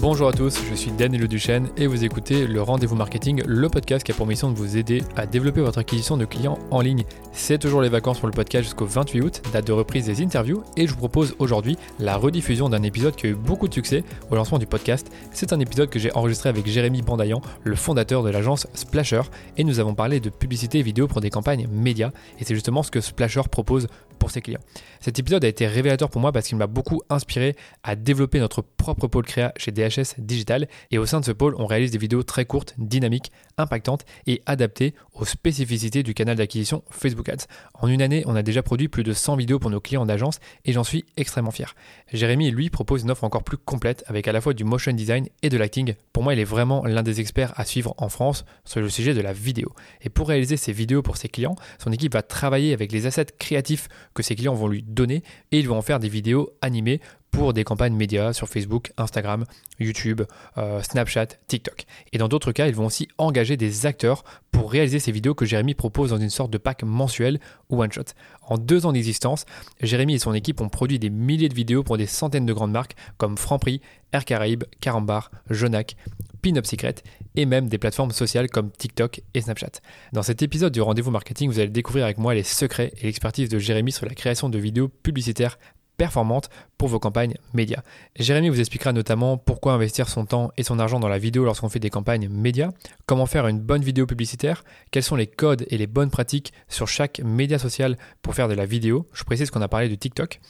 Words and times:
Bonjour 0.00 0.28
à 0.28 0.32
tous, 0.32 0.60
je 0.70 0.74
suis 0.76 0.92
Daniel 0.92 1.26
Duchesne 1.26 1.70
et 1.76 1.88
vous 1.88 2.04
écoutez 2.04 2.46
le 2.46 2.62
Rendez-vous 2.62 2.94
Marketing, 2.94 3.42
le 3.44 3.68
podcast 3.68 4.06
qui 4.06 4.12
a 4.12 4.14
pour 4.14 4.28
mission 4.28 4.48
de 4.48 4.56
vous 4.56 4.76
aider 4.76 5.02
à 5.16 5.26
développer 5.26 5.60
votre 5.60 5.78
acquisition 5.78 6.16
de 6.16 6.24
clients 6.24 6.56
en 6.70 6.80
ligne. 6.80 7.02
C'est 7.32 7.58
toujours 7.58 7.82
les 7.82 7.88
vacances 7.88 8.20
pour 8.20 8.28
le 8.28 8.32
podcast 8.32 8.62
jusqu'au 8.62 8.86
28 8.86 9.20
août, 9.22 9.42
date 9.52 9.66
de 9.66 9.72
reprise 9.72 10.06
des 10.06 10.22
interviews, 10.22 10.62
et 10.76 10.86
je 10.86 10.92
vous 10.92 10.98
propose 10.98 11.34
aujourd'hui 11.40 11.76
la 11.98 12.16
rediffusion 12.16 12.68
d'un 12.68 12.84
épisode 12.84 13.16
qui 13.16 13.26
a 13.26 13.30
eu 13.30 13.34
beaucoup 13.34 13.66
de 13.66 13.74
succès 13.74 14.04
au 14.30 14.36
lancement 14.36 14.58
du 14.58 14.66
podcast. 14.66 15.10
C'est 15.32 15.52
un 15.52 15.58
épisode 15.58 15.90
que 15.90 15.98
j'ai 15.98 16.14
enregistré 16.14 16.48
avec 16.48 16.68
Jérémy 16.68 17.02
Bandayan, 17.02 17.42
le 17.64 17.74
fondateur 17.74 18.22
de 18.22 18.30
l'agence 18.30 18.68
Splasher, 18.74 19.22
et 19.56 19.64
nous 19.64 19.80
avons 19.80 19.94
parlé 19.94 20.20
de 20.20 20.30
publicité 20.30 20.80
vidéo 20.80 21.08
pour 21.08 21.20
des 21.20 21.30
campagnes 21.30 21.66
médias, 21.72 22.12
et 22.38 22.44
c'est 22.44 22.54
justement 22.54 22.84
ce 22.84 22.92
que 22.92 23.00
Splasher 23.00 23.42
propose 23.50 23.88
pour 24.18 24.30
ses 24.30 24.40
clients. 24.40 24.60
Cet 25.00 25.18
épisode 25.18 25.44
a 25.44 25.48
été 25.48 25.66
révélateur 25.66 26.10
pour 26.10 26.20
moi 26.20 26.32
parce 26.32 26.48
qu'il 26.48 26.58
m'a 26.58 26.66
beaucoup 26.66 27.02
inspiré 27.08 27.56
à 27.82 27.96
développer 27.96 28.40
notre 28.40 28.62
propre 28.62 29.06
pôle 29.06 29.24
créa 29.24 29.52
chez 29.56 29.70
DHS 29.70 30.14
Digital 30.18 30.68
et 30.90 30.98
au 30.98 31.06
sein 31.06 31.20
de 31.20 31.24
ce 31.24 31.32
pôle, 31.32 31.54
on 31.58 31.66
réalise 31.66 31.90
des 31.90 31.98
vidéos 31.98 32.22
très 32.22 32.44
courtes, 32.44 32.74
dynamiques, 32.78 33.32
impactantes 33.56 34.04
et 34.26 34.42
adaptées 34.46 34.94
aux 35.14 35.24
spécificités 35.24 36.02
du 36.02 36.14
canal 36.14 36.36
d'acquisition 36.36 36.82
Facebook 36.90 37.28
Ads. 37.28 37.46
En 37.74 37.88
une 37.88 38.02
année, 38.02 38.22
on 38.26 38.36
a 38.36 38.42
déjà 38.42 38.62
produit 38.62 38.88
plus 38.88 39.02
de 39.02 39.12
100 39.12 39.36
vidéos 39.36 39.58
pour 39.58 39.70
nos 39.70 39.80
clients 39.80 40.06
d'agence 40.06 40.40
et 40.64 40.72
j'en 40.72 40.84
suis 40.84 41.04
extrêmement 41.16 41.50
fier. 41.50 41.74
Jérémy, 42.12 42.50
lui, 42.50 42.70
propose 42.70 43.02
une 43.02 43.10
offre 43.10 43.24
encore 43.24 43.44
plus 43.44 43.56
complète 43.56 44.04
avec 44.06 44.28
à 44.28 44.32
la 44.32 44.40
fois 44.40 44.54
du 44.54 44.64
motion 44.64 44.92
design 44.92 45.28
et 45.42 45.48
de 45.48 45.56
l'acting. 45.56 45.94
Pour 46.12 46.22
moi, 46.22 46.34
il 46.34 46.40
est 46.40 46.44
vraiment 46.44 46.84
l'un 46.84 47.02
des 47.02 47.20
experts 47.20 47.52
à 47.56 47.64
suivre 47.64 47.94
en 47.98 48.08
France 48.08 48.44
sur 48.64 48.80
le 48.80 48.88
sujet 48.88 49.14
de 49.14 49.20
la 49.20 49.32
vidéo. 49.32 49.72
Et 50.02 50.08
pour 50.08 50.28
réaliser 50.28 50.56
ces 50.56 50.72
vidéos 50.72 51.02
pour 51.02 51.16
ses 51.16 51.28
clients, 51.28 51.56
son 51.78 51.92
équipe 51.92 52.14
va 52.14 52.22
travailler 52.22 52.72
avec 52.72 52.92
les 52.92 53.06
assets 53.06 53.26
créatifs 53.38 53.88
que 54.18 54.24
ses 54.24 54.34
clients 54.34 54.54
vont 54.54 54.66
lui 54.66 54.82
donner 54.82 55.22
et 55.52 55.60
ils 55.60 55.68
vont 55.68 55.78
en 55.78 55.82
faire 55.82 56.00
des 56.00 56.08
vidéos 56.08 56.50
animées 56.60 57.00
pour 57.30 57.52
des 57.52 57.64
campagnes 57.64 57.94
médias 57.94 58.32
sur 58.32 58.48
Facebook, 58.48 58.92
Instagram, 58.96 59.44
YouTube, 59.78 60.22
euh, 60.56 60.82
Snapchat, 60.82 61.26
TikTok. 61.46 61.84
Et 62.12 62.18
dans 62.18 62.28
d'autres 62.28 62.52
cas, 62.52 62.66
ils 62.66 62.74
vont 62.74 62.86
aussi 62.86 63.08
engager 63.18 63.56
des 63.56 63.86
acteurs 63.86 64.24
pour 64.50 64.72
réaliser 64.72 64.98
ces 64.98 65.12
vidéos 65.12 65.34
que 65.34 65.44
Jérémy 65.44 65.74
propose 65.74 66.10
dans 66.10 66.18
une 66.18 66.30
sorte 66.30 66.50
de 66.50 66.58
pack 66.58 66.82
mensuel 66.82 67.38
ou 67.68 67.82
one 67.82 67.92
shot. 67.92 68.02
En 68.42 68.58
deux 68.58 68.86
ans 68.86 68.92
d'existence, 68.92 69.44
Jérémy 69.80 70.14
et 70.14 70.18
son 70.18 70.34
équipe 70.34 70.60
ont 70.60 70.68
produit 70.68 70.98
des 70.98 71.10
milliers 71.10 71.48
de 71.48 71.54
vidéos 71.54 71.82
pour 71.82 71.96
des 71.96 72.06
centaines 72.06 72.46
de 72.46 72.52
grandes 72.52 72.72
marques 72.72 72.96
comme 73.18 73.36
Franprix, 73.36 73.80
Air 74.12 74.24
Caraïbes, 74.24 74.64
Carambar, 74.80 75.30
Jonac, 75.50 75.96
Pin-Up 76.42 76.66
Secret 76.66 76.96
et 77.36 77.46
même 77.46 77.68
des 77.68 77.78
plateformes 77.78 78.10
sociales 78.10 78.48
comme 78.48 78.70
TikTok 78.70 79.20
et 79.34 79.40
Snapchat. 79.40 79.80
Dans 80.12 80.22
cet 80.22 80.42
épisode 80.42 80.72
du 80.72 80.80
rendez-vous 80.80 81.10
marketing, 81.10 81.50
vous 81.50 81.60
allez 81.60 81.68
découvrir 81.68 82.04
avec 82.04 82.18
moi 82.18 82.34
les 82.34 82.42
secrets 82.42 82.92
et 82.98 83.06
l'expertise 83.06 83.48
de 83.48 83.58
Jérémy 83.58 83.92
sur 83.92 84.06
la 84.06 84.14
création 84.14 84.48
de 84.48 84.58
vidéos 84.58 84.88
publicitaires 84.88 85.58
performante 85.98 86.48
pour 86.78 86.88
vos 86.88 86.98
campagnes 86.98 87.34
médias. 87.52 87.82
Jérémy 88.18 88.48
vous 88.48 88.60
expliquera 88.60 88.94
notamment 88.94 89.36
pourquoi 89.36 89.74
investir 89.74 90.08
son 90.08 90.24
temps 90.24 90.50
et 90.56 90.62
son 90.62 90.78
argent 90.78 91.00
dans 91.00 91.08
la 91.08 91.18
vidéo 91.18 91.44
lorsqu'on 91.44 91.68
fait 91.68 91.80
des 91.80 91.90
campagnes 91.90 92.28
médias, 92.30 92.70
comment 93.04 93.26
faire 93.26 93.46
une 93.48 93.60
bonne 93.60 93.82
vidéo 93.82 94.06
publicitaire, 94.06 94.64
quels 94.90 95.02
sont 95.02 95.16
les 95.16 95.26
codes 95.26 95.66
et 95.68 95.76
les 95.76 95.86
bonnes 95.86 96.10
pratiques 96.10 96.54
sur 96.68 96.88
chaque 96.88 97.20
média 97.22 97.58
social 97.58 97.98
pour 98.22 98.34
faire 98.34 98.48
de 98.48 98.54
la 98.54 98.64
vidéo. 98.64 99.06
Je 99.12 99.24
précise 99.24 99.50
qu'on 99.50 99.60
a 99.60 99.68
parlé 99.68 99.90
de 99.90 99.94
TikTok. 99.96 100.40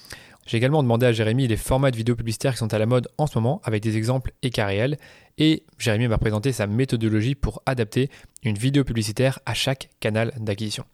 J'ai 0.46 0.56
également 0.56 0.82
demandé 0.82 1.04
à 1.04 1.12
Jérémy 1.12 1.46
les 1.46 1.56
formats 1.56 1.91
de 1.91 1.96
vidéos 1.96 2.16
publicitaires 2.16 2.52
qui 2.52 2.58
sont 2.58 2.72
à 2.72 2.78
la 2.78 2.86
mode 2.86 3.08
en 3.19 3.26
ce 3.26 3.38
moment 3.38 3.60
avec 3.64 3.82
des 3.82 3.96
exemples 3.98 4.32
et 4.42 4.50
cas 4.50 4.66
réels. 4.66 4.96
Et 5.36 5.64
Jérémy 5.78 6.08
m'a 6.08 6.19
présenté 6.19 6.52
sa 6.52 6.66
méthodologie 6.66 7.34
pour 7.34 7.62
adapter 7.66 8.10
une 8.42 8.56
vidéo 8.56 8.84
publicitaire 8.84 9.41
à 9.44 9.54
chaque 9.54 9.91
canal 10.00 10.32
d'acquisition. 10.38 10.84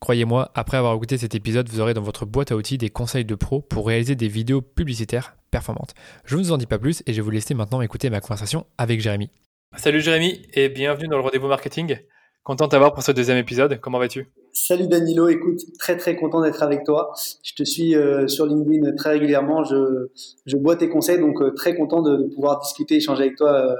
Croyez-moi, 0.00 0.52
après 0.54 0.76
avoir 0.76 0.94
écouté 0.94 1.18
cet 1.18 1.34
épisode, 1.34 1.68
vous 1.68 1.80
aurez 1.80 1.92
dans 1.92 2.02
votre 2.02 2.24
boîte 2.24 2.52
à 2.52 2.56
outils 2.56 2.78
des 2.78 2.88
conseils 2.88 3.24
de 3.24 3.34
pro 3.34 3.60
pour 3.60 3.88
réaliser 3.88 4.14
des 4.14 4.28
vidéos 4.28 4.62
publicitaires 4.62 5.36
performantes. 5.50 5.94
Je 6.24 6.36
ne 6.36 6.42
vous 6.42 6.52
en 6.52 6.56
dis 6.56 6.66
pas 6.66 6.78
plus 6.78 7.02
et 7.06 7.12
je 7.12 7.16
vais 7.16 7.22
vous 7.22 7.30
laisser 7.30 7.54
maintenant 7.54 7.80
écouter 7.80 8.08
ma 8.08 8.20
conversation 8.20 8.64
avec 8.78 9.00
Jérémy. 9.00 9.30
Salut 9.76 10.00
Jérémy 10.00 10.42
et 10.54 10.68
bienvenue 10.68 11.08
dans 11.08 11.16
le 11.16 11.22
rendez-vous 11.22 11.48
marketing. 11.48 11.98
Content 12.44 12.66
de 12.66 12.70
t'avoir 12.70 12.94
pour 12.94 13.02
ce 13.02 13.12
deuxième 13.12 13.38
épisode. 13.38 13.80
Comment 13.80 13.98
vas-tu? 13.98 14.30
Salut 14.52 14.86
Danilo, 14.86 15.28
écoute, 15.28 15.60
très 15.78 15.96
très 15.96 16.16
content 16.16 16.40
d'être 16.40 16.62
avec 16.62 16.84
toi. 16.84 17.12
Je 17.42 17.52
te 17.54 17.64
suis 17.64 17.94
euh, 17.94 18.26
sur 18.28 18.46
LinkedIn 18.46 18.94
très 18.96 19.10
régulièrement, 19.10 19.64
je, 19.64 20.08
je 20.46 20.56
bois 20.56 20.76
tes 20.76 20.88
conseils, 20.88 21.18
donc 21.18 21.42
euh, 21.42 21.52
très 21.54 21.76
content 21.76 22.02
de, 22.02 22.32
pouvoir 22.34 22.60
discuter, 22.60 22.96
échanger 22.96 23.24
avec 23.24 23.36
toi 23.36 23.76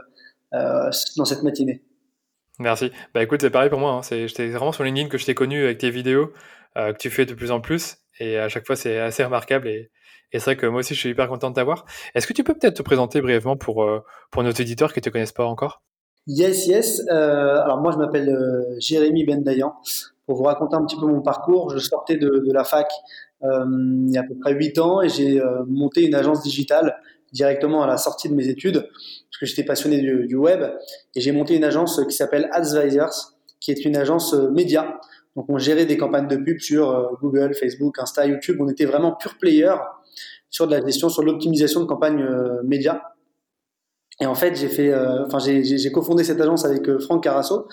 euh, 0.53 0.91
dans 1.17 1.25
cette 1.25 1.43
matinée. 1.43 1.83
Merci. 2.59 2.91
Bah 3.15 3.23
écoute, 3.23 3.41
c'est 3.41 3.51
pareil 3.51 3.71
pour 3.71 3.79
moi. 3.79 3.93
Hein. 3.93 4.01
J'étais 4.11 4.49
vraiment 4.49 4.73
sur 4.73 4.83
LinkedIn 4.83 5.09
que 5.09 5.19
je 5.19 5.25
t'ai 5.25 5.35
connu 5.35 5.63
avec 5.63 5.79
tes 5.79 5.91
vidéos 5.91 6.33
euh, 6.77 6.93
que 6.93 6.99
tu 6.99 7.09
fais 7.09 7.25
de 7.25 7.35
plus 7.35 7.53
en 7.53 7.61
plus. 7.61 7.99
Et 8.19 8.37
à 8.39 8.49
chaque 8.49 8.67
fois, 8.67 8.75
c'est 8.75 8.99
assez 8.99 9.23
remarquable. 9.23 9.69
Et, 9.69 9.91
c'est 10.33 10.45
vrai 10.45 10.57
que 10.57 10.67
moi 10.67 10.81
aussi, 10.81 10.95
je 10.95 11.01
suis 11.01 11.11
hyper 11.11 11.29
content 11.29 11.51
de 11.51 11.55
t'avoir. 11.55 11.87
Est-ce 12.15 12.27
que 12.27 12.33
tu 12.33 12.45
peux 12.45 12.53
peut-être 12.53 12.77
te 12.77 12.83
présenter 12.83 13.23
brièvement 13.23 13.57
pour, 13.57 13.85
euh, 13.85 14.05
pour 14.31 14.43
nos 14.43 14.51
éditeurs 14.51 14.93
qui 14.93 14.99
ne 14.99 15.05
te 15.05 15.09
connaissent 15.09 15.33
pas 15.33 15.47
encore? 15.47 15.83
Yes, 16.27 16.67
yes. 16.67 17.01
Euh, 17.11 17.63
alors 17.63 17.81
moi, 17.81 17.93
je 17.93 17.97
m'appelle 17.97 18.37
Jérémy 18.79 19.25
Bendayan. 19.25 19.75
Pour 20.27 20.37
vous 20.37 20.45
raconter 20.45 20.77
un 20.77 20.85
petit 20.85 20.99
peu 20.99 21.07
mon 21.07 21.23
parcours, 21.23 21.71
je 21.71 21.79
sortais 21.79 22.17
de, 22.17 22.45
de 22.47 22.53
la 22.53 22.65
fac 22.65 22.89
il 23.41 24.11
y 24.11 24.19
a 24.19 24.23
à 24.23 24.25
peu 24.25 24.35
près 24.35 24.53
8 24.53 24.79
ans 24.81 25.01
et 25.01 25.09
j'ai 25.09 25.41
monté 25.69 26.05
une 26.05 26.17
agence 26.17 26.43
digitale 26.43 26.97
directement 27.33 27.83
à 27.83 27.87
la 27.87 27.97
sortie 27.97 28.29
de 28.29 28.35
mes 28.35 28.49
études, 28.49 28.83
parce 28.83 29.39
que 29.41 29.47
j'étais 29.47 29.65
passionné 29.65 30.01
du, 30.01 30.37
web, 30.37 30.63
et 31.15 31.21
j'ai 31.21 31.33
monté 31.33 31.57
une 31.57 31.65
agence 31.65 32.01
qui 32.09 32.15
s'appelle 32.15 32.49
Advisors, 32.53 33.35
qui 33.61 33.71
est 33.71 33.85
une 33.85 33.97
agence 33.97 34.35
euh, 34.35 34.51
média. 34.51 35.01
Donc 35.37 35.47
on 35.49 35.59
gérait 35.59 35.87
des 35.87 35.97
campagnes 35.97 36.29
de 36.29 36.37
pub 36.37 36.59
sur 36.61 36.91
euh, 36.91 37.07
Google, 37.21 37.55
Facebook, 37.55 37.99
Insta, 37.99 38.27
YouTube. 38.27 38.59
On 38.61 38.69
était 38.69 38.85
vraiment 38.85 39.13
pure 39.13 39.37
player 39.39 39.75
sur 40.51 40.67
de 40.67 40.75
la 40.75 40.85
gestion, 40.85 41.09
sur 41.09 41.23
l'optimisation 41.23 41.81
de 41.81 41.87
campagnes 41.87 42.23
euh, 42.23 42.63
médias. 42.65 43.01
Et 44.21 44.27
en 44.27 44.35
fait, 44.35 44.57
j'ai 44.57 44.67
fait, 44.67 44.93
enfin 44.93 45.39
j'ai 45.39 45.93
cofondé 45.93 46.25
cette 46.25 46.41
agence 46.41 46.65
avec 46.65 46.99
Franck 46.99 47.23
Carasso. 47.23 47.69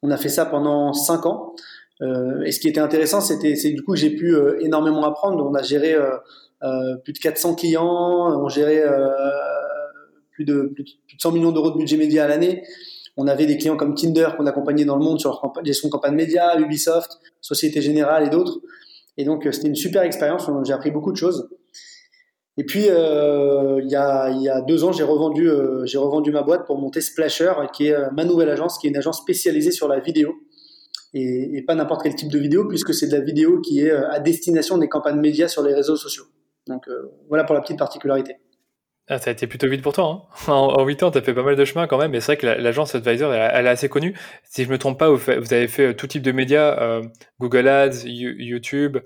On 0.00 0.10
a 0.10 0.16
fait 0.16 0.30
ça 0.30 0.46
pendant 0.46 0.94
cinq 0.94 1.26
ans. 1.26 1.54
et 2.00 2.52
ce 2.52 2.58
qui 2.58 2.68
était 2.68 2.80
intéressant, 2.80 3.20
c'était, 3.20 3.54
c'est 3.54 3.68
du 3.72 3.82
coup 3.82 3.96
j'ai 3.96 4.08
pu 4.08 4.34
énormément 4.60 5.04
apprendre. 5.04 5.46
On 5.46 5.52
a 5.52 5.62
géré 5.62 5.92
euh, 5.92 6.16
plus 7.04 7.12
de 7.12 7.18
400 7.18 7.54
clients, 7.54 8.40
on 8.42 8.48
gérait 8.48 8.82
euh, 8.84 9.08
plus, 10.32 10.44
de, 10.44 10.72
plus, 10.74 10.84
de, 10.84 10.90
100 11.18 11.32
millions 11.32 11.52
d'euros 11.52 11.70
de 11.70 11.78
budget 11.78 11.96
média 11.96 12.24
à 12.24 12.28
l'année. 12.28 12.62
On 13.16 13.26
avait 13.26 13.46
des 13.46 13.58
clients 13.58 13.76
comme 13.76 13.94
Tinder 13.94 14.28
qu'on 14.36 14.46
accompagnait 14.46 14.84
dans 14.84 14.96
le 14.96 15.04
monde 15.04 15.20
sur 15.20 15.30
leur 15.42 15.64
gestion 15.64 15.88
de 15.88 15.92
campagne 15.92 16.14
média, 16.14 16.58
Ubisoft, 16.58 17.18
Société 17.40 17.82
Générale 17.82 18.26
et 18.26 18.30
d'autres. 18.30 18.60
Et 19.16 19.24
donc 19.24 19.46
euh, 19.46 19.52
c'était 19.52 19.68
une 19.68 19.74
super 19.74 20.02
expérience, 20.02 20.48
j'ai 20.64 20.72
appris 20.72 20.90
beaucoup 20.90 21.12
de 21.12 21.16
choses. 21.16 21.48
Et 22.56 22.64
puis 22.64 22.86
euh, 22.88 23.80
il, 23.82 23.90
y 23.90 23.96
a, 23.96 24.30
il 24.30 24.42
y 24.42 24.48
a 24.48 24.60
deux 24.60 24.84
ans, 24.84 24.92
j'ai 24.92 25.02
revendu, 25.02 25.48
euh, 25.48 25.84
j'ai 25.86 25.98
revendu 25.98 26.30
ma 26.30 26.42
boîte 26.42 26.66
pour 26.66 26.78
monter 26.78 27.00
Splasher, 27.00 27.52
qui 27.72 27.88
est 27.88 27.96
ma 28.12 28.24
nouvelle 28.24 28.50
agence, 28.50 28.78
qui 28.78 28.86
est 28.86 28.90
une 28.90 28.96
agence 28.96 29.18
spécialisée 29.18 29.70
sur 29.70 29.88
la 29.88 30.00
vidéo. 30.00 30.34
Et, 31.12 31.56
et 31.56 31.62
pas 31.62 31.74
n'importe 31.74 32.02
quel 32.04 32.14
type 32.14 32.30
de 32.30 32.38
vidéo, 32.38 32.68
puisque 32.68 32.94
c'est 32.94 33.08
de 33.08 33.16
la 33.16 33.20
vidéo 33.20 33.60
qui 33.60 33.80
est 33.80 33.90
à 33.90 34.20
destination 34.20 34.78
des 34.78 34.88
campagnes 34.88 35.20
médias 35.20 35.48
sur 35.48 35.62
les 35.62 35.74
réseaux 35.74 35.96
sociaux. 35.96 36.24
Donc 36.70 36.88
euh, 36.88 37.12
voilà 37.28 37.44
pour 37.44 37.54
la 37.54 37.60
petite 37.60 37.78
particularité. 37.78 38.36
Ah, 39.08 39.18
ça 39.18 39.30
a 39.30 39.32
été 39.32 39.48
plutôt 39.48 39.68
vite 39.68 39.82
pour 39.82 39.92
toi. 39.92 40.28
Hein. 40.48 40.52
en, 40.52 40.84
8 40.84 41.02
ans, 41.02 41.10
tu 41.10 41.18
as 41.18 41.22
fait 41.22 41.34
pas 41.34 41.42
mal 41.42 41.56
de 41.56 41.64
chemin 41.64 41.88
quand 41.88 41.98
même. 41.98 42.12
Mais 42.12 42.20
c'est 42.20 42.26
vrai 42.26 42.36
que 42.36 42.46
l'agence 42.46 42.94
Advisor, 42.94 43.34
elle, 43.34 43.66
est 43.66 43.70
assez 43.70 43.88
connue. 43.88 44.16
Si 44.44 44.64
je 44.64 44.70
me 44.70 44.78
trompe 44.78 44.98
pas, 44.98 45.10
vous, 45.10 45.30
avez 45.30 45.66
fait 45.66 45.88
euh, 45.88 45.94
tout 45.94 46.06
type 46.06 46.22
de 46.22 46.30
médias, 46.30 46.80
euh, 46.80 47.02
Google 47.40 47.68
Ads, 47.68 48.04
YouTube, 48.06 48.98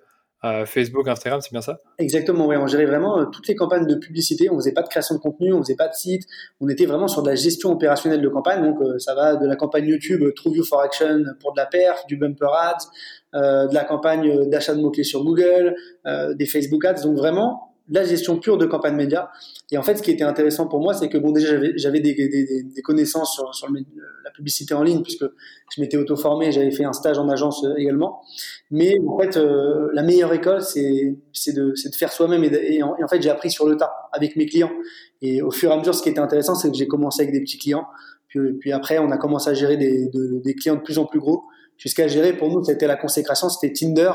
Facebook, 0.66 1.08
Instagram, 1.08 1.40
c'est 1.40 1.52
bien 1.52 1.62
ça? 1.62 1.78
Exactement, 1.98 2.46
oui. 2.46 2.56
On 2.58 2.66
gérait 2.66 2.84
vraiment 2.84 3.24
toutes 3.30 3.48
les 3.48 3.54
campagnes 3.54 3.86
de 3.86 3.94
publicité. 3.94 4.50
On 4.50 4.56
faisait 4.56 4.74
pas 4.74 4.82
de 4.82 4.88
création 4.88 5.14
de 5.14 5.20
contenu, 5.20 5.54
on 5.54 5.62
faisait 5.62 5.74
pas 5.74 5.88
de 5.88 5.94
site. 5.94 6.24
On 6.60 6.68
était 6.68 6.84
vraiment 6.84 7.08
sur 7.08 7.22
de 7.22 7.30
la 7.30 7.34
gestion 7.34 7.72
opérationnelle 7.72 8.20
de 8.20 8.28
campagne. 8.28 8.62
Donc 8.62 8.76
ça 8.98 9.14
va 9.14 9.36
de 9.36 9.46
la 9.46 9.56
campagne 9.56 9.86
YouTube 9.86 10.22
True 10.36 10.50
You 10.54 10.62
for 10.62 10.82
Action 10.82 11.24
pour 11.40 11.54
de 11.54 11.56
la 11.56 11.64
perf, 11.64 12.04
du 12.08 12.18
bumper 12.18 12.52
ads, 12.60 12.90
euh, 13.34 13.66
de 13.66 13.74
la 13.74 13.82
campagne 13.82 14.48
d'achat 14.48 14.76
de 14.76 14.80
mots-clés 14.80 15.02
sur 15.02 15.24
Google, 15.24 15.74
euh, 16.06 16.34
des 16.34 16.46
Facebook 16.46 16.84
Ads. 16.84 17.02
Donc 17.02 17.16
vraiment, 17.16 17.74
la 17.88 18.04
gestion 18.04 18.38
pure 18.38 18.58
de 18.58 18.64
campagne 18.66 18.94
média. 18.94 19.28
Et 19.72 19.78
en 19.78 19.82
fait, 19.82 19.96
ce 19.96 20.02
qui 20.02 20.12
était 20.12 20.22
intéressant 20.22 20.68
pour 20.68 20.80
moi, 20.80 20.94
c'est 20.94 21.08
que 21.08 21.18
bon, 21.18 21.32
déjà, 21.32 21.48
j'avais 21.74 21.98
des, 21.98 22.14
connaissances 22.84 23.34
sur, 23.52 23.68
la 24.24 24.30
publicité 24.30 24.72
en 24.74 24.84
ligne, 24.84 25.02
puisque 25.02 25.24
je 25.74 25.80
m'étais 25.80 25.96
auto-formé, 25.96 26.52
j'avais 26.52 26.70
fait 26.70 26.84
un 26.84 26.92
stage 26.92 27.18
en 27.18 27.28
agence 27.28 27.64
euh, 27.64 27.74
également. 27.76 28.22
Mais 28.70 28.94
en 29.04 29.18
fait, 29.18 29.36
la 29.36 30.04
meilleure 30.04 30.32
école, 30.32 30.62
c'est 30.62 31.16
de, 31.52 31.74
faire 31.96 32.12
soi-même. 32.12 32.44
Et, 32.44 32.84
en, 32.84 33.08
fait, 33.08 33.20
j'ai 33.20 33.30
appris 33.30 33.50
sur 33.50 33.66
le 33.66 33.76
tas 33.76 33.92
avec 34.12 34.36
mes 34.36 34.46
clients. 34.46 34.72
Et 35.22 35.42
au 35.42 35.50
fur 35.50 35.70
et 35.70 35.74
à 35.74 35.76
mesure, 35.76 35.94
ce 35.94 36.04
qui 36.04 36.08
était 36.08 36.20
intéressant, 36.20 36.54
c'est 36.54 36.70
que 36.70 36.76
j'ai 36.76 36.86
commencé 36.86 37.22
avec 37.22 37.34
des 37.34 37.40
petits 37.40 37.58
clients. 37.58 37.88
Puis, 38.28 38.70
après, 38.70 38.98
on 38.98 39.10
a 39.10 39.16
commencé 39.16 39.50
à 39.50 39.54
gérer 39.54 39.76
des 39.76 40.54
clients 40.54 40.76
de 40.76 40.82
plus 40.82 40.98
en 40.98 41.04
plus 41.04 41.18
gros 41.18 41.42
jusqu'à 41.76 42.08
gérer. 42.08 42.32
Pour 42.32 42.48
nous, 42.48 42.62
c'était 42.64 42.86
la 42.86 42.96
consécration, 42.96 43.48
c'était 43.48 43.72
Tinder, 43.72 44.12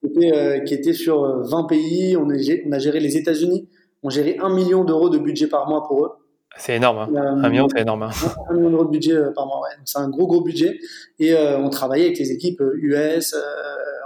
qui 0.00 0.06
était, 0.06 0.32
euh, 0.34 0.60
qui 0.60 0.74
était, 0.74 0.92
sur 0.92 1.22
20 1.48 1.64
euh, 1.64 1.66
pays. 1.66 2.16
On 2.16 2.30
a, 2.30 2.34
on 2.66 2.72
a 2.72 2.78
géré 2.78 3.00
les 3.00 3.16
États-Unis. 3.16 3.68
On 4.02 4.10
gérait 4.10 4.38
un 4.40 4.48
million 4.48 4.84
d'euros 4.84 5.10
de 5.10 5.18
budget 5.18 5.46
par 5.46 5.68
mois 5.68 5.86
pour 5.86 6.04
eux. 6.04 6.10
C'est 6.56 6.76
énorme, 6.76 6.98
hein. 6.98 7.40
un 7.42 7.48
million, 7.48 7.68
c'est 7.68 7.82
énorme. 7.82 8.02
Hein. 8.02 8.10
Un 8.50 8.54
million 8.54 8.70
d'euros 8.70 8.84
de 8.84 8.90
budget 8.90 9.14
euh, 9.14 9.30
par 9.30 9.46
mois, 9.46 9.60
ouais. 9.60 9.76
C'est 9.84 9.98
un 9.98 10.08
gros, 10.08 10.26
gros 10.26 10.40
budget. 10.40 10.78
Et 11.18 11.32
euh, 11.32 11.58
on 11.58 11.70
travaillait 11.70 12.06
avec 12.06 12.18
les 12.18 12.32
équipes 12.32 12.60
US. 12.74 13.34
Euh, 13.34 13.38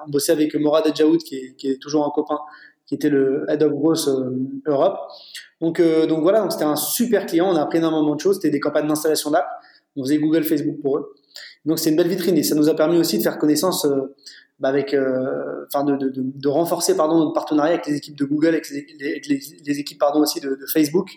on 0.06 0.10
bossait 0.10 0.32
avec 0.32 0.54
Morad 0.54 0.86
Adjaoud, 0.86 1.22
qui 1.22 1.36
est, 1.36 1.56
qui 1.56 1.68
est 1.68 1.80
toujours 1.80 2.04
un 2.04 2.10
copain, 2.10 2.38
qui 2.86 2.94
était 2.94 3.08
le 3.08 3.46
Head 3.48 3.62
of 3.62 3.72
Growth 3.72 4.08
Europe. 4.66 4.98
Donc, 5.60 5.80
donc 5.80 6.22
voilà, 6.22 6.40
donc 6.40 6.52
c'était 6.52 6.64
un 6.64 6.76
super 6.76 7.24
client. 7.24 7.48
On 7.50 7.56
a 7.56 7.62
appris 7.62 7.78
énormément 7.78 8.14
de 8.14 8.20
choses. 8.20 8.36
C'était 8.36 8.50
des 8.50 8.60
campagnes 8.60 8.86
d'installation 8.86 9.30
d'app. 9.30 9.46
On 9.96 10.02
faisait 10.02 10.18
Google, 10.18 10.44
Facebook 10.44 10.76
pour 10.82 10.98
eux. 10.98 11.14
Donc 11.64 11.78
c'est 11.78 11.90
une 11.90 11.96
belle 11.96 12.08
vitrine 12.08 12.36
et 12.36 12.42
ça 12.42 12.54
nous 12.54 12.68
a 12.68 12.76
permis 12.76 12.98
aussi 12.98 13.18
de 13.18 13.22
faire 13.22 13.38
connaissance 13.38 13.86
bah 14.60 14.68
avec, 14.68 14.94
enfin 15.66 15.84
de, 15.84 16.48
renforcer 16.48 16.96
pardon 16.96 17.18
notre 17.18 17.32
partenariat 17.32 17.72
avec 17.74 17.86
les 17.86 17.96
équipes 17.96 18.16
de 18.16 18.24
Google, 18.24 18.48
avec 18.48 18.68
les, 18.70 19.80
équipes 19.80 19.98
pardon 19.98 20.20
aussi 20.20 20.40
de, 20.40 20.58
Facebook. 20.72 21.10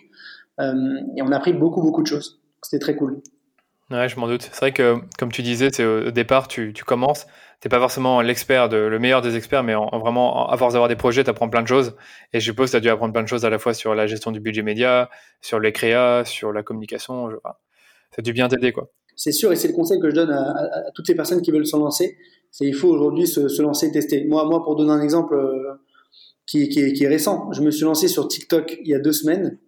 et 0.58 1.22
on 1.22 1.30
a 1.30 1.36
appris 1.36 1.52
beaucoup 1.52 1.82
beaucoup 1.82 2.02
de 2.02 2.06
choses. 2.06 2.40
C'était 2.62 2.80
très 2.80 2.96
cool. 2.96 3.20
Ouais, 3.90 4.08
je 4.08 4.20
m'en 4.20 4.28
doute. 4.28 4.42
C'est 4.42 4.58
vrai 4.58 4.72
que, 4.72 4.96
comme 5.18 5.32
tu 5.32 5.40
disais, 5.42 5.70
c'est 5.72 5.84
au 5.84 6.10
départ, 6.10 6.46
tu, 6.46 6.74
tu 6.74 6.84
commences, 6.84 7.26
t'es 7.60 7.70
pas 7.70 7.78
forcément 7.78 8.20
l'expert, 8.20 8.68
le 8.68 8.98
meilleur 8.98 9.22
des 9.22 9.34
experts, 9.36 9.62
mais 9.62 9.74
en, 9.74 9.98
vraiment, 9.98 10.50
à 10.50 10.56
force 10.58 10.74
d'avoir 10.74 10.88
des 10.88 10.96
projets, 10.96 11.24
tu 11.24 11.30
apprends 11.30 11.48
plein 11.48 11.62
de 11.62 11.68
choses. 11.68 11.96
Et 12.34 12.40
je 12.40 12.44
suppose 12.44 12.66
que 12.66 12.72
tu 12.72 12.76
as 12.76 12.80
dû 12.80 12.90
apprendre 12.90 13.14
plein 13.14 13.22
de 13.22 13.28
choses 13.28 13.46
à 13.46 13.50
la 13.50 13.58
fois 13.58 13.72
sur 13.72 13.94
la 13.94 14.06
gestion 14.06 14.30
du 14.30 14.40
budget 14.40 14.62
média, 14.62 15.08
sur 15.40 15.58
les 15.58 15.72
créas, 15.72 16.24
sur 16.26 16.52
la 16.52 16.62
communication. 16.62 17.30
Ça 17.42 18.18
a 18.18 18.22
dû 18.22 18.32
bien 18.34 18.48
t'aider, 18.48 18.72
quoi. 18.72 18.90
C'est 19.18 19.32
sûr, 19.32 19.52
et 19.52 19.56
c'est 19.56 19.66
le 19.66 19.74
conseil 19.74 19.98
que 19.98 20.08
je 20.08 20.14
donne 20.14 20.30
à, 20.30 20.42
à, 20.42 20.90
toutes 20.94 21.08
les 21.08 21.16
personnes 21.16 21.42
qui 21.42 21.50
veulent 21.50 21.66
se 21.66 21.76
lancer. 21.76 22.16
C'est 22.52 22.64
il 22.64 22.74
faut 22.74 22.88
aujourd'hui 22.88 23.26
se, 23.26 23.48
se, 23.48 23.60
lancer 23.60 23.88
et 23.88 23.90
tester. 23.90 24.24
Moi, 24.24 24.44
moi, 24.44 24.62
pour 24.62 24.76
donner 24.76 24.92
un 24.92 25.02
exemple 25.02 25.34
euh, 25.34 25.74
qui, 26.46 26.68
qui, 26.68 26.80
est, 26.80 26.92
qui 26.92 27.02
est 27.02 27.08
récent, 27.08 27.50
je 27.52 27.60
me 27.60 27.72
suis 27.72 27.82
lancé 27.82 28.06
sur 28.06 28.28
TikTok 28.28 28.78
il 28.80 28.88
y 28.88 28.94
a 28.94 29.00
deux 29.00 29.12
semaines. 29.12 29.58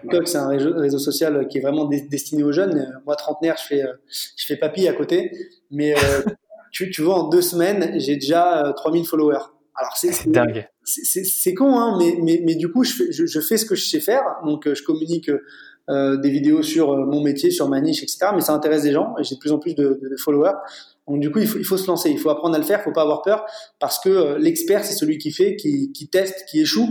TikTok, 0.00 0.26
c'est 0.26 0.38
un 0.38 0.48
réseau, 0.48 0.98
social 0.98 1.46
qui 1.48 1.58
est 1.58 1.60
vraiment 1.60 1.84
destiné 1.84 2.42
aux 2.42 2.52
jeunes. 2.52 2.98
Moi, 3.04 3.14
trentenaire, 3.16 3.56
je 3.62 3.66
fais, 3.66 3.82
euh, 3.82 3.92
je 4.08 4.46
fais 4.46 4.56
papy 4.56 4.88
à 4.88 4.94
côté. 4.94 5.30
Mais 5.70 5.94
euh, 5.94 6.22
tu, 6.72 6.90
tu 6.90 7.02
vois, 7.02 7.16
en 7.16 7.28
deux 7.28 7.42
semaines, 7.42 8.00
j'ai 8.00 8.14
déjà 8.14 8.72
3000 8.76 9.04
followers. 9.04 9.44
Alors, 9.74 9.94
c'est 9.94 10.26
dingue. 10.30 10.66
C'est 10.84 11.52
con, 11.52 11.78
hein, 11.78 11.98
mais, 11.98 12.16
mais, 12.22 12.40
mais, 12.42 12.54
du 12.54 12.72
coup, 12.72 12.82
je 12.82 12.94
fais, 12.94 13.12
je, 13.12 13.40
fais, 13.40 13.58
ce 13.58 13.66
que 13.66 13.74
je 13.74 13.84
sais 13.84 14.00
faire. 14.00 14.24
Donc, 14.46 14.66
je 14.72 14.82
communique 14.82 15.30
des 15.88 16.30
vidéos 16.30 16.62
sur 16.62 16.96
mon 16.96 17.20
métier, 17.20 17.50
sur 17.50 17.68
ma 17.68 17.80
niche, 17.80 18.02
etc. 18.02 18.30
Mais 18.34 18.40
ça 18.40 18.52
intéresse 18.52 18.82
des 18.82 18.92
gens 18.92 19.14
et 19.18 19.24
j'ai 19.24 19.36
de 19.36 19.40
plus 19.40 19.52
en 19.52 19.58
plus 19.58 19.74
de, 19.74 20.00
de, 20.02 20.16
followers. 20.16 20.56
Donc, 21.06 21.20
du 21.20 21.30
coup, 21.30 21.38
il 21.38 21.46
faut, 21.46 21.58
il 21.58 21.64
faut 21.64 21.76
se 21.76 21.86
lancer. 21.86 22.10
Il 22.10 22.18
faut 22.18 22.30
apprendre 22.30 22.56
à 22.56 22.58
le 22.58 22.64
faire. 22.64 22.80
Il 22.80 22.82
faut 22.82 22.92
pas 22.92 23.02
avoir 23.02 23.22
peur 23.22 23.44
parce 23.78 24.00
que 24.00 24.36
l'expert, 24.36 24.84
c'est 24.84 24.94
celui 24.94 25.18
qui 25.18 25.30
fait, 25.30 25.56
qui, 25.56 25.92
qui 25.92 26.08
teste, 26.08 26.44
qui 26.50 26.60
échoue 26.60 26.88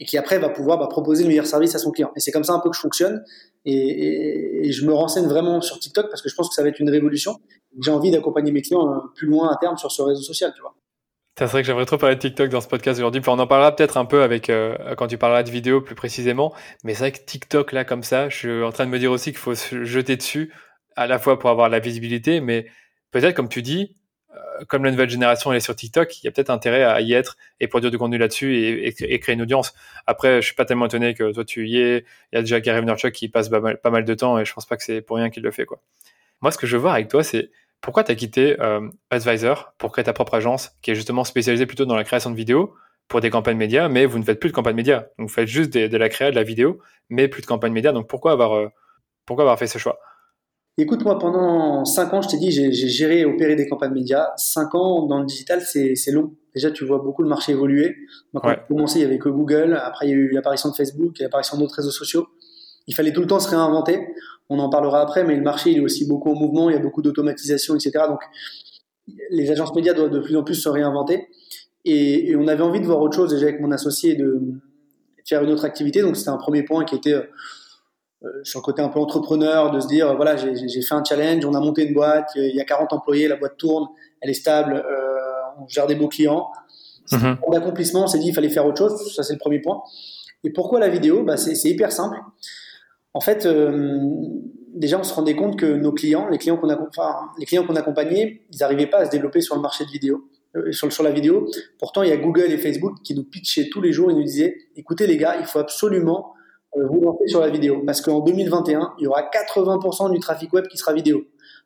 et 0.00 0.04
qui 0.04 0.18
après 0.18 0.38
va 0.38 0.48
pouvoir 0.48 0.78
bah, 0.78 0.86
proposer 0.88 1.22
le 1.22 1.28
meilleur 1.28 1.46
service 1.46 1.74
à 1.74 1.78
son 1.78 1.90
client. 1.90 2.10
Et 2.16 2.20
c'est 2.20 2.32
comme 2.32 2.44
ça 2.44 2.52
un 2.52 2.60
peu 2.60 2.70
que 2.70 2.76
je 2.76 2.80
fonctionne. 2.80 3.22
Et, 3.64 4.66
et, 4.68 4.72
je 4.72 4.84
me 4.84 4.92
renseigne 4.92 5.26
vraiment 5.26 5.60
sur 5.60 5.78
TikTok 5.78 6.08
parce 6.10 6.20
que 6.20 6.28
je 6.28 6.34
pense 6.34 6.48
que 6.48 6.54
ça 6.54 6.62
va 6.62 6.68
être 6.68 6.80
une 6.80 6.90
révolution. 6.90 7.40
J'ai 7.80 7.90
envie 7.90 8.10
d'accompagner 8.10 8.52
mes 8.52 8.62
clients 8.62 8.92
euh, 8.92 8.98
plus 9.14 9.26
loin 9.26 9.50
à 9.50 9.56
terme 9.56 9.76
sur 9.76 9.90
ce 9.90 10.02
réseau 10.02 10.22
social, 10.22 10.52
tu 10.54 10.60
vois. 10.60 10.74
C'est 11.36 11.46
vrai 11.46 11.62
que 11.62 11.66
j'aimerais 11.66 11.84
trop 11.84 11.98
parler 11.98 12.14
de 12.14 12.20
TikTok 12.20 12.48
dans 12.48 12.60
ce 12.60 12.68
podcast 12.68 13.00
aujourd'hui. 13.00 13.20
on 13.26 13.38
en 13.40 13.46
parlera 13.48 13.74
peut-être 13.74 13.96
un 13.96 14.04
peu 14.04 14.22
avec 14.22 14.48
euh, 14.50 14.94
quand 14.94 15.08
tu 15.08 15.18
parleras 15.18 15.42
de 15.42 15.50
vidéo 15.50 15.80
plus 15.80 15.96
précisément. 15.96 16.54
Mais 16.84 16.94
c'est 16.94 17.00
vrai 17.00 17.12
que 17.12 17.24
TikTok 17.24 17.72
là 17.72 17.84
comme 17.84 18.04
ça, 18.04 18.28
je 18.28 18.36
suis 18.36 18.62
en 18.62 18.70
train 18.70 18.86
de 18.86 18.90
me 18.90 19.00
dire 19.00 19.10
aussi 19.10 19.30
qu'il 19.30 19.38
faut 19.38 19.56
se 19.56 19.82
jeter 19.82 20.16
dessus 20.16 20.52
à 20.94 21.08
la 21.08 21.18
fois 21.18 21.40
pour 21.40 21.50
avoir 21.50 21.68
la 21.68 21.80
visibilité, 21.80 22.40
mais 22.40 22.66
peut-être 23.10 23.34
comme 23.34 23.48
tu 23.48 23.62
dis, 23.62 23.96
euh, 24.32 24.64
comme 24.68 24.84
la 24.84 24.92
nouvelle 24.92 25.10
génération 25.10 25.50
elle 25.50 25.56
est 25.56 25.60
sur 25.60 25.74
TikTok, 25.74 26.22
il 26.22 26.26
y 26.26 26.28
a 26.28 26.30
peut-être 26.30 26.50
intérêt 26.50 26.84
à 26.84 27.00
y 27.00 27.14
être 27.14 27.36
et 27.58 27.66
produire 27.66 27.90
du 27.90 27.98
contenu 27.98 28.16
là-dessus 28.16 28.56
et, 28.84 29.18
créer 29.18 29.34
une 29.34 29.42
audience. 29.42 29.74
Après, 30.06 30.40
je 30.40 30.46
suis 30.46 30.54
pas 30.54 30.64
tellement 30.64 30.86
étonné 30.86 31.14
que 31.14 31.32
toi 31.32 31.44
tu 31.44 31.66
y 31.66 31.80
es. 31.80 32.04
Il 32.32 32.36
y 32.36 32.38
a 32.38 32.42
déjà 32.42 32.60
Gary 32.60 32.78
Vaynerchuk 32.78 33.12
qui 33.12 33.28
passe 33.28 33.48
pas 33.48 33.90
mal, 33.90 34.04
de 34.04 34.14
temps 34.14 34.38
et 34.38 34.44
je 34.44 34.54
pense 34.54 34.66
pas 34.66 34.76
que 34.76 34.84
c'est 34.84 35.02
pour 35.02 35.16
rien 35.16 35.30
qu'il 35.30 35.42
le 35.42 35.50
fait. 35.50 35.66
Moi, 36.42 36.52
ce 36.52 36.58
que 36.58 36.68
je 36.68 36.76
veux 36.76 36.82
voir 36.82 36.94
avec 36.94 37.08
toi, 37.08 37.24
c'est 37.24 37.50
pourquoi 37.84 38.02
tu 38.02 38.10
as 38.10 38.14
quitté 38.14 38.58
euh, 38.62 38.88
Advisor 39.10 39.74
pour 39.76 39.92
créer 39.92 40.04
ta 40.04 40.14
propre 40.14 40.32
agence 40.32 40.70
qui 40.80 40.90
est 40.90 40.94
justement 40.94 41.22
spécialisée 41.22 41.66
plutôt 41.66 41.84
dans 41.84 41.96
la 41.96 42.04
création 42.04 42.30
de 42.30 42.34
vidéos 42.34 42.74
pour 43.08 43.20
des 43.20 43.28
campagnes 43.28 43.58
médias, 43.58 43.90
mais 43.90 44.06
vous 44.06 44.18
ne 44.18 44.24
faites 44.24 44.40
plus 44.40 44.48
de 44.48 44.54
campagnes 44.54 44.76
médias. 44.76 45.00
Donc, 45.18 45.28
vous 45.28 45.34
faites 45.34 45.46
juste 45.46 45.74
de 45.74 45.96
la 45.98 46.08
création 46.08 46.32
de 46.32 46.36
la 46.36 46.44
vidéo, 46.44 46.78
mais 47.10 47.28
plus 47.28 47.42
de 47.42 47.46
campagnes 47.46 47.74
médias. 47.74 47.92
Donc, 47.92 48.08
pourquoi 48.08 48.32
avoir, 48.32 48.56
euh, 48.56 48.68
pourquoi 49.26 49.42
avoir 49.42 49.58
fait 49.58 49.66
ce 49.66 49.76
choix? 49.76 49.98
Écoute, 50.78 51.04
moi, 51.04 51.18
pendant 51.18 51.84
5 51.84 52.14
ans, 52.14 52.22
je 52.22 52.28
t'ai 52.30 52.38
dit, 52.38 52.50
j'ai 52.50 52.72
géré 52.72 53.18
et 53.20 53.24
opéré 53.26 53.54
des 53.54 53.68
campagnes 53.68 53.92
médias. 53.92 54.30
5 54.38 54.74
ans 54.74 55.06
dans 55.06 55.20
le 55.20 55.26
digital, 55.26 55.60
c'est 55.60 56.10
long. 56.10 56.32
Déjà, 56.54 56.70
tu 56.70 56.86
vois 56.86 57.00
beaucoup 57.00 57.22
le 57.22 57.28
marché 57.28 57.52
évoluer. 57.52 57.94
quand 58.32 58.56
commencé, 58.66 59.00
il 59.00 59.02
n'y 59.02 59.08
avait 59.08 59.18
que 59.18 59.28
Google. 59.28 59.78
Après, 59.84 60.06
il 60.06 60.10
y 60.10 60.12
a 60.14 60.16
eu 60.16 60.30
l'apparition 60.30 60.70
de 60.70 60.74
Facebook, 60.74 61.18
l'apparition 61.18 61.58
d'autres 61.58 61.76
réseaux 61.76 61.90
sociaux. 61.90 62.28
Il 62.86 62.94
fallait 62.94 63.12
tout 63.12 63.20
le 63.20 63.26
temps 63.26 63.40
se 63.40 63.50
réinventer. 63.50 64.00
On 64.50 64.58
en 64.58 64.68
parlera 64.68 65.00
après, 65.00 65.24
mais 65.24 65.36
le 65.36 65.42
marché, 65.42 65.70
il 65.70 65.78
est 65.78 65.84
aussi 65.84 66.06
beaucoup 66.06 66.30
en 66.30 66.38
mouvement. 66.38 66.70
Il 66.70 66.74
y 66.74 66.76
a 66.76 66.82
beaucoup 66.82 67.02
d'automatisation, 67.02 67.74
etc. 67.74 68.04
Donc, 68.08 68.20
les 69.30 69.50
agences 69.50 69.74
médias 69.74 69.94
doivent 69.94 70.10
de 70.10 70.20
plus 70.20 70.36
en 70.36 70.44
plus 70.44 70.54
se 70.54 70.68
réinventer. 70.68 71.28
Et, 71.84 72.34
on 72.36 72.46
avait 72.48 72.62
envie 72.62 72.80
de 72.80 72.86
voir 72.86 73.00
autre 73.00 73.16
chose 73.16 73.30
déjà 73.30 73.46
avec 73.46 73.60
mon 73.60 73.72
associé 73.72 74.14
de, 74.14 74.24
de 74.24 74.60
faire 75.26 75.42
une 75.42 75.50
autre 75.50 75.64
activité. 75.64 76.02
Donc, 76.02 76.16
c'était 76.16 76.30
un 76.30 76.36
premier 76.36 76.62
point 76.62 76.84
qui 76.84 76.94
était 76.94 77.12
euh, 77.12 77.22
euh, 78.24 78.28
sur 78.42 78.60
le 78.60 78.64
côté 78.64 78.80
un 78.80 78.88
peu 78.88 78.98
entrepreneur, 79.00 79.70
de 79.70 79.80
se 79.80 79.86
dire, 79.86 80.14
voilà, 80.16 80.36
j'ai 80.36 80.82
fait 80.82 80.94
un 80.94 81.04
challenge, 81.04 81.44
on 81.44 81.52
a 81.52 81.60
monté 81.60 81.86
une 81.86 81.92
boîte, 81.92 82.30
il 82.36 82.54
y 82.54 82.60
a 82.60 82.64
40 82.64 82.92
employés, 82.94 83.28
la 83.28 83.36
boîte 83.36 83.58
tourne, 83.58 83.86
elle 84.20 84.30
est 84.30 84.34
stable, 84.34 84.76
euh, 84.76 85.60
on 85.60 85.68
gère 85.68 85.86
des 85.86 85.94
beaux 85.94 86.08
clients. 86.08 86.48
Pour 87.10 87.18
mhm. 87.18 87.36
l'accomplissement, 87.52 88.04
on 88.04 88.06
s'est 88.06 88.18
dit, 88.18 88.28
il 88.28 88.34
fallait 88.34 88.48
faire 88.48 88.64
autre 88.64 88.78
chose, 88.78 89.14
ça 89.14 89.22
c'est 89.22 89.34
le 89.34 89.38
premier 89.38 89.60
point. 89.60 89.82
Et 90.42 90.50
pourquoi 90.50 90.80
la 90.80 90.88
vidéo? 90.88 91.22
Bah, 91.22 91.36
C'est 91.36 91.68
hyper 91.68 91.92
simple. 91.92 92.16
En 93.14 93.20
fait, 93.20 93.46
euh, 93.46 94.00
déjà, 94.74 94.98
on 94.98 95.04
se 95.04 95.14
rendait 95.14 95.36
compte 95.36 95.58
que 95.58 95.66
nos 95.66 95.92
clients, 95.92 96.28
les 96.28 96.38
clients 96.38 96.56
qu'on 96.56 96.70
enfin, 96.70 97.30
les 97.38 97.58
accompagnait, 97.78 98.42
ils 98.52 98.58
n'arrivaient 98.58 98.88
pas 98.88 98.98
à 98.98 99.04
se 99.06 99.10
développer 99.10 99.40
sur 99.40 99.54
le 99.54 99.62
marché 99.62 99.84
de 99.84 99.90
vidéo, 99.90 100.28
sur, 100.72 100.92
sur 100.92 101.02
la 101.02 101.12
vidéo. 101.12 101.48
Pourtant, 101.78 102.02
il 102.02 102.08
y 102.10 102.12
a 102.12 102.16
Google 102.16 102.52
et 102.52 102.58
Facebook 102.58 102.94
qui 103.02 103.14
nous 103.14 103.24
pitchaient 103.24 103.68
tous 103.70 103.80
les 103.80 103.92
jours, 103.92 104.10
ils 104.10 104.16
nous 104.16 104.24
disaient, 104.24 104.56
écoutez 104.76 105.06
les 105.06 105.16
gars, 105.16 105.36
il 105.38 105.46
faut 105.46 105.60
absolument 105.60 106.34
euh, 106.76 106.86
vous 106.88 107.00
lancez 107.00 107.28
sur 107.28 107.40
la 107.40 107.50
vidéo. 107.50 107.82
Parce 107.84 108.00
qu'en 108.00 108.20
2021, 108.20 108.94
il 108.98 109.04
y 109.04 109.06
aura 109.06 109.22
80% 109.22 110.12
du 110.12 110.18
trafic 110.18 110.52
web 110.52 110.66
qui 110.66 110.76
sera 110.76 110.92
vidéo. 110.92 111.24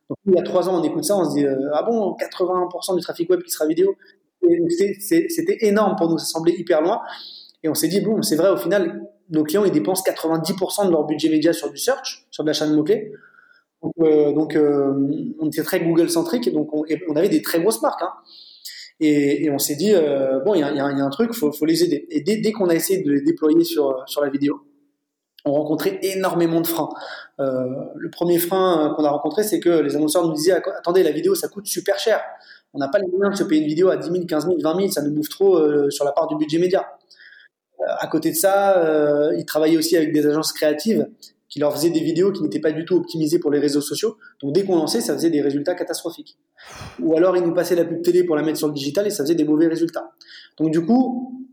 Donc, 0.09 0.17
il 0.25 0.33
y 0.33 0.39
a 0.39 0.43
trois 0.43 0.69
ans, 0.69 0.79
on 0.79 0.83
écoute 0.83 1.03
ça, 1.03 1.15
on 1.17 1.29
se 1.29 1.35
dit, 1.35 1.45
euh, 1.45 1.55
ah 1.73 1.83
bon, 1.83 2.15
80% 2.15 2.95
du 2.95 3.01
trafic 3.01 3.29
web 3.29 3.41
qui 3.41 3.51
sera 3.51 3.67
vidéo? 3.67 3.95
C'était 4.41 5.57
énorme 5.61 5.95
pour 5.97 6.09
nous, 6.09 6.17
ça 6.17 6.25
semblait 6.25 6.55
hyper 6.55 6.81
loin. 6.81 7.01
Et 7.63 7.69
on 7.69 7.73
s'est 7.73 7.87
dit, 7.87 8.01
bon, 8.01 8.21
c'est 8.21 8.35
vrai, 8.35 8.49
au 8.49 8.57
final, 8.57 9.03
nos 9.29 9.43
clients, 9.43 9.65
ils 9.65 9.71
dépensent 9.71 10.03
90% 10.03 10.87
de 10.87 10.91
leur 10.91 11.05
budget 11.05 11.29
média 11.29 11.53
sur 11.53 11.69
du 11.69 11.77
search, 11.77 12.25
sur 12.31 12.43
de 12.43 12.49
l'achat 12.49 12.67
de 12.67 12.75
mots-clés. 12.75 13.11
Donc, 13.81 14.55
euh, 14.55 14.93
on 15.39 15.47
était 15.47 15.63
très 15.63 15.79
Google-centrique, 15.79 16.51
donc 16.51 16.73
on, 16.73 17.15
avait 17.15 17.29
des 17.29 17.41
très 17.41 17.61
grosses 17.61 17.81
marques. 17.81 18.01
Hein. 18.01 18.11
Et, 18.99 19.49
on 19.49 19.57
s'est 19.57 19.75
dit, 19.75 19.93
bon, 20.45 20.53
il 20.55 20.59
y 20.59 20.63
a, 20.63 20.85
un 20.85 21.09
truc, 21.09 21.33
faut, 21.33 21.51
faut 21.51 21.65
les 21.65 21.83
aider. 21.83 22.05
Et 22.09 22.21
dès, 22.21 22.51
qu'on 22.51 22.67
a 22.67 22.75
essayé 22.75 23.01
de 23.01 23.11
les 23.11 23.21
déployer 23.21 23.63
sur, 23.63 24.03
sur 24.07 24.21
la 24.21 24.29
vidéo, 24.29 24.61
on 25.45 25.53
rencontrait 25.53 25.99
énormément 26.03 26.61
de 26.61 26.67
freins. 26.67 26.89
Euh, 27.39 27.65
le 27.95 28.09
premier 28.09 28.39
frein 28.39 28.93
qu'on 28.95 29.03
a 29.03 29.09
rencontré, 29.09 29.43
c'est 29.43 29.59
que 29.59 29.69
les 29.69 29.95
annonceurs 29.95 30.25
nous 30.25 30.33
disaient 30.33 30.53
attendez, 30.77 31.03
la 31.03 31.11
vidéo, 31.11 31.35
ça 31.35 31.47
coûte 31.47 31.67
super 31.67 31.97
cher. 31.97 32.21
On 32.73 32.79
n'a 32.79 32.87
pas 32.87 32.99
les 32.99 33.07
moyens 33.07 33.31
de 33.31 33.43
se 33.43 33.47
payer 33.47 33.61
une 33.61 33.67
vidéo 33.67 33.89
à 33.89 33.97
10 33.97 34.11
000, 34.11 34.25
15 34.25 34.45
000, 34.45 34.57
20 34.61 34.75
000, 34.75 34.91
ça 34.91 35.01
nous 35.01 35.11
bouffe 35.11 35.29
trop 35.29 35.57
euh, 35.57 35.89
sur 35.89 36.05
la 36.05 36.11
part 36.11 36.27
du 36.27 36.35
budget 36.35 36.59
média. 36.59 36.85
Euh, 37.81 37.85
à 37.99 38.07
côté 38.07 38.31
de 38.31 38.35
ça, 38.35 39.31
ils 39.37 39.45
travaillaient 39.45 39.77
aussi 39.77 39.95
avec 39.95 40.11
des 40.13 40.25
agences 40.25 40.53
créatives 40.53 41.07
qui 41.49 41.59
leur 41.59 41.73
faisaient 41.73 41.89
des 41.89 41.99
vidéos 41.99 42.31
qui 42.31 42.43
n'étaient 42.43 42.59
pas 42.59 42.71
du 42.71 42.85
tout 42.85 42.95
optimisées 42.95 43.39
pour 43.39 43.51
les 43.51 43.59
réseaux 43.59 43.81
sociaux. 43.81 44.17
Donc 44.41 44.53
dès 44.53 44.63
qu'on 44.63 44.75
lançait, 44.75 45.01
ça 45.01 45.15
faisait 45.15 45.31
des 45.31 45.41
résultats 45.41 45.73
catastrophiques. 45.73 46.37
Ou 46.99 47.15
alors 47.15 47.35
ils 47.35 47.43
nous 47.43 47.53
passaient 47.53 47.75
la 47.75 47.85
pub 47.85 48.01
télé 48.03 48.23
pour 48.23 48.35
la 48.35 48.43
mettre 48.43 48.59
sur 48.59 48.67
le 48.67 48.73
digital 48.73 49.07
et 49.07 49.09
ça 49.09 49.23
faisait 49.23 49.35
des 49.35 49.45
mauvais 49.45 49.67
résultats. 49.67 50.11
Donc 50.57 50.71
du 50.71 50.85
coup, 50.85 51.47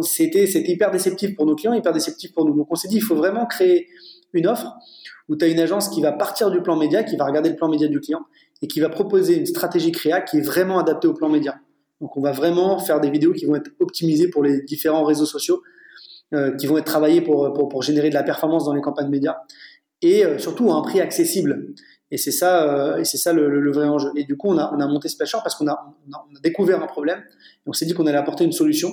c'était 0.00 0.44
hyper 0.44 0.90
déceptif 0.90 1.36
pour 1.36 1.44
nos 1.46 1.54
clients, 1.54 1.74
hyper 1.74 1.92
déceptif 1.92 2.32
pour 2.32 2.46
nous. 2.46 2.56
Donc 2.56 2.68
on 2.70 2.74
s'est 2.74 2.88
dit, 2.88 2.96
il 2.96 3.02
faut 3.02 3.16
vraiment 3.16 3.44
créer 3.44 3.88
une 4.32 4.46
offre 4.46 4.74
où 5.28 5.36
tu 5.36 5.44
as 5.44 5.48
une 5.48 5.60
agence 5.60 5.90
qui 5.90 6.00
va 6.00 6.12
partir 6.12 6.50
du 6.50 6.62
plan 6.62 6.76
média, 6.76 7.02
qui 7.02 7.16
va 7.16 7.26
regarder 7.26 7.50
le 7.50 7.56
plan 7.56 7.68
média 7.68 7.88
du 7.88 8.00
client 8.00 8.22
et 8.62 8.68
qui 8.68 8.80
va 8.80 8.88
proposer 8.88 9.36
une 9.36 9.46
stratégie 9.46 9.92
créa 9.92 10.22
qui 10.22 10.38
est 10.38 10.42
vraiment 10.42 10.78
adaptée 10.78 11.08
au 11.08 11.14
plan 11.14 11.28
média. 11.28 11.60
Donc 12.00 12.16
on 12.16 12.20
va 12.20 12.32
vraiment 12.32 12.78
faire 12.78 13.00
des 13.00 13.10
vidéos 13.10 13.32
qui 13.32 13.44
vont 13.46 13.56
être 13.56 13.70
optimisées 13.80 14.28
pour 14.28 14.42
les 14.42 14.62
différents 14.62 15.04
réseaux 15.04 15.26
sociaux, 15.26 15.62
euh, 16.34 16.54
qui 16.56 16.66
vont 16.66 16.78
être 16.78 16.84
travaillées 16.84 17.20
pour, 17.20 17.52
pour, 17.52 17.68
pour, 17.68 17.82
générer 17.82 18.08
de 18.08 18.14
la 18.14 18.22
performance 18.22 18.64
dans 18.64 18.74
les 18.74 18.80
campagnes 18.80 19.10
médias 19.10 19.38
et 20.02 20.24
euh, 20.24 20.38
surtout 20.38 20.70
à 20.70 20.76
un 20.76 20.82
prix 20.82 21.00
accessible. 21.00 21.74
Et 22.10 22.16
c'est 22.16 22.32
ça, 22.32 22.64
euh, 22.64 22.98
et 22.98 23.04
c'est 23.04 23.18
ça 23.18 23.32
le, 23.32 23.60
le, 23.60 23.72
vrai 23.72 23.86
enjeu. 23.86 24.10
Et 24.16 24.24
du 24.24 24.36
coup, 24.36 24.48
on 24.48 24.58
a, 24.58 24.72
on 24.74 24.80
a 24.80 24.86
monté 24.86 25.08
Splasher 25.08 25.38
parce 25.42 25.54
qu'on 25.54 25.68
a, 25.68 25.94
on 26.08 26.12
a, 26.12 26.40
découvert 26.42 26.82
un 26.82 26.86
problème 26.86 27.20
et 27.20 27.68
on 27.68 27.72
s'est 27.72 27.86
dit 27.86 27.94
qu'on 27.94 28.06
allait 28.06 28.18
apporter 28.18 28.44
une 28.44 28.52
solution 28.52 28.90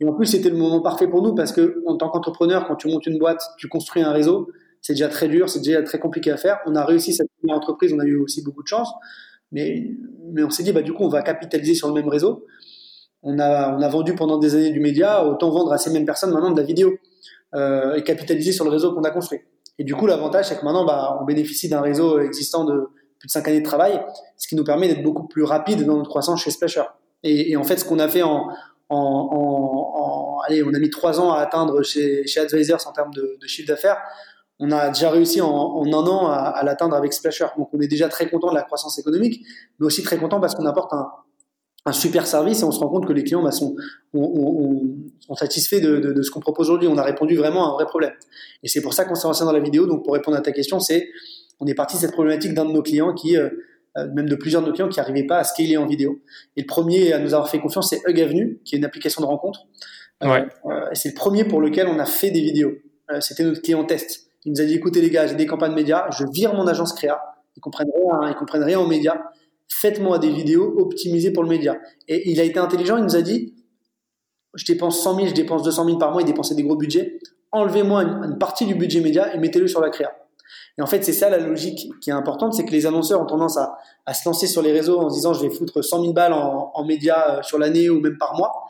et 0.00 0.06
en 0.06 0.12
plus, 0.12 0.26
c'était 0.26 0.50
le 0.50 0.56
moment 0.56 0.80
parfait 0.80 1.08
pour 1.08 1.22
nous 1.22 1.34
parce 1.34 1.52
que 1.52 1.82
en 1.86 1.96
tant 1.96 2.08
qu'entrepreneur, 2.08 2.66
quand 2.66 2.76
tu 2.76 2.88
montes 2.88 3.06
une 3.06 3.18
boîte, 3.18 3.42
tu 3.58 3.68
construis 3.68 4.02
un 4.02 4.12
réseau, 4.12 4.50
c'est 4.80 4.94
déjà 4.94 5.08
très 5.08 5.28
dur, 5.28 5.48
c'est 5.48 5.60
déjà 5.60 5.82
très 5.82 5.98
compliqué 5.98 6.30
à 6.30 6.36
faire. 6.36 6.58
On 6.66 6.74
a 6.74 6.84
réussi 6.84 7.12
cette 7.12 7.28
entreprise, 7.48 7.92
on 7.92 7.98
a 7.98 8.04
eu 8.04 8.16
aussi 8.16 8.42
beaucoup 8.42 8.62
de 8.62 8.68
chance, 8.68 8.88
mais, 9.54 9.90
on 10.44 10.50
s'est 10.50 10.64
dit, 10.64 10.72
bah, 10.72 10.82
du 10.82 10.92
coup, 10.92 11.04
on 11.04 11.08
va 11.08 11.22
capitaliser 11.22 11.74
sur 11.74 11.88
le 11.88 11.94
même 11.94 12.08
réseau. 12.08 12.44
On 13.22 13.38
a, 13.38 13.88
vendu 13.88 14.14
pendant 14.14 14.36
des 14.36 14.54
années 14.54 14.72
du 14.72 14.80
média, 14.80 15.24
autant 15.24 15.50
vendre 15.50 15.72
à 15.72 15.78
ces 15.78 15.90
mêmes 15.90 16.04
personnes 16.04 16.32
maintenant 16.32 16.50
de 16.50 16.60
la 16.60 16.66
vidéo 16.66 16.92
euh, 17.54 17.94
et 17.94 18.02
capitaliser 18.02 18.52
sur 18.52 18.64
le 18.64 18.70
réseau 18.70 18.92
qu'on 18.92 19.04
a 19.04 19.10
construit. 19.10 19.40
Et 19.78 19.84
du 19.84 19.94
coup, 19.94 20.06
l'avantage, 20.06 20.46
c'est 20.48 20.58
que 20.58 20.64
maintenant, 20.64 20.84
bah, 20.84 21.18
on 21.20 21.24
bénéficie 21.24 21.68
d'un 21.68 21.80
réseau 21.80 22.18
existant 22.18 22.64
de 22.64 22.88
plus 23.18 23.28
de 23.28 23.32
5 23.32 23.48
années 23.48 23.60
de 23.60 23.64
travail, 23.64 24.02
ce 24.36 24.48
qui 24.48 24.56
nous 24.56 24.64
permet 24.64 24.88
d'être 24.88 25.02
beaucoup 25.02 25.26
plus 25.26 25.44
rapide 25.44 25.84
dans 25.86 25.96
notre 25.96 26.10
croissance 26.10 26.42
chez 26.42 26.50
Splasher. 26.50 26.84
Et, 27.22 27.56
en 27.56 27.64
fait, 27.64 27.78
ce 27.78 27.84
qu'on 27.86 28.00
a 28.00 28.08
fait 28.08 28.22
en, 28.22 28.48
allez, 30.46 30.62
on 30.62 30.74
a 30.74 30.78
mis 30.78 30.90
trois 30.90 31.20
ans 31.20 31.32
à 31.32 31.40
atteindre 31.40 31.82
chez, 31.82 32.26
chez 32.26 32.40
Advisors 32.40 32.86
en 32.86 32.92
termes 32.92 33.14
de, 33.14 33.38
chiffre 33.46 33.68
d'affaires. 33.68 33.98
On 34.64 34.70
a 34.70 34.88
déjà 34.88 35.10
réussi 35.10 35.40
en, 35.40 35.84
un 35.84 35.92
an 35.92 36.28
à, 36.28 36.62
l'atteindre 36.64 36.96
avec 36.96 37.12
Splasher. 37.12 37.46
Donc 37.58 37.68
on 37.72 37.80
est 37.80 37.88
déjà 37.88 38.08
très 38.08 38.28
content 38.28 38.50
de 38.50 38.54
la 38.54 38.62
croissance 38.62 38.98
économique, 38.98 39.44
mais 39.78 39.86
aussi 39.86 40.02
très 40.02 40.16
content 40.16 40.40
parce 40.40 40.54
qu'on 40.54 40.66
apporte 40.66 40.92
un, 40.92 41.92
super 41.92 42.26
service 42.26 42.62
et 42.62 42.64
on 42.64 42.72
se 42.72 42.78
rend 42.78 42.88
compte 42.88 43.06
que 43.06 43.12
les 43.12 43.24
clients 43.24 43.42
bah, 43.42 43.50
sont, 43.50 43.76
sont 44.14 45.34
satisfaits 45.34 45.80
de, 45.80 46.22
ce 46.22 46.30
qu'on 46.30 46.40
propose 46.40 46.68
aujourd'hui. 46.68 46.88
On 46.88 46.96
a 46.96 47.02
répondu 47.02 47.36
vraiment 47.36 47.66
à 47.66 47.72
un 47.72 47.74
vrai 47.74 47.84
problème. 47.84 48.12
Et 48.62 48.68
c'est 48.68 48.80
pour 48.80 48.94
ça 48.94 49.04
qu'on 49.04 49.14
s'est 49.14 49.26
lancé 49.26 49.44
dans 49.44 49.52
la 49.52 49.60
vidéo. 49.60 49.86
Donc 49.86 50.02
pour 50.02 50.14
répondre 50.14 50.36
à 50.36 50.40
ta 50.40 50.52
question, 50.52 50.80
c'est 50.80 51.08
on 51.60 51.66
est 51.66 51.74
parti 51.74 51.96
de 51.96 52.00
cette 52.00 52.12
problématique 52.12 52.54
d'un 52.54 52.64
de 52.64 52.72
nos 52.72 52.82
clients 52.82 53.12
qui 53.12 53.36
euh, 53.36 53.50
euh, 53.96 54.08
même 54.12 54.28
de 54.28 54.34
plusieurs 54.34 54.60
de 54.60 54.66
nos 54.66 54.72
clients 54.72 54.88
qui 54.88 54.98
n'arrivaient 54.98 55.26
pas 55.26 55.38
à 55.38 55.44
scaler 55.44 55.76
en 55.76 55.86
vidéo. 55.86 56.20
Et 56.56 56.62
le 56.62 56.66
premier 56.66 57.12
à 57.12 57.18
nous 57.18 57.32
avoir 57.32 57.48
fait 57.48 57.60
confiance, 57.60 57.90
c'est 57.90 58.00
Hug 58.08 58.20
Avenue, 58.20 58.60
qui 58.64 58.74
est 58.74 58.78
une 58.78 58.84
application 58.84 59.22
de 59.22 59.26
rencontre. 59.26 59.66
Euh, 60.22 60.30
ouais. 60.30 60.46
Euh, 60.66 60.88
c'est 60.94 61.10
le 61.10 61.14
premier 61.14 61.44
pour 61.44 61.60
lequel 61.60 61.86
on 61.86 61.98
a 61.98 62.04
fait 62.04 62.30
des 62.30 62.40
vidéos. 62.40 62.72
C'était 63.20 63.44
notre 63.44 63.60
client 63.60 63.84
test. 63.84 64.23
Il 64.44 64.52
nous 64.52 64.60
a 64.60 64.64
dit 64.64 64.74
écoutez 64.74 65.00
les 65.00 65.10
gars, 65.10 65.26
j'ai 65.26 65.34
des 65.34 65.46
campagnes 65.46 65.74
médias, 65.74 66.10
je 66.10 66.24
vire 66.32 66.54
mon 66.54 66.66
agence 66.66 66.92
créa. 66.92 67.20
Ils 67.56 67.60
comprennent 67.60 67.90
rien, 67.94 68.30
ils 68.30 68.36
comprennent 68.36 68.64
rien 68.64 68.78
aux 68.78 68.86
médias. 68.86 69.22
Faites-moi 69.68 70.18
des 70.18 70.30
vidéos 70.30 70.74
optimisées 70.78 71.32
pour 71.32 71.42
le 71.42 71.48
média. 71.48 71.76
Et 72.08 72.30
il 72.30 72.40
a 72.40 72.44
été 72.44 72.58
intelligent, 72.58 72.96
il 72.96 73.04
nous 73.04 73.16
a 73.16 73.22
dit 73.22 73.54
je 74.54 74.64
dépense 74.64 75.02
100 75.02 75.16
000, 75.16 75.28
je 75.28 75.34
dépense 75.34 75.62
200 75.62 75.84
000 75.84 75.98
par 75.98 76.12
mois, 76.12 76.22
il 76.22 76.26
dépensait 76.26 76.54
des 76.54 76.62
gros 76.62 76.76
budgets. 76.76 77.18
Enlevez-moi 77.52 78.02
une, 78.02 78.38
partie 78.38 78.66
du 78.66 78.74
budget 78.74 79.00
média 79.00 79.34
et 79.34 79.38
mettez-le 79.38 79.68
sur 79.68 79.80
la 79.80 79.90
créa. 79.90 80.12
Et 80.78 80.82
en 80.82 80.86
fait, 80.86 81.02
c'est 81.02 81.12
ça 81.12 81.30
la 81.30 81.38
logique 81.38 81.88
qui 82.00 82.10
est 82.10 82.12
importante, 82.12 82.54
c'est 82.54 82.64
que 82.64 82.72
les 82.72 82.86
annonceurs 82.86 83.20
ont 83.20 83.26
tendance 83.26 83.56
à, 83.56 84.14
se 84.14 84.28
lancer 84.28 84.46
sur 84.46 84.60
les 84.62 84.72
réseaux 84.72 85.00
en 85.00 85.08
se 85.08 85.14
disant 85.14 85.32
je 85.32 85.42
vais 85.42 85.50
foutre 85.50 85.82
100 85.82 86.00
000 86.02 86.12
balles 86.12 86.32
en, 86.32 86.84
médias 86.84 87.38
euh, 87.38 87.42
sur 87.42 87.58
l'année 87.58 87.88
ou 87.88 88.00
même 88.00 88.18
par 88.18 88.36
mois, 88.36 88.66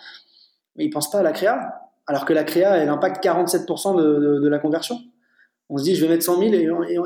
mais 0.76 0.84
ils 0.84 0.90
pensent 0.90 1.10
pas 1.10 1.18
à 1.18 1.22
la 1.22 1.32
créa, 1.32 1.58
alors 2.06 2.24
que 2.24 2.32
la 2.32 2.44
créa, 2.44 2.76
elle 2.76 2.90
impacte 2.90 3.24
47% 3.24 3.96
de, 3.96 4.02
de, 4.02 4.40
de, 4.40 4.48
la 4.48 4.58
conversion. 4.58 4.98
On 5.70 5.78
se 5.78 5.84
dit 5.84 5.94
je 5.94 6.04
vais 6.04 6.10
mettre 6.10 6.24
100 6.24 6.38
000 6.40 6.54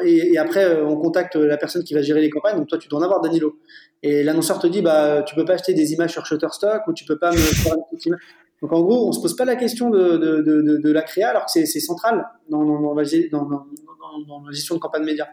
et, 0.02 0.32
et, 0.32 0.38
après 0.38 0.64
euh, 0.64 0.84
on 0.84 0.96
contacte 0.96 1.36
la 1.36 1.56
personne 1.56 1.84
qui 1.84 1.94
va 1.94 2.02
gérer 2.02 2.20
les 2.20 2.30
campagnes, 2.30 2.56
donc 2.56 2.66
toi 2.66 2.78
tu 2.78 2.88
dois 2.88 2.98
en 2.98 3.02
avoir 3.02 3.20
Danilo. 3.20 3.58
Et 4.02 4.22
l'annonceur 4.24 4.58
te 4.58 4.66
dit 4.66 4.82
bah 4.82 5.22
tu 5.22 5.34
peux 5.34 5.44
pas 5.44 5.54
acheter 5.54 5.74
des 5.74 5.92
images 5.92 6.12
sur 6.12 6.26
Shutterstock 6.26 6.86
ou 6.88 6.92
tu 6.92 7.04
peux 7.04 7.18
pas 7.18 7.30
me 7.30 7.36
faire 7.36 7.74
une 7.74 8.16
donc 8.60 8.72
en 8.72 8.80
gros, 8.82 9.08
on 9.08 9.12
se 9.12 9.20
pose 9.20 9.36
pas 9.36 9.44
la 9.44 9.56
question 9.56 9.88
de, 9.88 10.16
de, 10.16 10.42
de, 10.42 10.78
de 10.78 10.92
la 10.92 11.02
créa 11.02 11.30
alors 11.30 11.44
que 11.44 11.50
c'est 11.52 11.80
central 11.80 12.26
dans, 12.48 12.64
dans, 12.64 12.80
dans, 12.80 12.94
la, 12.94 13.04
dans, 13.30 13.44
dans, 13.44 14.44
la 14.44 14.52
gestion 14.52 14.74
de 14.74 14.80
campagne 14.80 15.04
média. 15.04 15.28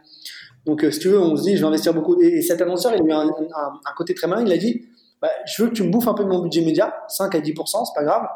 Donc, 0.65 0.84
euh, 0.84 0.91
si 0.91 1.00
tu 1.00 1.10
veux, 1.10 1.20
on 1.20 1.36
se 1.36 1.44
dit, 1.44 1.55
je 1.55 1.62
vais 1.62 1.67
investir 1.67 1.94
beaucoup. 1.94 2.22
Et, 2.22 2.41
cet 2.41 2.62
annonceur, 2.62 2.94
il 2.96 3.01
a 3.01 3.05
eu 3.05 3.12
un, 3.12 3.27
un, 3.27 3.94
côté 3.96 4.13
très 4.13 4.27
malin. 4.27 4.44
Il 4.46 4.51
a 4.51 4.58
dit, 4.58 4.86
bah, 5.22 5.29
je 5.46 5.63
veux 5.63 5.70
que 5.70 5.74
tu 5.74 5.84
me 5.84 5.89
bouffes 5.89 6.08
un 6.08 6.13
peu 6.13 6.24
de 6.24 6.29
mon 6.29 6.39
budget 6.39 6.62
média, 6.62 7.03
5 7.08 7.34
à 7.34 7.39
10%, 7.39 7.86
c'est 7.86 8.00
pas 8.00 8.03
grave, 8.03 8.27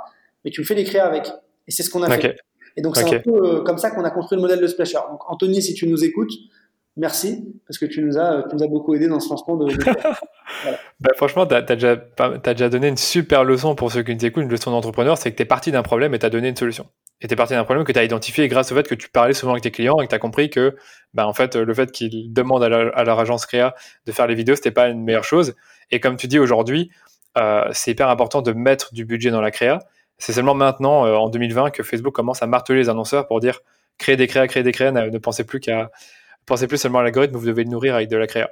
mais 0.43 0.49
tu 0.49 0.61
me 0.61 0.65
fais 0.65 0.75
des 0.75 0.83
créas 0.83 1.05
avec. 1.05 1.31
Et 1.67 1.71
c'est 1.71 1.83
ce 1.83 1.89
qu'on 1.91 2.01
a 2.01 2.09
fait. 2.09 2.35
Et 2.77 2.81
donc, 2.81 2.97
c'est 2.97 3.15
un 3.15 3.19
peu 3.19 3.57
euh, 3.57 3.63
comme 3.63 3.77
ça 3.77 3.91
qu'on 3.91 4.03
a 4.03 4.09
construit 4.09 4.35
le 4.35 4.41
modèle 4.41 4.61
de 4.61 4.67
Splasher. 4.67 4.99
Donc, 5.09 5.29
Anthony, 5.29 5.61
si 5.61 5.73
tu 5.73 5.87
nous 5.87 6.03
écoutes, 6.03 6.31
merci, 6.97 7.45
parce 7.67 7.77
que 7.77 7.85
tu 7.85 8.03
nous 8.03 8.17
as, 8.17 8.43
tu 8.49 8.55
nous 8.55 8.63
as 8.63 8.67
beaucoup 8.67 8.95
aidé 8.95 9.07
dans 9.07 9.19
ce 9.19 9.29
lancement 9.29 9.57
de. 9.57 9.67
bah, 10.99 11.11
franchement, 11.15 11.45
tu 11.45 11.55
as, 11.55 11.61
déjà, 11.61 11.95
as 12.17 12.53
déjà 12.53 12.69
donné 12.69 12.87
une 12.87 12.97
super 12.97 13.43
leçon 13.43 13.75
pour 13.75 13.91
ceux 13.91 14.03
qui 14.03 14.15
nous 14.15 14.25
écoutent, 14.25 14.43
une 14.43 14.49
leçon 14.49 14.71
d'entrepreneur, 14.71 15.17
c'est 15.17 15.31
que 15.31 15.37
tu 15.37 15.43
es 15.43 15.45
parti 15.45 15.71
d'un 15.71 15.83
problème 15.83 16.13
et 16.13 16.19
tu 16.19 16.25
as 16.25 16.29
donné 16.29 16.49
une 16.49 16.55
solution. 16.55 16.87
Et 17.21 17.27
t'es 17.27 17.35
parti 17.35 17.53
d'un 17.53 17.65
problème 17.65 17.85
que 17.85 17.91
tu 17.91 17.99
as 17.99 18.03
identifié 18.03 18.47
grâce 18.47 18.71
au 18.71 18.75
fait 18.75 18.87
que 18.87 18.95
tu 18.95 19.09
parlais 19.09 19.33
souvent 19.33 19.51
avec 19.51 19.63
tes 19.63 19.71
clients 19.71 19.99
et 19.99 20.05
que 20.05 20.09
tu 20.09 20.15
as 20.15 20.19
compris 20.19 20.49
que 20.49 20.77
bah, 21.13 21.27
en 21.27 21.33
fait 21.33 21.55
le 21.55 21.73
fait 21.73 21.91
qu'ils 21.91 22.31
demandent 22.31 22.63
à, 22.63 22.69
leur 22.69 23.19
agence 23.19 23.45
créa 23.45 23.75
de 24.05 24.11
faire 24.13 24.25
les 24.25 24.35
vidéos 24.35 24.55
c'était 24.55 24.71
pas 24.71 24.87
une 24.87 25.03
meilleure 25.03 25.25
chose. 25.25 25.55
Et 25.91 25.99
comme 25.99 26.15
tu 26.15 26.27
dis 26.27 26.39
aujourd'hui 26.39 26.91
euh, 27.37 27.67
c'est 27.73 27.91
hyper 27.91 28.09
important 28.09 28.41
de 28.41 28.53
mettre 28.53 28.93
du 28.93 29.03
budget 29.03 29.31
dans 29.31 29.41
la 29.41 29.51
créa 29.51 29.79
c'est 30.19 30.33
seulement 30.33 30.53
maintenant 30.53 31.05
euh, 31.05 31.15
en 31.15 31.29
2020 31.29 31.71
que 31.71 31.83
Facebook 31.83 32.13
commence 32.13 32.43
à 32.43 32.47
marteler 32.47 32.79
les 32.79 32.89
annonceurs 32.89 33.27
pour 33.27 33.39
dire 33.39 33.61
créer 33.97 34.15
des 34.15 34.27
créas 34.27 34.47
créer 34.47 34.63
des 34.63 34.71
créas 34.71 34.91
ne, 34.91 35.17
pensez 35.17 35.43
plus 35.43 35.59
qu'à 35.59 35.89
pensez 36.45 36.67
plus 36.67 36.77
seulement 36.77 36.99
à 36.99 37.03
l'algorithme 37.03 37.35
vous 37.35 37.47
devez 37.47 37.63
le 37.63 37.69
nourrir 37.69 37.95
avec 37.95 38.09
de 38.09 38.17
la 38.17 38.27
créa 38.27 38.51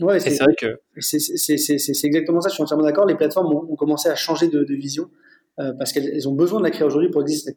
ouais, 0.00 0.20
c'est 0.20 0.42
vrai 0.42 0.54
que 0.54 0.80
c'est 0.98 2.06
exactement 2.06 2.40
ça 2.40 2.48
je 2.48 2.54
suis 2.54 2.62
entièrement 2.62 2.84
d'accord 2.84 3.06
les 3.06 3.16
plateformes 3.16 3.52
ont, 3.52 3.76
commencé 3.76 4.08
à 4.08 4.14
changer 4.14 4.48
de, 4.48 4.64
vision 4.74 5.10
euh, 5.58 5.72
parce 5.78 5.92
qu'elles 5.92 6.28
ont 6.28 6.34
besoin 6.34 6.60
de 6.60 6.64
la 6.64 6.70
créa 6.70 6.86
aujourd'hui 6.86 7.10
pour 7.10 7.20
exister 7.22 7.56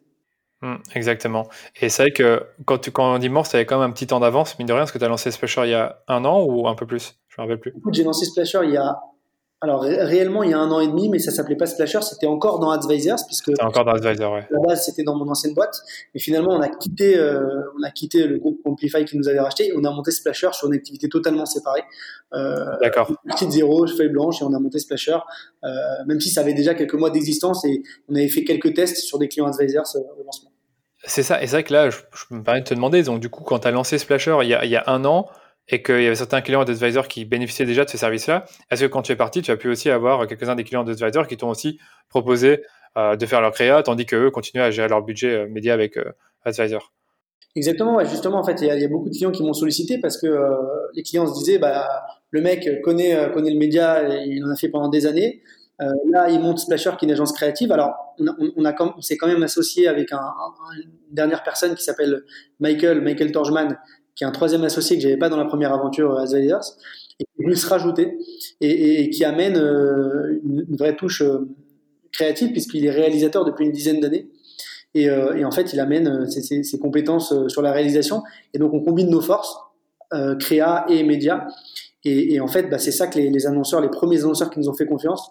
Mmh, 0.62 0.76
exactement. 0.94 1.48
Et 1.80 1.88
c'est 1.90 2.04
vrai 2.04 2.12
que 2.12 2.42
quand, 2.64 2.78
tu, 2.78 2.90
quand 2.90 3.14
on 3.14 3.18
dit 3.18 3.28
mort, 3.28 3.46
ça 3.46 3.58
avait 3.58 3.66
quand 3.66 3.78
même 3.78 3.90
un 3.90 3.92
petit 3.92 4.06
temps 4.06 4.20
d'avance, 4.20 4.58
mine 4.58 4.66
de 4.66 4.72
rien, 4.72 4.82
parce 4.82 4.92
que 4.92 4.98
tu 4.98 5.04
as 5.04 5.08
lancé 5.08 5.30
Splasher 5.30 5.62
il 5.64 5.70
y 5.70 5.74
a 5.74 6.02
un 6.08 6.24
an 6.24 6.42
ou 6.44 6.66
un 6.66 6.74
peu 6.74 6.86
plus? 6.86 7.18
Je 7.28 7.40
me 7.40 7.46
rappelle 7.46 7.60
plus. 7.60 7.74
Écoute, 7.76 7.92
j'ai 7.92 8.04
lancé 8.04 8.24
Splasher 8.24 8.60
il 8.64 8.70
y 8.70 8.76
a. 8.76 8.98
Alors, 9.62 9.80
réellement, 9.82 10.42
il 10.42 10.50
y 10.50 10.52
a 10.52 10.58
un 10.58 10.70
an 10.70 10.80
et 10.80 10.86
demi, 10.86 11.08
mais 11.08 11.18
ça 11.18 11.30
s'appelait 11.30 11.56
pas 11.56 11.64
Splasher, 11.64 12.02
c'était 12.02 12.26
encore 12.26 12.58
dans 12.58 12.70
Advisors. 12.70 13.20
Puisque 13.26 13.46
c'était 13.46 13.62
encore 13.62 13.86
dans 13.86 13.92
Advisors, 13.92 14.34
ouais. 14.34 14.46
la 14.50 14.60
base, 14.60 14.84
c'était 14.84 15.02
dans 15.02 15.16
mon 15.16 15.26
ancienne 15.30 15.54
boîte. 15.54 15.80
Mais 16.14 16.20
finalement, 16.20 16.50
on 16.52 16.60
a 16.60 16.68
quitté, 16.68 17.16
euh, 17.16 17.62
on 17.78 17.82
a 17.82 17.90
quitté 17.90 18.26
le 18.26 18.36
groupe 18.36 18.60
Amplify 18.66 19.06
qui 19.06 19.16
nous 19.16 19.28
avait 19.28 19.40
racheté 19.40 19.68
et 19.68 19.72
on 19.74 19.82
a 19.84 19.90
monté 19.90 20.10
Splasher 20.10 20.50
sur 20.52 20.68
une 20.68 20.74
activité 20.74 21.08
totalement 21.08 21.46
séparée. 21.46 21.84
Euh, 22.34 22.76
D'accord. 22.82 23.10
Petite 23.26 23.50
zéro, 23.50 23.86
feuille 23.86 24.10
blanche, 24.10 24.42
et 24.42 24.44
on 24.44 24.52
a 24.52 24.58
monté 24.58 24.78
Splasher, 24.78 25.18
euh, 25.64 25.68
même 26.06 26.20
si 26.20 26.28
ça 26.28 26.42
avait 26.42 26.54
déjà 26.54 26.74
quelques 26.74 26.94
mois 26.94 27.10
d'existence 27.10 27.64
et 27.64 27.82
on 28.10 28.14
avait 28.14 28.28
fait 28.28 28.44
quelques 28.44 28.74
tests 28.74 28.98
sur 28.98 29.18
des 29.18 29.28
clients 29.28 29.46
Advisors 29.46 29.86
au 29.96 30.22
lancement. 30.22 30.50
C'est 31.04 31.22
ça, 31.22 31.42
et 31.42 31.46
c'est 31.46 31.52
vrai 31.52 31.64
que 31.64 31.72
là, 31.72 31.88
je, 31.88 31.98
me 32.30 32.42
permets 32.42 32.60
de 32.60 32.66
te 32.66 32.74
demander, 32.74 33.02
donc 33.04 33.20
du 33.20 33.30
coup, 33.30 33.42
quand 33.42 33.60
tu 33.60 33.68
as 33.68 33.70
lancé 33.70 33.96
Splasher 33.96 34.36
il 34.42 34.48
y 34.48 34.54
a, 34.54 34.64
il 34.64 34.70
y 34.70 34.76
a 34.76 34.84
un 34.86 35.04
an, 35.04 35.28
et 35.68 35.82
qu'il 35.82 36.02
y 36.02 36.06
avait 36.06 36.14
certains 36.14 36.40
clients 36.40 36.64
d'Advisor 36.64 37.08
qui 37.08 37.24
bénéficiaient 37.24 37.66
déjà 37.66 37.84
de 37.84 37.90
ce 37.90 37.98
service-là, 37.98 38.44
est-ce 38.70 38.84
que 38.84 38.86
quand 38.86 39.02
tu 39.02 39.12
es 39.12 39.16
parti, 39.16 39.42
tu 39.42 39.50
as 39.50 39.56
pu 39.56 39.68
aussi 39.68 39.90
avoir 39.90 40.26
quelques-uns 40.26 40.54
des 40.54 40.64
clients 40.64 40.84
d'Advisor 40.84 41.26
qui 41.26 41.36
t'ont 41.36 41.50
aussi 41.50 41.78
proposé 42.08 42.62
euh, 42.96 43.16
de 43.16 43.26
faire 43.26 43.40
leur 43.40 43.52
créa, 43.52 43.82
tandis 43.82 44.06
qu'eux 44.06 44.30
continuaient 44.30 44.64
à 44.64 44.70
gérer 44.70 44.88
leur 44.88 45.02
budget 45.02 45.34
euh, 45.34 45.48
média 45.48 45.74
avec 45.74 45.96
euh, 45.96 46.12
Advisor? 46.44 46.92
Exactement, 47.56 48.04
justement, 48.04 48.38
en 48.38 48.44
fait, 48.44 48.60
il 48.60 48.66
y, 48.66 48.84
a 48.84 48.88
beaucoup 48.88 49.08
de 49.08 49.14
clients 49.14 49.32
qui 49.32 49.42
m'ont 49.42 49.54
sollicité 49.54 49.98
parce 49.98 50.20
que 50.20 50.26
les 50.92 51.02
clients 51.02 51.26
se 51.26 51.32
disaient, 51.32 51.58
bah, 51.58 51.88
le 52.30 52.42
mec 52.42 52.68
connaît, 52.82 53.30
connaît 53.32 53.50
le 53.50 53.58
média, 53.58 54.06
il 54.26 54.44
en 54.44 54.50
a 54.50 54.56
fait 54.56 54.68
pendant 54.68 54.90
des 54.90 55.06
années, 55.06 55.40
euh, 55.82 55.92
là, 56.10 56.30
il 56.30 56.40
monte 56.40 56.58
Splasher, 56.58 56.92
qui 56.98 57.04
est 57.04 57.08
une 57.08 57.12
agence 57.12 57.32
créative. 57.32 57.70
Alors, 57.70 58.14
on, 58.18 58.64
on, 58.64 59.00
s'est 59.02 59.16
quand 59.16 59.26
même 59.26 59.42
associé 59.42 59.88
avec 59.88 60.12
un, 60.12 60.32
une 60.76 60.90
dernière 61.10 61.42
personne 61.42 61.74
qui 61.74 61.84
s'appelle 61.84 62.24
Michael, 62.60 63.02
Michael 63.02 63.30
Torjman, 63.30 63.76
qui 64.16 64.24
est 64.24 64.26
un 64.26 64.32
troisième 64.32 64.64
associé 64.64 64.96
que 64.96 65.02
j'avais 65.02 65.16
pas 65.16 65.28
dans 65.28 65.36
la 65.36 65.44
première 65.44 65.72
aventure 65.72 66.18
Azaliers, 66.18 66.54
et 67.20 67.24
qui 67.24 67.42
est 67.42 67.44
venu 67.44 67.56
se 67.56 67.68
rajouter 67.68 68.18
et, 68.60 69.02
et, 69.02 69.10
qui 69.10 69.24
amène 69.24 69.56
euh, 69.56 70.40
une, 70.42 70.76
vraie 70.76 70.96
touche 70.96 71.22
euh, 71.22 71.48
créative 72.12 72.52
puisqu'il 72.52 72.84
est 72.84 72.90
réalisateur 72.90 73.44
depuis 73.44 73.66
une 73.66 73.72
dizaine 73.72 74.00
d'années. 74.00 74.28
Et, 74.94 75.08
euh, 75.10 75.36
et, 75.36 75.44
en 75.44 75.50
fait, 75.50 75.72
il 75.74 75.80
amène 75.80 76.28
ses, 76.28 76.40
ses, 76.40 76.62
ses, 76.62 76.78
compétences 76.78 77.34
sur 77.48 77.60
la 77.60 77.70
réalisation. 77.70 78.22
Et 78.54 78.58
donc, 78.58 78.72
on 78.72 78.80
combine 78.80 79.10
nos 79.10 79.20
forces, 79.20 79.54
créa 80.40 80.86
et 80.88 81.02
médias. 81.02 81.46
Et, 82.04 82.34
et, 82.34 82.40
en 82.40 82.46
fait, 82.46 82.70
bah, 82.70 82.78
c'est 82.78 82.92
ça 82.92 83.06
que 83.06 83.18
les, 83.18 83.28
les, 83.28 83.46
annonceurs, 83.46 83.82
les 83.82 83.90
premiers 83.90 84.20
annonceurs 84.20 84.48
qui 84.48 84.58
nous 84.58 84.70
ont 84.70 84.74
fait 84.74 84.86
confiance, 84.86 85.30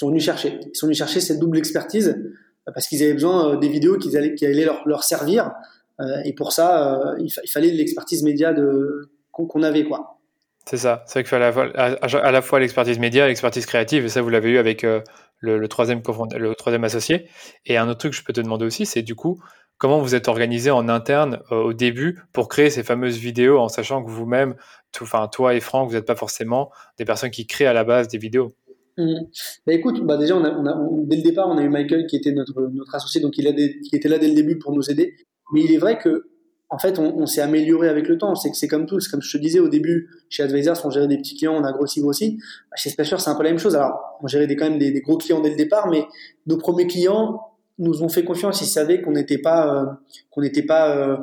sont 0.00 0.08
venus 0.08 0.24
chercher. 0.24 0.58
Ils 0.66 0.76
sont 0.76 0.86
venus 0.86 0.98
chercher 0.98 1.20
cette 1.20 1.38
double 1.38 1.58
expertise 1.58 2.08
euh, 2.08 2.72
parce 2.72 2.88
qu'ils 2.88 3.02
avaient 3.02 3.12
besoin 3.12 3.52
euh, 3.52 3.56
des 3.56 3.68
vidéos 3.68 3.98
qui 3.98 4.16
allaient, 4.16 4.34
qui 4.34 4.46
allaient 4.46 4.64
leur, 4.64 4.86
leur 4.86 5.04
servir. 5.04 5.52
Euh, 6.00 6.22
et 6.24 6.32
pour 6.32 6.52
ça, 6.52 7.14
il, 7.18 7.30
fallait 7.48 7.70
de 7.70 7.76
l'expertise 7.76 8.22
média 8.22 8.52
de, 8.52 9.10
qu'on, 9.32 9.62
avait. 9.62 9.84
quoi. 9.84 10.18
C'est 10.66 10.76
ça. 10.76 11.02
C'est 11.06 11.14
vrai 11.14 11.22
qu'il 11.22 11.30
fallait 11.30 11.76
à, 11.76 12.32
la 12.32 12.42
fois 12.42 12.60
l'expertise 12.60 12.98
média 12.98 13.24
et 13.26 13.28
l'expertise 13.28 13.66
créative. 13.66 14.04
Et 14.04 14.08
ça, 14.08 14.22
vous 14.22 14.28
l'avez 14.28 14.50
eu 14.50 14.58
avec 14.58 14.82
le, 14.82 15.02
le, 15.40 15.68
troisième, 15.68 16.02
le 16.36 16.54
troisième 16.54 16.84
associé. 16.84 17.28
Et 17.66 17.76
un 17.76 17.88
autre 17.88 17.98
truc 17.98 18.12
que 18.12 18.18
je 18.18 18.24
peux 18.24 18.32
te 18.32 18.40
demander 18.40 18.64
aussi, 18.64 18.86
c'est 18.86 19.02
du 19.02 19.14
coup, 19.14 19.40
comment 19.80 20.00
vous 20.00 20.14
êtes 20.14 20.28
organisé 20.28 20.70
en 20.70 20.88
interne 20.88 21.40
au 21.50 21.72
début 21.72 22.20
pour 22.32 22.48
créer 22.48 22.70
ces 22.70 22.82
fameuses 22.82 23.16
vidéos 23.16 23.58
en 23.58 23.68
sachant 23.68 24.04
que 24.04 24.10
vous-même, 24.10 24.54
enfin 25.00 25.26
toi 25.28 25.54
et 25.54 25.60
Franck, 25.60 25.88
vous 25.88 25.94
n'êtes 25.94 26.06
pas 26.06 26.14
forcément 26.14 26.70
des 26.98 27.04
personnes 27.04 27.30
qui 27.30 27.46
créent 27.46 27.66
à 27.66 27.72
la 27.72 27.82
base 27.82 28.06
des 28.06 28.18
vidéos? 28.18 28.54
Mmh. 28.98 29.20
Bah 29.66 29.72
écoute, 29.72 30.04
bah 30.04 30.18
déjà, 30.18 30.36
on 30.36 30.44
a, 30.44 30.50
on 30.50 30.66
a, 30.66 30.76
dès 31.04 31.16
le 31.16 31.22
départ, 31.22 31.48
on 31.48 31.56
a 31.56 31.62
eu 31.62 31.70
Michael 31.70 32.06
qui 32.06 32.16
était 32.16 32.32
notre, 32.32 32.60
notre 32.72 32.94
associé, 32.94 33.20
donc 33.20 33.38
il, 33.38 33.48
a 33.48 33.52
qui 33.52 33.96
était 33.96 34.08
là 34.08 34.18
dès 34.18 34.28
le 34.28 34.34
début 34.34 34.58
pour 34.58 34.72
nous 34.72 34.90
aider. 34.90 35.16
Mais 35.52 35.62
il 35.62 35.72
est 35.72 35.78
vrai 35.78 35.98
que, 35.98 36.26
en 36.68 36.78
fait, 36.78 36.98
on, 36.98 37.16
on 37.18 37.26
s'est 37.26 37.40
amélioré 37.40 37.88
avec 37.88 38.08
le 38.08 38.18
temps. 38.18 38.34
C'est 38.34 38.50
que 38.50 38.56
c'est 38.56 38.68
comme 38.68 38.86
tout. 38.86 38.98
Comme 39.10 39.22
je 39.22 39.36
te 39.36 39.38
disais 39.38 39.60
au 39.60 39.68
début, 39.68 40.08
chez 40.28 40.42
Advisors, 40.42 40.80
on 40.84 40.90
gérait 40.90 41.08
des 41.08 41.18
petits 41.18 41.36
clients, 41.36 41.54
on 41.54 41.64
a 41.64 41.72
grossi, 41.72 42.00
grossi. 42.00 42.38
Chez 42.76 42.90
Splasher, 42.90 43.18
c'est 43.18 43.30
un 43.30 43.34
peu 43.34 43.42
la 43.42 43.50
même 43.50 43.58
chose. 43.58 43.74
Alors, 43.74 44.18
on 44.22 44.28
gérait 44.28 44.46
des, 44.46 44.56
quand 44.56 44.68
même 44.68 44.78
des, 44.78 45.00
gros 45.00 45.18
clients 45.18 45.40
dès 45.40 45.50
le 45.50 45.56
départ, 45.56 45.88
mais 45.88 46.06
nos 46.46 46.56
premiers 46.56 46.86
clients 46.86 47.40
nous 47.78 48.02
ont 48.02 48.08
fait 48.08 48.24
confiance. 48.24 48.60
Ils 48.60 48.66
savaient 48.66 49.00
qu'on 49.02 49.12
n'était 49.12 49.38
pas, 49.38 49.74
euh, 49.74 49.86
qu'on 50.30 50.42
n'était 50.42 50.62
pas 50.62 50.96
euh, 50.96 51.16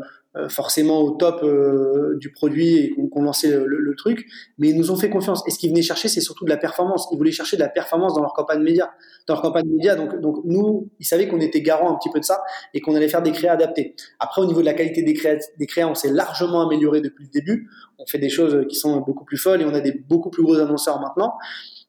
forcément 0.50 1.02
au 1.02 1.12
top 1.12 1.42
euh, 1.44 2.18
du 2.20 2.32
produit 2.32 2.78
et 2.78 2.96
qu'on 3.12 3.24
lançait 3.24 3.58
le, 3.66 3.96
truc, 3.96 4.28
mais 4.60 4.70
ils 4.70 4.78
nous 4.78 4.92
ont 4.92 4.96
fait 4.96 5.10
confiance. 5.10 5.42
Et 5.48 5.52
ce 5.52 5.58
qu'ils 5.58 5.70
venaient 5.70 5.82
chercher, 5.82 6.08
c'est 6.08 6.22
surtout 6.22 6.46
de 6.46 6.50
la 6.50 6.58
performance. 6.58 7.08
Ils 7.12 7.18
voulaient 7.18 7.32
chercher 7.32 7.58
de 7.58 7.62
la 7.62 7.70
performance 7.70 8.14
dans 8.14 8.22
leur 8.22 8.34
campagne 8.34 8.62
média. 8.62 8.92
Dans 9.26 9.34
leur 9.34 9.42
campagne 9.42 9.68
média, 9.68 9.96
donc, 9.96 10.20
donc 10.20 10.38
nous, 10.46 10.90
ils 11.00 11.06
savaient 11.06 11.28
qu'on 11.28 11.40
était 11.40 11.62
garant 11.62 11.92
un 11.92 11.98
petit 11.98 12.10
peu 12.12 12.20
de 12.20 12.26
ça 12.26 12.44
et 12.74 12.82
qu'on 12.82 12.96
allait 12.96 13.10
faire 13.10 13.24
des 13.24 13.32
créas 13.32 13.54
adaptés. 13.54 13.96
Après, 14.20 14.42
au 14.42 14.46
niveau 14.46 14.62
de 14.62 14.66
la 14.66 14.74
qualité 14.74 15.02
des 15.02 15.14
créas, 15.14 15.38
des 15.58 15.66
créas 15.66 15.88
on 15.88 15.96
s'est 15.96 16.12
largement 16.12 16.62
amélioré 16.62 17.02
depuis 17.02 17.26
le 17.26 17.32
début. 17.32 17.70
On 17.98 18.06
fait 18.06 18.20
des 18.20 18.30
choses 18.30 18.66
qui 18.70 18.76
sont 18.76 19.00
beaucoup 19.02 19.26
plus 19.26 19.38
folles 19.38 19.62
et 19.62 19.66
on 19.66 19.74
a 19.74 19.82
des 19.82 19.94
beaucoup 19.94 20.30
plus 20.30 20.44
gros 20.44 20.60
annonceurs 20.60 21.00
maintenant. 21.00 21.34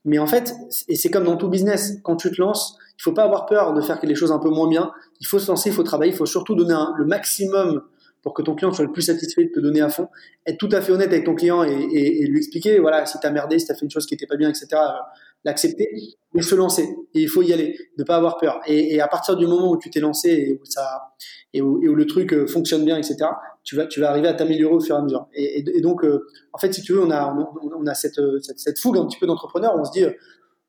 Mais 0.05 0.19
en 0.19 0.27
fait, 0.27 0.55
et 0.89 0.97
c'est 0.97 1.11
comme 1.11 1.25
dans 1.25 1.37
tout 1.37 1.49
business, 1.49 1.99
quand 2.03 2.17
tu 2.17 2.31
te 2.31 2.41
lances, 2.41 2.79
il 2.99 3.03
faut 3.03 3.13
pas 3.13 3.25
avoir 3.25 3.47
peur 3.47 3.75
de 3.75 3.81
faire 3.81 3.99
les 4.03 4.15
choses 4.15 4.33
un 4.33 4.39
peu 4.39 4.49
moins 4.49 4.69
bien. 4.69 4.91
Il 5.21 5.27
faut 5.27 5.39
se 5.39 5.49
lancer, 5.49 5.69
il 5.69 5.75
faut 5.75 5.83
travailler, 5.83 6.13
il 6.13 6.17
faut 6.17 6.27
surtout 6.27 6.55
donner 6.55 6.75
le 6.97 7.05
maximum 7.05 7.83
pour 8.23 8.35
que 8.35 8.43
ton 8.43 8.55
client 8.55 8.73
soit 8.73 8.85
le 8.85 8.93
plus 8.93 9.03
satisfait 9.03 9.45
de 9.45 9.51
te 9.51 9.61
donner 9.61 9.81
à 9.81 9.89
fond. 9.89 10.09
Être 10.47 10.59
tout 10.59 10.69
à 10.73 10.81
fait 10.81 10.93
honnête 10.93 11.09
avec 11.09 11.25
ton 11.25 11.35
client 11.35 11.63
et, 11.63 12.27
lui 12.27 12.39
expliquer, 12.39 12.79
voilà, 12.79 13.07
si 13.07 13.19
tu 13.19 13.27
as 13.27 13.31
merdé, 13.31 13.59
si 13.59 13.67
tu 13.67 13.73
as 13.73 13.75
fait 13.75 13.85
une 13.85 13.91
chose 13.91 14.07
qui 14.07 14.15
était 14.15 14.27
pas 14.27 14.37
bien, 14.37 14.49
etc., 14.49 14.67
l'accepter, 15.45 15.89
mais 16.35 16.43
se 16.43 16.55
lancer. 16.55 16.97
Et 17.15 17.23
il 17.23 17.29
faut 17.29 17.43
y 17.43 17.53
aller, 17.53 17.79
ne 17.97 18.05
pas 18.05 18.17
avoir 18.17 18.39
peur. 18.39 18.61
Et, 18.67 19.01
à 19.01 19.09
partir 19.09 19.37
du 19.37 19.47
moment 19.47 19.71
où 19.71 19.79
tu 19.79 19.89
t'es 19.91 20.01
lancé 20.01 20.31
et 20.31 20.53
où, 20.61 20.65
ça, 20.65 21.15
et 21.55 21.63
où, 21.63 21.79
le 21.79 22.07
truc 22.07 22.33
euh, 22.33 22.47
fonctionne 22.47 22.85
bien, 22.85 22.99
etc., 22.99 23.17
tu 23.63 23.77
vas, 23.77 23.87
tu 23.87 24.01
vas 24.01 24.11
arriver 24.11 24.29
à 24.29 24.35
t'améliorer 24.35 24.75
au 24.75 24.81
fur 24.81 24.97
et 24.97 24.99
à 24.99 25.03
mesure. 25.03 25.29
Et, 25.35 25.81
donc, 25.81 26.05
euh, 26.05 26.27
en 26.53 26.59
fait, 26.59 26.73
si 26.73 26.83
tu 26.83 26.93
veux, 26.93 27.03
on 27.03 27.11
a, 27.11 27.37
on 27.77 27.87
a 27.87 27.95
cette, 27.95 28.21
cette, 28.43 28.59
cette, 28.59 28.79
fougue 28.79 28.99
un 28.99 29.07
petit 29.07 29.19
peu 29.19 29.27
d'entrepreneur. 29.27 29.75
On 29.79 29.85
se 29.85 29.93
dit, 29.93 30.05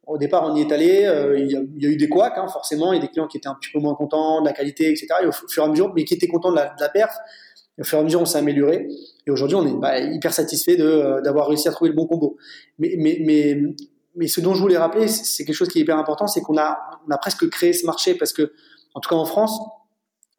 au 0.09 0.17
départ, 0.17 0.43
on 0.51 0.55
y 0.55 0.61
est 0.61 0.71
allé. 0.71 1.05
Euh, 1.05 1.37
il, 1.37 1.51
y 1.51 1.55
a, 1.55 1.89
eu 1.89 1.95
des 1.95 2.09
couacs, 2.09 2.37
hein, 2.37 2.47
forcément. 2.47 2.91
Il 2.91 2.95
y 2.95 2.99
a 2.99 3.01
des 3.01 3.09
clients 3.09 3.27
qui 3.27 3.37
étaient 3.37 3.47
un 3.47 3.53
petit 3.53 3.71
peu 3.71 3.79
moins 3.79 3.93
contents 3.93 4.41
de 4.41 4.47
la 4.47 4.53
qualité, 4.53 4.89
etc. 4.89 5.07
Et 5.21 5.27
au 5.27 5.31
fur 5.31 5.63
et 5.63 5.65
à 5.65 5.69
mesure, 5.69 5.93
mais 5.93 6.03
qui 6.03 6.15
étaient 6.15 6.27
contents 6.27 6.49
de 6.49 6.55
la, 6.55 6.65
de 6.65 6.81
la 6.81 6.89
perf. 6.89 7.15
Au 7.79 7.83
fur 7.83 7.99
et 7.99 8.01
à 8.01 8.03
mesure, 8.03 8.19
on 8.19 8.25
s'est 8.25 8.39
amélioré. 8.39 8.87
Et 9.27 9.31
aujourd'hui, 9.31 9.55
on 9.55 9.65
est 9.67 9.79
bah, 9.79 9.99
hyper 9.99 10.33
satisfait 10.33 10.75
de 10.75 11.21
d'avoir 11.23 11.47
réussi 11.47 11.67
à 11.67 11.71
trouver 11.71 11.89
le 11.89 11.95
bon 11.95 12.07
combo. 12.07 12.37
Mais, 12.79 12.95
mais, 12.97 13.19
mais, 13.21 13.61
mais 14.15 14.27
ce 14.27 14.41
dont 14.41 14.55
je 14.55 14.61
voulais 14.61 14.77
rappeler, 14.77 15.07
c'est 15.07 15.45
quelque 15.45 15.55
chose 15.55 15.69
qui 15.69 15.77
est 15.77 15.83
hyper 15.83 15.97
important, 15.97 16.25
c'est 16.25 16.41
qu'on 16.41 16.57
a, 16.57 16.77
on 17.07 17.11
a 17.11 17.17
presque 17.17 17.47
créé 17.49 17.71
ce 17.73 17.85
marché 17.85 18.15
parce 18.15 18.33
que, 18.33 18.51
en 18.95 18.99
tout 18.99 19.09
cas 19.09 19.15
en 19.15 19.25
France, 19.25 19.59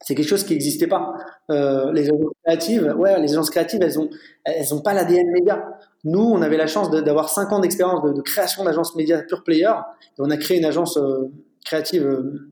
c'est 0.00 0.14
quelque 0.14 0.28
chose 0.28 0.44
qui 0.44 0.54
n'existait 0.54 0.86
pas. 0.86 1.12
Euh, 1.50 1.92
les 1.92 2.04
agences 2.04 2.32
créatives, 2.44 2.94
ouais, 2.96 3.20
les 3.20 3.32
agences 3.32 3.50
créatives, 3.50 3.80
elles 3.82 3.98
ont, 3.98 4.08
elles 4.44 4.74
ont 4.74 4.80
pas 4.80 4.94
l'ADN 4.94 5.30
média. 5.30 5.62
Nous, 6.04 6.20
on 6.20 6.40
avait 6.40 6.56
la 6.56 6.66
chance 6.66 6.90
d'avoir 6.90 7.28
cinq 7.28 7.52
ans 7.52 7.60
d'expérience 7.60 8.02
de, 8.02 8.22
création 8.22 8.64
d'agences 8.64 8.96
média 8.96 9.22
pure 9.22 9.44
player, 9.44 9.72
et 10.18 10.20
on 10.20 10.30
a 10.30 10.36
créé 10.36 10.58
une 10.58 10.64
agence 10.64 10.96
euh, 10.96 11.30
créative 11.64 12.06
euh, 12.06 12.50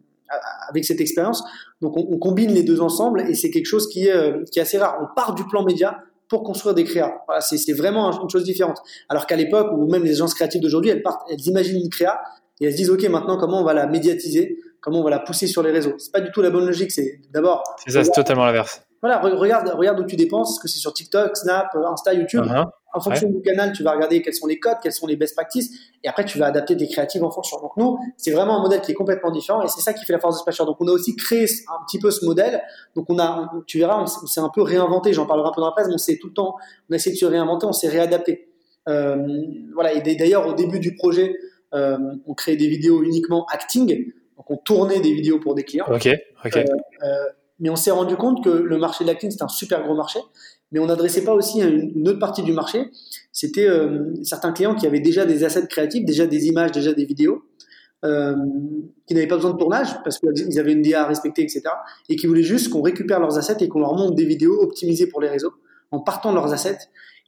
avec 0.69 0.85
cette 0.85 1.01
expérience. 1.01 1.43
Donc, 1.81 1.97
on, 1.97 2.07
on, 2.11 2.19
combine 2.19 2.53
les 2.53 2.63
deux 2.63 2.81
ensemble, 2.81 3.23
et 3.23 3.35
c'est 3.35 3.51
quelque 3.51 3.67
chose 3.67 3.89
qui 3.89 4.07
est, 4.07 4.13
euh, 4.13 4.45
qui 4.53 4.59
est 4.59 4.63
assez 4.63 4.79
rare. 4.79 4.99
On 5.01 5.15
part 5.15 5.35
du 5.35 5.45
plan 5.45 5.65
média 5.65 6.03
pour 6.29 6.43
construire 6.43 6.75
des 6.75 6.85
créas. 6.85 7.23
Voilà, 7.27 7.41
c'est 7.41 7.73
vraiment 7.73 8.13
une 8.23 8.29
chose 8.29 8.45
différente. 8.45 8.79
Alors 9.09 9.27
qu'à 9.27 9.37
l'époque, 9.37 9.69
ou 9.73 9.91
même 9.91 10.05
les 10.05 10.13
agences 10.13 10.35
créatives 10.35 10.61
d'aujourd'hui, 10.61 10.91
elles 10.91 11.03
partent, 11.03 11.23
elles 11.31 11.47
imaginent 11.47 11.81
une 11.83 11.89
créa 11.89 12.21
et 12.61 12.67
elles 12.67 12.73
se 12.73 12.77
disent, 12.77 12.91
ok, 12.91 13.03
maintenant 13.09 13.39
comment 13.39 13.61
on 13.61 13.65
va 13.65 13.73
la 13.73 13.87
médiatiser, 13.87 14.59
comment 14.81 15.01
on 15.01 15.05
va 15.05 15.11
la 15.11 15.21
pousser 15.21 15.47
sur 15.47 15.63
les 15.63 15.71
réseaux. 15.71 15.95
C'est 15.99 16.13
pas 16.13 16.21
du 16.21 16.31
tout 16.31 16.43
la 16.43 16.51
bonne 16.51 16.67
logique. 16.67 16.91
C'est 16.93 17.21
d'abord. 17.33 17.63
C'est 17.85 17.93
ça, 17.93 18.05
c'est 18.05 18.13
totalement 18.13 18.45
l'inverse. 18.45 18.83
Voilà, 19.01 19.21
regarde, 19.21 19.69
regarde 19.77 20.01
où 20.01 20.05
tu 20.05 20.17
dépenses, 20.17 20.59
que 20.59 20.67
c'est 20.67 20.79
sur 20.79 20.93
TikTok, 20.93 21.37
Snap, 21.37 21.69
Insta, 21.75 22.15
YouTube. 22.15 22.45
Uh 22.45 22.49
-huh. 22.49 22.69
En 22.95 23.01
fonction 23.01 23.29
ouais. 23.29 23.35
du 23.35 23.43
canal, 23.43 23.73
tu 23.73 23.83
vas 23.83 23.93
regarder 23.93 24.23
quels 24.23 24.35
sont 24.35 24.47
les 24.47 24.59
codes, 24.59 24.79
quels 24.83 24.93
sont 24.93 25.07
les 25.07 25.17
best 25.17 25.35
practices, 25.35 25.71
et 26.03 26.09
après 26.09 26.25
tu 26.25 26.39
vas 26.39 26.47
adapter 26.47 26.75
des 26.75 26.89
créatives 26.89 27.23
en 27.23 27.31
fonction. 27.31 27.61
Donc 27.61 27.73
nous, 27.77 27.99
c'est 28.17 28.31
vraiment 28.31 28.59
un 28.59 28.63
modèle 28.63 28.81
qui 28.81 28.93
est 28.93 28.95
complètement 28.95 29.31
différent, 29.31 29.63
et 29.63 29.69
c'est 29.69 29.83
ça 29.83 29.93
qui 29.93 30.05
fait 30.07 30.15
la 30.15 30.19
force 30.19 30.37
de 30.37 30.41
Splasher. 30.41 30.65
Donc 30.65 30.79
on 30.81 30.89
a 30.89 30.93
aussi 30.93 31.15
créé 31.15 31.45
un 31.45 31.85
petit 31.87 31.99
peu 31.99 32.11
ce 32.11 32.25
modèle. 32.25 32.63
Donc 32.97 33.05
on 33.11 33.19
a, 33.19 33.53
tu 33.67 33.79
verras, 33.79 34.03
on, 34.03 34.07
s'est 34.07 34.41
un 34.41 34.49
peu 34.49 34.63
réinventé. 34.63 35.13
J'en 35.13 35.27
parlerai 35.27 35.49
un 35.49 35.53
peu 35.53 35.61
dans 35.61 35.67
la 35.67 35.73
presse, 35.73 35.89
mais 35.89 35.95
on 35.95 35.99
s'est 35.99 36.19
tout 36.19 36.29
le 36.29 36.33
temps, 36.33 36.55
on 36.89 36.93
a 36.95 36.97
essayé 36.97 37.15
de 37.15 37.21
se 37.21 37.27
réinventer, 37.27 37.67
on 37.67 37.73
s'est 37.73 37.89
réadapté. 37.89 38.49
Euh, 38.89 39.17
voilà. 39.75 39.93
Et 39.93 40.17
d'ailleurs 40.17 40.47
au 40.47 40.55
début 40.55 40.81
du 40.81 40.97
projet, 40.97 41.37
euh, 41.75 41.99
on 42.27 42.35
créait 42.35 42.57
des 42.57 42.69
vidéos 42.69 43.03
uniquement 43.03 43.45
acting. 43.53 44.13
Donc 44.39 44.51
on 44.51 44.57
tournait 44.57 45.01
des 45.01 45.13
vidéos 45.13 45.39
pour 45.39 45.55
des 45.55 45.65
clients. 45.65 45.87
Ok. 45.93 46.09
Ok. 46.45 46.57
Euh, 46.57 46.65
mais 47.61 47.71
on 47.71 47.77
s'est 47.77 47.91
rendu 47.91 48.17
compte 48.17 48.43
que 48.43 48.51
le 48.51 48.79
marché 48.79 49.05
de 49.05 49.09
l'acting, 49.11 49.31
c'est 49.31 49.43
un 49.43 49.49
super 49.49 49.83
gros 49.83 49.97
marché, 49.97 50.21
mais 50.71 50.79
on 50.79 50.87
n'adressait 50.87 51.25
pas 51.25 51.35
aussi 51.35 51.61
une, 51.61 52.09
autre 52.09 52.21
partie 52.21 52.43
du 52.43 52.53
marché. 52.53 52.91
C'était 53.33 53.69
euh, 53.69 54.15
certains 54.23 54.53
clients 54.53 54.77
qui 54.77 54.87
avaient 54.87 55.01
déjà 55.01 55.27
des 55.27 55.45
assets 55.45 55.67
créatifs, 55.67 56.05
déjà 56.05 56.27
des 56.27 56.47
images, 56.47 56.71
déjà 56.71 56.93
des 56.93 57.05
vidéos, 57.05 57.43
euh, 58.05 58.37
qui 59.07 59.15
n'avaient 59.15 59.27
pas 59.27 59.37
besoin 59.37 59.53
de 59.53 59.59
tournage 59.59 59.89
parce 60.05 60.21
qu'ils 60.21 60.59
avaient 60.61 60.73
une 60.73 60.83
DA 60.83 61.03
à 61.03 61.07
respecter, 61.07 61.43
etc. 61.43 61.63
Et 62.09 62.15
qui 62.15 62.29
voulaient 62.29 62.45
juste 62.45 62.71
qu'on 62.71 62.83
récupère 62.83 63.19
leurs 63.19 63.39
assets 63.39 63.65
et 63.65 63.69
qu'on 63.69 63.81
leur 63.81 63.95
monte 63.95 64.15
des 64.15 64.25
vidéos 64.25 64.63
optimisées 64.63 65.09
pour 65.09 65.21
les 65.21 65.29
réseaux 65.29 65.53
en 65.91 65.99
partant 65.99 66.31
de 66.31 66.37
leurs 66.37 66.53
assets. 66.53 66.79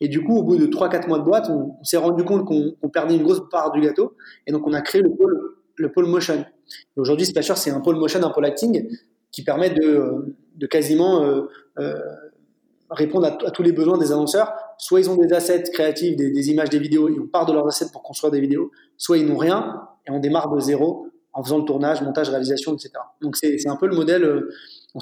Et 0.00 0.08
du 0.08 0.22
coup, 0.22 0.36
au 0.36 0.42
bout 0.42 0.56
de 0.56 0.66
3-4 0.66 1.08
mois 1.08 1.18
de 1.18 1.24
boîte, 1.24 1.48
on, 1.50 1.76
on 1.80 1.84
s'est 1.84 1.96
rendu 1.96 2.24
compte 2.24 2.46
qu'on 2.46 2.70
qu 2.70 2.90
perdait 2.92 3.16
une 3.16 3.22
grosse 3.22 3.42
part 3.50 3.72
du 3.72 3.80
gâteau. 3.80 4.16
Et 4.46 4.52
donc, 4.52 4.66
on 4.66 4.72
a 4.72 4.80
créé 4.80 5.02
le 5.02 5.10
pôle, 5.10 5.56
le 5.76 5.92
pôle 5.92 6.06
motion. 6.06 6.44
Aujourd'hui, 6.96 7.26
Splasher, 7.26 7.56
c'est 7.56 7.70
un 7.70 7.80
pôle 7.80 7.96
motion, 7.96 8.22
un 8.22 8.30
pôle 8.30 8.46
acting 8.46 8.88
qui 9.32 9.44
permet 9.44 9.70
de, 9.70 10.66
quasiment 10.70 11.24
euh, 11.24 11.42
euh, 11.78 11.94
répondre 12.90 13.26
à, 13.26 13.50
tous 13.50 13.62
les 13.62 13.72
besoins 13.72 13.98
des 13.98 14.12
annonceurs. 14.12 14.52
Soit 14.78 15.00
ils 15.00 15.10
ont 15.10 15.16
des 15.16 15.32
assets 15.32 15.64
créatifs, 15.72 16.16
des, 16.16 16.50
images, 16.50 16.70
des 16.70 16.78
vidéos, 16.78 17.08
et 17.08 17.18
on 17.18 17.26
part 17.26 17.46
de 17.46 17.52
leurs 17.52 17.66
assets 17.66 17.90
pour 17.92 18.02
construire 18.02 18.30
des 18.32 18.40
vidéos, 18.40 18.70
soit 18.96 19.18
ils 19.18 19.26
n'ont 19.26 19.36
rien 19.36 19.82
et 20.06 20.10
on 20.10 20.18
démarre 20.18 20.50
de 20.50 20.60
zéro 20.60 21.06
en 21.32 21.44
faisant 21.44 21.58
le 21.58 21.64
tournage, 21.64 22.02
montage, 22.02 22.28
réalisation, 22.28 22.74
etc. 22.74 22.90
Donc 23.22 23.36
c'est 23.36 23.68
un 23.68 23.76
peu 23.76 23.86
le 23.86 23.94
modèle. 23.94 24.24
Euh, 24.24 24.50
on, 24.94 25.00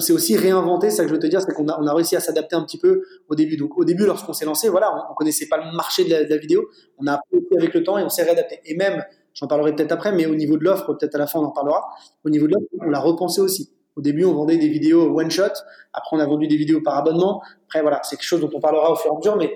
s'est 0.00 0.12
aussi 0.12 0.36
réinventé, 0.36 0.90
ça 0.90 1.04
que 1.04 1.08
je 1.08 1.14
veux 1.14 1.20
te 1.20 1.26
dire, 1.28 1.40
c'est 1.40 1.52
qu'on 1.52 1.68
a, 1.68 1.94
réussi 1.94 2.16
à 2.16 2.20
s'adapter 2.20 2.56
un 2.56 2.64
petit 2.64 2.78
peu 2.78 3.04
au 3.28 3.36
début. 3.36 3.56
Donc 3.56 3.78
au 3.78 3.84
début, 3.84 4.04
lorsqu'on 4.04 4.32
s'est 4.32 4.44
lancé, 4.44 4.68
voilà, 4.68 4.92
on, 4.92 5.12
on 5.12 5.14
connaissait 5.14 5.46
pas 5.46 5.58
le 5.58 5.76
marché 5.76 6.04
de 6.04 6.10
la, 6.10 6.24
de 6.24 6.30
la 6.30 6.38
vidéo, 6.38 6.68
on 6.98 7.06
a 7.06 7.12
appris 7.12 7.38
avec 7.56 7.72
le 7.72 7.84
temps 7.84 7.96
et 7.96 8.02
on 8.02 8.08
s'est 8.08 8.24
réadapté. 8.24 8.60
Et 8.64 8.74
même, 8.74 9.04
j'en 9.34 9.46
parlerai 9.46 9.74
peut-être 9.74 9.92
après, 9.92 10.12
mais 10.12 10.26
au 10.26 10.34
niveau 10.34 10.56
de 10.56 10.64
l'offre, 10.64 10.94
peut-être 10.94 11.14
à 11.14 11.18
la 11.18 11.26
fin 11.26 11.40
on 11.40 11.44
en 11.44 11.50
parlera. 11.50 11.84
Au 12.24 12.30
niveau 12.30 12.46
de 12.46 12.54
l'offre, 12.54 12.66
on 12.80 12.90
l'a 12.90 13.00
repensé 13.00 13.40
aussi. 13.40 13.70
Au 13.96 14.02
début, 14.02 14.24
on 14.24 14.34
vendait 14.34 14.56
des 14.56 14.68
vidéos 14.68 15.18
one 15.18 15.30
shot. 15.30 15.52
Après, 15.92 16.16
on 16.16 16.20
a 16.20 16.26
vendu 16.26 16.46
des 16.46 16.56
vidéos 16.56 16.80
par 16.80 16.96
abonnement. 16.96 17.42
Après, 17.66 17.82
voilà, 17.82 18.00
c'est 18.04 18.16
quelque 18.16 18.26
chose 18.26 18.40
dont 18.40 18.50
on 18.54 18.60
parlera 18.60 18.92
au 18.92 18.96
fur 18.96 19.10
et 19.10 19.14
à 19.14 19.18
mesure, 19.18 19.36
mais 19.36 19.52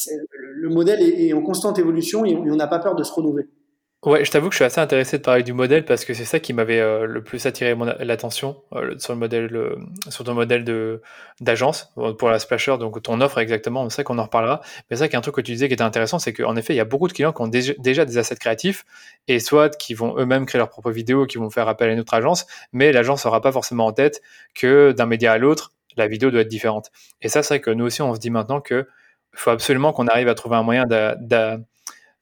le 0.00 0.68
modèle 0.68 1.02
est, 1.02 1.32
en 1.32 1.42
constante 1.42 1.78
évolution 1.78 2.24
et 2.24 2.36
on 2.36 2.56
n'a 2.56 2.68
pas 2.68 2.78
peur 2.78 2.94
de 2.94 3.02
se 3.02 3.12
renouveler. 3.12 3.48
Ouais, 4.04 4.22
je 4.22 4.30
t'avoue 4.30 4.48
que 4.48 4.52
je 4.52 4.58
suis 4.58 4.64
assez 4.66 4.82
intéressé 4.82 5.16
de 5.16 5.22
parler 5.22 5.42
du 5.42 5.54
modèle 5.54 5.86
parce 5.86 6.04
que 6.04 6.12
c'est 6.12 6.26
ça 6.26 6.38
qui 6.38 6.52
m'avait 6.52 6.78
euh, 6.78 7.06
le 7.06 7.24
plus 7.24 7.46
attiré 7.46 7.74
l'attention 8.00 8.62
euh, 8.74 8.98
sur 8.98 9.14
le 9.14 9.18
modèle, 9.18 9.46
le, 9.46 9.78
sur 10.10 10.24
ton 10.24 10.34
modèle 10.34 10.62
de 10.62 11.00
d'agence 11.40 11.90
pour 12.18 12.28
la 12.28 12.38
splasher, 12.38 12.76
donc 12.78 13.02
ton 13.02 13.22
offre 13.22 13.38
exactement. 13.38 13.88
C'est 13.88 13.96
ça 13.96 14.04
qu'on 14.04 14.18
en 14.18 14.24
reparlera. 14.24 14.60
Mais 14.90 14.96
ça 14.96 15.08
qui 15.08 15.14
est 15.14 15.18
un 15.18 15.22
truc 15.22 15.36
que 15.36 15.40
tu 15.40 15.52
disais 15.52 15.68
qui 15.68 15.74
était 15.74 15.82
intéressant, 15.82 16.18
c'est 16.18 16.34
qu'en 16.34 16.54
effet, 16.54 16.74
il 16.74 16.76
y 16.76 16.80
a 16.80 16.84
beaucoup 16.84 17.08
de 17.08 17.14
clients 17.14 17.32
qui 17.32 17.40
ont 17.40 17.48
déjà, 17.48 18.04
des 18.04 18.18
assets 18.18 18.36
créatifs 18.36 18.84
et 19.26 19.40
soit 19.40 19.74
qui 19.74 19.94
vont 19.94 20.18
eux-mêmes 20.18 20.44
créer 20.44 20.58
leurs 20.58 20.68
propres 20.68 20.90
vidéos, 20.90 21.24
qui 21.24 21.38
vont 21.38 21.48
faire 21.48 21.66
appel 21.66 21.88
à 21.88 21.92
une 21.94 22.00
autre 22.00 22.12
agence, 22.12 22.46
mais 22.74 22.92
l'agence 22.92 23.24
n'aura 23.24 23.40
pas 23.40 23.52
forcément 23.52 23.86
en 23.86 23.92
tête 23.92 24.20
que 24.54 24.92
d'un 24.92 25.06
média 25.06 25.32
à 25.32 25.38
l'autre, 25.38 25.72
la 25.96 26.08
vidéo 26.08 26.30
doit 26.30 26.42
être 26.42 26.48
différente. 26.48 26.90
Et 27.22 27.30
ça, 27.30 27.42
c'est 27.42 27.54
vrai 27.54 27.60
que 27.62 27.70
nous 27.70 27.86
aussi, 27.86 28.02
on 28.02 28.14
se 28.14 28.20
dit 28.20 28.30
maintenant 28.30 28.60
que 28.60 28.86
faut 29.32 29.50
absolument 29.50 29.94
qu'on 29.94 30.08
arrive 30.08 30.28
à 30.28 30.34
trouver 30.34 30.56
un 30.56 30.62
moyen 30.62 30.84
de 30.84 31.58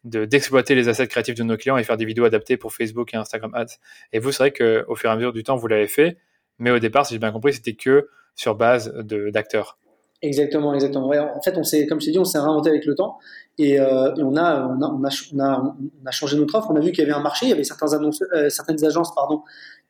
d'exploiter 0.04 0.74
les 0.74 0.88
assets 0.88 1.06
créatifs 1.06 1.36
de 1.36 1.44
nos 1.44 1.56
clients 1.56 1.76
et 1.76 1.84
faire 1.84 1.96
des 1.96 2.04
vidéos 2.04 2.24
adaptées 2.24 2.56
pour 2.56 2.72
Facebook 2.72 3.14
et 3.14 3.16
Instagram 3.16 3.54
Ads. 3.54 3.76
Et 4.12 4.18
vous, 4.18 4.32
c'est 4.32 4.38
vrai 4.38 4.52
qu'au 4.52 4.94
fur 4.96 5.10
et 5.10 5.12
à 5.12 5.16
mesure 5.16 5.32
du 5.32 5.44
temps, 5.44 5.56
vous 5.56 5.68
l'avez 5.68 5.86
fait, 5.86 6.18
mais 6.58 6.70
au 6.70 6.78
départ, 6.78 7.06
si 7.06 7.14
j'ai 7.14 7.20
bien 7.20 7.32
compris, 7.32 7.54
c'était 7.54 7.74
que 7.74 8.08
sur 8.34 8.54
base 8.54 8.92
d'acteurs. 8.94 9.78
Exactement, 10.22 10.72
exactement. 10.72 11.08
Ouais, 11.08 11.18
en 11.18 11.40
fait, 11.42 11.56
on 11.56 11.64
s'est, 11.64 11.86
comme 11.86 12.00
je 12.00 12.06
t'ai 12.06 12.12
dit, 12.12 12.18
on 12.18 12.24
s'est 12.24 12.38
réinventé 12.38 12.70
avec 12.70 12.86
le 12.86 12.94
temps 12.94 13.18
et, 13.58 13.80
euh, 13.80 14.14
et 14.14 14.22
on, 14.22 14.36
a, 14.36 14.68
on, 14.68 14.80
a, 14.80 14.88
on, 14.88 15.04
a, 15.04 15.10
on, 15.34 15.38
a, 15.40 15.76
on, 15.76 16.06
a, 16.06 16.10
changé 16.12 16.36
notre 16.36 16.54
offre. 16.54 16.70
On 16.70 16.76
a 16.76 16.80
vu 16.80 16.92
qu'il 16.92 17.00
y 17.00 17.02
avait 17.02 17.18
un 17.18 17.22
marché, 17.22 17.46
il 17.46 17.48
y 17.48 17.52
avait 17.52 17.64
certains 17.64 17.92
annonces, 17.92 18.22
euh, 18.32 18.48
certaines 18.48 18.84
agences 18.84 19.12
pardon, 19.16 19.42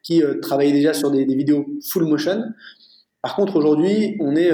qui 0.02 0.22
euh, 0.22 0.40
travaillaient 0.40 0.72
déjà 0.72 0.94
sur 0.94 1.10
des, 1.10 1.26
des, 1.26 1.34
vidéos 1.34 1.66
full 1.86 2.04
motion. 2.04 2.44
Par 3.20 3.36
contre, 3.36 3.56
aujourd'hui, 3.56 4.16
on 4.20 4.34
est 4.34 4.50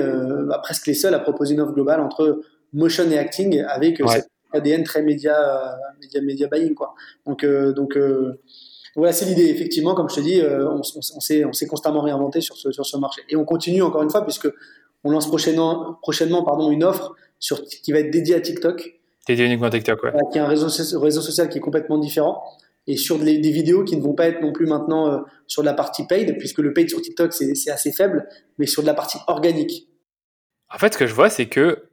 bah, 0.47 0.61
presque 0.63 0.89
les 0.89 0.95
seuls 0.95 1.15
à 1.15 1.21
proposer 1.21 1.55
une 1.55 1.61
offre 1.61 1.73
globale 1.73 2.01
entre 2.01 2.43
motion 2.73 3.09
et 3.11 3.17
acting 3.17 3.63
avec 3.63 4.01
ouais. 4.01 4.09
cette 4.09 4.29
ADN 4.53 4.85
très 4.85 5.03
média, 5.03 5.79
média, 6.01 6.21
média 6.21 6.49
buying 6.49 6.75
quoi. 6.75 6.95
Donc, 7.27 7.45
euh, 7.45 7.73
donc 7.73 7.97
euh, 7.97 8.41
voilà, 8.97 9.13
c'est 9.13 9.27
l'idée. 9.27 9.47
Effectivement, 9.47 9.95
comme 9.95 10.09
je 10.09 10.17
te 10.17 10.21
dis, 10.21 10.41
euh, 10.41 10.69
on, 10.69 10.77
on, 10.77 11.01
on 11.17 11.21
s'est, 11.21 11.45
on 11.45 11.53
s'est 11.53 11.67
constamment 11.67 12.01
réinventé 12.01 12.41
sur 12.41 12.57
ce, 12.57 12.73
sur 12.73 12.87
ce 12.87 12.97
marché. 12.97 13.23
Et 13.29 13.37
on 13.37 13.45
continue 13.45 13.83
encore 13.83 14.03
une 14.03 14.11
fois 14.11 14.25
puisque 14.25 14.49
on 15.05 15.11
lance 15.11 15.29
prochainement, 15.29 15.99
prochainement 16.03 16.43
pardon, 16.43 16.71
une 16.71 16.85
offre 16.85 17.15
sur, 17.39 17.63
qui 17.65 17.93
va 17.93 18.01
être 18.01 18.11
dédiée 18.11 18.35
à 18.35 18.41
TikTok. 18.41 19.01
Dédiée 19.27 19.47
uniquement 19.47 19.67
à 19.67 19.71
TikTok, 19.71 20.03
ouais. 20.03 20.13
Qui 20.33 20.39
est 20.39 20.41
un 20.41 20.47
réseau, 20.47 20.69
réseau 20.99 21.21
social 21.21 21.49
qui 21.49 21.59
est 21.59 21.61
complètement 21.61 21.99
différent 21.99 22.43
et 22.89 22.97
sur 22.97 23.19
des, 23.19 23.39
des, 23.39 23.51
vidéos 23.51 23.85
qui 23.85 23.97
ne 23.97 24.03
vont 24.03 24.15
pas 24.15 24.27
être 24.27 24.41
non 24.41 24.51
plus 24.51 24.67
maintenant 24.67 25.13
euh, 25.13 25.19
sur 25.47 25.63
de 25.63 25.67
la 25.67 25.75
partie 25.75 26.07
paid, 26.07 26.39
puisque 26.39 26.59
le 26.59 26.73
paid 26.73 26.89
sur 26.89 27.03
TikTok 27.03 27.35
c'est 27.35 27.71
assez 27.71 27.93
faible, 27.93 28.27
mais 28.57 28.67
sur 28.67 28.83
de 28.83 28.87
la 28.87 28.95
partie 28.95 29.19
organique. 29.27 29.89
En 30.75 30.79
fait, 30.79 30.95
ce 30.95 30.99
que 30.99 31.07
je 31.07 31.15
vois, 31.15 31.29
c'est 31.29 31.47
que 31.47 31.88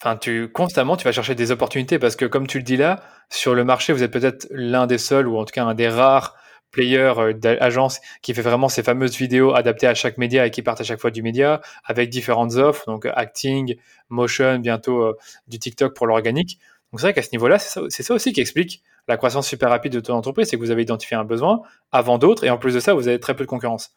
Enfin, 0.00 0.16
tu 0.16 0.48
constamment, 0.48 0.96
tu 0.96 1.04
vas 1.04 1.12
chercher 1.12 1.34
des 1.34 1.50
opportunités 1.50 1.98
parce 1.98 2.14
que, 2.14 2.24
comme 2.24 2.46
tu 2.46 2.58
le 2.58 2.64
dis 2.64 2.76
là, 2.76 3.00
sur 3.30 3.54
le 3.54 3.64
marché, 3.64 3.92
vous 3.92 4.02
êtes 4.02 4.12
peut-être 4.12 4.46
l'un 4.50 4.86
des 4.86 4.98
seuls 4.98 5.26
ou 5.26 5.36
en 5.38 5.44
tout 5.44 5.52
cas 5.52 5.64
un 5.64 5.74
des 5.74 5.88
rares 5.88 6.36
players 6.70 7.14
euh, 7.18 7.32
d'agence 7.32 8.00
qui 8.22 8.34
fait 8.34 8.42
vraiment 8.42 8.68
ces 8.68 8.82
fameuses 8.82 9.16
vidéos 9.16 9.54
adaptées 9.54 9.86
à 9.86 9.94
chaque 9.94 10.18
média 10.18 10.46
et 10.46 10.50
qui 10.50 10.62
partent 10.62 10.80
à 10.80 10.84
chaque 10.84 11.00
fois 11.00 11.10
du 11.10 11.22
média 11.22 11.60
avec 11.84 12.10
différentes 12.10 12.54
offres, 12.54 12.84
donc 12.86 13.06
acting, 13.06 13.76
motion, 14.08 14.58
bientôt 14.58 15.02
euh, 15.02 15.16
du 15.48 15.58
TikTok 15.58 15.94
pour 15.94 16.06
l'organique. 16.06 16.58
Donc 16.92 17.00
c'est 17.00 17.06
vrai 17.06 17.14
qu'à 17.14 17.22
ce 17.22 17.30
niveau-là, 17.32 17.58
c'est 17.58 17.80
ça, 17.80 17.80
ça, 17.90 18.14
aussi 18.14 18.32
qui 18.32 18.40
explique 18.40 18.82
la 19.08 19.16
croissance 19.16 19.48
super 19.48 19.70
rapide 19.70 19.92
de 19.92 20.00
ton 20.00 20.14
entreprise, 20.14 20.48
c'est 20.48 20.56
que 20.56 20.62
vous 20.62 20.70
avez 20.70 20.82
identifié 20.82 21.16
un 21.16 21.24
besoin 21.24 21.62
avant 21.92 22.18
d'autres 22.18 22.44
et 22.44 22.50
en 22.50 22.58
plus 22.58 22.74
de 22.74 22.80
ça, 22.80 22.94
vous 22.94 23.08
avez 23.08 23.18
très 23.18 23.34
peu 23.34 23.44
de 23.44 23.48
concurrence. 23.48 23.94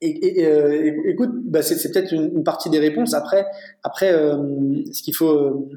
Et, 0.00 0.46
euh, 0.46 0.92
écoute, 1.06 1.30
bah 1.44 1.62
c'est 1.62 1.90
peut-être 1.90 2.12
une, 2.12 2.30
une, 2.36 2.44
partie 2.44 2.70
des 2.70 2.78
réponses. 2.78 3.14
Après, 3.14 3.46
après, 3.82 4.12
euh, 4.12 4.36
ce 4.92 5.02
qu'il 5.02 5.14
faut, 5.14 5.68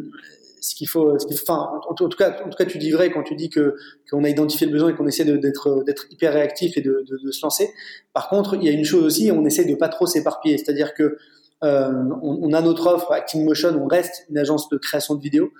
ce 0.61 0.75
qu'il 0.75 0.87
faut, 0.87 1.17
ce 1.17 1.25
qu'il 1.25 1.35
enfin, 1.41 1.71
en, 1.89 1.95
tout 1.95 2.07
cas, 2.09 2.37
en 2.45 2.49
tout 2.49 2.55
cas, 2.55 2.65
tu 2.65 2.77
dis 2.77 2.91
vrai 2.91 3.11
quand 3.11 3.23
tu 3.23 3.35
dis 3.35 3.49
que 3.49 3.75
qu'on 4.11 4.23
a 4.23 4.29
identifié 4.29 4.67
le 4.67 4.73
besoin 4.73 4.89
et 4.89 4.93
qu'on 4.93 5.07
essaie 5.07 5.25
d'être 5.25 5.83
d'être 5.85 6.05
hyper 6.11 6.33
réactif 6.33 6.77
et 6.77 6.81
de, 6.81 7.03
de, 7.09 7.17
de, 7.17 7.31
se 7.31 7.41
lancer. 7.41 7.71
Par 8.13 8.29
contre, 8.29 8.55
il 8.55 8.63
y 8.63 8.69
a 8.69 8.71
une 8.71 8.85
chose 8.85 9.03
aussi, 9.03 9.31
on 9.31 9.43
essaie 9.43 9.65
de 9.65 9.73
pas 9.73 9.89
trop 9.89 10.05
s'éparpiller, 10.05 10.59
c'est-à-dire 10.59 10.93
que 10.93 11.17
euh, 11.63 11.91
on, 12.21 12.39
on, 12.43 12.53
a 12.53 12.61
notre 12.61 12.87
offre 12.87 13.11
Acting 13.11 13.43
Motion, 13.43 13.69
on 13.81 13.87
reste 13.87 14.25
une 14.29 14.37
agence 14.37 14.69
de 14.69 14.77
création 14.77 15.15
de 15.15 15.21
vidéos. 15.21 15.51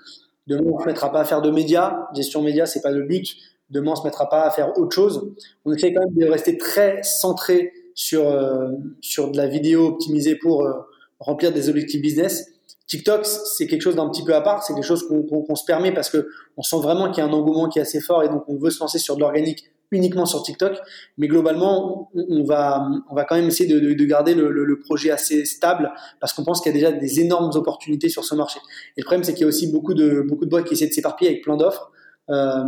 Demain, 0.46 0.70
on 0.72 0.76
ne 0.78 0.82
se 0.82 0.86
mettra 0.86 1.10
pas 1.10 1.20
à 1.20 1.24
faire 1.24 1.42
de 1.42 1.50
médias, 1.50 2.08
gestion 2.14 2.42
médias, 2.42 2.66
c'est 2.66 2.82
pas 2.82 2.90
le 2.90 3.02
but. 3.02 3.36
Demain, 3.70 3.92
on 3.92 3.96
se 3.96 4.04
mettra 4.04 4.28
pas 4.28 4.42
à 4.42 4.50
faire 4.50 4.76
autre 4.78 4.94
chose. 4.94 5.32
On 5.64 5.72
essaie 5.72 5.92
quand 5.92 6.00
même 6.00 6.14
de 6.14 6.26
rester 6.26 6.58
très 6.58 7.02
centré 7.02 7.72
sur 7.94 8.28
euh, 8.28 8.70
sur 9.00 9.30
de 9.30 9.36
la 9.36 9.46
vidéo 9.46 9.86
optimisée 9.86 10.36
pour 10.36 10.64
euh, 10.64 10.72
remplir 11.20 11.52
des 11.52 11.68
objectifs 11.68 12.00
business. 12.00 12.48
TikTok, 12.86 13.24
c'est 13.24 13.66
quelque 13.66 13.80
chose 13.80 13.96
d'un 13.96 14.08
petit 14.10 14.24
peu 14.24 14.34
à 14.34 14.42
part, 14.42 14.62
c'est 14.62 14.74
quelque 14.74 14.84
chose 14.84 15.08
qu'on 15.08 15.54
se 15.54 15.64
permet 15.64 15.92
parce 15.92 16.10
que 16.10 16.28
on 16.56 16.62
sent 16.62 16.76
vraiment 16.82 17.10
qu'il 17.10 17.24
y 17.24 17.26
a 17.26 17.30
un 17.30 17.32
engouement 17.32 17.68
qui 17.68 17.78
est 17.78 17.82
assez 17.82 18.00
fort 18.00 18.22
et 18.22 18.28
donc 18.28 18.44
on 18.48 18.56
veut 18.56 18.70
se 18.70 18.80
lancer 18.80 18.98
sur 18.98 19.16
de 19.16 19.20
l'organique 19.20 19.70
uniquement 19.92 20.26
sur 20.26 20.42
TikTok. 20.42 20.78
Mais 21.18 21.28
globalement, 21.28 22.10
on 22.14 22.42
va, 22.44 22.88
on 23.08 23.14
va 23.14 23.24
quand 23.24 23.36
même 23.36 23.46
essayer 23.46 23.72
de, 23.72 23.94
de, 23.94 24.04
garder 24.04 24.34
le, 24.34 24.50
le, 24.50 24.80
projet 24.80 25.10
assez 25.10 25.44
stable 25.44 25.92
parce 26.20 26.32
qu'on 26.32 26.44
pense 26.44 26.60
qu'il 26.60 26.72
y 26.72 26.74
a 26.74 26.78
déjà 26.78 26.92
des 26.92 27.20
énormes 27.20 27.50
opportunités 27.54 28.08
sur 28.08 28.24
ce 28.24 28.34
marché. 28.34 28.58
Et 28.96 29.02
le 29.02 29.04
problème, 29.04 29.22
c'est 29.22 29.32
qu'il 29.32 29.42
y 29.42 29.44
a 29.44 29.48
aussi 29.48 29.70
beaucoup 29.70 29.94
de, 29.94 30.22
beaucoup 30.26 30.44
de 30.44 30.50
boîtes 30.50 30.64
qui 30.64 30.74
essaient 30.74 30.88
de 30.88 30.92
s'éparpiller 30.92 31.30
avec 31.30 31.44
plein 31.44 31.56
d'offres. 31.56 31.92
Euh, 32.30 32.62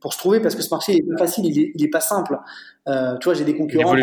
pour 0.00 0.12
se 0.12 0.18
trouver 0.18 0.38
parce 0.38 0.54
que 0.54 0.62
ce 0.62 0.68
marché 0.68 0.92
il 0.92 0.98
est 0.98 1.16
pas 1.16 1.24
facile, 1.24 1.46
il 1.46 1.58
est, 1.58 1.72
il 1.74 1.84
est 1.84 1.88
pas 1.88 2.00
simple. 2.00 2.38
Euh, 2.88 3.16
tu 3.18 3.24
vois, 3.24 3.34
j'ai 3.34 3.44
des 3.44 3.56
concurrents. 3.56 3.94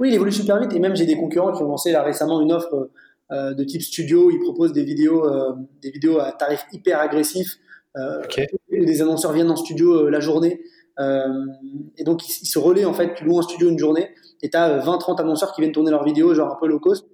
Oui, 0.00 0.08
il 0.08 0.14
évolue 0.14 0.32
super 0.32 0.60
vite 0.60 0.72
et 0.72 0.78
même 0.78 0.96
j'ai 0.96 1.06
des 1.06 1.16
concurrents 1.16 1.52
qui 1.52 1.62
ont 1.62 1.68
lancé 1.68 1.92
là 1.92 2.02
récemment 2.02 2.40
une 2.40 2.52
offre 2.52 2.90
euh, 3.32 3.54
de 3.54 3.64
type 3.64 3.82
studio. 3.82 4.30
Ils 4.30 4.40
proposent 4.40 4.72
des 4.72 4.84
vidéos, 4.84 5.24
euh, 5.24 5.52
des 5.80 5.90
vidéos 5.90 6.20
à 6.20 6.32
tarif 6.32 6.66
hyper 6.72 7.00
agressif. 7.00 7.56
Euh, 7.96 8.22
Des 8.70 9.02
annonceurs 9.02 9.32
viennent 9.32 9.50
en 9.50 9.56
studio 9.56 10.08
la 10.08 10.20
journée. 10.20 10.60
et 10.98 12.04
donc 12.04 12.28
ils, 12.28 12.46
se 12.46 12.58
relaient 12.58 12.84
en 12.84 12.92
fait. 12.92 13.14
Tu 13.14 13.24
loues 13.24 13.38
un 13.38 13.42
studio 13.42 13.68
une 13.68 13.78
journée 13.78 14.10
et 14.42 14.50
tu 14.50 14.56
as 14.56 14.78
20-30 14.78 15.20
annonceurs 15.20 15.52
qui 15.54 15.62
viennent 15.62 15.72
tourner 15.72 15.90
leurs 15.90 16.04
vidéos, 16.04 16.34
genre 16.34 16.52
un 16.52 16.58
peu 16.60 16.66
low 16.66 16.78
cost. 16.78 17.06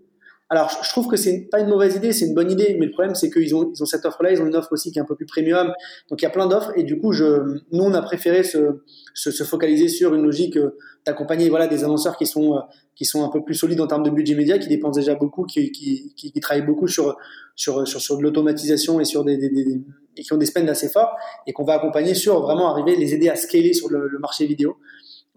Alors, 0.51 0.71
je 0.83 0.89
trouve 0.89 1.09
que 1.09 1.17
c'est 1.17 1.49
pas 1.51 1.61
une 1.61 1.69
mauvaise 1.69 1.97
idée, 1.97 2.13
c'est 2.13 2.25
une 2.25 2.35
bonne 2.35 2.51
idée, 2.51 2.77
mais 2.81 2.87
le 2.87 2.93
problème, 2.93 3.15
c'est 3.15 3.31
qu'ils 3.31 3.55
ont, 3.55 3.71
ils 3.75 3.83
ont 3.83 3.87
cette 3.87 4.07
offre-là, 4.07 4.33
ils 4.33 4.41
ont 4.41 4.47
une 4.47 4.57
offre 4.57 4.73
aussi 4.73 4.91
qui 4.91 4.99
est 4.99 5.03
un 5.03 5.05
peu 5.05 5.15
plus 5.15 5.27
premium. 5.27 5.75
Donc, 6.09 6.23
il 6.23 6.25
y 6.25 6.27
a 6.27 6.31
plein 6.31 6.47
d'offres, 6.47 6.73
et 6.75 6.85
du 6.85 6.99
coup, 6.99 7.13
je, 7.13 7.59
nous, 7.71 7.85
on 7.85 7.93
a 7.93 8.01
préféré 8.01 8.43
se, 8.43 8.81
se, 9.13 9.31
se 9.31 9.45
focaliser 9.45 9.89
sur 9.89 10.15
une 10.15 10.23
logique 10.23 10.57
euh, 10.57 10.79
d'accompagner, 11.05 11.51
voilà, 11.51 11.67
des 11.67 11.85
annonceurs 11.85 12.17
qui 12.17 12.25
sont, 12.25 12.57
euh, 12.57 12.61
qui 12.97 13.05
sont 13.05 13.25
un 13.25 13.29
peu 13.29 13.45
plus 13.45 13.55
solides 13.55 13.81
en 13.83 13.87
termes 13.87 14.03
de 14.03 14.11
budget 14.11 14.35
média, 14.35 14.59
qui 14.59 14.69
dépensent 14.69 14.99
déjà 14.99 15.15
beaucoup, 15.15 15.45
qui, 15.45 15.71
qui, 15.71 16.15
qui, 16.17 16.41
travaillent 16.41 16.65
beaucoup 16.65 16.89
sur, 16.89 17.19
sur, 17.55 17.87
sur, 17.87 18.01
sur 18.01 18.17
de 18.17 18.23
l'automatisation 18.23 19.01
et 19.01 19.05
sur 19.05 19.25
des, 19.25 19.37
des, 19.37 19.51
des, 19.51 19.83
et 20.17 20.23
qui 20.23 20.33
ont 20.33 20.39
des 20.39 20.47
spends 20.47 20.67
assez 20.69 20.89
forts, 20.89 21.15
et 21.47 21.53
qu'on 21.53 21.65
va 21.65 21.75
accompagner 21.75 22.15
sur 22.15 22.41
vraiment 22.41 22.71
arriver, 22.71 22.97
les 22.97 23.13
aider 23.13 23.29
à 23.29 23.37
scaler 23.37 23.75
sur 23.75 23.91
le, 23.91 24.09
le 24.09 24.19
marché 24.19 24.47
vidéo 24.47 24.79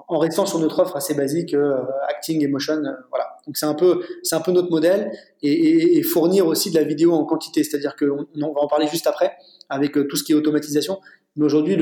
en 0.07 0.19
restant 0.19 0.45
sur 0.45 0.59
notre 0.59 0.79
offre 0.79 0.95
assez 0.95 1.13
basique, 1.13 1.53
euh, 1.53 1.81
acting, 2.09 2.43
emotion, 2.43 2.75
euh, 2.75 2.91
voilà. 3.09 3.37
Donc 3.45 3.57
c'est 3.57 3.65
un 3.65 3.73
peu, 3.73 4.01
c'est 4.23 4.35
un 4.35 4.41
peu 4.41 4.51
notre 4.51 4.69
modèle 4.69 5.11
et, 5.41 6.01
fournir 6.03 6.47
aussi 6.47 6.71
de 6.71 6.75
la 6.75 6.83
vidéo 6.83 7.13
en 7.13 7.25
quantité, 7.25 7.63
c'est-à-dire 7.63 7.95
qu'on 7.95 8.25
on 8.35 8.53
va 8.53 8.61
en 8.61 8.67
parler 8.67 8.87
juste 8.87 9.07
après 9.07 9.33
avec 9.69 9.97
euh, 9.97 10.07
tout 10.07 10.15
ce 10.15 10.23
qui 10.23 10.31
est 10.31 10.35
automatisation. 10.35 10.99
Mais 11.35 11.45
aujourd'hui, 11.45 11.77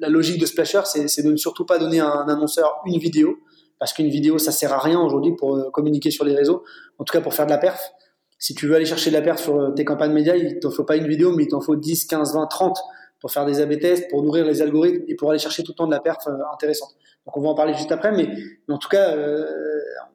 la 0.00 0.08
logique 0.08 0.40
de 0.40 0.46
Splasher, 0.46 0.80
c'est 0.84 1.22
de 1.22 1.30
ne 1.30 1.36
surtout 1.36 1.66
pas 1.66 1.78
donner 1.78 2.00
à 2.00 2.10
un 2.10 2.28
annonceur 2.28 2.80
une 2.86 2.98
vidéo 2.98 3.36
parce 3.78 3.92
qu'une 3.92 4.08
vidéo, 4.08 4.38
ça 4.38 4.50
sert 4.50 4.72
à 4.72 4.78
rien 4.78 4.98
aujourd'hui 4.98 5.36
pour 5.36 5.70
communiquer 5.70 6.10
sur 6.10 6.24
les 6.24 6.34
réseaux, 6.34 6.64
en 6.98 7.04
tout 7.04 7.12
cas 7.12 7.20
pour 7.20 7.34
faire 7.34 7.46
de 7.46 7.50
la 7.50 7.58
perf. 7.58 7.92
Si 8.38 8.54
tu 8.54 8.66
veux 8.66 8.74
aller 8.74 8.86
chercher 8.86 9.10
de 9.10 9.16
la 9.16 9.22
perf 9.22 9.40
sur 9.40 9.74
tes 9.76 9.84
campagnes 9.84 10.12
médias, 10.12 10.34
il 10.34 10.58
t'en 10.58 10.70
faut 10.70 10.84
pas 10.84 10.96
une 10.96 11.06
vidéo, 11.06 11.32
mais 11.36 11.44
il 11.44 11.48
t'en 11.48 11.60
faut 11.60 11.76
10, 11.76 12.06
15, 12.06 12.34
20, 12.34 12.46
30 12.46 12.78
pour 13.20 13.32
faire 13.32 13.44
des 13.44 13.60
A/B 13.60 13.78
tests, 13.78 14.08
pour 14.10 14.22
nourrir 14.22 14.44
les 14.44 14.62
algorithmes 14.62 15.04
et 15.08 15.14
pour 15.14 15.30
aller 15.30 15.38
chercher 15.38 15.62
tout 15.62 15.72
le 15.72 15.76
temps 15.76 15.86
de 15.86 15.92
la 15.92 16.00
perf 16.00 16.18
intéressante. 16.52 16.94
Donc 17.26 17.36
on 17.36 17.40
va 17.42 17.48
en 17.48 17.54
parler 17.54 17.74
juste 17.74 17.92
après, 17.92 18.12
mais, 18.12 18.28
en 18.68 18.78
tout 18.78 18.88
cas, 18.88 19.10
euh, 19.10 19.44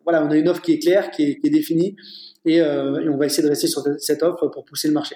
voilà, 0.04 0.24
on 0.24 0.32
a 0.32 0.36
une 0.36 0.50
offre 0.50 0.62
qui 0.62 0.74
est 0.74 0.80
claire, 0.80 1.12
qui 1.12 1.40
est, 1.44 1.50
définie, 1.50 1.96
euh, 2.48 3.00
et, 3.00 3.10
on 3.10 3.18
va 3.18 3.28
essayer 3.28 3.44
de 3.44 3.50
rester 3.50 3.68
sur 3.68 3.84
cette 4.00 4.24
offre 4.24 4.48
pour 4.48 4.66
pousser 4.66 4.88
le 4.88 4.96
marché. 4.96 5.16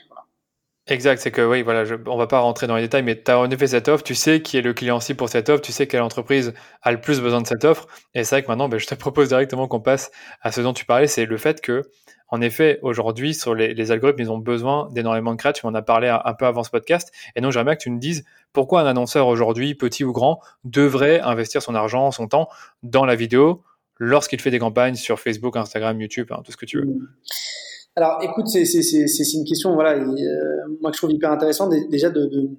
Exact, 0.90 1.20
c'est 1.20 1.32
que 1.32 1.42
oui, 1.42 1.64
voilà, 1.64 1.84
je, 1.84 1.96
on 2.06 2.16
va 2.16 2.28
pas 2.28 2.40
rentrer 2.40 2.66
dans 2.66 2.76
les 2.78 2.84
détails, 2.84 3.04
mais 3.04 3.22
tu 3.22 3.30
as 3.30 3.40
en 3.40 3.50
effet 3.50 3.68
cette 3.68 3.90
offre, 3.90 4.04
tu 4.04 4.16
sais 4.16 4.42
qui 4.42 4.58
est 4.58 4.62
le 4.62 4.74
client 4.74 5.02
cible 5.02 5.18
pour 5.18 5.28
cette 5.28 5.50
offre, 5.50 5.62
tu 5.62 5.74
sais 5.74 5.86
quelle 5.86 6.02
entreprise 6.02 6.54
a 6.82 6.92
le 6.94 7.02
plus 7.02 7.20
besoin 7.20 7.42
de 7.42 7.48
cette 7.48 7.66
offre, 7.66 7.88
et 8.14 8.24
c'est 8.24 8.36
vrai 8.36 8.44
que 8.44 8.48
maintenant, 8.48 8.70
ben, 8.70 8.80
je 8.80 8.88
te 8.88 8.96
propose 8.96 9.30
directement 9.30 9.68
qu'on 9.68 9.82
passe 9.82 10.12
à 10.42 10.52
ce 10.54 10.62
dont 10.62 10.72
tu 10.72 10.86
parlais, 10.86 11.08
c'est 11.08 11.26
le 11.26 11.38
fait 11.38 11.60
que 11.60 11.82
en 12.30 12.42
effet, 12.42 12.80
aujourd'hui, 12.82 13.34
sur 13.34 13.56
les, 13.56 13.92
algorithmes, 13.92 14.22
ils 14.22 14.32
ont 14.32 14.38
besoin 14.38 14.90
d'énormément 14.92 15.32
de 15.32 15.38
créateurs. 15.38 15.62
Tu 15.62 15.68
m'en 15.68 15.74
as 15.74 15.82
parlé 15.82 16.08
un, 16.10 16.34
peu 16.34 16.46
avant 16.46 16.64
ce 16.64 16.70
podcast. 16.70 17.12
Et 17.36 17.42
donc, 17.42 17.52
j'aimerais 17.52 17.78
que 17.78 17.84
tu 17.84 17.90
me 17.90 18.00
dises 18.00 18.26
pourquoi 18.52 18.82
un 18.82 18.86
annonceur 18.86 19.28
aujourd'hui, 19.28 19.76
petit 19.76 20.04
ou 20.04 20.12
grand, 20.12 20.42
devrait 20.66 21.22
investir 21.22 21.62
son 21.62 21.74
argent, 21.74 22.12
son 22.12 22.28
temps 22.28 22.50
dans 22.84 23.06
la 23.06 23.16
vidéo 23.16 23.64
lorsqu'il 23.98 24.42
fait 24.42 24.52
des 24.52 24.60
campagnes 24.60 24.96
sur 24.96 25.20
Facebook, 25.20 25.56
Instagram, 25.56 26.00
YouTube, 26.02 26.28
hein, 26.32 26.42
tout 26.44 26.52
ce 26.52 26.58
que 26.58 26.66
tu 26.66 26.80
veux. 26.80 26.88
Alors, 27.96 28.20
écoute, 28.22 28.48
c'est 28.48 28.64
une 28.64 29.46
question, 29.46 29.74
voilà, 29.74 29.98
euh, 29.98 30.08
moi 30.82 30.92
que 30.92 30.98
je 30.98 31.00
trouve 31.00 31.12
hyper 31.12 31.32
intéressante. 31.32 31.74
Déjà, 31.90 32.10
de, 32.10 32.50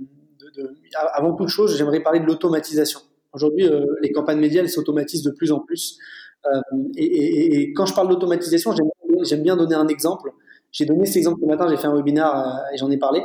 avant 1.15 1.35
toute 1.35 1.49
chose, 1.49 1.77
j'aimerais 1.77 2.01
parler 2.01 2.21
de 2.21 2.27
l'automatisation. 2.27 3.01
Aujourd'hui, 3.33 3.67
euh, 3.67 3.85
les 4.03 4.11
campagnes 4.11 4.41
médias, 4.41 4.63
elles 4.63 4.71
s'automatisent 4.71 5.23
de 5.23 5.31
plus 5.31 5.53
en 5.53 5.61
plus. 5.61 5.99
Euh, 6.47 6.61
et, 6.97 7.61
et, 7.61 7.73
quand 7.73 7.87
je 7.87 7.95
parle 7.95 8.09
d'automatisation, 8.09 8.75
j'aime 8.75 8.89
bien 9.37 9.57
donner 9.57 9.75
un 9.75 9.89
exemple. 9.89 10.33
J'ai 10.73 10.85
donné 10.85 11.07
cet 11.07 11.17
exemple 11.17 11.41
ce 11.41 11.47
matin, 11.47 11.67
j'ai 11.69 11.77
fait 11.77 11.87
un 11.87 11.95
webinaire 11.95 12.35
euh, 12.37 12.75
et 12.75 12.79
j'en 12.79 12.91
ai 12.91 12.99
parlé. 12.99 13.23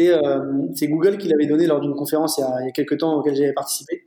Euh, 0.00 0.40
c'est 0.74 0.88
Google 0.88 1.18
qui 1.18 1.28
l'avait 1.28 1.46
donné 1.46 1.66
lors 1.66 1.80
d'une 1.80 1.94
conférence 1.94 2.38
il 2.38 2.42
y, 2.42 2.44
a, 2.44 2.66
il 2.66 2.72
quelques 2.72 2.98
temps 2.98 3.18
auquel 3.18 3.34
j'avais 3.34 3.52
participé. 3.52 4.04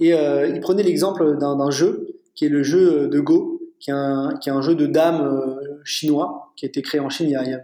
Et 0.00 0.10
il 0.10 0.60
prenait 0.60 0.82
l'exemple 0.82 1.36
d'un 1.38 1.70
jeu 1.70 2.08
qui 2.34 2.46
est 2.46 2.48
le 2.48 2.64
jeu 2.64 3.06
de 3.06 3.20
Go, 3.20 3.60
qui 3.78 3.90
est 3.90 3.94
un, 3.94 4.60
jeu 4.60 4.74
de 4.74 4.86
dames 4.86 5.60
chinois 5.84 6.52
qui 6.56 6.64
a 6.64 6.68
été 6.68 6.82
créé 6.82 7.00
en 7.00 7.08
Chine 7.08 7.28
il 7.28 7.32
y 7.32 7.36
a, 7.36 7.44
il 7.44 7.50
y 7.50 7.54
a 7.54 7.60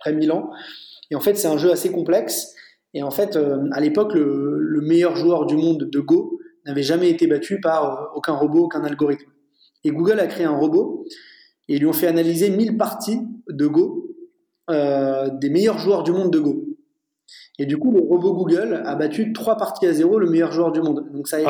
près 0.00 0.12
1000 0.12 0.32
ans. 0.32 0.50
Et 1.10 1.14
en 1.14 1.20
fait, 1.20 1.34
c'est 1.36 1.48
un 1.48 1.56
jeu 1.56 1.70
assez 1.70 1.90
complexe. 1.90 2.54
Et 2.92 3.02
en 3.02 3.10
fait, 3.10 3.38
à 3.72 3.80
l'époque, 3.80 4.12
le, 4.12 4.58
le, 4.58 4.80
meilleur 4.82 5.16
joueur 5.16 5.46
du 5.46 5.56
monde 5.56 5.88
de 5.90 6.00
Go, 6.00 6.40
n'avait 6.66 6.82
jamais 6.82 7.10
été 7.10 7.26
battu 7.26 7.60
par 7.60 7.84
euh, 7.84 8.06
aucun 8.14 8.34
robot, 8.34 8.64
aucun 8.64 8.84
algorithme. 8.84 9.30
Et 9.84 9.90
Google 9.90 10.20
a 10.20 10.26
créé 10.26 10.44
un 10.44 10.56
robot 10.56 11.06
et 11.70 11.74
ils 11.74 11.78
lui 11.78 11.86
ont 11.86 11.92
fait 11.92 12.08
analyser 12.08 12.50
1000 12.50 12.76
parties 12.76 13.20
de 13.48 13.66
Go 13.68 14.08
euh, 14.70 15.30
des 15.30 15.50
meilleurs 15.50 15.78
joueurs 15.78 16.02
du 16.02 16.10
monde 16.10 16.32
de 16.32 16.40
Go. 16.40 16.64
Et 17.60 17.66
du 17.66 17.78
coup, 17.78 17.92
le 17.92 18.00
robot 18.00 18.34
Google 18.34 18.82
a 18.84 18.96
battu 18.96 19.32
3 19.32 19.56
parties 19.56 19.86
à 19.86 19.92
0 19.92 20.18
le 20.18 20.28
meilleur 20.28 20.50
joueur 20.50 20.72
du 20.72 20.82
monde. 20.82 21.08
Donc 21.12 21.28
ça 21.28 21.36
a 21.36 21.40
été 21.40 21.48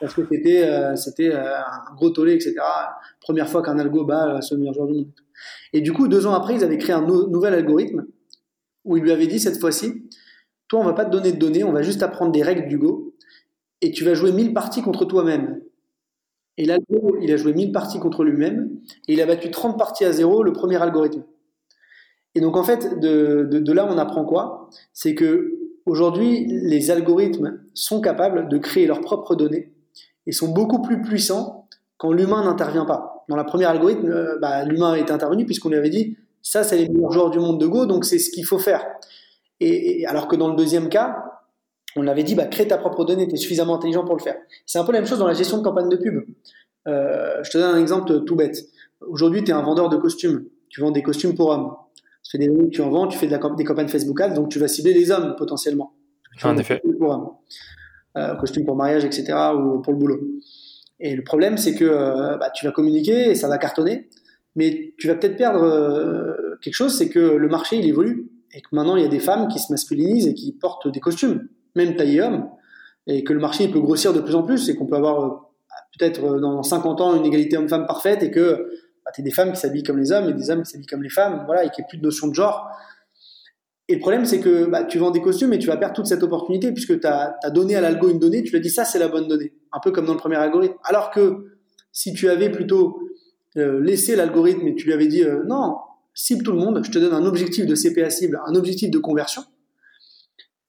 parce 0.00 0.14
que 0.14 0.22
c'était 0.30 0.62
euh, 0.64 0.96
c'était 0.96 1.28
euh, 1.28 1.58
un 1.58 1.94
gros 1.94 2.08
tollé, 2.08 2.32
etc. 2.32 2.54
Première 3.20 3.48
fois 3.50 3.62
qu'un 3.62 3.78
algo 3.78 4.04
bat 4.06 4.40
ce 4.40 4.54
meilleur 4.54 4.72
joueur 4.72 4.86
du 4.86 4.94
monde. 4.94 5.08
Et 5.74 5.82
du 5.82 5.92
coup, 5.92 6.08
deux 6.08 6.26
ans 6.26 6.32
après, 6.32 6.54
ils 6.54 6.64
avaient 6.64 6.78
créé 6.78 6.94
un 6.94 7.02
nouvel 7.02 7.52
algorithme 7.52 8.06
où 8.84 8.96
ils 8.96 9.02
lui 9.02 9.12
avaient 9.12 9.26
dit 9.26 9.40
cette 9.40 9.60
fois-ci, 9.60 10.08
toi, 10.68 10.80
on 10.80 10.84
va 10.84 10.94
pas 10.94 11.04
te 11.04 11.10
donner 11.10 11.32
de 11.32 11.38
données, 11.38 11.64
on 11.64 11.72
va 11.72 11.82
juste 11.82 12.02
apprendre 12.02 12.32
des 12.32 12.42
règles 12.42 12.66
du 12.66 12.78
Go 12.78 13.14
et 13.82 13.90
tu 13.90 14.04
vas 14.04 14.14
jouer 14.14 14.32
1000 14.32 14.54
parties 14.54 14.80
contre 14.80 15.04
toi-même. 15.04 15.60
Et 16.58 16.64
l'algo, 16.64 17.16
il 17.20 17.32
a 17.32 17.36
joué 17.36 17.54
1000 17.54 17.72
parties 17.72 17.98
contre 17.98 18.24
lui-même 18.24 18.70
et 19.08 19.14
il 19.14 19.20
a 19.20 19.26
battu 19.26 19.50
30 19.50 19.78
parties 19.78 20.04
à 20.04 20.12
zéro 20.12 20.42
le 20.42 20.52
premier 20.52 20.80
algorithme. 20.80 21.22
Et 22.34 22.40
donc 22.40 22.56
en 22.56 22.62
fait, 22.62 22.98
de, 23.00 23.48
de, 23.50 23.72
là 23.72 23.86
on 23.90 23.98
apprend 23.98 24.24
quoi? 24.24 24.68
C'est 24.92 25.14
que 25.14 25.58
aujourd'hui, 25.86 26.46
les 26.46 26.90
algorithmes 26.90 27.60
sont 27.74 28.00
capables 28.00 28.48
de 28.48 28.58
créer 28.58 28.86
leurs 28.86 29.00
propres 29.00 29.34
données 29.34 29.72
et 30.26 30.32
sont 30.32 30.52
beaucoup 30.52 30.82
plus 30.82 31.02
puissants 31.02 31.68
quand 31.96 32.12
l'humain 32.12 32.44
n'intervient 32.44 32.84
pas. 32.84 33.24
Dans 33.28 33.36
la 33.36 33.44
première 33.44 33.70
algorithme, 33.70 34.08
euh, 34.08 34.38
bah, 34.40 34.64
l'humain 34.64 34.94
est 34.94 35.10
intervenu 35.10 35.46
puisqu'on 35.46 35.70
lui 35.70 35.76
avait 35.76 35.90
dit 35.90 36.16
ça, 36.42 36.64
c'est 36.64 36.76
les 36.76 36.88
meilleurs 36.88 37.12
joueurs 37.12 37.30
du 37.30 37.38
monde 37.38 37.60
de 37.60 37.66
Go, 37.66 37.86
donc 37.86 38.04
c'est 38.04 38.18
ce 38.18 38.30
qu'il 38.30 38.44
faut 38.44 38.58
faire. 38.58 38.84
et, 39.60 40.04
alors 40.06 40.26
que 40.26 40.36
dans 40.36 40.48
le 40.48 40.56
deuxième 40.56 40.88
cas, 40.88 41.31
on 41.96 42.06
avait 42.06 42.22
dit, 42.22 42.34
bah, 42.34 42.46
crée 42.46 42.66
ta 42.66 42.78
propre 42.78 43.04
donnée, 43.04 43.28
tu 43.28 43.34
es 43.34 43.36
suffisamment 43.36 43.74
intelligent 43.76 44.04
pour 44.04 44.16
le 44.16 44.22
faire. 44.22 44.36
C'est 44.66 44.78
un 44.78 44.84
peu 44.84 44.92
la 44.92 45.00
même 45.00 45.08
chose 45.08 45.18
dans 45.18 45.26
la 45.26 45.34
gestion 45.34 45.58
de 45.58 45.62
campagne 45.62 45.88
de 45.88 45.96
pub. 45.96 46.24
Euh, 46.88 47.42
je 47.42 47.50
te 47.50 47.58
donne 47.58 47.74
un 47.74 47.80
exemple 47.80 48.24
tout 48.24 48.36
bête. 48.36 48.56
Aujourd'hui, 49.00 49.44
tu 49.44 49.50
es 49.50 49.54
un 49.54 49.62
vendeur 49.62 49.88
de 49.88 49.96
costumes. 49.96 50.46
Tu 50.68 50.80
vends 50.80 50.90
des 50.90 51.02
costumes 51.02 51.34
pour 51.34 51.50
hommes. 51.50 51.74
Tu 52.22 52.30
fais 52.30 52.38
des 52.38 52.70
tu 52.70 52.80
en 52.82 52.90
vends, 52.90 53.08
tu 53.08 53.18
fais 53.18 53.26
de 53.26 53.32
la, 53.32 53.40
des 53.56 53.64
campagnes 53.64 53.88
Facebook 53.88 54.20
Ads, 54.20 54.34
donc 54.34 54.48
tu 54.48 54.58
vas 54.58 54.68
cibler 54.68 54.94
les 54.94 55.10
hommes 55.10 55.34
potentiellement. 55.36 55.92
en 56.42 56.56
effet. 56.56 56.80
Pour 56.98 57.10
hommes. 57.10 57.30
Euh, 58.16 58.34
costumes 58.36 58.64
pour 58.64 58.76
mariage, 58.76 59.04
etc. 59.04 59.32
ou 59.54 59.80
pour 59.80 59.92
le 59.92 59.98
boulot. 59.98 60.20
Et 61.00 61.16
le 61.16 61.24
problème, 61.24 61.56
c'est 61.56 61.74
que 61.74 61.84
euh, 61.84 62.36
bah, 62.36 62.50
tu 62.50 62.64
vas 62.64 62.72
communiquer 62.72 63.30
et 63.30 63.34
ça 63.34 63.48
va 63.48 63.58
cartonner, 63.58 64.08
mais 64.54 64.94
tu 64.98 65.08
vas 65.08 65.14
peut-être 65.14 65.36
perdre 65.36 65.62
euh, 65.62 66.56
quelque 66.62 66.74
chose, 66.74 66.96
c'est 66.96 67.08
que 67.08 67.18
le 67.18 67.48
marché, 67.48 67.76
il 67.76 67.86
évolue. 67.86 68.30
Et 68.54 68.60
que 68.60 68.68
maintenant, 68.72 68.96
il 68.96 69.02
y 69.02 69.06
a 69.06 69.08
des 69.08 69.18
femmes 69.18 69.48
qui 69.48 69.58
se 69.58 69.72
masculinisent 69.72 70.28
et 70.28 70.34
qui 70.34 70.52
portent 70.52 70.86
des 70.86 71.00
costumes 71.00 71.48
même 71.74 71.96
taille 71.96 72.20
homme, 72.20 72.48
et 73.06 73.24
que 73.24 73.32
le 73.32 73.40
marché 73.40 73.68
peut 73.68 73.80
grossir 73.80 74.12
de 74.12 74.20
plus 74.20 74.34
en 74.34 74.42
plus, 74.42 74.68
et 74.68 74.76
qu'on 74.76 74.86
peut 74.86 74.96
avoir 74.96 75.24
euh, 75.24 75.28
peut-être 75.98 76.24
euh, 76.24 76.40
dans 76.40 76.62
50 76.62 77.00
ans 77.00 77.16
une 77.16 77.26
égalité 77.26 77.56
homme-femme 77.56 77.86
parfaite, 77.86 78.22
et 78.22 78.30
que 78.30 78.70
bah, 79.04 79.10
tu 79.14 79.22
des 79.22 79.30
femmes 79.30 79.52
qui 79.52 79.60
s'habillent 79.60 79.82
comme 79.82 79.98
les 79.98 80.12
hommes 80.12 80.28
et 80.28 80.32
des 80.32 80.50
hommes 80.50 80.62
qui 80.62 80.70
s'habillent 80.70 80.86
comme 80.86 81.02
les 81.02 81.10
femmes, 81.10 81.42
voilà, 81.46 81.64
et 81.64 81.70
qu'il 81.70 81.82
n'y 81.82 81.86
ait 81.86 81.88
plus 81.88 81.98
de 81.98 82.04
notion 82.04 82.28
de 82.28 82.34
genre. 82.34 82.68
Et 83.88 83.94
le 83.96 84.00
problème, 84.00 84.24
c'est 84.24 84.40
que 84.40 84.66
bah, 84.66 84.84
tu 84.84 84.98
vends 84.98 85.10
des 85.10 85.20
costumes 85.20 85.52
et 85.52 85.58
tu 85.58 85.66
vas 85.66 85.76
perdre 85.76 85.94
toute 85.94 86.06
cette 86.06 86.22
opportunité 86.22 86.72
puisque 86.72 87.00
tu 87.00 87.06
as, 87.06 87.36
donné 87.50 87.74
à 87.74 87.80
l'algo 87.80 88.08
une 88.08 88.18
donnée, 88.18 88.42
tu 88.42 88.50
lui 88.50 88.58
as 88.58 88.60
dit 88.60 88.70
ça, 88.70 88.84
c'est 88.84 88.98
la 88.98 89.08
bonne 89.08 89.28
donnée. 89.28 89.52
Un 89.72 89.80
peu 89.80 89.90
comme 89.90 90.06
dans 90.06 90.12
le 90.12 90.18
premier 90.18 90.36
algorithme. 90.36 90.76
Alors 90.84 91.10
que 91.10 91.58
si 91.90 92.14
tu 92.14 92.28
avais 92.28 92.48
plutôt 92.50 93.00
euh, 93.56 93.80
laissé 93.82 94.16
l'algorithme 94.16 94.66
et 94.68 94.74
tu 94.74 94.86
lui 94.86 94.92
avais 94.92 95.08
dit 95.08 95.22
euh, 95.22 95.42
non, 95.46 95.76
cible 96.14 96.42
tout 96.42 96.52
le 96.52 96.58
monde, 96.58 96.80
je 96.82 96.90
te 96.90 96.98
donne 96.98 97.12
un 97.12 97.26
objectif 97.26 97.66
de 97.66 97.74
CPA 97.74 98.08
cible, 98.08 98.40
un 98.46 98.54
objectif 98.54 98.90
de 98.90 98.98
conversion, 98.98 99.42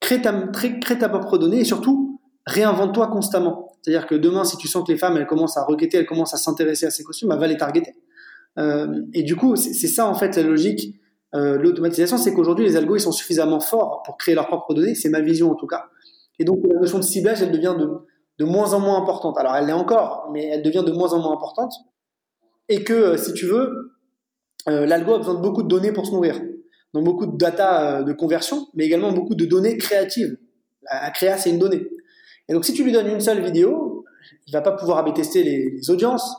crée 0.04 0.22
ta, 0.22 1.10
propre 1.10 1.38
donnée 1.38 1.62
et 1.62 1.66
surtout 1.66 2.20
réinvente-toi 2.46 3.08
constamment. 3.08 3.70
C'est-à-dire 3.82 4.06
que 4.06 4.16
demain, 4.16 4.44
si 4.44 4.58
tu 4.58 4.68
sens 4.68 4.86
que 4.86 4.92
les 4.92 4.98
femmes, 4.98 5.18
elles 5.18 5.28
commencent 5.28 5.58
à 5.58 5.64
requêter, 5.64 5.98
elles 5.98 6.06
commencent 6.06 6.34
à 6.34 6.38
s'intéresser 6.38 6.86
à 6.86 6.92
ces 6.92 7.04
costumes, 7.04 7.30
bah, 7.30 7.38
va 7.38 7.48
les 7.48 7.58
targeter. 7.58 7.96
Euh, 8.60 9.02
et 9.14 9.24
du 9.24 9.36
coup, 9.36 9.56
c'est 9.56 9.88
ça 9.88 10.08
en 10.08 10.14
fait 10.14 10.36
la 10.36 10.44
logique 10.44 10.96
euh, 11.36 11.58
l'automatisation, 11.58 12.18
c'est 12.18 12.34
qu'aujourd'hui, 12.34 12.66
les 12.66 12.76
algos, 12.76 12.96
ils 12.96 13.02
sont 13.02 13.12
suffisamment 13.12 13.60
forts 13.60 14.04
pour 14.06 14.18
créer 14.18 14.36
leurs 14.36 14.48
propres 14.48 14.74
données. 14.74 14.96
C'est 14.96 15.10
ma 15.10 15.22
vision, 15.22 15.52
en 15.52 15.56
tout 15.56 15.68
cas. 15.68 15.86
Et 16.40 16.46
donc, 16.46 16.60
la 16.64 16.80
notion 16.80 17.00
de 17.00 17.04
ciblage, 17.04 17.42
elle 17.42 17.52
devient 17.52 17.76
de, 17.78 17.90
de 18.40 18.46
moins 18.46 18.74
en 18.74 18.80
moins 18.80 19.02
importante. 19.02 19.38
Alors, 19.38 19.56
elle 19.56 19.66
l'est 19.66 19.74
encore, 19.74 20.30
mais 20.32 20.46
elle 20.46 20.62
devient 20.62 20.84
de 20.86 20.92
moins 20.92 21.14
en 21.14 21.20
moins 21.20 21.34
importante. 21.34 21.74
Et 22.70 22.84
que, 22.84 22.94
euh, 22.94 23.18
si 23.18 23.34
tu 23.34 23.48
veux, 23.48 23.96
euh, 24.70 24.86
l'algo 24.86 25.16
a 25.16 25.18
besoin 25.18 25.34
de 25.34 25.42
beaucoup 25.42 25.64
de 25.64 25.68
données 25.68 25.92
pour 25.92 26.06
se 26.06 26.12
nourrir. 26.12 26.40
Donc, 26.94 27.06
beaucoup 27.06 27.26
de 27.26 27.38
data 27.38 28.00
euh, 28.00 28.04
de 28.04 28.14
conversion, 28.14 28.68
mais 28.74 28.86
également 28.86 29.12
beaucoup 29.12 29.36
de 29.36 29.46
données 29.46 29.78
créatives. 29.78 30.38
La, 30.84 31.10
créa, 31.12 31.38
c'est 31.38 31.50
une 31.50 31.60
donnée. 31.60 31.88
Et 32.48 32.54
donc, 32.54 32.66
si 32.66 32.74
tu 32.74 32.84
lui 32.84 32.92
donnes 32.92 33.08
une 33.08 33.22
seule 33.22 33.42
vidéo, 33.42 34.06
il 34.48 34.54
va 34.54 34.62
pas 34.62 34.74
pouvoir 34.74 35.00
AB 35.00 35.14
tester 35.14 35.44
les, 35.44 35.90
audiences, 35.90 36.36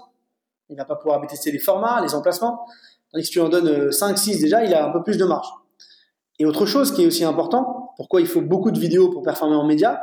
il 0.68 0.76
va 0.76 0.84
pas 0.84 0.96
pouvoir 0.96 1.20
AB 1.20 1.28
tester 1.28 1.50
les 1.50 1.58
formats, 1.58 2.00
les 2.02 2.14
emplacements. 2.14 2.66
Tandis 3.12 3.26
que 3.26 3.32
tu 3.32 3.40
en 3.40 3.48
donnes 3.48 3.90
5, 3.90 4.12
euh, 4.12 4.16
6 4.16 4.40
déjà, 4.40 4.64
il 4.64 4.74
a 4.74 4.88
un 4.88 4.92
peu 4.92 5.02
plus 5.02 5.18
de 5.18 5.24
marge. 5.24 5.48
Et 6.38 6.46
autre 6.46 6.66
chose 6.66 6.92
qui 6.92 7.02
est 7.02 7.06
aussi 7.06 7.24
important, 7.24 7.92
pourquoi 7.96 8.20
il 8.20 8.26
faut 8.26 8.40
beaucoup 8.40 8.70
de 8.70 8.78
vidéos 8.78 9.08
pour 9.08 9.22
performer 9.22 9.54
en 9.54 9.64
média, 9.64 10.00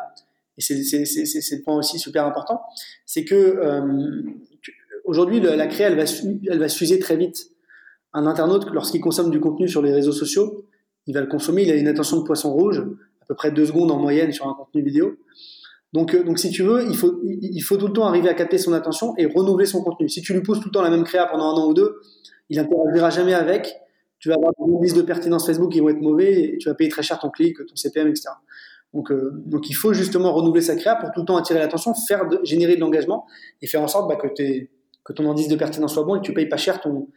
et 0.57 0.61
c'est 0.61 0.75
le 0.75 1.63
point 1.63 1.75
aussi 1.75 1.99
super 1.99 2.25
important, 2.25 2.61
c'est 3.05 3.25
que 3.25 3.35
euh, 3.35 3.81
aujourd'hui 5.05 5.39
la 5.39 5.67
créa 5.67 5.87
elle 5.89 6.59
va 6.59 6.69
s'user 6.69 6.99
très 6.99 7.17
vite. 7.17 7.50
Un 8.13 8.25
internaute, 8.25 8.65
lorsqu'il 8.71 9.01
consomme 9.01 9.31
du 9.31 9.39
contenu 9.39 9.67
sur 9.67 9.81
les 9.81 9.93
réseaux 9.93 10.11
sociaux, 10.11 10.65
il 11.07 11.13
va 11.13 11.21
le 11.21 11.27
consommer, 11.27 11.63
il 11.63 11.71
a 11.71 11.75
une 11.75 11.87
attention 11.87 12.17
de 12.17 12.23
poisson 12.23 12.53
rouge, 12.53 12.79
à 13.21 13.25
peu 13.25 13.35
près 13.35 13.51
deux 13.51 13.65
secondes 13.65 13.91
en 13.91 13.97
moyenne 13.97 14.31
sur 14.31 14.47
un 14.47 14.53
contenu 14.53 14.83
vidéo. 14.83 15.15
Donc, 15.93 16.13
euh, 16.13 16.23
donc 16.23 16.39
si 16.39 16.51
tu 16.51 16.63
veux, 16.63 16.83
il 16.87 16.95
faut, 16.95 17.77
tout 17.77 17.87
le 17.87 17.93
temps 17.93 18.05
arriver 18.05 18.29
à 18.29 18.33
capter 18.33 18.57
son 18.57 18.73
attention 18.73 19.13
et 19.17 19.25
renouveler 19.25 19.65
son 19.65 19.83
contenu. 19.83 20.09
Si 20.09 20.21
tu 20.21 20.33
lui 20.33 20.41
pousses 20.41 20.59
tout 20.59 20.67
le 20.67 20.71
temps 20.71 20.81
la 20.81 20.89
même 20.89 21.03
créa 21.03 21.25
pendant 21.27 21.45
un 21.45 21.53
an 21.53 21.67
ou 21.67 21.73
deux, 21.73 21.99
il 22.49 22.59
interagira 22.59 23.09
jamais 23.09 23.33
avec. 23.33 23.75
Tu 24.19 24.29
vas 24.29 24.35
avoir 24.35 24.51
des 24.59 24.73
indices 24.75 24.93
de 24.93 25.01
pertinence 25.01 25.45
Facebook 25.45 25.71
qui 25.71 25.79
vont 25.79 25.89
être 25.89 26.01
mauvais 26.01 26.43
et 26.43 26.57
tu 26.59 26.69
vas 26.69 26.75
payer 26.75 26.89
très 26.89 27.01
cher 27.01 27.19
ton 27.19 27.29
clic, 27.29 27.57
ton 27.57 27.75
CPM, 27.75 28.07
etc. 28.07 28.29
Donc, 28.93 29.11
euh, 29.11 29.31
donc 29.45 29.69
il 29.69 29.73
faut 29.73 29.93
justement 29.93 30.31
renouveler 30.33 30.61
sa 30.61 30.75
créa 30.75 30.95
pour 30.95 31.11
tout 31.11 31.21
le 31.21 31.25
temps 31.25 31.37
attirer 31.37 31.59
l'attention, 31.59 31.93
faire 31.95 32.27
générer 32.43 32.75
de 32.75 32.81
l'engagement 32.81 33.25
et 33.61 33.67
faire 33.67 33.81
en 33.81 33.87
sorte 33.87 34.07
bah, 34.07 34.17
que, 34.17 34.27
que 34.27 35.13
ton 35.13 35.29
indice 35.31 35.47
de 35.47 35.55
pertinence 35.55 35.93
soit 35.93 36.03
bon 36.03 36.15
et 36.15 36.19
que 36.19 36.25
tu 36.25 36.33
payes 36.33 36.49
pas 36.49 36.57
cher 36.57 36.81
ton, 36.81 37.07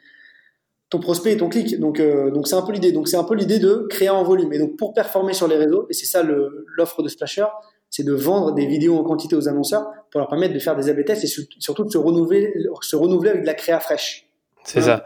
ton 0.91 1.01
prospect 1.01 1.33
et 1.33 1.37
ton 1.37 1.49
clic. 1.49 1.79
Donc, 1.81 2.01
euh, 2.01 2.31
donc 2.31 2.47
c'est 2.47 2.57
un 2.57 2.63
peu 2.63 2.73
l'idée. 2.73 2.93
Donc, 2.93 3.09
c'est 3.09 3.17
un 3.17 3.25
peu 3.25 3.35
l'idée 3.35 3.59
de 3.59 3.87
créer 3.89 4.11
en 4.11 4.23
volume. 4.23 4.53
Et 4.53 4.59
donc, 4.59 4.77
pour 4.77 4.95
performer 4.95 5.33
sur 5.33 5.49
les 5.49 5.57
réseaux, 5.57 5.87
et 5.91 5.95
c'est 5.95 6.07
ça 6.07 6.23
l'offre 6.23 7.03
de 7.03 7.09
Splasher, 7.09 7.47
c'est 7.91 8.05
de 8.05 8.13
vendre 8.13 8.53
des 8.53 8.67
vidéos 8.67 8.97
en 8.97 9.05
quantité 9.05 9.37
aux 9.37 9.49
annonceurs 9.49 9.87
pour 10.11 10.21
leur 10.21 10.29
permettre 10.29 10.55
de 10.55 10.59
faire 10.59 10.77
des 10.77 10.89
AB 10.89 11.05
tests 11.05 11.25
et 11.25 11.45
surtout 11.61 11.85
de 11.85 11.91
se 11.91 11.99
renouveler, 11.99 12.53
se 12.81 12.97
renouveler 12.97 13.31
avec 13.31 13.43
de 13.43 13.47
la 13.47 13.55
créa 13.55 13.79
fraîche. 13.81 14.29
C'est 14.65 14.81
ça. 14.81 15.05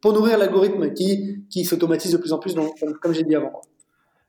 Pour 0.00 0.12
nourrir 0.12 0.38
l'algorithme 0.38 0.92
qui, 0.92 1.44
qui 1.50 1.64
s'automatise 1.64 2.12
de 2.12 2.18
plus 2.18 2.32
en 2.32 2.38
plus, 2.38 2.54
comme 3.00 3.14
j'ai 3.14 3.24
dit 3.24 3.34
avant. 3.34 3.62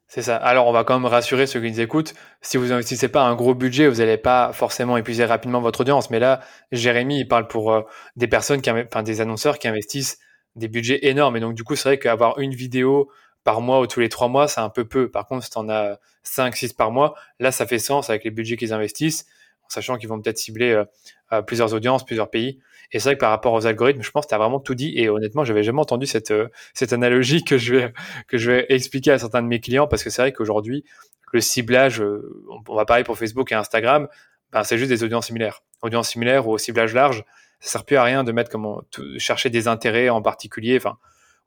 C'est 0.07 0.21
ça. 0.21 0.35
Alors, 0.37 0.67
on 0.67 0.71
va 0.71 0.83
quand 0.83 0.97
même 0.97 1.09
rassurer 1.09 1.47
ceux 1.47 1.59
qui 1.59 1.71
nous 1.71 1.81
écoutent. 1.81 2.13
Si 2.41 2.57
vous 2.57 2.67
n'investissez 2.67 3.07
pas 3.07 3.23
un 3.23 3.35
gros 3.35 3.55
budget, 3.55 3.87
vous 3.87 3.97
n'allez 3.97 4.17
pas 4.17 4.53
forcément 4.53 4.97
épuiser 4.97 5.25
rapidement 5.25 5.61
votre 5.61 5.81
audience. 5.81 6.09
Mais 6.09 6.19
là, 6.19 6.41
Jérémy, 6.71 7.19
il 7.19 7.27
parle 7.27 7.47
pour 7.47 7.73
euh, 7.73 7.81
des 8.15 8.27
personnes, 8.27 8.61
qui, 8.61 8.69
enfin, 8.69 9.03
des 9.03 9.19
annonceurs 9.19 9.57
qui 9.57 9.67
investissent 9.67 10.19
des 10.55 10.67
budgets 10.67 11.07
énormes. 11.07 11.37
Et 11.37 11.39
donc, 11.39 11.53
du 11.53 11.63
coup, 11.63 11.75
c'est 11.75 11.89
vrai 11.89 11.99
qu'avoir 11.99 12.39
une 12.39 12.53
vidéo 12.53 13.09
par 13.43 13.61
mois 13.61 13.79
ou 13.79 13.87
tous 13.87 13.99
les 13.99 14.09
trois 14.09 14.27
mois, 14.27 14.47
c'est 14.47 14.61
un 14.61 14.69
peu 14.69 14.85
peu. 14.85 15.09
Par 15.09 15.27
contre, 15.27 15.43
si 15.43 15.51
tu 15.51 15.57
en 15.57 15.69
as 15.69 15.99
5, 16.23 16.55
6 16.55 16.73
par 16.73 16.91
mois, 16.91 17.15
là, 17.39 17.51
ça 17.51 17.67
fait 17.67 17.79
sens 17.79 18.09
avec 18.09 18.23
les 18.23 18.31
budgets 18.31 18.57
qu'ils 18.57 18.73
investissent, 18.73 19.27
en 19.63 19.69
sachant 19.69 19.97
qu'ils 19.97 20.09
vont 20.09 20.19
peut-être 20.19 20.39
cibler 20.39 20.71
euh, 20.71 20.85
euh, 21.31 21.41
plusieurs 21.41 21.73
audiences, 21.73 22.03
plusieurs 22.03 22.29
pays. 22.29 22.59
Et 22.91 22.99
c'est 22.99 23.09
vrai 23.09 23.15
que 23.15 23.19
par 23.19 23.29
rapport 23.29 23.53
aux 23.53 23.67
algorithmes, 23.67 24.01
je 24.01 24.11
pense 24.11 24.25
que 24.25 24.29
tu 24.29 24.35
as 24.35 24.39
vraiment 24.39 24.59
tout 24.59 24.75
dit. 24.75 24.93
Et 24.97 25.09
honnêtement, 25.09 25.43
j'avais 25.43 25.63
jamais 25.63 25.79
entendu 25.79 26.07
cette, 26.07 26.31
euh, 26.31 26.47
cette 26.73 26.91
analogie 26.91 27.43
que 27.43 27.57
je, 27.57 27.75
vais, 27.75 27.93
que 28.27 28.37
je 28.37 28.51
vais 28.51 28.65
expliquer 28.69 29.11
à 29.11 29.19
certains 29.19 29.43
de 29.43 29.47
mes 29.47 29.59
clients 29.59 29.87
parce 29.87 30.03
que 30.03 30.09
c'est 30.09 30.23
vrai 30.23 30.33
qu'aujourd'hui, 30.33 30.83
le 31.31 31.41
ciblage, 31.41 32.01
on 32.67 32.75
va 32.75 32.85
parler 32.85 33.03
pour 33.03 33.17
Facebook 33.17 33.51
et 33.51 33.55
Instagram, 33.55 34.07
ben, 34.51 34.63
c'est 34.63 34.77
juste 34.77 34.89
des 34.89 35.03
audiences 35.03 35.27
similaires. 35.27 35.63
Audiences 35.81 36.09
similaires 36.09 36.47
ou 36.47 36.53
au 36.53 36.57
ciblage 36.57 36.93
large, 36.93 37.25
ça 37.59 37.71
sert 37.71 37.85
plus 37.85 37.95
à 37.95 38.03
rien 38.03 38.23
de 38.23 38.31
mettre 38.31 38.51
chercher 39.17 39.49
des 39.49 39.67
intérêts 39.67 40.09
en 40.09 40.21
particulier. 40.21 40.77
Enfin, 40.77 40.97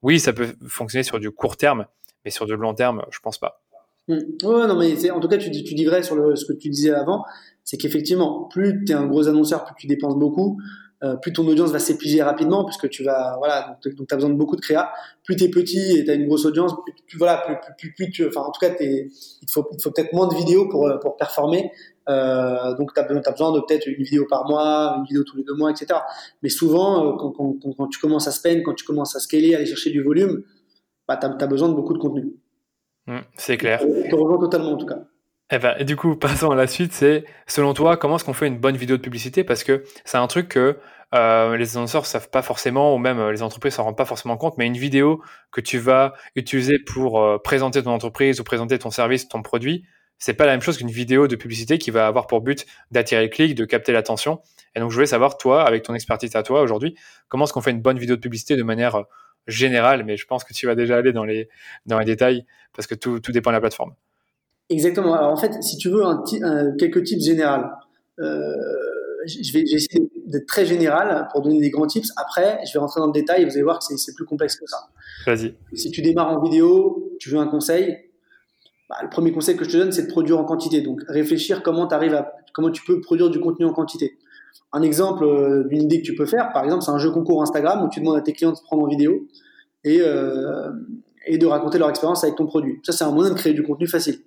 oui, 0.02 0.20
ça 0.20 0.32
peut 0.32 0.54
fonctionner 0.66 1.02
sur 1.02 1.18
du 1.20 1.30
court 1.30 1.56
terme, 1.56 1.86
mais 2.24 2.30
sur 2.30 2.46
du 2.46 2.54
long 2.54 2.74
terme, 2.74 3.04
je 3.10 3.18
pense 3.20 3.38
pas. 3.38 3.62
Mmh. 4.08 4.18
Non, 4.42 4.78
mais 4.78 5.10
en 5.10 5.20
tout 5.20 5.28
cas, 5.28 5.36
tu 5.36 5.50
dis, 5.50 5.64
tu 5.64 5.84
vrai 5.84 6.02
sur 6.02 6.16
ce 6.36 6.44
que 6.44 6.52
tu 6.52 6.70
disais 6.70 6.92
avant, 6.92 7.24
c'est 7.64 7.76
qu'effectivement, 7.76 8.44
plus 8.44 8.84
tu 8.84 8.92
es 8.92 8.94
un 8.94 9.06
gros 9.06 9.28
annonceur, 9.28 9.64
plus 9.64 9.74
tu 9.76 9.86
dépenses 9.86 10.16
beaucoup, 10.16 10.58
euh, 11.04 11.14
plus 11.14 11.32
ton 11.32 11.46
audience 11.46 11.70
va 11.70 11.78
s'épuiser 11.78 12.22
rapidement 12.24 12.64
puisque 12.64 12.88
tu 12.88 13.04
vas 13.04 13.36
voilà 13.38 13.78
donc, 13.84 13.94
tu 14.08 14.12
as 14.12 14.16
besoin 14.16 14.30
de 14.30 14.34
beaucoup 14.34 14.56
de 14.56 14.60
créa 14.60 14.90
plus 15.22 15.36
tu 15.36 15.44
es 15.44 15.48
petit 15.48 15.96
et 15.96 16.04
tu 16.04 16.10
as 16.10 16.14
une 16.14 16.26
grosse 16.26 16.44
audience 16.44 16.74
plus, 17.06 17.18
voilà 17.18 17.60
plus, 17.78 17.94
plus, 17.94 18.10
tu 18.10 18.26
enfin 18.26 18.40
en 18.40 18.50
tout 18.50 18.58
cas 18.58 18.74
il 18.80 19.08
faut 19.48 19.62
peut-être 19.62 20.12
moins 20.12 20.26
de 20.26 20.34
vidéos 20.34 20.68
pour 20.68 20.90
pour 21.00 21.16
performer 21.16 21.70
euh, 22.08 22.74
donc 22.76 22.94
tu 22.94 23.00
as, 23.00 23.04
as, 23.04 23.30
besoin 23.30 23.52
de 23.52 23.60
peut-être 23.60 23.86
une 23.86 24.02
vidéo 24.02 24.26
par 24.28 24.48
mois 24.48 24.94
une 24.98 25.04
vidéo 25.04 25.24
tous 25.24 25.36
les 25.36 25.44
deux 25.44 25.54
mois 25.54 25.70
etc 25.70 26.00
mais 26.42 26.48
souvent 26.48 27.06
euh, 27.06 27.16
quand, 27.18 27.32
quand, 27.32 27.54
quand, 27.76 27.86
tu 27.88 27.98
commences 27.98 28.28
à 28.28 28.30
spend 28.30 28.62
quand 28.62 28.74
tu 28.74 28.84
commences 28.84 29.14
à 29.16 29.20
scaler 29.20 29.54
aller 29.54 29.66
chercher 29.66 29.90
du 29.90 30.02
volume 30.02 30.42
bah 31.06 31.16
tu 31.16 31.26
as, 31.26 31.46
besoin 31.46 31.68
de 31.68 31.74
beaucoup 31.74 31.94
de 31.94 31.98
contenu 31.98 32.32
mmh, 33.06 33.18
c'est 33.36 33.56
clair 33.56 33.80
je 33.80 34.10
te 34.10 34.14
rejoins 34.14 34.38
totalement 34.38 34.72
en 34.72 34.76
tout 34.76 34.86
cas 34.86 35.00
eh 35.50 35.58
ben, 35.58 35.82
du 35.82 35.96
coup, 35.96 36.16
passons 36.20 36.50
à 36.50 36.54
la 36.54 36.66
suite. 36.66 36.92
C'est, 36.92 37.24
selon 37.46 37.74
toi, 37.74 37.96
comment 37.96 38.16
est-ce 38.16 38.24
qu'on 38.24 38.32
fait 38.32 38.46
une 38.46 38.58
bonne 38.58 38.76
vidéo 38.76 38.96
de 38.96 39.02
publicité? 39.02 39.44
Parce 39.44 39.64
que 39.64 39.84
c'est 40.04 40.18
un 40.18 40.26
truc 40.26 40.48
que 40.48 40.78
euh, 41.14 41.56
les 41.56 41.76
annonceurs 41.76 42.04
savent 42.04 42.28
pas 42.28 42.42
forcément, 42.42 42.94
ou 42.94 42.98
même 42.98 43.18
euh, 43.18 43.32
les 43.32 43.42
entreprises 43.42 43.74
s'en 43.74 43.84
rendent 43.84 43.96
pas 43.96 44.04
forcément 44.04 44.36
compte. 44.36 44.58
Mais 44.58 44.66
une 44.66 44.76
vidéo 44.76 45.22
que 45.52 45.60
tu 45.60 45.78
vas 45.78 46.12
utiliser 46.36 46.78
pour 46.78 47.20
euh, 47.20 47.38
présenter 47.38 47.82
ton 47.82 47.90
entreprise 47.90 48.40
ou 48.40 48.44
présenter 48.44 48.78
ton 48.78 48.90
service, 48.90 49.28
ton 49.28 49.42
produit, 49.42 49.84
c'est 50.18 50.34
pas 50.34 50.46
la 50.46 50.52
même 50.52 50.60
chose 50.60 50.76
qu'une 50.78 50.90
vidéo 50.90 51.28
de 51.28 51.36
publicité 51.36 51.78
qui 51.78 51.90
va 51.90 52.06
avoir 52.06 52.26
pour 52.26 52.40
but 52.40 52.66
d'attirer 52.90 53.22
le 53.22 53.28
clic, 53.28 53.54
de 53.54 53.64
capter 53.64 53.92
l'attention. 53.92 54.40
Et 54.74 54.80
donc, 54.80 54.90
je 54.90 54.94
voulais 54.94 55.06
savoir, 55.06 55.38
toi, 55.38 55.64
avec 55.64 55.84
ton 55.84 55.94
expertise 55.94 56.34
à 56.34 56.42
toi 56.42 56.60
aujourd'hui, 56.60 56.96
comment 57.28 57.44
est-ce 57.44 57.52
qu'on 57.52 57.60
fait 57.60 57.70
une 57.70 57.80
bonne 57.80 57.98
vidéo 57.98 58.16
de 58.16 58.20
publicité 58.20 58.56
de 58.56 58.62
manière 58.62 58.96
euh, 58.96 59.02
générale? 59.46 60.04
Mais 60.04 60.16
je 60.16 60.26
pense 60.26 60.44
que 60.44 60.52
tu 60.52 60.66
vas 60.66 60.74
déjà 60.74 60.96
aller 60.96 61.12
dans 61.12 61.24
les, 61.24 61.48
dans 61.86 61.98
les 61.98 62.04
détails 62.04 62.44
parce 62.74 62.86
que 62.86 62.94
tout, 62.94 63.20
tout 63.20 63.32
dépend 63.32 63.50
de 63.50 63.56
la 63.56 63.60
plateforme. 63.60 63.94
Exactement. 64.70 65.14
Alors 65.14 65.30
en 65.30 65.36
fait, 65.36 65.62
si 65.62 65.78
tu 65.78 65.88
veux 65.88 66.04
un, 66.04 66.22
quelques 66.78 67.02
tips 67.04 67.24
généraux, 67.24 67.64
euh, 68.18 68.52
je 69.26 69.52
vais 69.52 69.60
essayer 69.60 70.10
d'être 70.26 70.46
très 70.46 70.66
général 70.66 71.28
pour 71.32 71.42
donner 71.42 71.60
des 71.60 71.70
grands 71.70 71.86
tips. 71.86 72.12
Après, 72.16 72.60
je 72.66 72.72
vais 72.72 72.78
rentrer 72.78 73.00
dans 73.00 73.06
le 73.06 73.12
détail 73.12 73.42
et 73.42 73.44
vous 73.44 73.52
allez 73.52 73.62
voir 73.62 73.78
que 73.78 73.84
c'est 73.96 74.14
plus 74.14 74.24
complexe 74.24 74.56
que 74.56 74.66
ça. 74.66 74.88
Vas-y. 75.26 75.54
Si 75.74 75.90
tu 75.90 76.02
démarres 76.02 76.30
en 76.30 76.42
vidéo, 76.42 77.14
tu 77.18 77.30
veux 77.30 77.38
un 77.38 77.46
conseil, 77.46 78.07
bah, 78.88 78.96
le 79.02 79.10
premier 79.10 79.32
conseil 79.32 79.56
que 79.56 79.64
je 79.64 79.70
te 79.70 79.76
donne, 79.76 79.92
c'est 79.92 80.02
de 80.02 80.10
produire 80.10 80.38
en 80.38 80.44
quantité. 80.44 80.80
Donc 80.80 81.02
réfléchir 81.08 81.62
comment, 81.62 81.86
arrives 81.88 82.14
à, 82.14 82.32
comment 82.54 82.70
tu 82.70 82.82
peux 82.84 83.00
produire 83.00 83.28
du 83.28 83.38
contenu 83.38 83.66
en 83.66 83.72
quantité. 83.72 84.18
Un 84.72 84.82
exemple 84.82 85.24
euh, 85.24 85.64
d'une 85.64 85.82
idée 85.82 86.00
que 86.00 86.06
tu 86.06 86.14
peux 86.14 86.26
faire, 86.26 86.52
par 86.52 86.64
exemple, 86.64 86.82
c'est 86.82 86.90
un 86.90 86.98
jeu 86.98 87.10
concours 87.10 87.42
Instagram 87.42 87.84
où 87.84 87.88
tu 87.88 88.00
demandes 88.00 88.16
à 88.16 88.22
tes 88.22 88.32
clients 88.32 88.52
de 88.52 88.56
se 88.56 88.62
prendre 88.62 88.82
en 88.82 88.88
vidéo 88.88 89.26
et, 89.84 90.00
euh, 90.00 90.70
de 91.30 91.46
raconter 91.46 91.78
leur 91.78 91.90
expérience 91.90 92.24
avec 92.24 92.36
ton 92.36 92.46
produit. 92.46 92.80
Ça, 92.82 92.92
c'est 92.92 93.04
un 93.04 93.12
moyen 93.12 93.30
de 93.30 93.34
créer 93.34 93.52
du 93.52 93.62
contenu 93.62 93.86
facile. 93.86 94.20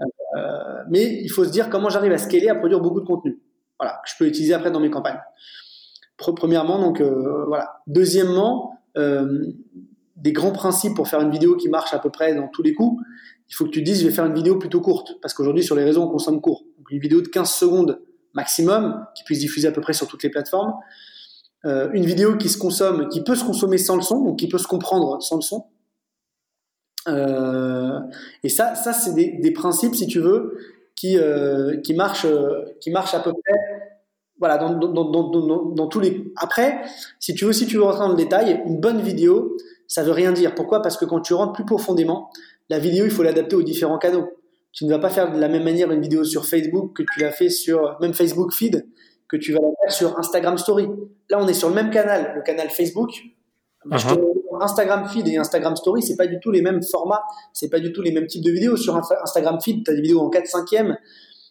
Euh, 0.00 0.82
mais 0.90 1.20
il 1.22 1.28
faut 1.28 1.44
se 1.44 1.50
dire 1.50 1.70
comment 1.70 1.88
j'arrive 1.88 2.12
à 2.12 2.18
scaler, 2.18 2.48
à 2.48 2.56
produire 2.56 2.80
beaucoup 2.80 3.00
de 3.00 3.06
contenu. 3.06 3.40
Voilà, 3.78 4.00
que 4.04 4.10
je 4.10 4.16
peux 4.18 4.26
utiliser 4.26 4.54
après 4.54 4.70
dans 4.70 4.80
mes 4.80 4.90
campagnes. 4.90 5.20
Premièrement, 6.16 6.80
donc 6.80 7.00
voilà. 7.00 7.80
Deuxièmement, 7.88 8.78
des 8.94 10.32
grands 10.32 10.52
principes 10.52 10.94
pour 10.94 11.08
faire 11.08 11.20
une 11.20 11.30
vidéo 11.30 11.56
qui 11.56 11.68
marche 11.68 11.92
à 11.94 11.98
peu 11.98 12.10
près 12.10 12.34
dans 12.34 12.48
tous 12.48 12.62
les 12.62 12.74
coups. 12.74 13.02
Il 13.52 13.54
faut 13.54 13.66
que 13.66 13.70
tu 13.70 13.80
te 13.80 13.84
dises, 13.84 14.00
je 14.00 14.08
vais 14.08 14.14
faire 14.14 14.24
une 14.24 14.34
vidéo 14.34 14.58
plutôt 14.58 14.80
courte, 14.80 15.18
parce 15.20 15.34
qu'aujourd'hui 15.34 15.62
sur 15.62 15.76
les 15.76 15.84
réseaux 15.84 16.02
on 16.02 16.08
consomme 16.08 16.40
court. 16.40 16.64
Donc 16.78 16.90
une 16.90 17.00
vidéo 17.00 17.20
de 17.20 17.28
15 17.28 17.50
secondes 17.50 18.00
maximum, 18.32 19.04
qui 19.14 19.24
puisse 19.24 19.40
diffuser 19.40 19.68
à 19.68 19.72
peu 19.72 19.82
près 19.82 19.92
sur 19.92 20.06
toutes 20.08 20.22
les 20.22 20.30
plateformes. 20.30 20.72
une 21.64 22.06
vidéo 22.06 22.38
qui 22.38 22.48
se 22.48 22.56
consomme, 22.56 23.08
qui 23.10 23.22
peut 23.22 23.34
se 23.34 23.44
consommer 23.44 23.76
sans 23.76 23.96
le 23.96 24.02
son, 24.02 24.16
ou 24.16 24.34
qui 24.34 24.48
peut 24.48 24.56
se 24.56 24.66
comprendre 24.66 25.22
sans 25.22 25.36
le 25.36 25.42
son. 25.42 25.66
Euh, 27.08 28.00
et 28.42 28.48
ça, 28.48 28.74
ça 28.74 28.94
c'est 28.94 29.12
des, 29.14 29.38
des, 29.38 29.50
principes, 29.50 29.94
si 29.94 30.06
tu 30.06 30.20
veux, 30.20 30.56
qui, 30.96 31.18
euh, 31.18 31.76
qui, 31.80 31.94
marchent, 31.94 32.26
qui 32.80 32.90
marchent 32.90 33.14
à 33.14 33.20
peu 33.20 33.32
près 33.32 33.92
voilà, 34.38 34.58
dans, 34.58 34.74
dans, 34.74 35.04
dans, 35.04 35.70
dans, 35.70 35.86
tous 35.86 36.00
les. 36.00 36.32
Après, 36.36 36.82
si 37.20 37.32
tu 37.32 37.44
veux, 37.44 37.52
si 37.52 37.64
tu 37.66 37.76
veux 37.76 37.84
rentrer 37.84 38.00
dans 38.00 38.08
le 38.08 38.16
détail, 38.16 38.60
une 38.66 38.80
bonne 38.80 39.00
vidéo, 39.00 39.56
ça 39.86 40.02
veut 40.02 40.10
rien 40.10 40.32
dire. 40.32 40.54
Pourquoi? 40.56 40.82
Parce 40.82 40.96
que 40.96 41.04
quand 41.04 41.20
tu 41.20 41.32
rentres 41.32 41.52
plus 41.52 41.64
profondément, 41.64 42.28
la 42.72 42.78
vidéo, 42.78 43.04
il 43.04 43.10
faut 43.10 43.22
l'adapter 43.22 43.54
aux 43.54 43.62
différents 43.62 43.98
canaux. 43.98 44.30
Tu 44.72 44.86
ne 44.86 44.90
vas 44.90 44.98
pas 44.98 45.10
faire 45.10 45.30
de 45.30 45.38
la 45.38 45.48
même 45.48 45.62
manière 45.62 45.92
une 45.92 46.00
vidéo 46.00 46.24
sur 46.24 46.46
Facebook 46.46 46.96
que 46.96 47.02
tu 47.02 47.20
l'as 47.20 47.30
fait 47.30 47.50
sur 47.50 47.98
même 48.00 48.14
Facebook 48.14 48.54
Feed 48.54 48.88
que 49.28 49.36
tu 49.36 49.52
vas 49.52 49.60
la 49.60 49.68
faire 49.82 49.92
sur 49.92 50.18
Instagram 50.18 50.56
Story. 50.56 50.88
Là, 51.28 51.38
on 51.38 51.46
est 51.46 51.54
sur 51.54 51.68
le 51.68 51.74
même 51.74 51.90
canal, 51.90 52.32
le 52.34 52.42
canal 52.42 52.70
Facebook. 52.70 53.10
Uh-huh. 53.84 54.62
Instagram 54.62 55.06
Feed 55.06 55.28
et 55.28 55.36
Instagram 55.36 55.76
Story, 55.76 56.02
c'est 56.02 56.16
pas 56.16 56.26
du 56.26 56.38
tout 56.40 56.50
les 56.50 56.62
mêmes 56.62 56.82
formats, 56.82 57.22
c'est 57.52 57.68
pas 57.68 57.80
du 57.80 57.92
tout 57.92 58.00
les 58.00 58.12
mêmes 58.12 58.26
types 58.26 58.44
de 58.44 58.50
vidéos. 58.50 58.76
Sur 58.76 58.96
Instagram 58.96 59.60
Feed, 59.60 59.84
tu 59.84 59.90
as 59.90 59.94
des 59.94 60.00
vidéos 60.00 60.20
en 60.20 60.30
4 60.30 60.46
5 60.46 60.72
e 60.72 60.94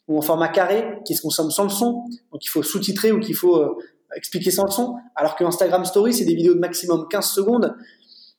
ou 0.07 0.17
en 0.17 0.21
format 0.21 0.47
carré 0.47 0.99
qui 1.05 1.13
se 1.13 1.21
consomment 1.21 1.51
sans 1.51 1.63
le 1.63 1.69
son, 1.69 2.03
donc 2.31 2.43
il 2.43 2.47
faut 2.47 2.63
sous-titrer 2.63 3.11
ou 3.11 3.19
qu'il 3.19 3.35
faut 3.35 3.57
euh, 3.57 3.75
expliquer 4.15 4.49
sans 4.49 4.65
le 4.65 4.71
son, 4.71 4.95
alors 5.15 5.35
que 5.35 5.43
Instagram 5.43 5.85
Story, 5.85 6.13
c'est 6.13 6.25
des 6.25 6.35
vidéos 6.35 6.53
de 6.55 6.59
maximum 6.59 7.05
15 7.09 7.25
secondes 7.25 7.75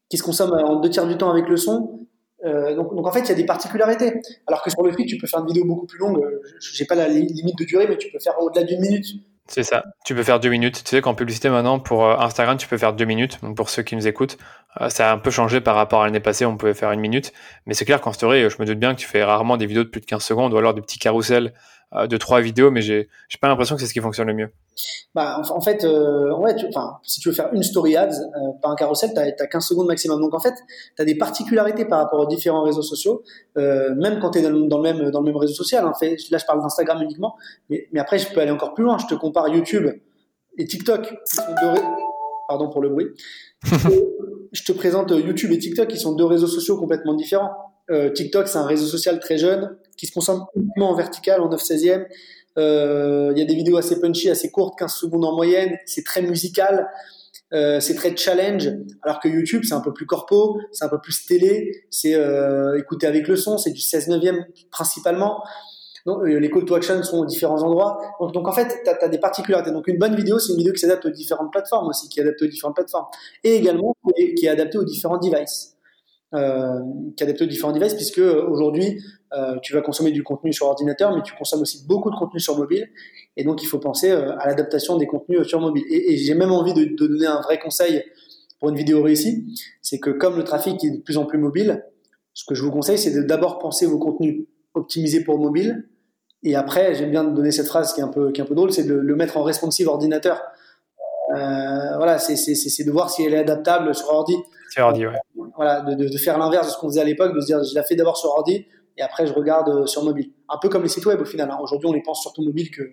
qui 0.09 0.18
se 0.18 0.23
consomment 0.23 0.53
en 0.53 0.81
deux 0.81 0.90
tiers 0.90 1.07
du 1.07 1.16
temps 1.16 1.31
avec 1.31 1.49
le 1.49 1.57
son. 1.57 2.02
Euh, 2.44 2.74
donc, 2.74 2.92
en 2.92 3.12
fait, 3.12 3.20
il 3.20 3.28
y 3.28 3.33
a 3.33 3.35
des 3.35 3.46
particularités. 3.46 4.20
Alors 4.46 4.62
que 4.62 4.70
sur 4.70 4.83
le 4.83 4.92
feed, 4.92 5.07
tu 5.07 5.16
peux 5.16 5.26
faire 5.26 5.40
une 5.40 5.46
vidéo 5.46 5.64
beaucoup 5.64 5.87
plus 5.87 5.98
longue. 5.98 6.20
J'ai 6.61 6.85
pas 6.85 6.94
la 6.94 7.09
limite 7.09 7.59
de 7.59 7.64
durée, 7.64 7.87
mais 7.88 7.96
tu 7.96 8.11
peux 8.11 8.18
faire 8.18 8.40
au-delà 8.40 8.64
d'une 8.64 8.81
minute. 8.81 9.07
C'est 9.48 9.64
ça. 9.64 9.85
Tu 10.05 10.14
peux 10.14 10.22
faire 10.22 10.40
deux 10.40 10.48
minutes. 10.48 10.83
Tu 10.85 10.90
sais 10.90 11.00
qu'en 11.00 11.14
publicité 11.14 11.50
maintenant 11.50 11.78
pour 11.78 12.07
euh, 12.07 12.16
Instagram, 12.18 12.57
tu 12.57 12.68
peux 12.68 12.78
faire 12.78 12.92
deux 12.92 13.05
minutes. 13.05 13.38
Donc 13.42 13.57
pour 13.57 13.68
ceux 13.68 13.83
qui 13.83 13.96
nous 13.96 14.07
écoutent, 14.07 14.38
euh, 14.81 14.88
ça 14.88 15.11
a 15.11 15.14
un 15.14 15.18
peu 15.18 15.31
changé 15.31 15.61
par 15.61 15.74
rapport 15.74 16.02
à 16.02 16.07
l'année 16.07 16.20
passée. 16.20 16.46
On 16.46 16.57
pouvait 16.57 16.74
faire 16.74 16.92
une 16.92 17.00
minute, 17.00 17.33
mais 17.66 17.74
c'est 17.74 17.85
clair 17.85 18.00
qu'en 18.00 18.12
story, 18.12 18.48
je 18.48 18.57
me 18.61 18.64
doute 18.64 18.78
bien 18.78 18.94
que 18.94 19.00
tu 19.00 19.07
fais 19.07 19.22
rarement 19.22 19.57
des 19.57 19.66
vidéos 19.66 19.85
de 19.85 19.88
plus 19.88 20.00
de 20.00 20.07
15 20.07 20.22
secondes 20.22 20.55
ou 20.55 20.57
alors 20.57 20.74
des 20.74 20.81
petits 20.81 20.98
carousels 20.98 21.52
de 22.09 22.16
trois 22.16 22.40
vidéos, 22.40 22.70
mais 22.70 22.83
j'ai 22.83 23.09
j'ai 23.28 23.38
pas 23.38 23.48
l'impression 23.48 23.74
que 23.74 23.81
c'est 23.81 23.87
ce 23.87 23.92
qui 23.92 24.00
fonctionne 24.00 24.28
le 24.28 24.35
mieux. 24.35 24.50
Bah, 25.14 25.42
en, 25.50 25.61
fait, 25.61 25.85
euh, 25.85 26.35
ouais, 26.37 26.57
tu, 26.57 26.66
enfin, 26.66 26.98
si 27.02 27.20
tu 27.20 27.28
veux 27.28 27.35
faire 27.35 27.50
une 27.52 27.62
story 27.62 27.96
ads 27.96 28.09
euh, 28.09 28.52
par 28.62 28.70
un 28.70 28.76
carrousel, 28.76 29.11
tu 29.14 29.20
as, 29.20 29.46
15 29.46 29.66
secondes 29.66 29.87
maximum. 29.87 30.20
Donc 30.20 30.33
en 30.35 30.40
fait, 30.40 30.55
tu 30.96 31.02
as 31.02 31.05
des 31.05 31.16
particularités 31.16 31.85
par 31.85 31.98
rapport 31.98 32.20
aux 32.20 32.26
différents 32.26 32.62
réseaux 32.62 32.83
sociaux, 32.83 33.22
euh, 33.59 33.94
même 33.94 34.20
quand 34.20 34.31
tu 34.31 34.38
es 34.38 34.42
dans, 34.42 34.50
le 34.50 34.83
même 34.83 35.11
dans 35.11 35.20
le 35.20 35.26
même 35.26 35.37
réseau 35.37 35.55
social. 35.55 35.87
En 35.87 35.92
fait, 35.92 36.16
là, 36.31 36.38
je 36.38 36.46
parle 36.46 36.62
d'Instagram 36.62 37.02
uniquement, 37.02 37.37
mais, 37.68 37.88
mais 37.92 38.00
après, 38.00 38.18
je 38.18 38.33
peux 38.33 38.40
aller 38.40 38.50
encore 38.50 38.72
plus 38.72 38.85
loin. 38.85 38.96
Je 38.96 39.07
te 39.07 39.14
compare 39.14 39.48
YouTube 39.48 39.87
et 40.57 40.64
TikTok, 40.64 41.02
qui 41.02 41.37
sont 41.37 41.42
deux 41.62 41.81
pardon 42.48 42.70
pour 42.70 42.81
le 42.81 42.88
bruit. 42.88 43.09
je 44.52 44.62
te 44.64 44.72
présente 44.72 45.11
YouTube 45.11 45.52
et 45.52 45.59
TikTok, 45.59 45.88
qui 45.88 45.98
sont 45.98 46.14
deux 46.14 46.24
réseaux 46.24 46.46
sociaux 46.46 46.78
complètement 46.78 47.14
différents. 47.14 47.50
Euh, 47.90 48.11
TikTok, 48.11 48.48
c'est 48.48 48.59
un 48.59 48.66
réseau 48.66 48.87
social 48.87 49.18
très 49.20 49.38
jeune 49.38 49.76
qui 49.96 50.07
se 50.07 50.12
consomme 50.12 50.44
uniquement 50.57 50.90
en 50.90 50.94
vertical, 50.94 51.40
en 51.40 51.48
9 51.48 51.61
16e. 51.61 52.07
Euh, 52.59 53.33
il 53.35 53.38
y 53.38 53.42
a 53.42 53.44
des 53.44 53.55
vidéos 53.55 53.76
assez 53.76 53.98
punchy, 54.00 54.28
assez 54.31 54.50
courtes, 54.50 54.78
15 54.78 54.92
secondes 54.92 55.24
en 55.24 55.35
moyenne. 55.35 55.76
C'est 55.87 56.05
très 56.05 56.22
musical, 56.22 56.88
euh, 57.52 57.81
c'est 57.81 57.94
très 57.94 58.16
challenge. 58.16 58.70
Alors 59.02 59.20
que 59.20 59.28
YouTube, 59.28 59.62
c'est 59.64 59.74
un 59.74 59.81
peu 59.81 59.92
plus 59.92 60.07
corpo, 60.07 60.59
c'est 60.72 60.85
un 60.85 60.88
peu 60.88 61.00
plus 61.00 61.24
télé, 61.26 61.85
c'est 61.90 62.14
euh, 62.14 62.78
écouter 62.78 63.07
avec 63.07 63.28
le 63.28 63.37
son, 63.37 63.59
c'est 63.59 63.70
du 63.70 63.81
16 63.81 64.09
neuvième 64.09 64.44
principalement. 64.70 65.42
Donc, 66.05 66.26
les 66.26 66.50
call 66.50 66.64
to 66.64 66.74
action 66.74 67.00
sont 67.05 67.20
aux 67.20 67.26
différents 67.26 67.62
endroits. 67.62 67.96
Donc, 68.35 68.48
en 68.48 68.52
fait, 68.52 68.83
tu 68.85 68.90
as, 68.90 69.09
des 69.09 69.18
particularités. 69.18 69.70
Donc 69.70 69.87
une 69.87 69.98
bonne 69.98 70.16
vidéo, 70.16 70.40
c'est 70.40 70.50
une 70.50 70.59
vidéo 70.59 70.72
qui 70.72 70.81
s'adapte 70.81 71.07
aux 71.07 71.11
différentes 71.11 71.52
plateformes 71.52 71.87
aussi, 71.87 72.09
qui 72.09 72.18
est 72.18 72.22
adaptée 72.22 72.46
aux 72.46 72.48
différentes 72.48 72.74
plateformes. 72.74 73.07
Et 73.44 73.55
également 73.55 73.96
qui 74.37 74.46
est 74.46 74.48
adaptée 74.48 74.78
aux 74.78 74.85
différents 74.85 75.18
devices. 75.18 75.76
Euh, 76.35 76.81
qui 77.14 77.24
adapte 77.24 77.42
aux 77.42 77.46
différents 77.46 77.72
devices, 77.72 77.92
puisque 77.92 78.18
aujourd'hui, 78.18 79.02
euh, 79.37 79.59
tu 79.62 79.73
vas 79.73 79.81
consommer 79.81 80.11
du 80.11 80.23
contenu 80.23 80.53
sur 80.53 80.66
ordinateur, 80.66 81.14
mais 81.14 81.23
tu 81.23 81.35
consommes 81.35 81.62
aussi 81.62 81.87
beaucoup 81.87 82.11
de 82.11 82.16
contenu 82.16 82.40
sur 82.40 82.57
mobile. 82.57 82.88
Et 83.37 83.45
donc, 83.45 83.62
il 83.62 83.66
faut 83.66 83.79
penser 83.79 84.11
euh, 84.11 84.37
à 84.38 84.49
l'adaptation 84.49 84.97
des 84.97 85.07
contenus 85.07 85.47
sur 85.47 85.61
mobile. 85.61 85.85
Et, 85.88 86.16
j'ai 86.16 86.35
même 86.35 86.53
envie 86.53 86.75
de, 86.75 86.85
de, 86.85 87.07
donner 87.07 87.27
un 87.27 87.40
vrai 87.40 87.59
conseil 87.59 88.05
pour 88.61 88.68
une 88.68 88.77
vidéo 88.77 89.03
réussie, 89.03 89.45
c'est 89.81 89.99
que 89.99 90.11
comme 90.11 90.37
le 90.37 90.45
trafic 90.45 90.85
est 90.85 90.90
de 90.90 91.01
plus 91.01 91.18
en 91.18 91.27
plus 91.27 91.38
mobile, 91.38 91.85
ce 92.33 92.45
que 92.45 92.55
je 92.55 92.62
vous 92.62 92.71
conseille, 92.71 92.99
c'est 92.99 93.12
de 93.12 93.23
d'abord 93.23 93.59
penser 93.59 93.87
vos 93.87 93.99
contenus 93.99 94.47
optimisés 94.75 95.25
pour 95.25 95.38
mobile. 95.38 95.88
Et 96.45 96.55
après, 96.55 96.95
j'aime 96.95 97.11
bien 97.11 97.25
donner 97.25 97.51
cette 97.51 97.66
phrase 97.66 97.92
qui 97.92 98.01
est 98.01 98.05
un 98.05 98.09
peu, 98.09 98.31
qui 98.33 98.40
est 98.40 98.45
un 98.45 98.47
peu 98.47 98.55
drôle, 98.55 98.73
c'est 98.73 98.85
de 98.85 98.95
le 98.95 99.16
mettre 99.16 99.37
en 99.37 99.42
responsive 99.42 99.88
ordinateur. 99.88 100.42
Euh, 101.35 101.97
voilà, 101.97 102.18
c'est 102.18 102.35
de 102.35 102.90
voir 102.90 103.11
si 103.11 103.25
elle 103.25 103.35
est 103.35 103.38
adaptable 103.38 103.95
sur 103.95 104.09
ordi. 104.09 104.37
Sur 104.71 104.85
ordi, 104.85 105.07
ouais. 105.07 105.18
Voilà, 105.57 105.81
de, 105.81 105.95
de, 105.95 106.18
faire 106.18 106.38
l'inverse 106.38 106.66
de 106.66 106.73
ce 106.73 106.79
qu'on 106.79 106.88
faisait 106.88 107.01
à 107.01 107.05
l'époque, 107.05 107.35
de 107.35 107.40
se 107.40 107.47
dire 107.47 107.62
je 107.62 107.75
la 107.75 107.83
fais 107.83 107.95
d'abord 107.95 108.16
sur 108.16 108.31
ordi 108.31 108.66
et 108.96 109.02
après 109.02 109.26
je 109.26 109.33
regarde 109.33 109.68
euh, 109.68 109.87
sur 109.87 110.05
mobile. 110.05 110.33
Un 110.48 110.59
peu 110.59 110.68
comme 110.68 110.83
les 110.83 110.88
sites 110.88 111.07
web 111.07 111.20
au 111.20 111.24
final. 111.24 111.50
Hein. 111.50 111.59
Aujourd'hui, 111.61 111.88
on 111.88 111.92
les 111.92 112.02
pense 112.02 112.22
surtout 112.22 112.42
mobile 112.42 112.70
que 112.70 112.92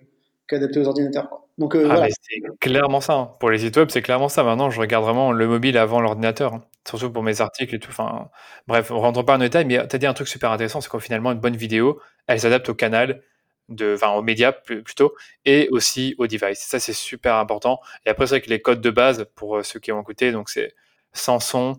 qu'adaptés 0.50 0.80
aux 0.80 0.88
ordinateurs. 0.88 1.30
Donc, 1.58 1.76
euh, 1.76 1.88
ah, 1.90 2.06
c'est 2.08 2.42
clairement 2.60 3.00
ça. 3.00 3.14
Hein. 3.14 3.30
Pour 3.38 3.50
les 3.50 3.58
sites 3.58 3.76
web, 3.76 3.88
c'est 3.90 4.02
clairement 4.02 4.28
ça. 4.28 4.42
Maintenant, 4.42 4.70
je 4.70 4.80
regarde 4.80 5.04
vraiment 5.04 5.32
le 5.32 5.46
mobile 5.46 5.78
avant 5.78 6.00
l'ordinateur, 6.00 6.54
hein. 6.54 6.64
surtout 6.88 7.10
pour 7.10 7.22
mes 7.22 7.40
articles 7.40 7.74
et 7.74 7.78
tout. 7.78 7.90
Enfin, 7.90 8.28
bref, 8.66 8.90
on 8.90 8.98
rentre 8.98 9.22
pas 9.22 9.36
en 9.36 9.38
détail, 9.38 9.64
mais 9.64 9.86
tu 9.86 9.96
as 9.96 9.98
dit 9.98 10.06
un 10.06 10.14
truc 10.14 10.28
super 10.28 10.50
intéressant, 10.50 10.80
c'est 10.80 10.88
qu'au 10.88 10.98
finalement, 10.98 11.32
une 11.32 11.38
bonne 11.38 11.56
vidéo, 11.56 12.00
elle 12.26 12.40
s'adapte 12.40 12.68
au 12.68 12.74
canal, 12.74 13.22
de, 13.68 13.94
enfin, 13.94 14.10
aux 14.12 14.22
médias 14.22 14.52
plutôt, 14.52 15.14
et 15.44 15.68
aussi 15.70 16.14
aux 16.18 16.26
devices. 16.26 16.60
Ça, 16.60 16.80
c'est 16.80 16.92
super 16.92 17.36
important. 17.36 17.80
Et 18.04 18.10
après, 18.10 18.26
c'est 18.26 18.36
vrai 18.36 18.40
que 18.40 18.50
les 18.50 18.60
codes 18.60 18.80
de 18.80 18.90
base, 18.90 19.26
pour 19.36 19.58
euh, 19.58 19.62
ceux 19.62 19.78
qui 19.78 19.92
ont 19.92 20.00
écouté, 20.00 20.32
donc 20.32 20.48
c'est 20.48 20.74
sans 21.12 21.40
son, 21.40 21.74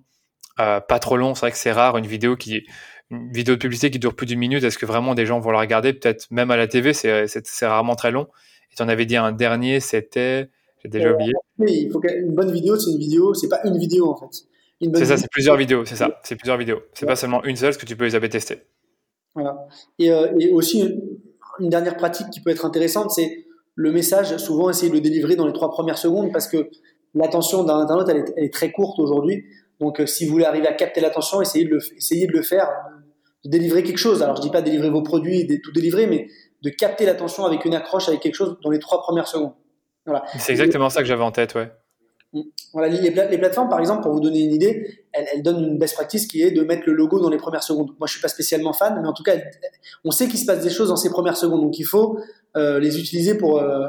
euh, 0.60 0.79
pas 0.79 0.99
trop 0.99 1.17
long. 1.17 1.36
C'est 1.36 1.41
vrai 1.41 1.51
que 1.51 1.57
c'est 1.57 1.71
rare 1.71 1.97
une 1.97 2.07
vidéo 2.07 2.36
qui, 2.36 2.65
une 3.12 3.32
vidéo 3.32 3.56
de 3.56 3.60
publicité 3.60 3.91
qui 3.91 4.00
dure 4.00 4.15
plus 4.15 4.26
d'une 4.26 4.39
minute. 4.39 4.63
Est-ce 4.63 4.78
que 4.78 4.86
vraiment 4.86 5.15
des 5.15 5.26
gens 5.26 5.39
vont 5.39 5.52
la 5.52 5.60
regarder? 5.60 5.93
Peut-être 5.93 6.28
même 6.32 6.52
à 6.52 6.58
la 6.58 6.67
TV, 6.67 6.93
c'est, 6.93 7.28
c'est, 7.28 7.67
rarement 7.67 7.95
très 7.95 8.12
long. 8.12 8.28
Et 8.71 8.76
tu 8.76 8.84
en 8.84 8.88
avais 8.88 9.06
dit 9.06 9.17
un 9.17 9.32
dernier, 9.32 9.80
c'était, 9.80 10.50
j'ai 10.82 10.89
déjà 10.89 11.10
euh, 11.10 11.13
oublié. 11.13 11.34
Oui, 11.60 11.84
il 11.86 11.91
faut 11.91 12.00
qu'une 12.00 12.34
bonne 12.34 12.52
vidéo, 12.52 12.78
c'est 12.78 12.91
une 12.91 13.00
vidéo, 13.00 13.34
c'est 13.34 13.50
pas 13.50 13.60
une 13.65 13.78
vidéo 13.78 14.10
en 14.10 14.15
fait. 14.15 14.45
C'est 14.95 15.06
ça, 15.06 15.17
c'est 15.17 15.30
plusieurs 15.30 15.58
vidéos, 15.58 15.86
c'est 15.86 15.95
ça, 15.95 16.19
c'est 16.24 16.36
plusieurs 16.36 16.58
vidéos. 16.58 16.80
C'est 16.93 17.06
pas 17.06 17.15
seulement 17.15 17.43
une 17.43 17.56
seule, 17.56 17.69
parce 17.69 17.78
que 17.78 17.86
tu 17.86 17.95
peux 17.95 18.06
les 18.06 18.15
avoir 18.15 18.32
testées. 18.32 18.63
Voilà. 19.36 19.67
Et, 20.00 20.08
et 20.08 20.52
aussi, 20.52 21.00
une 21.60 21.69
dernière 21.69 21.97
pratique 21.97 22.30
qui 22.32 22.41
peut 22.41 22.50
être 22.50 22.65
intéressante, 22.65 23.12
c'est 23.12 23.45
le 23.76 23.91
message, 23.91 24.36
souvent 24.38 24.69
essayer 24.69 24.89
de 24.89 24.95
le 24.95 25.02
délivrer 25.02 25.36
dans 25.36 25.47
les 25.47 25.54
trois 25.54 25.69
premières 25.69 25.97
secondes 25.97 26.32
parce 26.32 26.47
que 26.47 26.69
l'attention 27.13 27.63
d'un 27.63 27.78
internaute, 27.78 28.10
elle 28.10 28.43
est, 28.43 28.54
très 28.54 28.71
courte 28.71 29.00
aujourd'hui. 29.00 29.45
Donc, 29.82 30.00
euh, 30.00 30.06
si 30.06 30.26
vous 30.26 30.32
voulez 30.32 30.46
arriver 30.46 30.67
à 30.67 30.74
capter 30.74 31.02
l'attention, 31.02 31.41
essayez 31.41 31.65
de 31.65 31.72
le, 31.72 31.80
essayez 31.98 32.28
de 32.28 32.32
le 32.32 32.41
faire, 32.41 32.70
de 33.44 33.50
délivrer 33.50 33.84
quelque 33.84 33.98
chose. 33.98 34.24
Alors, 34.24 34.38
je 34.38 34.41
dis 34.41 34.52
pas 34.52 34.62
délivrer 34.62 34.89
vos 34.89 35.02
produits, 35.02 35.46
de 35.46 35.58
tout 35.58 35.72
délivrer, 35.72 36.08
mais 36.08 36.28
de 36.62 36.70
capter 36.70 37.06
l'attention 37.06 37.46
avec 37.46 37.65
une 37.65 37.74
accroche, 37.74 38.08
avec 38.08 38.22
quelque 38.22 38.36
chose 38.36 38.58
dans 38.63 38.70
les 38.70 38.80
trois 38.80 39.02
premières 39.02 39.28
secondes. 39.28 39.54
Voilà. 40.06 40.24
C'est 40.38 40.54
exactement 40.54 40.89
ça 40.89 41.02
que 41.02 41.08
j'avais 41.08 41.24
en 41.24 41.32
tête, 41.32 41.56
ouais. 41.56 41.72
Voilà, 42.72 42.88
les, 42.88 43.12
plateformes, 43.12 43.67
par 43.67 43.80
exemple, 43.80 44.04
pour 44.04 44.13
vous 44.13 44.22
donner 44.22 44.39
une 44.39 44.54
idée, 44.54 45.06
elles, 45.12 45.44
donnent 45.44 45.63
une 45.65 45.78
best 45.78 45.96
practice 45.96 46.28
qui 46.28 46.41
est 46.41 46.52
de 46.52 46.63
mettre 46.63 46.84
le 46.86 46.94
logo 46.94 47.20
dans 47.20 47.30
les 47.30 47.38
premières 47.38 47.63
secondes. 47.63 47.89
Moi, 48.00 48.08
je 48.08 48.13
suis 48.13 48.22
pas 48.22 48.30
spécialement 48.30 48.72
fan, 48.72 48.98
mais 49.02 49.08
en 49.08 49.12
tout 49.12 49.24
cas, 49.24 49.36
on 50.06 50.12
sait 50.12 50.30
qu'il 50.30 50.39
se 50.39 50.46
passe 50.46 50.63
des 50.63 50.70
choses 50.70 50.88
dans 50.88 50.96
ces 50.96 51.10
premières 51.10 51.36
secondes, 51.36 51.62
donc 51.62 51.78
il 51.78 51.84
faut 51.84 52.20
euh, 52.56 52.80
les 52.80 52.98
utiliser 53.00 53.36
pour 53.36 53.60
euh, 53.60 53.86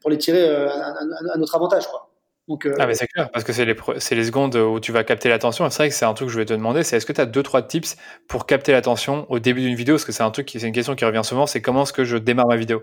pour 0.00 0.10
les 0.10 0.18
tirer 0.18 0.48
euh, 0.48 0.68
à, 0.68 1.38
notre 1.38 1.54
avantage, 1.54 1.86
quoi. 1.88 2.07
Donc, 2.48 2.66
ah 2.78 2.86
mais 2.86 2.94
c'est 2.94 3.06
clair 3.06 3.30
parce 3.30 3.44
que 3.44 3.52
c'est 3.52 3.66
les 3.66 3.76
c'est 3.98 4.14
les 4.14 4.24
secondes 4.24 4.56
où 4.56 4.80
tu 4.80 4.90
vas 4.90 5.04
capter 5.04 5.28
l'attention. 5.28 5.68
C'est 5.70 5.82
vrai 5.82 5.88
que 5.90 5.94
c'est 5.94 6.06
un 6.06 6.14
truc 6.14 6.28
que 6.28 6.32
je 6.32 6.38
vais 6.38 6.46
te 6.46 6.54
demander, 6.54 6.82
c'est 6.82 6.96
est-ce 6.96 7.06
que 7.06 7.12
tu 7.12 7.20
as 7.20 7.26
deux 7.26 7.42
trois 7.42 7.62
tips 7.62 7.96
pour 8.26 8.46
capter 8.46 8.72
l'attention 8.72 9.26
au 9.28 9.38
début 9.38 9.60
d'une 9.60 9.74
vidéo? 9.74 9.96
Parce 9.96 10.06
que 10.06 10.12
c'est 10.12 10.22
un 10.22 10.30
truc 10.30 10.46
qui 10.46 10.58
c'est 10.58 10.66
une 10.66 10.72
question 10.72 10.94
qui 10.94 11.04
revient 11.04 11.20
souvent, 11.24 11.46
c'est 11.46 11.60
comment 11.60 11.82
est-ce 11.82 11.92
que 11.92 12.04
je 12.04 12.16
démarre 12.16 12.46
ma 12.46 12.56
vidéo? 12.56 12.82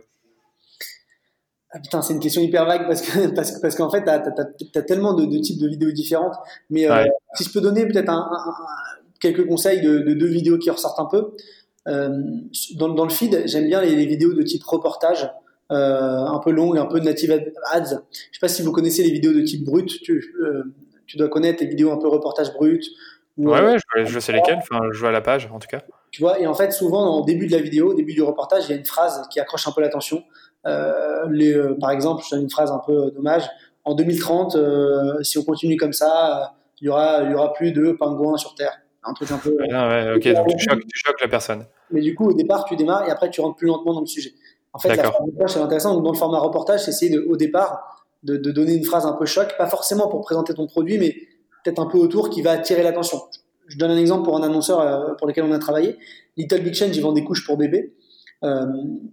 Ah, 1.76 1.80
putain, 1.80 2.02
c'est 2.02 2.14
une 2.14 2.22
question 2.22 2.42
hyper 2.42 2.66
vague 2.66 2.88
parce 2.88 3.02
que 3.02 3.28
parce, 3.36 3.60
parce 3.60 3.76
qu'en 3.76 3.90
fait, 3.90 4.04
tu 4.04 4.80
as, 4.80 4.82
tellement 4.84 5.14
de, 5.14 5.26
types 5.40 5.60
de 5.60 5.68
vidéos 5.68 5.92
différentes. 5.92 6.36
Mais 6.70 6.90
euh, 6.90 7.04
si 7.34 7.44
je 7.44 7.52
peux 7.52 7.60
donner 7.60 7.86
peut-être 7.86 8.10
un, 8.10 8.30
quelques 9.20 9.46
conseils 9.46 9.82
de, 9.82 10.14
deux 10.14 10.28
vidéos 10.28 10.58
qui 10.58 10.70
ressortent 10.70 11.00
un 11.00 11.06
peu. 11.06 11.36
Euh, 11.88 12.10
dans, 12.76 12.90
dans, 12.90 13.04
le 13.04 13.10
feed, 13.10 13.44
j'aime 13.46 13.68
bien 13.68 13.82
les, 13.82 14.06
vidéos 14.06 14.34
de 14.34 14.42
type 14.42 14.64
reportage, 14.64 15.24
euh, 15.24 15.28
un 15.70 16.40
peu 16.44 16.52
longues, 16.52 16.78
un 16.78 16.86
peu 16.86 17.00
native 17.00 17.32
ads. 17.72 17.84
Je 17.84 17.90
sais 17.90 18.40
pas 18.40 18.48
si 18.48 18.62
vous 18.62 18.72
connaissez 18.72 19.04
les 19.04 19.12
vidéos 19.12 19.34
de 19.34 19.42
type 19.42 19.64
brut. 19.64 19.90
Tu, 20.02 20.34
tu 21.08 21.18
dois 21.18 21.30
connaître 21.30 21.62
les 21.62 21.70
vidéos 21.70 21.92
un 21.92 21.98
peu 21.98 22.08
reportage 22.08 22.54
brut. 22.54 22.84
ouais, 23.38 23.62
ouais, 23.62 23.78
je, 23.98 24.06
je 24.06 24.20
sais 24.20 24.32
lesquelles. 24.32 24.58
Enfin, 24.58 24.80
je 24.92 25.00
vois 25.00 25.12
la 25.12 25.22
page 25.22 25.50
en 25.52 25.60
tout 25.60 25.68
cas. 25.68 25.82
Tu 26.16 26.22
vois, 26.22 26.40
et 26.40 26.48
en 26.48 26.54
fait, 26.54 26.72
souvent, 26.72 27.20
au 27.20 27.26
début 27.26 27.46
de 27.46 27.52
la 27.52 27.62
vidéo, 27.62 27.92
au 27.92 27.94
début 27.94 28.14
du 28.14 28.22
reportage, 28.22 28.64
il 28.68 28.70
y 28.70 28.74
a 28.74 28.78
une 28.78 28.86
phrase 28.86 29.28
qui 29.30 29.42
accroche 29.42 29.68
un 29.68 29.74
peu 29.74 29.82
l'attention. 29.82 30.24
Euh, 30.66 31.26
les, 31.30 31.54
euh, 31.54 31.78
par 31.78 31.92
exemple, 31.92 32.24
je 32.24 32.34
donne 32.34 32.44
une 32.44 32.50
phrase 32.50 32.72
un 32.72 32.80
peu 32.80 33.12
dommage. 33.12 33.44
En 33.84 33.96
2030, 33.96 34.56
euh, 34.56 35.22
si 35.24 35.38
on 35.38 35.44
continue 35.44 35.76
comme 35.76 35.92
ça, 35.92 36.56
il 36.80 36.86
y 36.86 36.90
aura, 36.90 37.22
il 37.24 37.32
y 37.32 37.34
aura 37.34 37.52
plus 37.52 37.74
de 37.74 37.92
pingouins 37.92 38.38
sur 38.38 38.56
Terre. 38.56 38.78
Un 39.04 39.14
truc 39.14 39.30
un 39.30 39.38
peu. 39.38 39.58
Ah 39.74 39.90
ouais, 39.90 40.14
ok, 40.16 40.34
donc 40.36 40.48
tu 40.48 40.58
choques, 40.58 40.88
tu 40.88 40.98
choques, 41.06 41.22
la 41.22 41.28
personne. 41.28 41.66
Mais 41.92 42.00
du 42.00 42.16
coup, 42.16 42.30
au 42.30 42.34
départ, 42.34 42.64
tu 42.64 42.78
démarres 42.78 43.06
et 43.08 43.12
après, 43.12 43.30
tu 43.30 43.42
rentres 43.42 43.58
plus 43.58 43.68
lentement 43.68 43.94
dans 43.94 44.00
le 44.00 44.08
sujet. 44.08 44.32
En 44.76 44.80
fait, 44.80 44.96
la 44.96 45.04
phrase 45.04 45.14
c'est 45.48 45.60
intéressant. 45.60 45.94
Donc, 45.94 46.04
dans 46.04 46.12
le 46.12 46.18
format 46.18 46.40
reportage, 46.40 46.84
c'est 46.84 46.92
essayer 46.92 47.12
de, 47.16 47.22
au 47.22 47.38
départ 47.38 48.06
de, 48.24 48.36
de, 48.36 48.52
donner 48.52 48.74
une 48.74 48.84
phrase 48.84 49.06
un 49.06 49.14
peu 49.14 49.26
choc, 49.26 49.56
pas 49.58 49.68
forcément 49.68 50.10
pour 50.10 50.20
présenter 50.22 50.54
ton 50.54 50.68
produit, 50.68 50.98
mais 50.98 51.16
peut-être 51.64 51.80
un 51.80 51.86
peu 51.86 51.98
autour 51.98 52.30
qui 52.30 52.42
va 52.42 52.52
attirer 52.52 52.84
l'attention. 52.84 53.22
Je 53.68 53.78
donne 53.78 53.92
un 53.92 53.98
exemple 53.98 54.26
pour 54.26 54.36
un 54.38 54.44
annonceur 54.44 55.16
pour 55.18 55.28
lequel 55.28 55.46
on 55.46 55.52
a 55.52 55.60
travaillé. 55.60 55.98
Little 56.38 56.62
Big 56.62 56.74
Change, 56.74 56.96
ils 56.96 57.02
vendent 57.02 57.16
des 57.16 57.24
couches 57.24 57.46
pour 57.46 57.58
bébés. 57.58 57.94
Euh, 58.44 58.66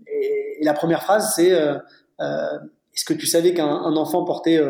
et, 0.07 0.59
la 0.63 0.75
première 0.75 1.03
phrase, 1.03 1.33
c'est 1.35 1.53
euh, 1.53 1.77
euh, 2.21 2.59
Est-ce 2.95 3.05
que 3.05 3.15
tu 3.15 3.27
savais 3.27 3.55
qu'un 3.55 3.97
enfant 3.97 4.25
portait 4.25 4.61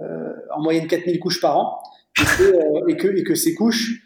en 0.00 0.60
moyenne 0.60 0.86
4000 0.86 1.18
couches 1.20 1.40
par 1.40 1.58
an? 1.58 1.82
Et 2.88 2.96
que, 2.96 3.16
et 3.16 3.24
que, 3.24 3.34
ces 3.34 3.54
couches, 3.54 4.02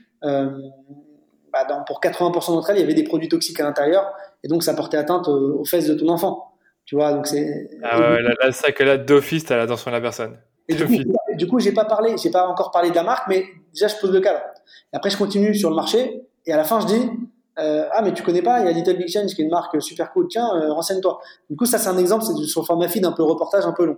bah, 1.64 1.84
pour 1.86 2.00
80% 2.00 2.52
d'entre 2.52 2.70
elles, 2.70 2.76
il 2.76 2.80
y 2.80 2.84
avait 2.84 2.94
des 2.94 3.04
produits 3.04 3.28
toxiques 3.28 3.60
à 3.60 3.64
l'intérieur, 3.64 4.12
et 4.42 4.48
donc 4.48 4.62
ça 4.62 4.74
portait 4.74 4.96
atteinte 4.96 5.28
aux 5.28 5.64
fesses 5.64 5.86
de 5.86 5.94
ton 5.94 6.08
enfant. 6.08 6.52
Tu 6.84 6.94
vois, 6.94 7.12
donc 7.12 7.26
c'est. 7.26 7.68
Ah 7.82 7.98
ouais, 7.98 8.22
là, 8.22 8.30
là, 8.40 8.52
ça 8.52 8.70
que 8.70 8.84
là, 8.84 8.96
d'office, 8.96 9.44
t'as 9.44 9.56
l'attention 9.56 9.90
de 9.90 9.96
la 9.96 10.00
personne. 10.00 10.38
Et 10.68 10.74
du 10.74 10.86
coup, 10.86 11.12
du 11.34 11.46
coup, 11.48 11.58
j'ai 11.58 11.72
pas 11.72 11.84
parlé, 11.84 12.16
j'ai 12.16 12.30
pas 12.30 12.46
encore 12.46 12.70
parlé 12.70 12.90
de 12.90 12.94
la 12.94 13.02
marque, 13.02 13.28
mais 13.28 13.44
déjà, 13.74 13.88
je 13.88 13.96
pose 13.96 14.12
le 14.12 14.20
cadre. 14.20 14.40
Et 14.92 14.96
après, 14.96 15.10
je 15.10 15.16
continue 15.16 15.54
sur 15.54 15.68
le 15.68 15.76
marché, 15.76 16.22
et 16.46 16.52
à 16.52 16.56
la 16.56 16.64
fin, 16.64 16.80
je 16.80 16.86
dis, 16.86 17.10
euh, 17.58 17.88
ah, 17.90 18.02
mais 18.02 18.12
tu 18.12 18.22
connais 18.22 18.42
pas, 18.42 18.60
il 18.60 18.66
y 18.66 18.68
a 18.68 18.72
Little 18.72 18.96
Big 18.96 19.08
Change 19.08 19.34
qui 19.34 19.42
est 19.42 19.44
une 19.44 19.50
marque 19.50 19.80
super 19.82 20.12
cool, 20.12 20.28
tiens, 20.28 20.48
euh, 20.54 20.72
renseigne-toi. 20.72 21.18
Du 21.50 21.56
coup, 21.56 21.66
ça, 21.66 21.78
c'est 21.78 21.88
un 21.88 21.98
exemple, 21.98 22.24
c'est 22.24 22.34
sur 22.44 22.60
le 22.60 22.66
format 22.66 22.88
feed, 22.88 23.04
un 23.04 23.12
peu 23.12 23.22
reportage, 23.22 23.64
un 23.66 23.72
peu 23.72 23.86
long. 23.86 23.96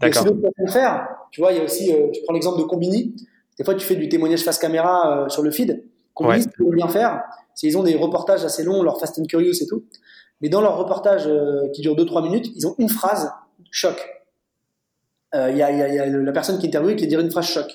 D'accord. 0.00 0.24
D'autres 0.24 0.40
façons 0.56 0.72
faire. 0.72 1.08
Tu 1.32 1.40
vois, 1.40 1.52
il 1.52 1.58
y 1.58 1.60
a 1.60 1.64
aussi, 1.64 1.92
euh, 1.92 2.08
je 2.14 2.20
prends 2.22 2.34
l'exemple 2.34 2.58
de 2.58 2.64
Combini. 2.64 3.16
Des 3.58 3.64
fois, 3.64 3.74
tu 3.74 3.84
fais 3.84 3.96
du 3.96 4.08
témoignage 4.08 4.44
face 4.44 4.58
caméra 4.58 5.24
euh, 5.24 5.28
sur 5.28 5.42
le 5.42 5.50
feed. 5.50 5.82
Ce 6.18 6.48
qu'ils 6.48 6.74
bien 6.74 6.88
faire, 6.88 7.22
ils 7.62 7.78
ont 7.78 7.82
des 7.82 7.96
reportages 7.96 8.44
assez 8.44 8.64
longs, 8.64 8.82
leur 8.82 8.98
Fast 8.98 9.18
and 9.18 9.24
Curious 9.24 9.62
et 9.62 9.66
tout. 9.66 9.84
Mais 10.40 10.48
dans 10.48 10.60
leur 10.60 10.76
reportage 10.76 11.26
euh, 11.26 11.68
qui 11.72 11.82
dure 11.82 11.96
2-3 11.96 12.22
minutes, 12.22 12.50
ils 12.54 12.66
ont 12.66 12.74
une 12.78 12.88
phrase 12.88 13.32
choc. 13.70 14.08
Il 15.34 15.38
euh, 15.38 15.50
y, 15.50 15.62
a, 15.62 16.06
la 16.06 16.32
personne 16.32 16.58
qui 16.58 16.66
est 16.66 16.68
interviewée 16.68 16.96
qui 16.96 17.06
dit 17.06 17.14
une 17.16 17.30
phrase 17.30 17.46
choc. 17.46 17.66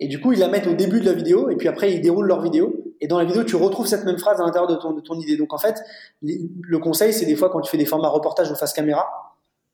Et 0.00 0.08
du 0.08 0.20
coup, 0.20 0.32
ils 0.32 0.38
la 0.38 0.48
mettent 0.48 0.66
au 0.66 0.74
début 0.74 1.00
de 1.00 1.06
la 1.06 1.12
vidéo, 1.12 1.50
et 1.50 1.56
puis 1.56 1.68
après, 1.68 1.92
ils 1.92 2.00
déroulent 2.00 2.26
leur 2.26 2.40
vidéo. 2.40 2.74
Et 3.00 3.08
dans 3.08 3.18
la 3.18 3.24
vidéo, 3.24 3.44
tu 3.44 3.56
retrouves 3.56 3.86
cette 3.86 4.04
même 4.04 4.18
phrase 4.18 4.40
à 4.40 4.44
l'intérieur 4.44 4.68
de 4.68 5.00
ton, 5.00 5.20
idée. 5.20 5.36
Donc 5.36 5.52
en 5.52 5.58
fait, 5.58 5.82
le 6.22 6.78
conseil, 6.78 7.12
c'est 7.12 7.26
des 7.26 7.36
fois 7.36 7.50
quand 7.50 7.60
tu 7.60 7.70
fais 7.70 7.76
des 7.76 7.84
formats 7.84 8.08
reportage 8.08 8.50
ou 8.50 8.54
face 8.54 8.72
caméra, 8.72 9.06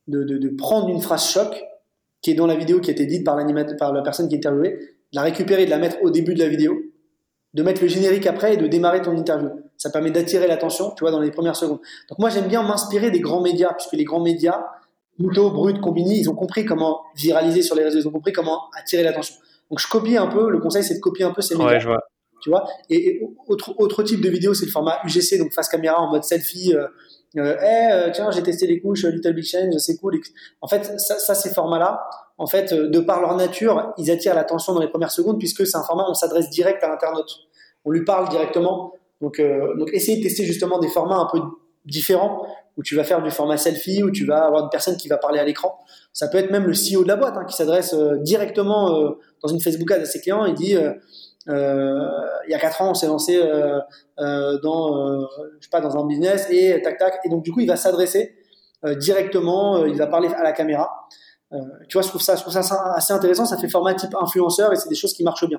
de, 0.07 0.49
prendre 0.57 0.89
une 0.89 1.01
phrase 1.01 1.29
choc 1.29 1.63
qui 2.23 2.31
est 2.31 2.35
dans 2.35 2.47
la 2.47 2.57
vidéo 2.57 2.81
qui 2.81 2.91
a 2.91 2.93
été 2.93 3.07
dite 3.07 3.25
par, 3.25 3.39
par 3.79 3.93
la 3.93 4.03
personne 4.03 4.29
qui 4.29 4.35
est 4.35 4.39
interviewée, 4.39 4.71
de 4.71 5.17
la 5.17 5.23
récupérer, 5.23 5.67
de 5.67 5.71
la 5.71 5.79
mettre 5.79 5.99
au 6.03 6.11
début 6.11 6.35
de 6.35 6.41
la 6.41 6.49
vidéo, 6.49 6.75
de 7.55 7.63
mettre 7.63 7.83
le 7.83 7.89
générique 7.89 8.27
après 8.27 8.55
et 8.55 8.57
de 8.57 8.67
démarrer 8.67 9.03
ton 9.03 9.17
interview. 9.17 9.51
Ça 9.77 9.91
permet 9.91 10.11
d'attirer 10.11 10.47
l'attention, 10.47 10.93
tu 10.97 11.05
vois, 11.05 11.11
dans 11.11 11.21
les 11.21 11.31
premières 11.31 11.57
secondes. 11.57 11.81
Donc 12.09 12.19
moi, 12.19 12.31
j'aime 12.31 12.49
bien 12.49 12.63
m'inspirer 12.63 13.11
des 13.11 13.21
grands 13.21 13.41
médias, 13.41 13.73
puisque 13.73 13.93
les 13.93 14.05
grands 14.05 14.21
médias, 14.21 14.65
Muto, 15.19 15.51
Brut, 15.51 15.81
Combini, 15.81 16.21
ils 16.21 16.31
ont 16.31 16.35
compris 16.35 16.65
comment 16.65 17.03
viraliser 17.17 17.63
sur 17.63 17.75
les 17.75 17.85
réseaux, 17.85 17.99
ils 17.99 18.09
ont 18.09 18.13
compris 18.13 18.33
comment 18.33 18.71
attirer 18.79 19.03
l'attention. 19.03 19.35
Donc 19.71 19.81
je 19.81 19.89
copie 19.89 20.17
un 20.17 20.29
peu, 20.29 20.51
le 20.51 20.61
conseil 20.61 20.83
c'est 20.83 20.95
de 20.95 21.01
copier 21.01 21.25
un 21.25 21.33
peu 21.33 21.43
ces 21.43 21.55
médias. 21.55 21.73
Ouais, 21.73 21.81
je 21.81 21.89
vois. 21.89 22.01
Tu 22.41 22.51
vois 22.51 22.69
et, 22.89 23.21
autre, 23.49 23.75
autre 23.79 24.03
type 24.05 24.21
de 24.21 24.29
vidéo, 24.29 24.55
c'est 24.55 24.67
le 24.67 24.71
format 24.71 25.01
UGC, 25.05 25.39
donc 25.39 25.53
face 25.53 25.69
caméra 25.69 26.01
en 26.01 26.11
mode 26.11 26.25
selfie. 26.25 26.75
Euh, 26.75 26.87
euh, 27.37 27.57
euh, 27.61 28.11
tiens, 28.13 28.31
j'ai 28.31 28.43
testé 28.43 28.67
les 28.67 28.81
couches, 28.81 29.05
Little 29.05 29.35
Big 29.35 29.45
Change, 29.45 29.75
c'est 29.79 29.97
cool. 29.97 30.19
En 30.61 30.69
fait, 30.69 30.99
ça, 30.99 31.19
ça 31.19 31.35
ces 31.35 31.53
formats-là, 31.53 32.09
en 32.39 32.47
fait, 32.47 32.73
euh, 32.73 32.89
de 32.89 33.01
par 33.01 33.21
leur 33.21 33.37
nature, 33.37 33.93
ils 33.99 34.11
attirent 34.11 34.35
l'attention 34.35 34.73
dans 34.73 34.81
les 34.81 34.89
premières 34.89 35.11
secondes 35.11 35.39
puisque 35.39 35.67
c'est 35.67 35.77
un 35.77 35.83
format 35.83 36.05
où 36.05 36.11
on 36.11 36.15
s'adresse 36.15 36.49
direct 36.51 36.83
à 36.83 36.89
l'internaute. 36.89 37.31
On 37.85 37.91
lui 37.91 38.05
parle 38.05 38.29
directement. 38.29 38.95
Donc, 39.21 39.41
euh, 39.41 39.77
donc 39.77 39.91
essayez 39.93 40.19
de 40.19 40.23
tester 40.23 40.45
justement 40.45 40.79
des 40.79 40.89
formats 40.89 41.19
un 41.19 41.29
peu 41.31 41.41
différents 41.85 42.47
où 42.77 42.83
tu 42.83 42.95
vas 42.95 43.03
faire 43.03 43.23
du 43.23 43.31
format 43.31 43.57
selfie, 43.57 44.05
où 44.05 44.11
tu 44.13 44.25
vas 44.25 44.45
avoir 44.45 44.63
une 44.63 44.71
personne 44.71 44.97
qui 44.97 45.09
va 45.09 45.19
parler 45.19 45.41
à 45.41 45.45
l'écran. 45.45 45.81
Ça 46.13 46.29
peut 46.29 46.39
être 46.39 46.53
même 46.53 46.65
le 46.65 46.73
CEO 46.73 47.03
de 47.03 47.09
la 47.09 47.17
boîte 47.17 47.35
hein, 47.37 47.45
qui 47.45 47.57
s'adresse 47.57 47.93
euh, 47.93 48.19
directement 48.19 48.95
euh, 48.95 49.11
dans 49.43 49.49
une 49.49 49.61
Facebook 49.61 49.91
ad 49.91 50.01
à 50.01 50.07
ses 50.07 50.21
clients 50.21 50.47
et 50.47 50.53
dit 50.53 50.77
euh, 50.77 50.91
euh, 50.91 50.95
il 51.49 52.51
y 52.51 52.55
a 52.55 52.59
quatre 52.59 52.83
ans 52.83 52.91
on 52.91 52.95
s'est 52.95 53.07
lancé 53.07 53.37
euh, 53.37 53.81
dans 54.63 55.21
je 55.59 55.65
sais 55.65 55.71
pas 55.71 55.81
dans 55.81 55.97
un 55.97 56.07
business 56.07 56.47
et 56.51 56.81
tac 56.83 56.99
tac 56.99 57.21
et 57.25 57.29
donc 57.29 57.43
du 57.43 57.53
coup 57.53 57.61
il 57.61 57.69
va 57.69 57.77
s'adresser 57.77 58.35
directement, 58.99 59.85
il 59.85 59.97
va 59.97 60.07
parler 60.07 60.29
à 60.29 60.45
la 60.45 60.53
caméra. 60.53 61.09
tu 61.89 61.95
vois, 61.95 62.03
je 62.03 62.09
trouve 62.09 62.23
ça, 62.23 62.37
je 62.37 62.43
trouve 62.43 62.53
ça 62.53 62.61
assez 62.95 63.13
intéressant. 63.13 63.45
Ça 63.45 63.57
fait 63.57 63.69
format 63.69 63.95
type 63.95 64.15
influenceur 64.21 64.73
et 64.73 64.77
c'est 64.77 64.89
des 64.89 64.95
choses 64.95 65.15
qui 65.15 65.25
marchent 65.25 65.49
bien. 65.49 65.59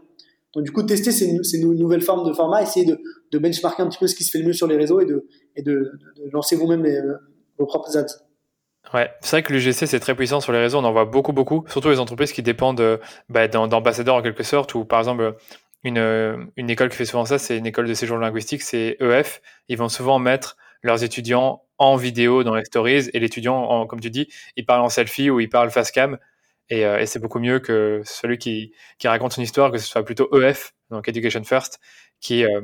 Donc 0.55 0.63
du 0.63 0.71
coup, 0.71 0.81
tester 0.83 1.11
ces, 1.11 1.59
nouvelles 1.59 2.01
formes 2.01 2.27
de 2.27 2.33
format, 2.33 2.63
essayer 2.63 2.85
de, 2.85 2.99
de, 3.31 3.37
benchmarker 3.37 3.83
un 3.83 3.87
petit 3.87 3.99
peu 3.99 4.07
ce 4.07 4.15
qui 4.15 4.23
se 4.23 4.31
fait 4.31 4.39
le 4.39 4.45
mieux 4.45 4.53
sur 4.53 4.67
les 4.67 4.77
réseaux 4.77 4.99
et 4.99 5.05
de, 5.05 5.27
et 5.55 5.61
de, 5.61 5.91
lancer 6.31 6.55
vous-même 6.55 6.85
euh, 6.85 7.17
vos 7.57 7.65
propres 7.65 7.95
ads. 7.97 8.07
Ouais, 8.93 9.11
c'est 9.21 9.35
vrai 9.35 9.43
que 9.43 9.53
l'UGC 9.53 9.85
c'est 9.85 9.99
très 9.99 10.15
puissant 10.15 10.39
sur 10.39 10.51
les 10.51 10.59
réseaux, 10.59 10.79
on 10.79 10.83
en 10.83 10.91
voit 10.91 11.05
beaucoup, 11.05 11.33
beaucoup, 11.33 11.63
surtout 11.67 11.89
les 11.89 11.99
entreprises 11.99 12.31
qui 12.31 12.41
dépendent 12.41 12.81
euh, 12.81 12.97
bah, 13.27 13.47
d'ambassadeurs 13.47 14.15
en 14.15 14.21
quelque 14.23 14.41
sorte, 14.41 14.73
ou 14.73 14.85
par 14.85 14.99
exemple 14.99 15.35
une, 15.83 16.51
une 16.55 16.69
école 16.69 16.89
qui 16.89 16.97
fait 16.97 17.05
souvent 17.05 17.25
ça, 17.25 17.37
c'est 17.37 17.57
une 17.57 17.65
école 17.65 17.87
de 17.87 17.93
séjour 17.93 18.17
linguistique, 18.17 18.61
c'est 18.61 18.97
EF. 18.99 19.41
Ils 19.67 19.77
vont 19.77 19.89
souvent 19.89 20.19
mettre 20.19 20.57
leurs 20.83 21.03
étudiants 21.03 21.63
en 21.77 21.95
vidéo 21.95 22.43
dans 22.43 22.55
les 22.55 22.65
stories 22.65 23.09
et 23.13 23.19
l'étudiant, 23.19 23.85
comme 23.87 23.99
tu 23.99 24.09
dis, 24.09 24.27
il 24.55 24.65
parle 24.65 24.81
en 24.81 24.89
selfie 24.89 25.29
ou 25.29 25.39
il 25.39 25.49
parle 25.49 25.71
face 25.71 25.91
cam 25.91 26.17
et, 26.69 26.85
euh, 26.85 26.99
et 26.99 27.05
c'est 27.05 27.19
beaucoup 27.19 27.39
mieux 27.39 27.59
que 27.59 28.01
celui 28.05 28.37
qui, 28.37 28.73
qui 28.99 29.07
raconte 29.07 29.33
son 29.33 29.41
histoire, 29.41 29.71
que 29.71 29.77
ce 29.77 29.87
soit 29.87 30.03
plutôt 30.03 30.29
EF, 30.39 30.73
donc 30.91 31.07
Education 31.07 31.43
First, 31.43 31.79
qui, 32.21 32.45
euh, 32.45 32.61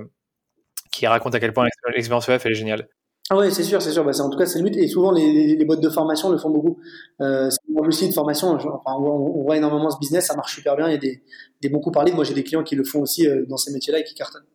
qui 0.92 1.08
raconte 1.08 1.36
à 1.36 1.40
quel 1.40 1.54
point 1.54 1.68
l'expérience 1.96 2.30
EF 2.30 2.46
est 2.46 2.54
géniale. 2.54 2.88
Ah 3.32 3.38
ouais, 3.38 3.50
c'est 3.50 3.64
sûr, 3.64 3.82
c'est 3.82 3.92
sûr. 3.92 4.06
Bah, 4.06 4.12
en 4.20 4.30
tout 4.30 4.38
cas, 4.38 4.46
c'est 4.46 4.60
le 4.60 4.70
but. 4.70 4.78
Et 4.78 4.88
souvent, 4.88 5.12
les, 5.12 5.56
les, 5.56 5.66
de 5.66 5.90
formation 5.90 6.30
le 6.30 6.38
font 6.38 6.52
beaucoup. 6.52 6.80
Euh, 7.22 7.50
le 7.84 7.92
site 7.92 8.10
de 8.10 8.14
formation, 8.14 8.58
on, 8.86 9.44
voit 9.44 9.58
énormément 9.58 9.90
ce 9.90 9.98
business, 10.00 10.28
ça 10.28 10.36
marche 10.36 10.56
super 10.56 10.76
bien. 10.76 10.88
Il 10.88 10.94
y 10.94 10.96
a 10.96 11.70
des, 11.70 11.72
coups 11.72 11.94
parlés. 11.94 12.12
Moi, 12.12 12.24
j'ai 12.24 12.34
des 12.34 12.44
clients 12.44 12.64
qui 12.64 12.76
le 12.76 12.84
font 12.84 13.02
aussi 13.02 13.28
euh, 13.28 13.46
dans 13.48 13.58
ces 13.58 13.72
métiers-là 13.74 14.00
et 14.00 14.04
qui 14.04 14.14
cartonnent. 14.14 14.46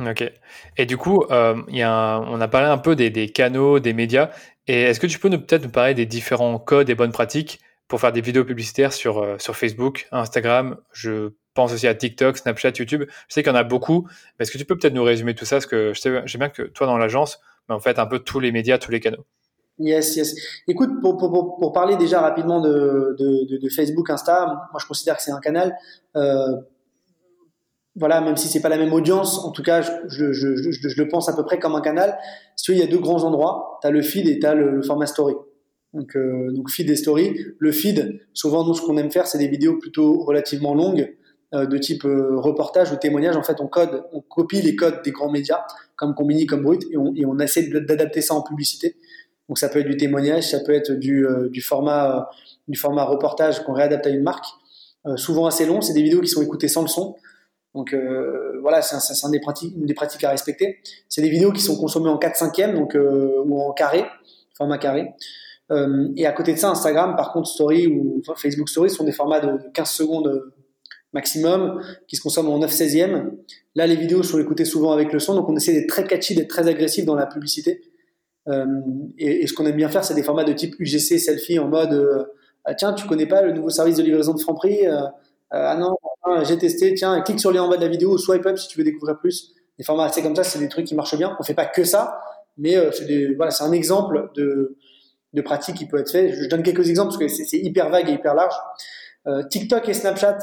Ok. 0.00 0.30
Et 0.76 0.86
du 0.86 0.96
coup, 0.96 1.24
euh, 1.30 1.54
on 1.68 2.40
a 2.40 2.48
parlé 2.48 2.68
un 2.68 2.78
peu 2.78 2.96
des, 2.96 3.28
canaux, 3.28 3.78
des 3.78 3.92
médias. 3.92 4.30
Et 4.66 4.82
est-ce 4.82 5.00
que 5.00 5.06
tu 5.06 5.18
peux 5.18 5.30
peut-être 5.30 5.64
nous 5.64 5.70
parler 5.70 5.94
des 5.94 6.06
différents 6.06 6.58
codes 6.58 6.90
et 6.90 6.94
bonnes 6.94 7.12
pratiques 7.12 7.60
pour 7.88 8.00
faire 8.00 8.12
des 8.12 8.20
vidéos 8.20 8.44
publicitaires 8.44 8.92
sur, 8.92 9.18
euh, 9.18 9.36
sur 9.38 9.56
Facebook, 9.56 10.08
Instagram, 10.10 10.76
je 10.92 11.30
pense 11.54 11.72
aussi 11.72 11.86
à 11.86 11.94
TikTok, 11.94 12.36
Snapchat, 12.36 12.72
YouTube. 12.78 13.04
Je 13.08 13.34
sais 13.34 13.42
qu'il 13.42 13.50
y 13.50 13.54
en 13.54 13.58
a 13.58 13.64
beaucoup, 13.64 14.08
mais 14.08 14.42
est-ce 14.42 14.50
que 14.50 14.58
tu 14.58 14.64
peux 14.64 14.76
peut-être 14.76 14.94
nous 14.94 15.04
résumer 15.04 15.34
tout 15.34 15.44
ça? 15.44 15.56
Parce 15.56 15.66
que 15.66 15.92
je 15.94 16.00
sais, 16.00 16.38
bien 16.38 16.48
que 16.48 16.62
toi, 16.62 16.86
dans 16.86 16.98
l'agence, 16.98 17.40
mais 17.68 17.74
en 17.74 17.80
fait, 17.80 17.98
un 17.98 18.06
peu 18.06 18.18
tous 18.18 18.40
les 18.40 18.52
médias, 18.52 18.78
tous 18.78 18.90
les 18.90 19.00
canaux. 19.00 19.24
Yes, 19.78 20.16
yes. 20.16 20.34
Écoute, 20.68 21.00
pour, 21.02 21.18
pour, 21.18 21.56
pour 21.58 21.72
parler 21.72 21.96
déjà 21.96 22.20
rapidement 22.20 22.60
de, 22.60 23.14
de, 23.18 23.68
Facebook, 23.68 24.08
Insta, 24.08 24.46
moi 24.46 24.80
je 24.80 24.86
considère 24.86 25.16
que 25.16 25.22
c'est 25.22 25.32
un 25.32 25.40
canal. 25.40 25.76
Euh, 26.16 26.56
voilà, 27.94 28.20
même 28.20 28.36
si 28.36 28.48
c'est 28.48 28.60
pas 28.60 28.68
la 28.68 28.78
même 28.78 28.92
audience, 28.92 29.44
en 29.44 29.50
tout 29.50 29.62
cas, 29.62 29.82
je, 29.82 29.90
je, 30.08 30.32
je, 30.32 30.70
je, 30.70 31.02
le 31.02 31.08
pense 31.08 31.28
à 31.28 31.34
peu 31.34 31.44
près 31.44 31.58
comme 31.58 31.74
un 31.74 31.80
canal. 31.80 32.18
Si 32.54 32.64
tu 32.64 32.72
veux, 32.72 32.78
il 32.78 32.80
y 32.80 32.84
a 32.84 32.86
deux 32.86 32.98
grands 32.98 33.24
endroits. 33.24 33.78
Tu 33.82 33.88
as 33.88 33.90
le 33.90 34.02
feed 34.02 34.28
et 34.28 34.38
tu 34.38 34.46
as 34.46 34.54
le, 34.54 34.82
format 34.82 35.06
story. 35.06 35.34
Donc, 35.92 36.16
euh, 36.16 36.52
donc 36.52 36.70
feed 36.70 36.88
et 36.88 36.96
story. 36.96 37.38
Le 37.58 37.72
feed, 37.72 38.20
souvent 38.32 38.66
nous 38.66 38.74
ce 38.74 38.82
qu'on 38.82 38.96
aime 38.96 39.10
faire, 39.10 39.26
c'est 39.26 39.38
des 39.38 39.48
vidéos 39.48 39.78
plutôt 39.78 40.24
relativement 40.24 40.74
longues, 40.74 41.16
euh, 41.54 41.66
de 41.66 41.78
type 41.78 42.02
reportage 42.04 42.92
ou 42.92 42.96
témoignage. 42.96 43.36
En 43.36 43.42
fait, 43.42 43.60
on 43.60 43.66
code, 43.66 44.04
on 44.12 44.20
copie 44.20 44.62
les 44.62 44.74
codes 44.74 45.02
des 45.02 45.10
grands 45.10 45.30
médias, 45.30 45.64
comme 45.96 46.14
Combini, 46.14 46.46
comme 46.46 46.62
Brut, 46.62 46.82
et 46.90 46.96
on, 46.96 47.14
et 47.14 47.26
on 47.26 47.38
essaie 47.38 47.68
d'adapter 47.68 48.22
ça 48.22 48.34
en 48.34 48.42
publicité. 48.42 48.96
Donc 49.48 49.58
ça 49.58 49.68
peut 49.68 49.80
être 49.80 49.86
du 49.86 49.96
témoignage, 49.96 50.50
ça 50.50 50.60
peut 50.60 50.72
être 50.72 50.92
du, 50.92 51.26
euh, 51.26 51.48
du 51.48 51.60
format, 51.60 52.16
euh, 52.16 52.20
du 52.68 52.78
format 52.78 53.04
reportage 53.04 53.62
qu'on 53.64 53.72
réadapte 53.72 54.06
à 54.06 54.10
une 54.10 54.22
marque. 54.22 54.46
souvent 55.16 55.46
assez 55.46 55.66
long, 55.66 55.80
c'est 55.80 55.92
des 55.92 56.02
vidéos 56.02 56.20
qui 56.20 56.28
sont 56.28 56.42
écoutées 56.42 56.68
sans 56.68 56.82
le 56.82 56.88
son. 56.88 57.14
Donc 57.74 57.94
voilà, 58.62 58.82
c'est 58.82 58.96
un, 58.96 59.28
un, 59.28 59.30
des 59.30 59.38
pratiques, 59.38 59.72
une 59.76 59.86
des 59.86 59.94
pratiques 59.94 60.24
à 60.24 60.30
respecter. 60.30 60.78
C'est 61.08 61.22
des 61.22 61.28
vidéos 61.28 61.52
qui 61.52 61.60
sont 61.60 61.76
consommées 61.76 62.08
en 62.08 62.18
4 62.18 62.34
5 62.34 62.74
donc 62.74 62.96
ou 62.96 63.60
en 63.60 63.72
carré, 63.72 64.04
format 64.56 64.78
carré. 64.78 65.14
Euh, 65.72 66.08
et 66.16 66.26
à 66.26 66.32
côté 66.32 66.52
de 66.52 66.58
ça, 66.58 66.70
Instagram, 66.70 67.16
par 67.16 67.32
contre, 67.32 67.48
Story 67.48 67.86
ou 67.86 68.22
Facebook 68.36 68.68
Story 68.68 68.90
sont 68.90 69.04
des 69.04 69.12
formats 69.12 69.40
de 69.40 69.58
15 69.72 69.90
secondes 69.90 70.28
euh, 70.28 70.54
maximum 71.12 71.82
qui 72.06 72.16
se 72.16 72.22
consomment 72.22 72.50
en 72.50 72.58
9 72.58 72.70
16e. 72.70 73.30
Là, 73.74 73.86
les 73.86 73.96
vidéos 73.96 74.22
sont 74.22 74.38
écoutées 74.38 74.64
souvent 74.64 74.92
avec 74.92 75.12
le 75.12 75.18
son, 75.18 75.34
donc 75.34 75.48
on 75.48 75.56
essaie 75.56 75.72
d'être 75.72 75.88
très 75.88 76.06
catchy, 76.06 76.34
d'être 76.34 76.48
très 76.48 76.68
agressif 76.68 77.04
dans 77.04 77.14
la 77.14 77.26
publicité. 77.26 77.82
Euh, 78.48 78.64
et, 79.18 79.46
ce 79.46 79.52
qu'on 79.52 79.66
aime 79.66 79.76
bien 79.76 79.88
faire, 79.88 80.04
c'est 80.04 80.14
des 80.14 80.22
formats 80.22 80.44
de 80.44 80.52
type 80.52 80.74
UGC, 80.78 81.18
selfie, 81.18 81.58
en 81.58 81.68
mode 81.68 81.92
euh, 81.92 82.24
ah, 82.64 82.74
tiens, 82.74 82.92
tu 82.92 83.06
connais 83.06 83.26
pas 83.26 83.42
le 83.42 83.52
nouveau 83.52 83.70
service 83.70 83.96
de 83.96 84.02
livraison 84.02 84.34
de 84.34 84.40
Franprix 84.40 84.86
euh, 84.86 85.00
Ah 85.50 85.76
non, 85.76 85.94
j'ai 86.44 86.58
testé, 86.58 86.94
tiens, 86.94 87.20
clique 87.22 87.40
sur 87.40 87.50
le 87.50 87.56
lien 87.56 87.62
en 87.62 87.68
bas 87.68 87.76
de 87.76 87.82
la 87.82 87.88
vidéo 87.88 88.12
ou 88.12 88.18
swipe 88.18 88.46
up 88.46 88.58
si 88.58 88.68
tu 88.68 88.78
veux 88.78 88.84
découvrir 88.84 89.18
plus. 89.18 89.52
Des 89.78 89.84
formats 89.84 90.04
assez 90.04 90.22
comme 90.22 90.34
ça, 90.34 90.44
c'est 90.44 90.58
des 90.58 90.68
trucs 90.68 90.86
qui 90.86 90.94
marchent 90.94 91.16
bien. 91.16 91.36
On 91.38 91.42
fait 91.42 91.54
pas 91.54 91.66
que 91.66 91.84
ça, 91.84 92.20
mais 92.56 92.76
c'est 92.92 93.62
un 93.62 93.72
exemple 93.72 94.30
de 94.34 95.42
pratique 95.42 95.76
qui 95.76 95.86
peut 95.86 95.98
être 95.98 96.10
fait. 96.10 96.32
Je 96.32 96.48
donne 96.48 96.62
quelques 96.62 96.88
exemples 96.88 97.08
parce 97.08 97.18
que 97.18 97.28
c'est 97.28 97.58
hyper 97.58 97.90
vague 97.90 98.08
et 98.08 98.12
hyper 98.12 98.34
large. 98.34 98.54
TikTok 99.50 99.88
et 99.88 99.94
Snapchat. 99.94 100.38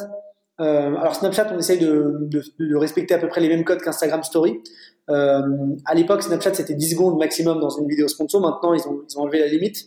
Alors 0.60 1.16
Snapchat, 1.16 1.52
on 1.52 1.58
essaye 1.58 1.80
de, 1.80 2.78
respecter 2.78 3.16
à 3.16 3.18
peu 3.18 3.28
près 3.28 3.42
les 3.42 3.50
mêmes 3.50 3.66
codes 3.66 3.82
qu'Instagram 3.82 4.24
Story. 4.24 4.62
Euh, 5.10 5.42
à 5.86 5.96
l'époque, 5.96 6.24
Snapchat 6.24 6.54
c'était 6.54 6.76
10 6.76 6.92
secondes 6.92 7.18
maximum 7.18 7.60
dans 7.60 7.70
une 7.70 7.88
vidéo 7.88 8.08
sponsor. 8.08 8.42
Maintenant, 8.42 8.74
ils 8.74 8.88
ont, 8.88 9.02
ils 9.10 9.18
ont 9.18 9.22
enlevé 9.22 9.40
la 9.40 9.48
limite. 9.48 9.86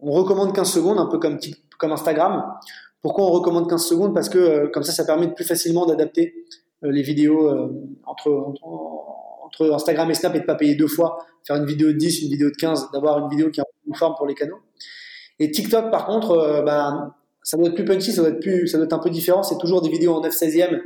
On 0.00 0.12
recommande 0.12 0.54
15 0.54 0.70
secondes, 0.70 0.98
un 0.98 1.06
peu 1.06 1.18
comme, 1.18 1.38
comme 1.78 1.92
Instagram. 1.92 2.44
Pourquoi 3.02 3.24
on 3.24 3.30
recommande 3.30 3.68
15 3.68 3.84
secondes? 3.86 4.14
Parce 4.14 4.28
que 4.28 4.38
euh, 4.38 4.68
comme 4.68 4.82
ça, 4.82 4.92
ça 4.92 5.04
permet 5.04 5.32
plus 5.32 5.44
facilement 5.44 5.86
d'adapter 5.86 6.34
euh, 6.84 6.90
les 6.90 7.02
vidéos 7.02 7.48
euh, 7.48 7.68
entre, 8.06 8.30
entre, 8.30 8.64
entre 9.44 9.72
Instagram 9.72 10.10
et 10.10 10.14
Snap 10.14 10.34
et 10.34 10.40
de 10.40 10.44
pas 10.44 10.54
payer 10.54 10.74
deux 10.74 10.88
fois, 10.88 11.18
faire 11.46 11.56
une 11.56 11.66
vidéo 11.66 11.88
de 11.88 11.92
10, 11.92 12.22
une 12.22 12.30
vidéo 12.30 12.50
de 12.50 12.56
15, 12.56 12.90
d'avoir 12.92 13.18
une 13.18 13.28
vidéo 13.28 13.50
qui 13.50 13.60
est 13.60 13.64
forme 13.94 14.14
pour 14.16 14.26
les 14.26 14.34
canaux. 14.34 14.60
Et 15.38 15.50
TikTok, 15.50 15.90
par 15.90 16.06
contre, 16.06 16.32
euh, 16.32 16.62
bah, 16.62 17.16
ça 17.42 17.56
doit 17.56 17.68
être 17.68 17.74
plus 17.74 17.84
punchy, 17.84 18.12
ça 18.12 18.22
doit 18.22 18.30
être 18.30 18.40
plus, 18.40 18.66
ça 18.68 18.76
doit 18.76 18.86
être 18.86 18.92
un 18.92 18.98
peu 18.98 19.10
différent. 19.10 19.42
C'est 19.42 19.58
toujours 19.58 19.82
des 19.82 19.88
vidéos 19.88 20.14
en 20.14 20.20
9 20.20 20.32
16e 20.32 20.80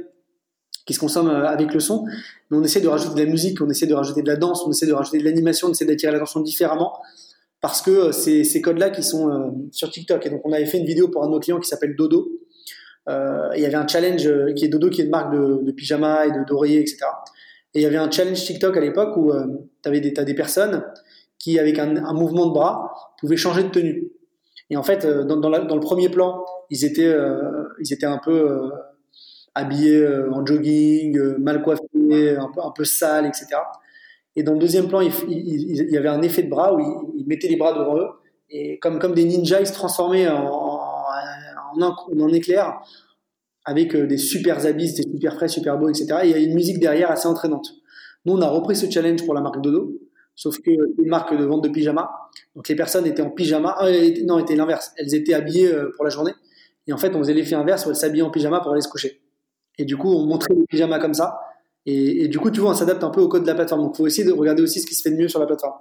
qui 0.86 0.94
se 0.94 1.00
consomment 1.00 1.30
avec 1.30 1.72
le 1.72 1.80
son. 1.80 2.04
Mais 2.50 2.58
on 2.58 2.62
essaie 2.62 2.80
de 2.80 2.88
rajouter 2.88 3.14
de 3.14 3.24
la 3.24 3.30
musique, 3.30 3.60
on 3.60 3.68
essaie 3.70 3.86
de 3.86 3.94
rajouter 3.94 4.22
de 4.22 4.28
la 4.28 4.36
danse, 4.36 4.64
on 4.66 4.70
essaie 4.70 4.86
de 4.86 4.92
rajouter 4.92 5.18
de 5.18 5.24
l'animation, 5.24 5.68
on 5.68 5.70
essaie 5.70 5.86
d'attirer 5.86 6.12
l'attention 6.12 6.40
différemment 6.40 6.98
parce 7.60 7.80
que 7.80 8.12
c'est 8.12 8.44
ces 8.44 8.60
codes-là 8.60 8.90
qui 8.90 9.02
sont 9.02 9.68
sur 9.72 9.90
TikTok. 9.90 10.26
Et 10.26 10.30
donc, 10.30 10.42
on 10.44 10.52
avait 10.52 10.66
fait 10.66 10.76
une 10.76 10.84
vidéo 10.84 11.08
pour 11.08 11.24
un 11.24 11.28
de 11.28 11.32
nos 11.32 11.40
clients 11.40 11.58
qui 11.58 11.68
s'appelle 11.68 11.96
Dodo. 11.96 12.28
il 13.08 13.60
y 13.60 13.64
avait 13.64 13.76
un 13.76 13.88
challenge 13.88 14.28
qui 14.54 14.66
est 14.66 14.68
Dodo, 14.68 14.90
qui 14.90 15.00
est 15.00 15.04
une 15.04 15.10
marque 15.10 15.32
de, 15.32 15.62
de 15.62 15.72
pyjama 15.72 16.26
et 16.26 16.30
de 16.30 16.44
d'oreiller, 16.46 16.80
etc. 16.80 16.98
Et 17.72 17.80
il 17.80 17.82
y 17.82 17.86
avait 17.86 17.96
un 17.96 18.10
challenge 18.10 18.44
TikTok 18.44 18.76
à 18.76 18.80
l'époque 18.80 19.16
où 19.16 19.32
tu 19.82 19.88
avais 19.88 20.00
des, 20.00 20.12
as 20.18 20.24
des 20.24 20.34
personnes 20.34 20.84
qui, 21.38 21.58
avec 21.58 21.78
un, 21.78 21.96
un, 21.96 22.12
mouvement 22.12 22.48
de 22.48 22.52
bras, 22.52 22.92
pouvaient 23.18 23.38
changer 23.38 23.62
de 23.62 23.70
tenue. 23.70 24.12
Et 24.68 24.76
en 24.76 24.82
fait, 24.82 25.06
dans, 25.06 25.38
dans, 25.38 25.50
dans 25.50 25.74
le 25.74 25.80
premier 25.80 26.10
plan, 26.10 26.44
ils 26.68 26.84
étaient, 26.84 27.16
ils 27.80 27.92
étaient 27.94 28.04
un 28.04 28.20
peu 28.22 28.60
habillés 29.54 29.98
euh, 29.98 30.32
en 30.32 30.44
jogging, 30.44 31.16
euh, 31.16 31.38
mal 31.38 31.62
coiffés, 31.62 32.36
un 32.36 32.50
peu, 32.52 32.60
un 32.62 32.70
peu 32.70 32.84
sales, 32.84 33.26
etc. 33.26 33.46
Et 34.36 34.42
dans 34.42 34.52
le 34.52 34.58
deuxième 34.58 34.88
plan, 34.88 35.00
il, 35.00 35.12
il, 35.28 35.90
y 35.90 35.96
avait 35.96 36.08
un 36.08 36.22
effet 36.22 36.42
de 36.42 36.50
bras 36.50 36.74
où 36.74 37.12
ils, 37.16 37.26
mettaient 37.26 37.48
les 37.48 37.56
bras 37.56 37.72
devant 37.72 37.96
eux 37.98 38.08
et 38.50 38.78
comme, 38.78 38.98
comme 38.98 39.14
des 39.14 39.24
ninjas, 39.24 39.60
ils 39.60 39.66
se 39.66 39.72
transformaient 39.72 40.28
en, 40.28 40.44
en, 40.44 41.80
en, 41.80 42.28
éclair 42.32 42.80
avec 43.64 43.94
euh, 43.94 44.06
des 44.06 44.18
super 44.18 44.66
habits, 44.66 44.92
des 44.92 45.02
super 45.02 45.34
frais, 45.34 45.48
super 45.48 45.78
beaux, 45.78 45.88
etc. 45.88 46.18
Et 46.24 46.26
il 46.28 46.30
y 46.32 46.34
a 46.34 46.38
une 46.38 46.54
musique 46.54 46.80
derrière 46.80 47.10
assez 47.10 47.28
entraînante. 47.28 47.74
Nous, 48.24 48.34
on 48.34 48.42
a 48.42 48.48
repris 48.48 48.76
ce 48.76 48.90
challenge 48.90 49.24
pour 49.24 49.34
la 49.34 49.40
marque 49.40 49.60
Dodo, 49.60 49.92
sauf 50.34 50.58
que 50.58 50.70
une 50.70 51.08
marque 51.08 51.36
de 51.36 51.44
vente 51.44 51.62
de 51.62 51.68
pyjama. 51.68 52.10
Donc 52.56 52.68
les 52.68 52.76
personnes 52.76 53.06
étaient 53.06 53.22
en 53.22 53.30
pyjama, 53.30 53.76
euh, 53.82 54.10
non, 54.24 54.40
c'était 54.40 54.56
l'inverse. 54.56 54.92
Elles 54.96 55.14
étaient 55.14 55.34
habillées 55.34 55.72
pour 55.94 56.04
la 56.04 56.10
journée. 56.10 56.32
Et 56.86 56.92
en 56.92 56.98
fait, 56.98 57.14
on 57.14 57.18
faisait 57.18 57.34
l'effet 57.34 57.54
inverse 57.54 57.86
où 57.86 57.90
elles 57.90 57.96
s'habillaient 57.96 58.22
en 58.22 58.30
pyjama 58.30 58.60
pour 58.60 58.72
aller 58.72 58.82
se 58.82 58.88
coucher. 58.88 59.23
Et 59.78 59.84
du 59.84 59.96
coup, 59.96 60.12
on 60.12 60.26
montrait 60.26 60.54
les 60.54 60.64
pyjamas 60.66 60.98
comme 60.98 61.14
ça. 61.14 61.40
Et, 61.86 62.28
du 62.28 62.38
coup, 62.38 62.50
tu 62.50 62.60
vois, 62.60 62.70
on 62.70 62.74
s'adapte 62.74 63.04
un 63.04 63.10
peu 63.10 63.20
au 63.20 63.28
code 63.28 63.42
de 63.42 63.46
la 63.46 63.54
plateforme. 63.54 63.82
Donc, 63.82 63.94
il 63.94 63.96
faut 63.98 64.06
essayer 64.06 64.24
de 64.24 64.32
regarder 64.32 64.62
aussi 64.62 64.80
ce 64.80 64.86
qui 64.86 64.94
se 64.94 65.02
fait 65.02 65.10
de 65.10 65.16
mieux 65.16 65.28
sur 65.28 65.38
la 65.38 65.46
plateforme. 65.46 65.74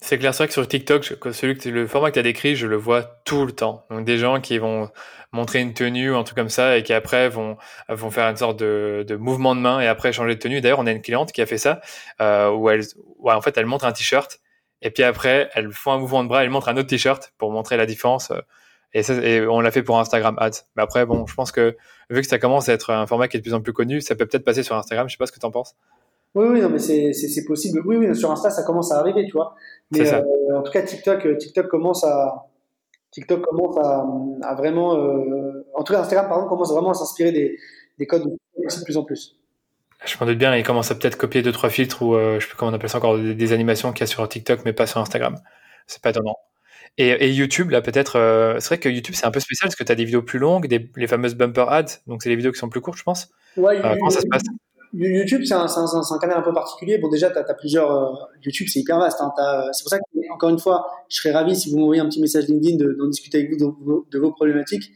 C'est 0.00 0.18
clair, 0.18 0.34
c'est 0.34 0.42
vrai 0.42 0.48
que 0.48 0.52
sur 0.52 0.66
TikTok, 0.66 1.04
celui 1.32 1.56
que, 1.56 1.68
le 1.68 1.86
format 1.86 2.08
que 2.08 2.14
tu 2.14 2.20
as 2.20 2.22
décrit, 2.22 2.54
je 2.54 2.66
le 2.66 2.76
vois 2.76 3.02
tout 3.24 3.46
le 3.46 3.52
temps. 3.52 3.84
Donc 3.90 4.04
des 4.04 4.18
gens 4.18 4.40
qui 4.40 4.58
vont 4.58 4.90
montrer 5.32 5.60
une 5.60 5.72
tenue 5.72 6.10
ou 6.10 6.16
un 6.16 6.22
truc 6.22 6.36
comme 6.36 6.50
ça 6.50 6.76
et 6.76 6.82
qui 6.82 6.92
après 6.92 7.30
vont, 7.30 7.56
vont 7.88 8.10
faire 8.10 8.28
une 8.28 8.36
sorte 8.36 8.58
de, 8.58 9.16
mouvement 9.18 9.56
de 9.56 9.60
main 9.60 9.80
et 9.80 9.86
après 9.86 10.12
changer 10.12 10.34
de 10.34 10.40
tenue. 10.40 10.60
D'ailleurs, 10.60 10.80
on 10.80 10.86
a 10.86 10.92
une 10.92 11.00
cliente 11.00 11.32
qui 11.32 11.40
a 11.40 11.46
fait 11.46 11.58
ça, 11.58 11.80
euh, 12.20 12.50
où 12.50 12.68
elle, 12.68 12.82
en 13.24 13.40
fait, 13.40 13.56
elle 13.56 13.64
montre 13.64 13.86
un 13.86 13.92
t-shirt 13.92 14.38
et 14.82 14.90
puis 14.90 15.02
après, 15.02 15.50
elle 15.54 15.72
fait 15.72 15.90
un 15.90 15.98
mouvement 15.98 16.22
de 16.22 16.28
bras, 16.28 16.44
elle 16.44 16.50
montre 16.50 16.68
un 16.68 16.76
autre 16.76 16.88
t-shirt 16.88 17.32
pour 17.38 17.50
montrer 17.50 17.76
la 17.76 17.86
différence. 17.86 18.32
Euh, 18.96 19.22
et, 19.22 19.46
on 19.46 19.60
l'a 19.60 19.70
fait 19.70 19.82
pour 19.82 19.98
Instagram 19.98 20.36
Ads. 20.38 20.64
Mais 20.76 20.82
après, 20.82 21.06
bon, 21.06 21.26
je 21.26 21.34
pense 21.34 21.52
que 21.52 21.76
vu 22.10 22.20
que 22.20 22.26
ça 22.26 22.38
commence 22.38 22.68
à 22.68 22.72
être 22.72 22.90
un 22.90 23.06
format 23.06 23.28
qui 23.28 23.36
est 23.36 23.40
de 23.40 23.44
plus 23.44 23.54
en 23.54 23.60
plus 23.60 23.72
connu, 23.72 24.00
ça 24.00 24.14
peut 24.14 24.26
peut-être 24.26 24.44
passer 24.44 24.62
sur 24.62 24.76
Instagram. 24.76 25.08
Je 25.08 25.14
sais 25.14 25.18
pas 25.18 25.26
ce 25.26 25.32
que 25.32 25.40
tu 25.40 25.46
en 25.46 25.50
penses. 25.50 25.74
Oui, 26.36 26.46
oui, 26.50 26.60
non, 26.60 26.68
mais 26.68 26.78
c'est 26.78 27.44
possible. 27.46 27.80
Oui, 27.86 27.96
oui, 27.96 28.14
sur 28.14 28.30
Insta, 28.30 28.50
ça 28.50 28.62
commence 28.62 28.92
à 28.92 28.98
arriver, 28.98 29.24
tu 29.24 29.32
vois. 29.32 29.54
Mais 29.90 30.12
euh, 30.12 30.20
en 30.58 30.62
tout 30.62 30.70
cas, 30.70 30.82
TikTok, 30.82 31.24
euh, 31.24 31.36
TikTok 31.36 31.66
commence 31.68 32.04
à, 32.04 32.48
TikTok 33.10 33.40
commence 33.40 33.78
à, 33.78 34.54
vraiment, 34.54 34.96
euh, 34.96 35.66
en 35.74 35.82
tout 35.82 35.94
cas, 35.94 36.00
Instagram, 36.00 36.28
par 36.28 36.36
exemple, 36.36 36.50
commence 36.50 36.72
vraiment 36.72 36.90
à 36.90 36.94
s'inspirer 36.94 37.32
des, 37.32 37.56
des 37.98 38.06
codes 38.06 38.24
de 38.24 38.84
plus 38.84 38.98
en 38.98 39.04
plus. 39.04 39.38
Je 40.04 40.14
m'en 40.20 40.26
doute 40.26 40.36
bien, 40.36 40.54
il 40.54 40.62
commence 40.62 40.90
à 40.90 40.94
peut-être 40.94 41.16
copier 41.16 41.40
deux 41.40 41.52
trois 41.52 41.70
filtres 41.70 42.02
ou 42.02 42.14
je 42.18 42.38
sais 42.38 42.48
plus 42.48 42.56
comment 42.58 42.70
on 42.70 42.74
appelle 42.74 42.90
ça 42.90 42.98
encore 42.98 43.16
des, 43.16 43.34
des 43.34 43.52
animations 43.54 43.92
qu'il 43.92 44.00
y 44.00 44.04
a 44.04 44.06
sur 44.06 44.28
TikTok, 44.28 44.60
mais 44.66 44.74
pas 44.74 44.86
sur 44.86 45.00
Instagram. 45.00 45.38
C'est 45.86 46.02
pas 46.02 46.10
étonnant. 46.10 46.36
Et, 46.98 47.30
YouTube, 47.30 47.70
là, 47.70 47.82
peut-être, 47.82 48.16
euh, 48.16 48.56
c'est 48.58 48.68
vrai 48.68 48.78
que 48.78 48.88
YouTube, 48.88 49.14
c'est 49.14 49.26
un 49.26 49.30
peu 49.30 49.40
spécial 49.40 49.68
parce 49.68 49.76
que 49.76 49.84
tu 49.84 49.92
as 49.92 49.94
des 49.94 50.06
vidéos 50.06 50.22
plus 50.22 50.38
longues, 50.38 50.66
des, 50.66 50.90
les 50.96 51.06
fameuses 51.06 51.34
bumper 51.34 51.66
ads, 51.68 52.00
donc 52.06 52.22
c'est 52.22 52.30
des 52.30 52.36
vidéos 52.36 52.52
qui 52.52 52.58
sont 52.58 52.70
plus 52.70 52.80
courtes, 52.80 52.96
je 52.96 53.02
pense. 53.02 53.28
Ouais, 53.58 53.78
euh, 53.84 53.96
comment 53.98 54.08
ça 54.08 54.20
se 54.20 54.26
passe? 54.26 54.44
YouTube, 54.94 55.42
c'est 55.44 55.52
un, 55.52 55.66
un, 55.66 56.18
canal 56.18 56.38
un 56.38 56.42
peu 56.42 56.54
particulier. 56.54 56.96
Bon, 56.96 57.08
déjà, 57.08 57.28
tu 57.28 57.36
as, 57.36 57.54
plusieurs. 57.54 57.90
Euh, 57.90 58.14
YouTube, 58.42 58.66
c'est 58.70 58.80
hyper 58.80 58.98
vaste. 58.98 59.20
Hein. 59.20 59.30
C'est 59.72 59.82
pour 59.82 59.90
ça 59.90 59.98
que, 59.98 60.32
encore 60.32 60.48
une 60.48 60.58
fois, 60.58 60.86
je 61.10 61.16
serais 61.16 61.32
ravi 61.32 61.54
si 61.54 61.70
vous 61.70 61.78
m'envoyez 61.78 62.00
un 62.00 62.08
petit 62.08 62.20
message 62.20 62.48
LinkedIn 62.48 62.82
d'en 62.98 63.08
discuter 63.08 63.38
avec 63.38 63.50
vous 63.50 64.06
de, 64.10 64.18
vos, 64.18 64.32
problématiques. 64.32 64.92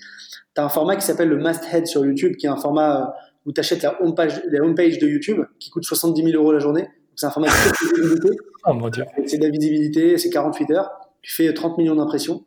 Tu 0.55 0.61
as 0.61 0.65
un 0.65 0.71
format 0.71 0.97
qui 0.97 1.05
s'appelle 1.05 1.29
le 1.29 1.37
Masthead 1.37 1.87
sur 1.87 2.07
YouTube, 2.07 2.37
qui 2.37 2.47
est 2.47 2.51
un 2.51 2.57
format 2.57 3.15
où 3.45 3.53
tu 3.53 3.61
achètes 3.61 3.83
la 3.83 4.01
homepage, 4.03 4.41
la 4.51 4.65
homepage 4.65 4.99
de 5.01 5.07
YouTube, 5.07 5.45
qui 5.59 5.69
coûte 5.69 5.85
70 5.85 6.23
000 6.23 6.43
euros 6.43 6.53
la 6.53 6.61
journée. 6.61 6.89
C'est 7.15 7.27
un 7.27 7.31
format 7.31 7.49
de 7.49 7.53
visibilité. 7.99 8.39
Oh 8.65 8.73
mon 8.73 8.89
Dieu. 8.89 9.05
C'est 9.27 9.37
de 9.37 9.45
la 9.45 9.51
visibilité, 9.51 10.17
c'est 10.17 10.31
48 10.31 10.71
heures 10.71 11.00
tu 11.23 11.35
fais 11.35 11.53
30 11.53 11.79
millions 11.79 11.97
d'impressions. 11.97 12.45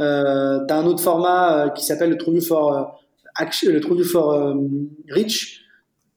Euh, 0.00 0.60
tu 0.66 0.72
as 0.72 0.76
un 0.76 0.86
autre 0.86 1.02
format 1.02 1.66
euh, 1.66 1.68
qui 1.70 1.84
s'appelle 1.84 2.10
le 2.10 2.18
TrueView 2.18 2.42
for, 2.42 2.72
euh, 2.72 2.82
action, 3.36 3.70
le 3.70 3.80
TrueView 3.80 4.04
for 4.04 4.32
euh, 4.32 4.54
Reach. 5.10 5.60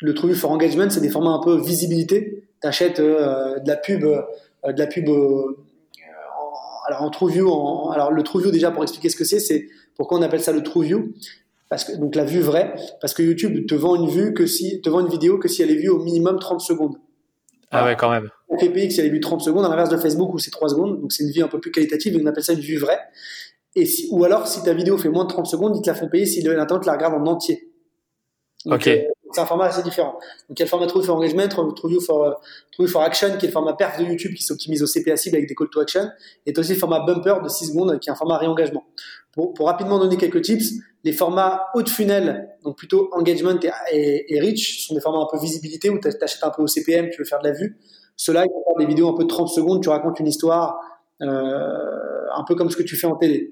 Le 0.01 0.13
TrueView 0.13 0.37
for 0.37 0.51
Engagement, 0.51 0.89
c'est 0.89 1.01
des 1.01 1.09
formats 1.09 1.31
un 1.31 1.41
peu 1.43 1.59
visibilité. 1.59 2.43
Tu 2.61 2.67
achètes 2.67 3.01
de 3.01 3.67
la 3.67 3.75
pub, 3.75 4.01
de 4.01 4.77
la 4.77 4.87
pub 4.87 5.09
alors 6.87 7.01
en 7.01 7.09
TrueView, 7.09 7.49
en, 7.49 7.89
alors 7.89 8.11
le 8.11 8.23
TrueView 8.23 8.51
déjà 8.51 8.71
pour 8.71 8.83
expliquer 8.83 9.09
ce 9.09 9.15
que 9.15 9.25
c'est, 9.25 9.39
c'est 9.39 9.67
pourquoi 9.95 10.19
on 10.19 10.21
appelle 10.21 10.41
ça 10.41 10.51
le 10.51 10.63
TrueView 10.63 11.13
parce 11.69 11.83
que 11.83 11.97
donc 11.97 12.15
la 12.15 12.23
vue 12.23 12.39
vraie, 12.39 12.73
parce 13.01 13.13
que 13.13 13.21
YouTube 13.21 13.67
te 13.67 13.75
vend 13.75 13.95
une 13.95 14.09
vue 14.09 14.33
que 14.33 14.45
si 14.45 14.81
te 14.81 14.89
vend 14.89 15.01
une 15.01 15.09
vidéo 15.09 15.37
que 15.37 15.47
si 15.47 15.61
elle 15.61 15.71
est 15.71 15.75
vue 15.75 15.89
au 15.89 15.99
minimum 15.99 16.39
30 16.39 16.61
secondes. 16.61 16.95
Ah 17.71 17.85
ouais, 17.85 17.95
quand 17.95 18.09
même. 18.09 18.29
On 18.49 18.57
fait 18.57 18.69
payer 18.69 18.87
que 18.87 18.93
si 18.93 18.99
elle 18.99 19.07
est 19.07 19.11
vue 19.11 19.19
30 19.19 19.41
secondes, 19.41 19.65
à 19.65 19.69
l'inverse 19.69 19.89
de 19.89 19.97
Facebook 19.97 20.33
où 20.33 20.39
c'est 20.39 20.51
3 20.51 20.69
secondes, 20.69 21.01
donc 21.01 21.11
c'est 21.11 21.23
une 21.23 21.31
vie 21.31 21.41
un 21.41 21.47
peu 21.47 21.59
plus 21.59 21.71
qualitative, 21.71 22.15
et 22.15 22.21
on 22.23 22.25
appelle 22.25 22.43
ça 22.43 22.53
une 22.53 22.59
vue 22.59 22.77
vraie. 22.77 22.99
Et 23.75 23.85
si, 23.85 24.07
ou 24.11 24.23
alors, 24.23 24.47
si 24.47 24.63
ta 24.63 24.73
vidéo 24.73 24.97
fait 24.97 25.09
moins 25.09 25.25
de 25.25 25.29
30 25.29 25.45
secondes, 25.47 25.75
ils 25.75 25.81
te 25.81 25.87
la 25.87 25.95
font 25.95 26.07
payer 26.07 26.25
si 26.25 26.41
l'internaute 26.41 26.85
la 26.85 26.93
regarde 26.93 27.13
en 27.13 27.25
entier. 27.25 27.71
ok. 28.65 28.87
Euh, 28.87 29.01
c'est 29.31 29.41
un 29.41 29.45
format 29.45 29.65
assez 29.65 29.83
différent. 29.83 30.13
Donc 30.47 30.57
il 30.57 30.59
y 30.59 30.61
a 30.61 30.65
le 30.65 30.69
format 30.69 30.87
True 30.87 31.03
for 31.03 31.17
Engagement, 31.17 31.47
True 31.49 31.99
for, 31.99 32.41
True 32.71 32.87
for 32.87 33.01
Action, 33.01 33.37
qui 33.37 33.45
est 33.45 33.49
le 33.49 33.53
format 33.53 33.73
perf 33.73 33.99
de 33.99 34.05
YouTube 34.05 34.33
qui 34.33 34.43
s'optimise 34.43 34.81
au 34.81 34.87
CPA 34.87 35.17
cible 35.17 35.35
avec 35.35 35.49
des 35.49 35.55
call 35.55 35.69
to 35.69 35.79
action, 35.81 36.09
et 36.45 36.57
aussi 36.57 36.73
le 36.73 36.79
format 36.79 37.01
Bumper 37.01 37.35
de 37.43 37.49
6 37.49 37.67
secondes 37.67 37.99
qui 37.99 38.09
est 38.09 38.11
un 38.11 38.15
format 38.15 38.37
réengagement. 38.37 38.85
Pour, 39.37 39.53
pour 39.53 39.67
rapidement 39.67 39.99
donner 39.99 40.17
quelques 40.17 40.41
tips, 40.41 40.73
les 41.03 41.13
formats 41.13 41.67
haut 41.75 41.83
de 41.83 41.89
funnel, 41.89 42.49
donc 42.63 42.75
plutôt 42.75 43.07
engagement 43.11 43.53
et, 43.91 44.35
et, 44.35 44.41
reach, 44.41 44.87
sont 44.87 44.95
des 44.95 44.99
formats 44.99 45.19
un 45.19 45.27
peu 45.31 45.39
visibilité 45.39 45.91
où 45.91 45.99
tu 45.99 46.07
achètes 46.07 46.43
un 46.43 46.49
peu 46.49 46.63
au 46.63 46.67
CPM, 46.67 47.11
tu 47.11 47.19
veux 47.19 47.23
faire 47.23 47.37
de 47.41 47.47
la 47.47 47.53
vue. 47.53 47.77
Ceux-là, 48.15 48.45
ils 48.45 48.49
faire 48.49 48.77
des 48.79 48.87
vidéos 48.87 49.07
un 49.09 49.13
peu 49.15 49.25
de 49.25 49.27
30 49.27 49.47
secondes, 49.49 49.83
tu 49.83 49.89
racontes 49.89 50.19
une 50.19 50.25
histoire, 50.25 50.79
euh, 51.21 51.27
un 52.35 52.43
peu 52.47 52.55
comme 52.55 52.71
ce 52.71 52.77
que 52.77 52.81
tu 52.81 52.95
fais 52.95 53.05
en 53.05 53.15
télé. 53.15 53.51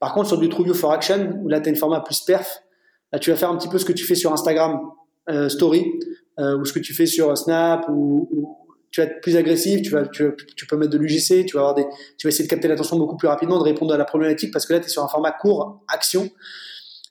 Par 0.00 0.14
contre, 0.14 0.26
sur 0.26 0.38
du 0.38 0.48
True 0.48 0.64
View 0.64 0.74
for 0.74 0.90
Action, 0.90 1.38
où 1.40 1.48
là, 1.48 1.60
tu 1.60 1.68
as 1.68 1.70
une 1.70 1.78
format 1.78 2.00
plus 2.00 2.22
perf, 2.22 2.64
là, 3.12 3.20
tu 3.20 3.30
vas 3.30 3.36
faire 3.36 3.50
un 3.50 3.56
petit 3.56 3.68
peu 3.68 3.78
ce 3.78 3.84
que 3.84 3.92
tu 3.92 4.04
fais 4.04 4.16
sur 4.16 4.32
Instagram 4.32 4.80
euh, 5.28 5.48
Story, 5.48 5.92
euh, 6.40 6.58
ou 6.58 6.64
ce 6.64 6.72
que 6.72 6.80
tu 6.80 6.92
fais 6.92 7.06
sur 7.06 7.38
Snap, 7.38 7.86
ou, 7.88 8.28
tu 8.90 9.00
vas 9.00 9.06
être 9.06 9.20
plus 9.20 9.36
agressif, 9.36 9.82
tu, 9.82 9.90
vas, 9.90 10.06
tu, 10.06 10.24
tu 10.56 10.66
peux 10.66 10.76
mettre 10.76 10.90
de 10.90 10.98
l'UGC, 10.98 11.46
tu 11.46 11.54
vas, 11.54 11.60
avoir 11.60 11.74
des, 11.74 11.86
tu 12.18 12.26
vas 12.26 12.28
essayer 12.28 12.44
de 12.44 12.50
capter 12.50 12.68
l'attention 12.68 12.98
beaucoup 12.98 13.16
plus 13.16 13.28
rapidement, 13.28 13.58
de 13.58 13.64
répondre 13.64 13.94
à 13.94 13.96
la 13.96 14.04
problématique, 14.04 14.52
parce 14.52 14.66
que 14.66 14.72
là, 14.72 14.80
tu 14.80 14.86
es 14.86 14.88
sur 14.88 15.04
un 15.04 15.08
format 15.08 15.32
court, 15.32 15.82
action. 15.88 16.28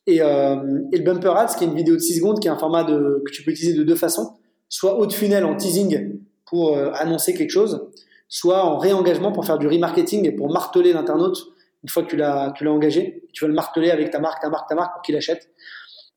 Et, 0.05 0.21
euh, 0.21 0.81
et 0.91 0.97
le 0.97 1.03
Bumper 1.03 1.33
Ads, 1.37 1.55
qui 1.57 1.63
est 1.63 1.67
une 1.67 1.75
vidéo 1.75 1.95
de 1.95 1.99
6 1.99 2.17
secondes, 2.17 2.39
qui 2.39 2.47
est 2.47 2.51
un 2.51 2.57
format 2.57 2.83
de, 2.83 3.23
que 3.25 3.31
tu 3.31 3.43
peux 3.43 3.51
utiliser 3.51 3.77
de 3.77 3.83
deux 3.83 3.95
façons, 3.95 4.33
soit 4.67 4.99
haut 4.99 5.05
de 5.05 5.13
funnel 5.13 5.45
en 5.45 5.55
teasing, 5.55 6.19
pour 6.45 6.75
euh, 6.75 6.91
annoncer 6.93 7.33
quelque 7.33 7.51
chose, 7.51 7.87
soit 8.27 8.65
en 8.65 8.77
réengagement 8.77 9.31
pour 9.31 9.45
faire 9.45 9.57
du 9.57 9.67
remarketing 9.67 10.25
et 10.25 10.31
pour 10.31 10.51
marteler 10.51 10.93
l'internaute 10.93 11.53
une 11.83 11.89
fois 11.89 12.03
que 12.03 12.09
tu 12.09 12.17
l'as 12.17 12.53
engagé, 12.65 13.23
tu 13.31 13.45
vas 13.45 13.47
le 13.47 13.53
marteler 13.53 13.89
avec 13.89 14.11
ta 14.11 14.19
marque, 14.19 14.41
ta 14.41 14.49
marque, 14.49 14.67
ta 14.67 14.75
marque 14.75 14.93
pour 14.93 15.01
qu'il 15.01 15.15
achète. 15.15 15.49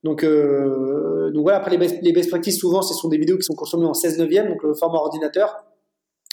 Donc, 0.03 0.25
euh, 0.25 1.31
donc 1.31 1.43
voilà, 1.43 1.59
après 1.59 1.71
les 1.71 2.13
best, 2.13 2.29
practices, 2.29 2.59
souvent, 2.59 2.83
ce 2.83 2.95
sont 2.95 3.09
des 3.09 3.19
vidéos 3.19 3.37
qui 3.37 3.45
sont 3.45 3.55
consommées 3.55 3.87
en 3.87 3.95
16 3.95 4.19
neuvième, 4.19 4.49
donc 4.49 4.63
le 4.63 4.75
format 4.75 4.99
ordinateur, 4.99 5.65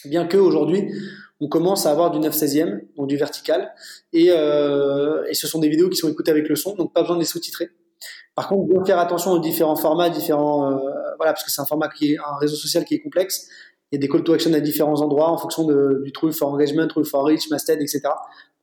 bien 0.05 0.26
que 0.26 0.38
aujourd'hui, 0.38 0.91
on 1.39 1.47
commence 1.47 1.86
à 1.86 1.91
avoir 1.91 2.11
du 2.11 2.20
9 2.20 2.36
16e, 2.36 2.82
donc 2.97 3.07
du 3.07 3.15
vertical, 3.15 3.74
et, 4.11 4.28
euh, 4.30 5.24
et 5.30 5.34
ce 5.36 5.47
sont 5.47 5.59
des 5.59 5.70
vidéos 5.70 5.89
qui 5.89 5.97
sont 5.97 6.09
écoutées 6.09 6.32
avec 6.32 6.49
le 6.49 6.55
son, 6.55 6.76
donc 6.76 6.93
pas 6.93 7.01
besoin 7.01 7.15
de 7.15 7.22
les 7.22 7.28
sous-titrer. 7.28 7.70
Par 8.34 8.47
contre, 8.47 8.67
bien 8.67 8.84
faire 8.86 8.99
attention 8.99 9.32
aux 9.32 9.39
différents 9.39 9.76
formats, 9.76 10.09
différents, 10.09 10.72
euh, 10.72 10.78
voilà, 11.17 11.34
parce 11.34 11.43
que 11.43 11.51
c'est 11.51 11.61
un 11.61 11.65
format 11.65 11.89
qui 11.89 12.13
est 12.13 12.17
un 12.17 12.38
réseau 12.39 12.55
social 12.55 12.86
qui 12.86 12.95
est 12.95 13.01
complexe, 13.01 13.49
il 13.91 13.95
y 13.95 13.97
a 13.97 14.01
des 14.01 14.07
call 14.07 14.24
to 14.24 14.34
action 14.34 14.53
à 14.53 14.59
différents 14.59 15.01
endroits 15.01 15.30
en 15.30 15.38
fonction 15.38 15.67
du 16.03 16.11
True 16.11 16.32
for 16.32 16.53
Engagement, 16.53 16.88
True 16.88 17.05
for 17.05 17.26
Reach, 17.26 17.49
Masthead, 17.49 17.82
etc. 17.82 18.01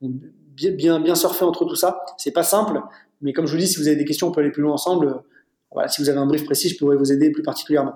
bien, 0.01 0.71
bien, 0.73 1.01
bien 1.01 1.15
surfer 1.17 1.45
entre 1.45 1.65
tout 1.65 1.75
ça. 1.75 2.01
C'est 2.17 2.31
pas 2.31 2.45
simple, 2.45 2.81
mais 3.21 3.33
comme 3.33 3.47
je 3.47 3.53
vous 3.53 3.59
dis, 3.59 3.67
si 3.67 3.79
vous 3.79 3.89
avez 3.89 3.97
des 3.97 4.05
questions, 4.05 4.29
on 4.29 4.33
peut 4.33 4.41
aller 4.41 4.51
plus 4.51 4.63
loin 4.63 4.75
ensemble. 4.75 5.23
Voilà, 5.73 5.89
si 5.89 6.03
vous 6.03 6.09
avez 6.09 6.19
un 6.19 6.27
brief 6.27 6.45
précis, 6.45 6.69
je 6.69 6.77
pourrais 6.77 6.97
vous 6.97 7.13
aider 7.13 7.31
plus 7.31 7.43
particulièrement. 7.43 7.95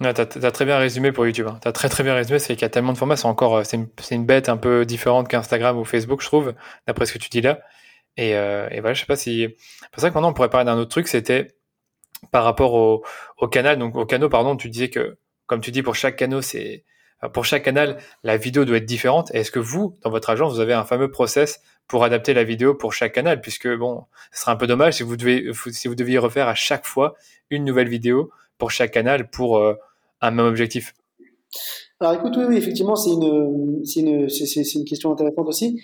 tu 0.00 0.06
as, 0.06 0.26
très 0.26 0.64
bien 0.64 0.78
résumé 0.78 1.12
pour 1.12 1.26
YouTube. 1.26 1.46
Hein. 1.48 1.58
Tu 1.62 1.68
as 1.68 1.72
très 1.72 1.88
très 1.88 2.02
bien 2.04 2.14
résumé, 2.14 2.38
c'est 2.38 2.54
qu'il 2.54 2.62
y 2.62 2.66
a 2.66 2.70
tellement 2.70 2.92
de 2.92 2.98
formats, 2.98 3.16
c'est 3.16 3.26
encore 3.26 3.62
une, 4.10 4.26
bête 4.26 4.48
un 4.48 4.56
peu 4.56 4.84
différente 4.84 5.28
qu'Instagram 5.28 5.78
ou 5.78 5.84
Facebook, 5.84 6.22
je 6.22 6.26
trouve, 6.26 6.54
d'après 6.86 7.06
ce 7.06 7.12
que 7.12 7.18
tu 7.18 7.28
dis 7.28 7.40
là. 7.40 7.60
Et, 8.16 8.36
euh, 8.36 8.68
et 8.70 8.80
voilà, 8.80 8.94
je 8.94 9.00
sais 9.00 9.06
pas 9.06 9.16
si. 9.16 9.48
C'est 9.80 9.90
pour 9.90 10.00
ça 10.00 10.08
que 10.10 10.14
maintenant 10.14 10.30
on 10.30 10.34
pourrait 10.34 10.50
parler 10.50 10.66
d'un 10.66 10.78
autre 10.78 10.90
truc, 10.90 11.08
c'était 11.08 11.48
par 12.30 12.44
rapport 12.44 12.74
au, 12.74 13.04
au 13.38 13.48
canal, 13.48 13.78
donc 13.78 13.96
au 13.96 14.06
canal, 14.06 14.28
pardon, 14.28 14.56
tu 14.56 14.70
disais 14.70 14.88
que 14.88 15.18
comme 15.46 15.60
tu 15.60 15.70
dis, 15.70 15.82
pour 15.82 15.94
chaque 15.94 16.16
canal, 16.16 16.42
c'est 16.42 16.84
pour 17.32 17.44
chaque 17.44 17.62
canal, 17.62 17.98
la 18.22 18.36
vidéo 18.36 18.64
doit 18.64 18.76
être 18.78 18.84
différente. 18.84 19.34
Est-ce 19.34 19.50
que 19.50 19.58
vous, 19.58 19.96
dans 20.02 20.10
votre 20.10 20.30
agence, 20.30 20.52
vous 20.52 20.60
avez 20.60 20.74
un 20.74 20.84
fameux 20.84 21.10
process 21.10 21.62
pour 21.86 22.04
adapter 22.04 22.34
la 22.34 22.44
vidéo 22.44 22.74
pour 22.74 22.92
chaque 22.92 23.12
canal, 23.12 23.40
puisque 23.40 23.68
bon, 23.68 24.04
ce 24.32 24.42
serait 24.42 24.52
un 24.52 24.56
peu 24.56 24.66
dommage 24.66 24.94
si 24.94 25.02
vous 25.02 25.16
devez, 25.16 25.50
si 25.70 25.88
vous 25.88 25.94
deviez 25.94 26.18
refaire 26.18 26.48
à 26.48 26.54
chaque 26.54 26.86
fois 26.86 27.14
une 27.50 27.64
nouvelle 27.64 27.88
vidéo 27.88 28.30
pour 28.58 28.70
chaque 28.70 28.92
canal 28.92 29.28
pour 29.30 29.62
un 30.20 30.30
même 30.30 30.46
objectif 30.46 30.94
Alors 32.00 32.14
écoute, 32.14 32.34
oui, 32.36 32.44
oui 32.48 32.56
effectivement, 32.56 32.96
c'est 32.96 33.10
une, 33.10 33.82
une, 33.96 34.28
une, 34.28 34.84
question 34.84 35.12
intéressante 35.12 35.48
aussi. 35.48 35.80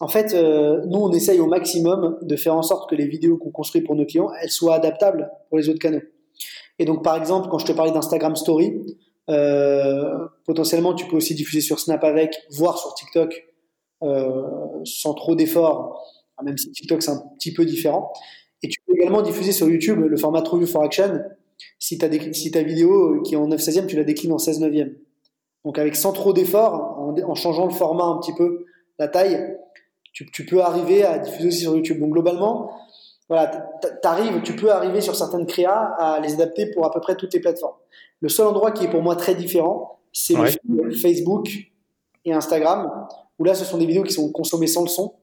En 0.00 0.08
fait, 0.08 0.34
nous, 0.34 0.98
on 0.98 1.12
essaye 1.12 1.40
au 1.40 1.46
maximum 1.46 2.18
de 2.22 2.36
faire 2.36 2.54
en 2.54 2.62
sorte 2.62 2.88
que 2.88 2.94
les 2.94 3.06
vidéos 3.06 3.36
qu'on 3.36 3.50
construit 3.50 3.82
pour 3.82 3.94
nos 3.96 4.06
clients, 4.06 4.30
elles 4.40 4.50
soient 4.50 4.74
adaptables 4.74 5.30
pour 5.48 5.58
les 5.58 5.68
autres 5.68 5.78
canaux. 5.78 6.02
Et 6.78 6.84
donc, 6.84 7.04
par 7.04 7.16
exemple, 7.16 7.48
quand 7.50 7.58
je 7.58 7.66
te 7.66 7.72
parlais 7.72 7.92
d'Instagram 7.92 8.34
Story, 8.36 8.98
euh, 9.30 10.26
potentiellement, 10.44 10.94
tu 10.94 11.06
peux 11.06 11.16
aussi 11.16 11.34
diffuser 11.34 11.60
sur 11.60 11.78
Snap 11.78 12.02
avec, 12.04 12.42
voire 12.50 12.78
sur 12.78 12.94
TikTok, 12.94 13.32
euh, 13.32 13.53
sans 14.84 15.14
trop 15.14 15.34
d'efforts, 15.34 16.02
même 16.42 16.56
si 16.56 16.70
TikTok 16.70 17.02
c'est 17.02 17.10
un 17.10 17.22
petit 17.38 17.52
peu 17.52 17.64
différent. 17.64 18.12
Et 18.62 18.68
tu 18.68 18.80
peux 18.86 18.94
également 18.94 19.22
diffuser 19.22 19.52
sur 19.52 19.68
YouTube 19.68 20.00
le 20.00 20.16
format 20.16 20.42
True 20.42 20.58
View 20.58 20.66
for 20.66 20.82
Action. 20.82 21.22
Si, 21.78 21.98
as 22.02 22.32
si 22.32 22.50
ta 22.50 22.62
vidéo 22.62 23.22
qui 23.22 23.34
est 23.34 23.36
en 23.36 23.46
9 23.46 23.60
16e, 23.60 23.86
tu 23.86 23.96
la 23.96 24.04
déclines 24.04 24.32
en 24.32 24.38
16 24.38 24.60
neuvième. 24.60 24.94
Donc 25.64 25.78
avec 25.78 25.96
sans 25.96 26.12
trop 26.12 26.32
d'efforts, 26.32 26.98
en, 26.98 27.34
changeant 27.34 27.66
le 27.66 27.72
format 27.72 28.04
un 28.04 28.18
petit 28.18 28.34
peu, 28.34 28.66
la 28.98 29.08
taille, 29.08 29.56
tu, 30.12 30.30
tu, 30.30 30.44
peux 30.44 30.60
arriver 30.60 31.04
à 31.04 31.18
diffuser 31.18 31.48
aussi 31.48 31.60
sur 31.60 31.76
YouTube. 31.76 32.00
Donc 32.00 32.10
globalement, 32.10 32.70
voilà, 33.28 33.46
t'arrives, 34.02 34.42
tu 34.42 34.54
peux 34.54 34.70
arriver 34.70 35.00
sur 35.00 35.14
certaines 35.14 35.46
créas 35.46 35.94
à 35.98 36.20
les 36.20 36.34
adapter 36.34 36.70
pour 36.70 36.84
à 36.84 36.90
peu 36.90 37.00
près 37.00 37.16
toutes 37.16 37.32
les 37.32 37.40
plateformes. 37.40 37.76
Le 38.20 38.28
seul 38.28 38.46
endroit 38.46 38.72
qui 38.72 38.84
est 38.84 38.90
pour 38.90 39.02
moi 39.02 39.16
très 39.16 39.34
différent, 39.34 40.00
c'est 40.12 40.34
Facebook 41.00 41.48
et 42.24 42.32
Instagram, 42.32 43.06
où 43.38 43.44
là, 43.44 43.54
ce 43.54 43.64
sont 43.64 43.78
des 43.78 43.86
vidéos 43.86 44.02
qui 44.02 44.12
sont 44.12 44.30
consommées 44.30 44.66
sans 44.66 44.82
le 44.82 44.88
son. 44.88 45.14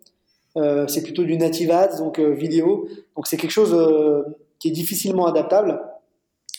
Euh, 0.57 0.87
c'est 0.87 1.03
plutôt 1.03 1.23
du 1.23 1.37
native 1.37 1.71
ads, 1.71 1.97
donc 1.97 2.19
euh, 2.19 2.31
vidéo. 2.31 2.87
Donc 3.15 3.27
c'est 3.27 3.37
quelque 3.37 3.51
chose 3.51 3.73
euh, 3.73 4.23
qui 4.59 4.67
est 4.69 4.71
difficilement 4.71 5.25
adaptable, 5.25 5.81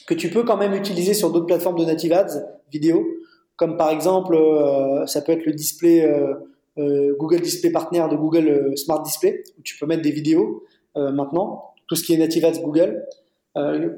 que 0.06 0.14
tu 0.14 0.30
peux 0.30 0.44
quand 0.44 0.56
même 0.56 0.74
utiliser 0.74 1.14
sur 1.14 1.30
d'autres 1.30 1.46
plateformes 1.46 1.78
de 1.78 1.84
native 1.84 2.12
ads 2.12 2.42
vidéo, 2.70 3.06
comme 3.56 3.76
par 3.76 3.90
exemple, 3.90 4.36
ça 5.06 5.20
peut 5.20 5.32
être 5.32 5.44
le 5.44 5.52
display 5.52 6.10
Google 6.76 7.40
Display 7.42 7.70
Partner 7.70 8.04
de 8.10 8.16
Google 8.16 8.76
Smart 8.76 9.02
Display, 9.02 9.44
où 9.58 9.62
tu 9.62 9.78
peux 9.78 9.86
mettre 9.86 10.02
des 10.02 10.10
vidéos. 10.10 10.64
Maintenant, 10.96 11.74
tout 11.86 11.94
ce 11.94 12.02
qui 12.02 12.14
est 12.14 12.16
native 12.16 12.44
ads 12.46 12.60
Google, 12.60 13.06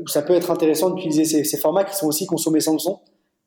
ça 0.07 0.21
peut 0.23 0.35
être 0.35 0.51
intéressant 0.51 0.91
d'utiliser 0.91 1.45
ces, 1.45 1.57
formats 1.57 1.85
qui 1.85 1.97
sont 1.97 2.09
aussi 2.09 2.27
consommés 2.27 2.61
sans 2.61 2.73
le 2.73 2.79
son, 2.79 2.99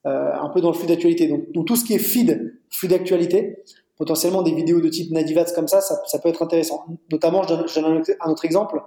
un 0.07 0.49
peu 0.49 0.61
dans 0.61 0.69
le 0.69 0.73
flux 0.73 0.87
d'actualité. 0.87 1.27
Donc, 1.27 1.65
tout 1.65 1.75
ce 1.75 1.83
qui 1.85 1.93
est 1.93 1.99
feed, 1.99 2.57
flux 2.69 2.87
d'actualité, 2.87 3.63
potentiellement 3.97 4.41
des 4.41 4.53
vidéos 4.53 4.79
de 4.79 4.89
type 4.89 5.11
native 5.11 5.37
ads 5.39 5.53
comme 5.53 5.67
ça, 5.67 5.81
ça, 5.81 6.19
peut 6.19 6.29
être 6.29 6.41
intéressant. 6.41 6.85
Notamment, 7.11 7.43
je 7.43 7.49
donne, 7.79 8.03
un 8.19 8.31
autre 8.31 8.45
exemple, 8.45 8.81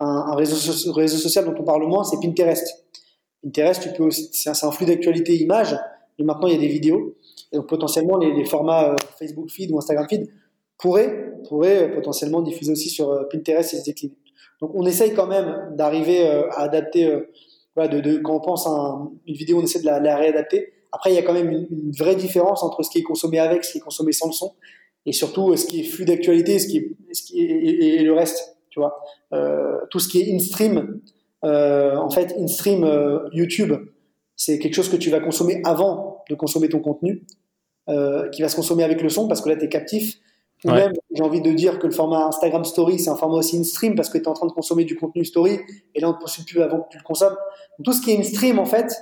un, 0.00 0.34
réseau, 0.34 0.56
social 0.56 1.44
dont 1.44 1.54
on 1.58 1.64
parle 1.64 1.86
moins, 1.86 2.04
c'est 2.04 2.18
Pinterest. 2.20 2.84
Pinterest, 3.42 3.82
tu 3.82 3.92
peux 3.92 4.10
c'est 4.10 4.50
un, 4.50 4.70
flux 4.70 4.86
d'actualité 4.86 5.36
image, 5.36 5.76
mais 6.18 6.24
maintenant 6.24 6.46
il 6.48 6.54
y 6.54 6.56
a 6.56 6.60
des 6.60 6.68
vidéos. 6.68 7.16
Et 7.52 7.56
donc 7.56 7.68
potentiellement 7.68 8.16
les, 8.18 8.44
formats 8.44 8.94
Facebook 9.18 9.50
feed 9.50 9.70
ou 9.72 9.78
Instagram 9.78 10.06
feed 10.08 10.30
pourrait, 10.78 11.32
pourrait 11.48 11.84
euh, 11.84 11.94
potentiellement 11.94 12.42
diffuser 12.42 12.72
aussi 12.72 12.88
sur 12.88 13.10
euh, 13.10 13.24
Pinterest 13.30 13.74
et 13.74 13.78
se 13.78 13.84
décliner. 13.84 14.14
Donc 14.60 14.72
on 14.74 14.86
essaye 14.86 15.12
quand 15.12 15.26
même 15.26 15.74
d'arriver 15.76 16.26
euh, 16.26 16.48
à 16.50 16.62
adapter, 16.62 17.12
voilà, 17.74 17.88
de, 17.88 18.00
de, 18.00 18.18
quand 18.18 18.36
on 18.36 18.40
pense 18.40 18.66
à 18.66 18.98
une 19.26 19.34
vidéo, 19.34 19.58
on 19.58 19.62
essaie 19.62 19.80
de 19.80 19.86
la, 19.86 20.00
la, 20.00 20.16
réadapter. 20.16 20.72
Après, 20.92 21.10
il 21.10 21.14
y 21.14 21.18
a 21.18 21.22
quand 21.22 21.32
même 21.32 21.50
une, 21.50 21.92
vraie 21.98 22.16
différence 22.16 22.62
entre 22.62 22.82
ce 22.82 22.90
qui 22.90 22.98
est 22.98 23.02
consommé 23.02 23.38
avec, 23.38 23.64
ce 23.64 23.72
qui 23.72 23.78
est 23.78 23.82
consommé 23.82 24.12
sans 24.12 24.26
le 24.26 24.32
son, 24.32 24.52
et 25.06 25.12
surtout 25.12 25.56
ce 25.56 25.66
qui 25.66 25.80
est 25.80 25.84
flux 25.84 26.04
d'actualité, 26.04 26.58
ce 26.58 26.68
qui 26.68 26.78
est, 26.78 26.96
ce 27.12 27.22
qui 27.22 27.40
est, 27.40 27.50
et, 27.50 28.02
le 28.02 28.12
reste, 28.12 28.56
tu 28.70 28.80
vois. 28.80 29.00
Euh, 29.32 29.78
tout 29.90 29.98
ce 29.98 30.08
qui 30.08 30.20
est 30.20 30.34
in-stream, 30.34 31.00
euh, 31.44 31.96
en 31.96 32.10
fait, 32.10 32.34
in-stream 32.38 32.84
YouTube, 33.32 33.72
c'est 34.36 34.58
quelque 34.58 34.74
chose 34.74 34.88
que 34.88 34.96
tu 34.96 35.10
vas 35.10 35.20
consommer 35.20 35.60
avant 35.64 36.24
de 36.28 36.34
consommer 36.34 36.68
ton 36.68 36.80
contenu, 36.80 37.24
qui 38.32 38.42
va 38.42 38.48
se 38.48 38.56
consommer 38.56 38.84
avec 38.84 39.02
le 39.02 39.08
son, 39.08 39.28
parce 39.28 39.40
que 39.40 39.48
là, 39.48 39.56
tu 39.56 39.64
es 39.64 39.68
captif. 39.68 40.18
Ou 40.64 40.70
même, 40.70 40.92
j'ai 41.12 41.22
envie 41.22 41.40
de 41.40 41.52
dire 41.52 41.78
que 41.78 41.86
le 41.86 41.92
format 41.92 42.26
Instagram 42.26 42.64
Story, 42.64 42.98
c'est 42.98 43.10
un 43.10 43.16
format 43.16 43.38
aussi 43.38 43.58
in-stream 43.58 43.94
parce 43.96 44.08
que 44.08 44.18
tu 44.18 44.24
es 44.24 44.28
en 44.28 44.34
train 44.34 44.46
de 44.46 44.52
consommer 44.52 44.84
du 44.84 44.96
contenu 44.96 45.24
story 45.24 45.58
et 45.94 46.00
là, 46.00 46.08
on 46.08 46.10
ne 46.10 46.16
te 46.16 46.20
poursuit 46.20 46.44
plus 46.44 46.62
avant 46.62 46.80
que 46.80 46.88
tu 46.90 46.98
le 46.98 47.02
consommes. 47.02 47.34
Donc, 47.78 47.84
tout 47.84 47.92
ce 47.92 48.00
qui 48.00 48.12
est 48.12 48.18
in-stream, 48.18 48.58
en 48.58 48.64
fait, 48.64 48.92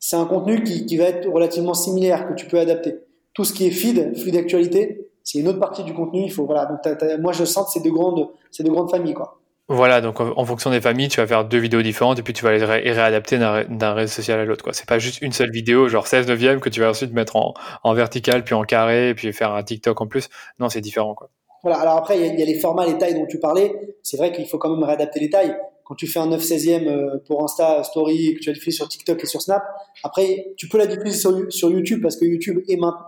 c'est 0.00 0.16
un 0.16 0.24
contenu 0.24 0.64
qui, 0.64 0.86
qui, 0.86 0.96
va 0.96 1.04
être 1.04 1.28
relativement 1.28 1.74
similaire, 1.74 2.28
que 2.28 2.34
tu 2.34 2.46
peux 2.46 2.58
adapter. 2.58 2.96
Tout 3.34 3.44
ce 3.44 3.52
qui 3.52 3.66
est 3.66 3.70
feed, 3.70 4.16
flux 4.18 4.32
d'actualité, 4.32 5.10
c'est 5.22 5.38
une 5.38 5.48
autre 5.48 5.60
partie 5.60 5.84
du 5.84 5.94
contenu. 5.94 6.24
Il 6.24 6.32
faut, 6.32 6.44
voilà. 6.44 6.66
Donc, 6.66 6.80
moi, 7.20 7.32
je 7.32 7.44
sens 7.44 7.66
que 7.66 7.72
c'est 7.72 7.84
deux 7.84 7.92
grandes, 7.92 8.28
c'est 8.50 8.64
grandes 8.64 8.90
familles, 8.90 9.14
quoi. 9.14 9.39
Voilà, 9.72 10.00
donc 10.00 10.18
en 10.18 10.44
fonction 10.44 10.72
des 10.72 10.80
familles, 10.80 11.06
tu 11.06 11.20
vas 11.20 11.28
faire 11.28 11.44
deux 11.44 11.58
vidéos 11.58 11.80
différentes 11.80 12.18
et 12.18 12.22
puis 12.24 12.32
tu 12.32 12.42
vas 12.42 12.50
les 12.50 12.64
réadapter 12.64 13.38
d'un 13.38 13.94
réseau 13.94 14.12
social 14.12 14.40
à 14.40 14.44
l'autre. 14.44 14.64
quoi. 14.64 14.72
C'est 14.72 14.88
pas 14.88 14.98
juste 14.98 15.22
une 15.22 15.30
seule 15.30 15.52
vidéo, 15.52 15.86
genre 15.86 16.08
16 16.08 16.26
neuvième, 16.26 16.58
que 16.58 16.68
tu 16.68 16.80
vas 16.80 16.90
ensuite 16.90 17.12
mettre 17.12 17.36
en, 17.36 17.94
vertical, 17.94 18.42
puis 18.42 18.54
en 18.54 18.64
carré, 18.64 19.14
puis 19.14 19.32
faire 19.32 19.52
un 19.52 19.62
TikTok 19.62 20.00
en 20.00 20.08
plus. 20.08 20.28
Non, 20.58 20.68
c'est 20.68 20.80
différent. 20.80 21.14
quoi. 21.14 21.30
Voilà, 21.62 21.78
alors 21.78 21.98
après, 21.98 22.18
il 22.18 22.36
y, 22.36 22.42
a 22.42 22.44
les 22.44 22.58
formats, 22.58 22.84
les 22.84 22.98
tailles 22.98 23.14
dont 23.14 23.26
tu 23.26 23.38
parlais. 23.38 23.72
C'est 24.02 24.16
vrai 24.16 24.32
qu'il 24.32 24.44
faut 24.48 24.58
quand 24.58 24.74
même 24.74 24.82
réadapter 24.82 25.20
les 25.20 25.30
tailles. 25.30 25.54
Quand 25.84 25.94
tu 25.94 26.08
fais 26.08 26.18
un 26.18 26.26
9 26.26 26.42
16e 26.42 26.88
euh, 26.88 27.18
pour 27.28 27.44
Insta 27.44 27.84
Story, 27.84 28.34
que 28.34 28.40
tu 28.40 28.50
as 28.50 28.52
diffusé 28.52 28.76
sur 28.76 28.88
TikTok 28.88 29.22
et 29.22 29.26
sur 29.26 29.40
Snap, 29.40 29.62
après, 30.02 30.48
tu 30.56 30.68
peux 30.68 30.78
la 30.78 30.86
diffuser 30.86 31.16
sur, 31.16 31.30
sur 31.48 31.70
YouTube 31.70 32.02
parce 32.02 32.16
que 32.16 32.24
YouTube 32.24 32.58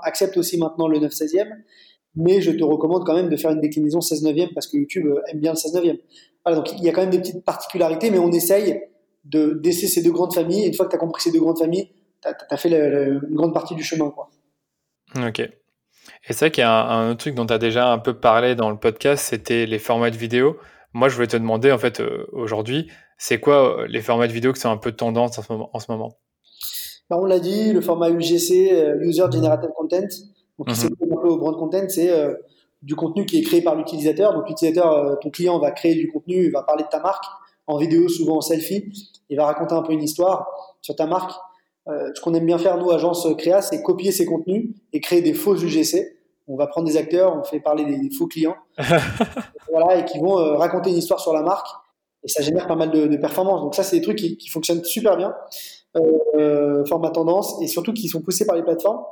accepte 0.04 0.36
aussi 0.36 0.58
maintenant 0.58 0.86
le 0.86 1.00
9 1.00 1.10
16e 1.10 1.48
mais 2.14 2.40
je 2.40 2.50
te 2.50 2.64
recommande 2.64 3.04
quand 3.04 3.14
même 3.14 3.28
de 3.28 3.36
faire 3.36 3.50
une 3.50 3.60
déclinaison 3.60 4.00
16 4.00 4.22
neuvième 4.22 4.50
parce 4.54 4.66
que 4.66 4.76
YouTube 4.76 5.06
euh, 5.06 5.22
aime 5.28 5.40
bien 5.40 5.52
le 5.52 5.56
16 5.56 5.74
neuvième 5.74 5.98
donc 6.50 6.72
il 6.72 6.82
y 6.82 6.88
a 6.88 6.92
quand 6.92 7.02
même 7.02 7.10
des 7.10 7.20
petites 7.20 7.44
particularités, 7.44 8.10
mais 8.10 8.18
on 8.18 8.32
essaye 8.32 8.82
de 9.24 9.60
d'essayer 9.62 9.86
ces 9.86 10.02
deux 10.02 10.10
grandes 10.10 10.34
familles. 10.34 10.64
Et 10.64 10.66
une 10.68 10.74
fois 10.74 10.86
que 10.86 10.90
tu 10.90 10.96
as 10.96 10.98
compris 10.98 11.22
ces 11.22 11.30
deux 11.30 11.40
grandes 11.40 11.58
familles, 11.58 11.90
tu 12.20 12.28
as, 12.28 12.56
fait 12.56 12.70
une 12.70 13.34
grande 13.34 13.54
partie 13.54 13.74
du 13.74 13.84
chemin. 13.84 14.10
Quoi. 14.10 14.30
Ok. 15.26 15.40
Et 15.40 16.32
c'est 16.32 16.46
vrai 16.46 16.50
qu'il 16.50 16.62
y 16.62 16.64
a 16.64 16.84
un, 16.84 17.10
autre 17.10 17.20
truc 17.20 17.34
dont 17.34 17.46
tu 17.46 17.52
as 17.52 17.58
déjà 17.58 17.92
un 17.92 17.98
peu 17.98 18.14
parlé 18.14 18.56
dans 18.56 18.70
le 18.70 18.76
podcast, 18.76 19.24
c'était 19.24 19.66
les 19.66 19.78
formats 19.78 20.10
de 20.10 20.16
vidéo. 20.16 20.56
Moi, 20.94 21.08
je 21.08 21.14
voulais 21.14 21.28
te 21.28 21.36
demander, 21.36 21.70
en 21.70 21.78
fait, 21.78 22.00
euh, 22.00 22.26
aujourd'hui, 22.32 22.90
c'est 23.18 23.38
quoi 23.38 23.82
euh, 23.82 23.86
les 23.86 24.02
formats 24.02 24.26
de 24.26 24.32
vidéo 24.32 24.52
qui 24.52 24.60
sont 24.60 24.70
un 24.70 24.76
peu 24.76 24.92
tendance 24.92 25.38
en 25.38 25.42
ce 25.42 25.52
moment, 25.52 25.70
en 25.72 25.78
ce 25.78 25.90
moment? 25.90 26.18
Bah, 27.08 27.16
On 27.20 27.24
l'a 27.24 27.38
dit, 27.38 27.72
le 27.72 27.80
format 27.80 28.10
UGC, 28.10 28.98
User 29.00 29.24
Generated 29.32 29.70
Content, 29.74 30.08
donc 30.66 30.76
mm 30.76 31.12
un 31.12 31.16
peu 31.20 31.28
au 31.28 31.36
brand 31.36 31.56
content, 31.56 31.88
c'est 31.88 32.10
du 32.82 32.96
contenu 32.96 33.26
qui 33.26 33.38
est 33.38 33.42
créé 33.42 33.62
par 33.62 33.74
l'utilisateur. 33.74 34.34
Donc 34.34 34.48
l'utilisateur, 34.48 34.92
euh, 34.92 35.16
ton 35.16 35.30
client 35.30 35.58
va 35.58 35.70
créer 35.70 35.94
du 35.94 36.08
contenu, 36.10 36.46
il 36.46 36.50
va 36.50 36.62
parler 36.62 36.84
de 36.84 36.88
ta 36.88 37.00
marque 37.00 37.24
en 37.66 37.76
vidéo, 37.76 38.08
souvent 38.08 38.38
en 38.38 38.40
selfie, 38.40 38.92
il 39.30 39.36
va 39.36 39.46
raconter 39.46 39.74
un 39.74 39.82
peu 39.82 39.92
une 39.92 40.02
histoire 40.02 40.48
sur 40.80 40.96
ta 40.96 41.06
marque. 41.06 41.32
Euh, 41.88 42.10
ce 42.14 42.20
qu'on 42.20 42.34
aime 42.34 42.46
bien 42.46 42.58
faire 42.58 42.76
nous, 42.76 42.90
agence 42.90 43.26
créa, 43.38 43.62
c'est 43.62 43.82
copier 43.82 44.12
ces 44.12 44.26
contenus 44.26 44.70
et 44.92 45.00
créer 45.00 45.22
des 45.22 45.32
faux 45.32 45.56
UGC. 45.56 46.18
On 46.48 46.56
va 46.56 46.66
prendre 46.66 46.88
des 46.88 46.96
acteurs, 46.96 47.36
on 47.36 47.44
fait 47.44 47.60
parler 47.60 47.84
des, 47.84 48.10
faux 48.10 48.26
clients, 48.26 48.56
voilà, 49.70 49.98
et 49.98 50.04
qui 50.04 50.18
vont 50.18 50.38
euh, 50.38 50.54
raconter 50.54 50.90
une 50.90 50.96
histoire 50.96 51.20
sur 51.20 51.32
la 51.32 51.42
marque. 51.42 51.68
Et 52.24 52.28
ça 52.28 52.42
génère 52.42 52.66
pas 52.66 52.76
mal 52.76 52.90
de, 52.90 53.06
de 53.06 53.16
performances. 53.16 53.60
Donc 53.60 53.74
ça, 53.74 53.84
c'est 53.84 53.96
des 53.96 54.02
trucs 54.02 54.18
qui, 54.18 54.36
qui 54.36 54.48
fonctionnent 54.48 54.84
super 54.84 55.16
bien, 55.16 55.34
euh, 55.96 56.84
format 56.84 57.10
tendance, 57.10 57.60
et 57.62 57.68
surtout 57.68 57.92
qui 57.92 58.08
sont 58.08 58.22
poussés 58.22 58.44
par 58.44 58.56
les 58.56 58.62
plateformes. 58.62 59.02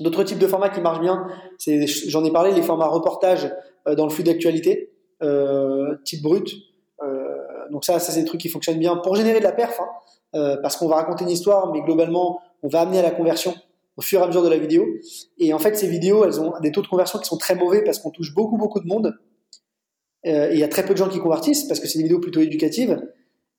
D'autres 0.00 0.24
types 0.24 0.38
de 0.38 0.46
formats 0.46 0.68
qui 0.68 0.80
marchent 0.80 1.00
bien, 1.00 1.26
c'est, 1.58 1.86
j'en 1.86 2.24
ai 2.24 2.30
parlé, 2.30 2.52
les 2.52 2.62
formats 2.62 2.86
reportage 2.86 3.50
euh, 3.88 3.94
dans 3.94 4.04
le 4.04 4.10
flux 4.10 4.24
d'actualité, 4.24 4.92
euh, 5.22 5.96
type 6.04 6.22
brut. 6.22 6.54
Euh, 7.02 7.36
donc 7.70 7.84
ça, 7.84 7.98
ça 7.98 8.12
c'est 8.12 8.20
des 8.20 8.26
trucs 8.26 8.40
qui 8.40 8.48
fonctionnent 8.48 8.78
bien 8.78 8.96
pour 8.96 9.16
générer 9.16 9.38
de 9.38 9.44
la 9.44 9.52
perf, 9.52 9.80
hein, 9.80 9.88
euh, 10.34 10.56
parce 10.60 10.76
qu'on 10.76 10.88
va 10.88 10.96
raconter 10.96 11.24
une 11.24 11.30
histoire, 11.30 11.72
mais 11.72 11.80
globalement, 11.80 12.40
on 12.62 12.68
va 12.68 12.80
amener 12.80 12.98
à 12.98 13.02
la 13.02 13.10
conversion 13.10 13.54
au 13.96 14.02
fur 14.02 14.20
et 14.20 14.24
à 14.24 14.26
mesure 14.26 14.42
de 14.42 14.50
la 14.50 14.58
vidéo. 14.58 14.84
Et 15.38 15.54
en 15.54 15.58
fait, 15.58 15.76
ces 15.76 15.88
vidéos, 15.88 16.24
elles 16.24 16.40
ont 16.40 16.52
des 16.60 16.70
taux 16.70 16.82
de 16.82 16.86
conversion 16.86 17.18
qui 17.18 17.24
sont 17.24 17.38
très 17.38 17.54
mauvais 17.54 17.82
parce 17.82 17.98
qu'on 17.98 18.10
touche 18.10 18.34
beaucoup, 18.34 18.58
beaucoup 18.58 18.80
de 18.80 18.86
monde. 18.86 19.14
Et 20.22 20.50
il 20.52 20.58
y 20.58 20.64
a 20.64 20.68
très 20.68 20.84
peu 20.84 20.92
de 20.92 20.98
gens 20.98 21.08
qui 21.08 21.18
convertissent 21.18 21.64
parce 21.64 21.80
que 21.80 21.86
c'est 21.86 21.98
des 21.98 22.02
vidéos 22.02 22.18
plutôt 22.18 22.40
éducatives. 22.40 23.00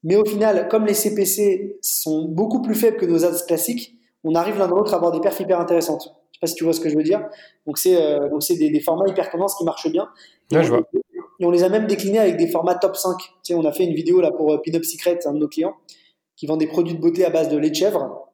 Mais 0.04 0.16
au 0.16 0.26
final, 0.26 0.68
comme 0.68 0.86
les 0.86 0.94
CPC 0.94 1.80
sont 1.82 2.26
beaucoup 2.26 2.62
plus 2.62 2.76
faibles 2.76 2.98
que 2.98 3.06
nos 3.06 3.26
ads 3.26 3.46
classiques, 3.48 3.96
on 4.24 4.36
arrive 4.36 4.60
l'un 4.60 4.68
dans 4.68 4.76
l'autre 4.76 4.94
à 4.94 4.98
avoir 4.98 5.12
des 5.12 5.22
perfs 5.22 5.40
hyper 5.40 5.60
intéressantes 5.60 6.17
sais 6.38 6.42
pas 6.42 6.48
si 6.48 6.56
tu 6.56 6.64
vois 6.64 6.74
ce 6.74 6.80
que 6.80 6.90
je 6.90 6.96
veux 6.96 7.04
dire. 7.04 7.28
Donc 7.66 7.78
c'est 7.78 8.02
euh, 8.02 8.30
donc 8.30 8.44
c'est 8.44 8.56
des, 8.56 8.70
des, 8.70 8.80
formats 8.80 9.08
hyper 9.08 9.30
tendance 9.30 9.56
qui 9.56 9.64
marchent 9.64 9.92
bien. 9.92 10.08
Et, 10.52 10.58
on, 10.58 10.64
je 10.64 10.70
vois. 10.70 10.88
et 10.94 11.46
on 11.46 11.52
les 11.52 11.64
a 11.64 11.70
même 11.70 11.88
déclinés 11.88 12.20
avec 12.20 12.38
des 12.38 12.48
formats 12.48 12.76
top 12.76 12.96
5. 12.96 13.18
Tu 13.18 13.28
sais, 13.44 13.54
on 13.56 13.66
a 13.66 13.72
fait 13.72 13.86
une 13.86 13.94
vidéo 13.94 14.22
là 14.22 14.32
pour 14.32 14.54
euh, 14.54 14.58
Pinup 14.58 14.86
Secret, 14.86 15.20
un 15.26 15.34
de 15.34 15.40
nos 15.40 15.48
clients, 15.48 15.76
qui 16.36 16.46
vend 16.46 16.58
des 16.58 16.68
produits 16.68 16.96
de 16.96 17.02
beauté 17.02 17.26
à 17.26 17.30
base 17.30 17.50
de 17.50 17.58
lait 17.58 17.70
de 17.70 17.76
chèvre. 17.76 18.28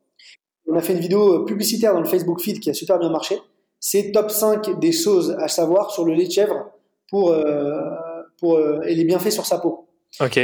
On 0.68 0.76
a 0.76 0.82
fait 0.82 0.94
une 0.94 1.00
vidéo 1.00 1.42
euh, 1.42 1.46
publicitaire 1.46 1.94
dans 1.94 2.02
le 2.02 2.08
Facebook 2.08 2.42
Feed 2.42 2.60
qui 2.60 2.70
a 2.70 2.74
super 2.74 3.00
bien 3.00 3.10
marché. 3.10 3.38
C'est 3.80 4.12
top 4.12 4.32
5 4.32 4.80
des 4.80 4.92
choses 4.92 5.36
à 5.40 5.48
savoir 5.48 5.92
sur 5.92 6.06
le 6.06 6.14
lait 6.14 6.28
de 6.28 6.32
chèvre 6.32 6.72
pour, 7.10 7.32
euh, 7.32 7.82
pour 8.40 8.56
euh, 8.56 8.82
et 8.84 8.96
les 8.96 9.04
bienfaits 9.04 9.32
sur 9.32 9.46
sa 9.46 9.60
peau. 9.60 9.88
Ok. 10.22 10.40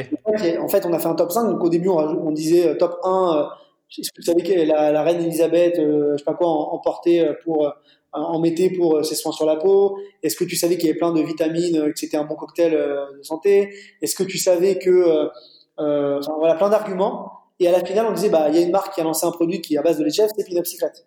En 0.59 0.67
fait, 0.67 0.85
on 0.85 0.93
a 0.93 0.99
fait 0.99 1.07
un 1.07 1.15
top 1.15 1.31
5. 1.31 1.47
Donc 1.47 1.63
au 1.63 1.69
début, 1.69 1.89
on, 1.89 1.97
on 1.97 2.31
disait 2.31 2.75
top 2.77 2.99
1 3.03 3.49
est-ce 3.49 3.49
que 3.49 3.68
vous 3.97 4.21
savez 4.21 4.43
que 4.43 4.53
la, 4.53 4.91
la 4.91 5.03
reine 5.03 5.21
Elisabeth, 5.21 5.79
euh, 5.79 6.13
je 6.13 6.17
sais 6.17 6.23
pas 6.23 6.33
quoi, 6.33 6.47
emportait 6.47 7.21
euh, 7.21 7.33
pour 7.43 7.65
euh, 7.65 7.71
en 8.11 8.39
mettait 8.39 8.69
pour 8.69 9.03
ses 9.05 9.15
soins 9.15 9.31
sur 9.31 9.45
la 9.45 9.55
peau? 9.55 9.97
Est-ce 10.23 10.35
que 10.35 10.43
tu 10.43 10.55
savais 10.55 10.77
qu'il 10.77 10.87
y 10.87 10.89
avait 10.89 10.97
plein 10.97 11.13
de 11.13 11.21
vitamines, 11.21 11.91
que 11.91 11.99
c'était 11.99 12.17
un 12.17 12.25
bon 12.25 12.35
cocktail 12.35 12.71
de 12.71 13.21
santé? 13.21 13.71
Est-ce 14.01 14.15
que 14.15 14.23
tu 14.23 14.39
savais 14.39 14.79
que, 14.79 15.29
enfin, 15.77 16.33
voilà, 16.39 16.55
plein 16.55 16.69
d'arguments. 16.69 17.31
Et 17.59 17.67
à 17.67 17.71
la 17.71 17.85
finale, 17.85 18.07
on 18.09 18.13
disait, 18.13 18.29
bah, 18.29 18.47
il 18.49 18.55
y 18.55 18.57
a 18.57 18.61
une 18.61 18.71
marque 18.71 18.95
qui 18.95 19.01
a 19.01 19.03
lancé 19.03 19.27
un 19.27 19.31
produit 19.31 19.61
qui 19.61 19.75
est 19.75 19.77
à 19.77 19.83
base 19.83 19.99
de 19.99 20.03
lait 20.03 20.09
de 20.09 20.15
chèvre, 20.15 20.31
c'est. 20.35 21.05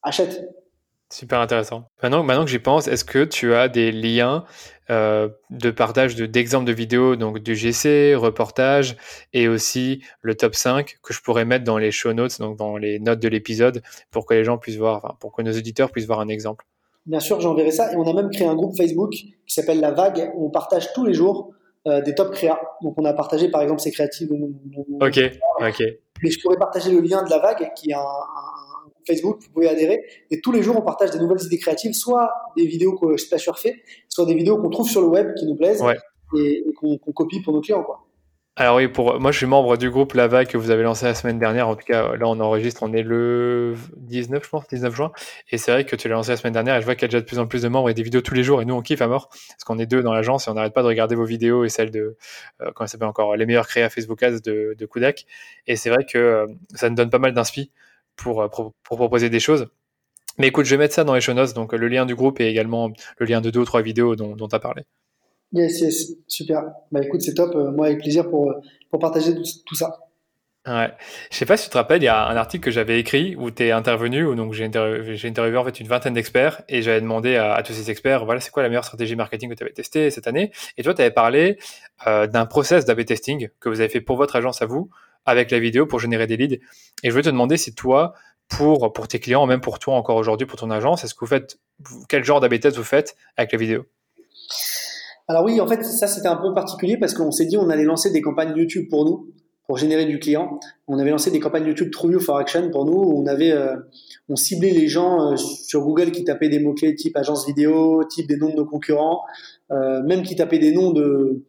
Achète. 0.00 0.48
Super 1.14 1.38
intéressant. 1.38 1.84
Maintenant, 2.02 2.24
maintenant 2.24 2.44
que 2.44 2.50
j'y 2.50 2.58
pense, 2.58 2.88
est-ce 2.88 3.04
que 3.04 3.22
tu 3.22 3.54
as 3.54 3.68
des 3.68 3.92
liens 3.92 4.44
euh, 4.90 5.28
de 5.48 5.70
partage 5.70 6.16
d'exemples 6.16 6.64
de, 6.64 6.72
vidéos, 6.72 7.14
donc 7.14 7.38
du 7.38 7.54
GC, 7.54 8.16
reportage, 8.16 8.96
et 9.32 9.46
aussi 9.46 10.02
le 10.22 10.34
top 10.34 10.56
5 10.56 10.96
que 11.04 11.14
je 11.14 11.22
pourrais 11.22 11.44
mettre 11.44 11.62
dans 11.62 11.78
les 11.78 11.92
show 11.92 12.12
notes, 12.12 12.40
donc 12.40 12.56
dans 12.56 12.76
les 12.76 12.98
notes 12.98 13.20
de 13.20 13.28
l'épisode, 13.28 13.80
pour 14.10 14.26
que 14.26 14.34
les 14.34 14.42
gens 14.42 14.58
puissent 14.58 14.76
voir, 14.76 14.96
enfin, 14.96 15.14
pour 15.20 15.30
que 15.32 15.42
nos 15.42 15.52
auditeurs 15.52 15.92
puissent 15.92 16.08
voir 16.08 16.18
un 16.18 16.26
exemple? 16.26 16.66
Bien 17.06 17.20
sûr, 17.20 17.40
j'enverrai 17.40 17.70
ça. 17.70 17.92
Et 17.92 17.96
on 17.96 18.10
a 18.10 18.12
même 18.12 18.30
créé 18.30 18.48
un 18.48 18.56
groupe 18.56 18.76
Facebook 18.76 19.12
qui 19.12 19.34
s'appelle 19.46 19.78
La 19.78 19.92
Vague, 19.92 20.32
où 20.34 20.48
on 20.48 20.50
partage 20.50 20.92
tous 20.94 21.06
les 21.06 21.14
jours 21.14 21.52
euh, 21.86 22.00
des 22.00 22.16
top 22.16 22.32
créas. 22.32 22.58
Donc 22.82 22.94
on 22.96 23.04
a 23.04 23.12
partagé 23.12 23.48
par 23.50 23.62
exemple 23.62 23.80
ces 23.80 23.92
créatives. 23.92 24.32
Ok, 25.00 25.20
ok. 25.60 25.82
Mais 26.24 26.30
je 26.30 26.40
pourrais 26.40 26.56
partager 26.56 26.90
le 26.90 27.00
lien 27.02 27.22
de 27.22 27.30
La 27.30 27.38
Vague, 27.38 27.70
qui 27.76 27.90
est 27.90 27.94
un, 27.94 28.00
un 28.00 28.53
Facebook, 29.06 29.40
vous 29.42 29.50
pouvez 29.50 29.68
adhérer. 29.68 30.02
Et 30.30 30.40
tous 30.40 30.52
les 30.52 30.62
jours, 30.62 30.76
on 30.76 30.82
partage 30.82 31.10
des 31.10 31.18
nouvelles 31.18 31.42
idées 31.44 31.58
créatives, 31.58 31.94
soit 31.94 32.30
des 32.56 32.66
vidéos 32.66 32.96
que 32.96 33.16
Splasher 33.16 33.52
fait, 33.56 33.76
soit 34.08 34.26
des 34.26 34.34
vidéos 34.34 34.58
qu'on 34.58 34.70
trouve 34.70 34.88
sur 34.88 35.00
le 35.00 35.08
web 35.08 35.34
qui 35.34 35.46
nous 35.46 35.56
plaisent 35.56 35.82
et, 36.36 36.64
qu'on 36.80 37.12
copie 37.12 37.40
pour 37.40 37.52
nos 37.52 37.60
clients. 37.60 37.82
Quoi. 37.82 38.04
Alors 38.56 38.76
oui, 38.76 38.86
pour 38.86 39.18
moi 39.18 39.32
je 39.32 39.38
suis 39.38 39.46
membre 39.46 39.76
du 39.76 39.90
groupe 39.90 40.12
Lava 40.12 40.44
que 40.44 40.56
vous 40.56 40.70
avez 40.70 40.84
lancé 40.84 41.06
la 41.06 41.14
semaine 41.14 41.40
dernière. 41.40 41.66
En 41.66 41.74
tout 41.74 41.84
cas, 41.84 42.14
là 42.14 42.28
on 42.28 42.38
enregistre, 42.38 42.84
on 42.84 42.92
est 42.92 43.02
le 43.02 43.74
19, 43.96 44.44
je 44.44 44.48
pense, 44.48 44.68
19 44.68 44.94
juin. 44.94 45.10
Et 45.50 45.58
c'est 45.58 45.72
vrai 45.72 45.84
que 45.84 45.96
tu 45.96 46.06
l'as 46.06 46.14
lancé 46.14 46.30
la 46.30 46.36
semaine 46.36 46.52
dernière 46.52 46.76
et 46.76 46.80
je 46.80 46.84
vois 46.84 46.94
qu'il 46.94 47.02
y 47.02 47.06
a 47.06 47.08
déjà 47.08 47.20
de 47.20 47.26
plus 47.26 47.40
en 47.40 47.48
plus 47.48 47.62
de 47.62 47.68
membres 47.68 47.90
et 47.90 47.94
des 47.94 48.04
vidéos 48.04 48.20
tous 48.20 48.34
les 48.34 48.44
jours. 48.44 48.62
Et 48.62 48.64
nous 48.64 48.74
on 48.74 48.80
kiffe 48.80 49.02
à 49.02 49.08
mort 49.08 49.28
parce 49.28 49.64
qu'on 49.64 49.80
est 49.80 49.86
deux 49.86 50.04
dans 50.04 50.12
l'agence 50.12 50.46
et 50.46 50.52
on 50.52 50.54
n'arrête 50.54 50.72
pas 50.72 50.82
de 50.82 50.86
regarder 50.86 51.16
vos 51.16 51.24
vidéos 51.24 51.64
et 51.64 51.68
celles 51.68 51.90
de, 51.90 52.16
euh, 52.60 52.70
comment 52.76 52.86
ça 52.86 52.92
s'appelle 52.92 53.08
encore, 53.08 53.34
les 53.34 53.44
meilleurs 53.44 53.66
créas 53.66 53.88
Facebook 53.90 54.22
Ads 54.22 54.38
de, 54.44 54.76
de 54.78 54.86
Kudak. 54.86 55.26
Et 55.66 55.74
c'est 55.74 55.90
vrai 55.90 56.04
que 56.04 56.18
euh, 56.18 56.46
ça 56.76 56.88
nous 56.88 56.94
donne 56.94 57.10
pas 57.10 57.18
mal 57.18 57.34
d'inspi 57.34 57.72
pour, 58.16 58.42
euh, 58.42 58.48
pour, 58.48 58.72
proposer 58.84 59.30
des 59.30 59.40
choses. 59.40 59.68
Mais 60.38 60.48
écoute, 60.48 60.66
je 60.66 60.70
vais 60.70 60.78
mettre 60.78 60.94
ça 60.94 61.04
dans 61.04 61.14
les 61.14 61.20
show 61.20 61.32
notes, 61.32 61.54
donc 61.54 61.72
le 61.72 61.88
lien 61.88 62.06
du 62.06 62.14
groupe 62.14 62.40
et 62.40 62.46
également 62.46 62.90
le 63.18 63.26
lien 63.26 63.40
de 63.40 63.50
deux 63.50 63.60
ou 63.60 63.64
trois 63.64 63.82
vidéos 63.82 64.16
dont 64.16 64.48
tu 64.48 64.54
as 64.54 64.58
parlé. 64.58 64.84
Yes, 65.54 65.80
yes, 65.80 66.12
super. 66.26 66.64
Bah 66.90 67.00
écoute, 67.00 67.22
c'est 67.22 67.34
top. 67.34 67.54
Euh, 67.54 67.70
moi, 67.70 67.86
avec 67.86 68.00
plaisir 68.00 68.28
pour, 68.28 68.50
euh, 68.50 68.60
pour 68.90 68.98
partager 68.98 69.34
tout, 69.34 69.74
ça. 69.76 70.00
Ouais. 70.66 70.90
Je 71.30 71.36
sais 71.36 71.46
pas 71.46 71.56
si 71.56 71.64
tu 71.64 71.70
te 71.70 71.76
rappelles, 71.76 72.02
il 72.02 72.06
y 72.06 72.08
a 72.08 72.26
un 72.26 72.36
article 72.36 72.64
que 72.64 72.70
j'avais 72.72 72.98
écrit 72.98 73.36
où 73.36 73.52
tu 73.52 73.62
es 73.64 73.70
intervenu, 73.70 74.24
où 74.24 74.34
donc 74.34 74.52
j'ai 74.52 74.64
interviewé, 74.64 75.28
interviewé 75.28 75.58
en 75.58 75.64
fait 75.64 75.78
une 75.78 75.86
vingtaine 75.86 76.14
d'experts 76.14 76.62
et 76.68 76.82
j'avais 76.82 77.00
demandé 77.00 77.36
à, 77.36 77.62
tous 77.62 77.74
ces 77.74 77.90
experts, 77.90 78.24
voilà, 78.24 78.40
c'est 78.40 78.50
quoi 78.50 78.62
la 78.62 78.68
meilleure 78.68 78.84
stratégie 78.84 79.14
marketing 79.14 79.50
que 79.50 79.54
tu 79.54 79.62
avais 79.62 79.72
testée 79.72 80.10
cette 80.10 80.26
année? 80.26 80.50
Et 80.76 80.82
toi, 80.82 80.94
tu 80.94 81.02
avais 81.02 81.10
parlé 81.12 81.58
euh, 82.08 82.26
d'un 82.26 82.46
process 82.46 82.84
d'AB 82.84 83.04
testing 83.04 83.50
que 83.60 83.68
vous 83.68 83.80
avez 83.80 83.90
fait 83.90 84.00
pour 84.00 84.16
votre 84.16 84.34
agence 84.34 84.60
à 84.60 84.66
vous 84.66 84.90
avec 85.26 85.50
la 85.50 85.58
vidéo 85.58 85.86
pour 85.86 86.00
générer 86.00 86.26
des 86.26 86.36
leads. 86.36 86.56
Et 87.02 87.08
je 87.08 87.10
voulais 87.10 87.22
te 87.22 87.30
demander 87.30 87.56
si 87.56 87.74
toi, 87.74 88.14
pour, 88.48 88.92
pour 88.92 89.08
tes 89.08 89.20
clients, 89.20 89.46
même 89.46 89.60
pour 89.60 89.78
toi 89.78 89.94
encore 89.94 90.16
aujourd'hui, 90.16 90.46
pour 90.46 90.58
ton 90.58 90.70
agence, 90.70 91.04
est-ce 91.04 91.14
que 91.14 91.20
vous 91.20 91.26
faites, 91.26 91.58
quel 92.08 92.24
genre 92.24 92.40
d'AB 92.40 92.54
vous 92.54 92.84
faites 92.84 93.16
avec 93.36 93.52
la 93.52 93.58
vidéo? 93.58 93.84
Alors 95.26 95.44
oui, 95.44 95.60
en 95.60 95.66
fait, 95.66 95.82
ça 95.82 96.06
c'était 96.06 96.28
un 96.28 96.36
peu 96.36 96.52
particulier 96.52 96.98
parce 96.98 97.14
qu'on 97.14 97.30
s'est 97.30 97.46
dit 97.46 97.56
on 97.56 97.70
allait 97.70 97.84
lancer 97.84 98.10
des 98.10 98.20
campagnes 98.20 98.54
YouTube 98.56 98.88
pour 98.90 99.06
nous, 99.06 99.32
pour 99.66 99.78
générer 99.78 100.04
du 100.04 100.18
client. 100.18 100.60
On 100.86 100.98
avait 100.98 101.10
lancé 101.10 101.30
des 101.30 101.40
campagnes 101.40 101.66
YouTube 101.66 101.90
True 101.90 102.12
You 102.12 102.20
for 102.20 102.36
Action 102.36 102.70
pour 102.70 102.84
nous. 102.84 102.92
Où 102.92 103.22
on 103.22 103.26
avait, 103.26 103.52
euh, 103.52 103.74
on 104.28 104.36
ciblait 104.36 104.72
les 104.72 104.86
gens 104.86 105.32
euh, 105.32 105.36
sur 105.36 105.80
Google 105.80 106.10
qui 106.10 106.24
tapaient 106.24 106.50
des 106.50 106.60
mots 106.60 106.74
clés 106.74 106.94
type 106.94 107.16
agence 107.16 107.46
vidéo, 107.46 108.04
type 108.04 108.28
des 108.28 108.36
noms 108.36 108.50
de 108.50 108.56
nos 108.56 108.66
concurrents, 108.66 109.22
euh, 109.70 110.02
même 110.02 110.22
qui 110.22 110.36
tapaient 110.36 110.58
des 110.58 110.72
noms 110.72 110.92
de 110.92 111.42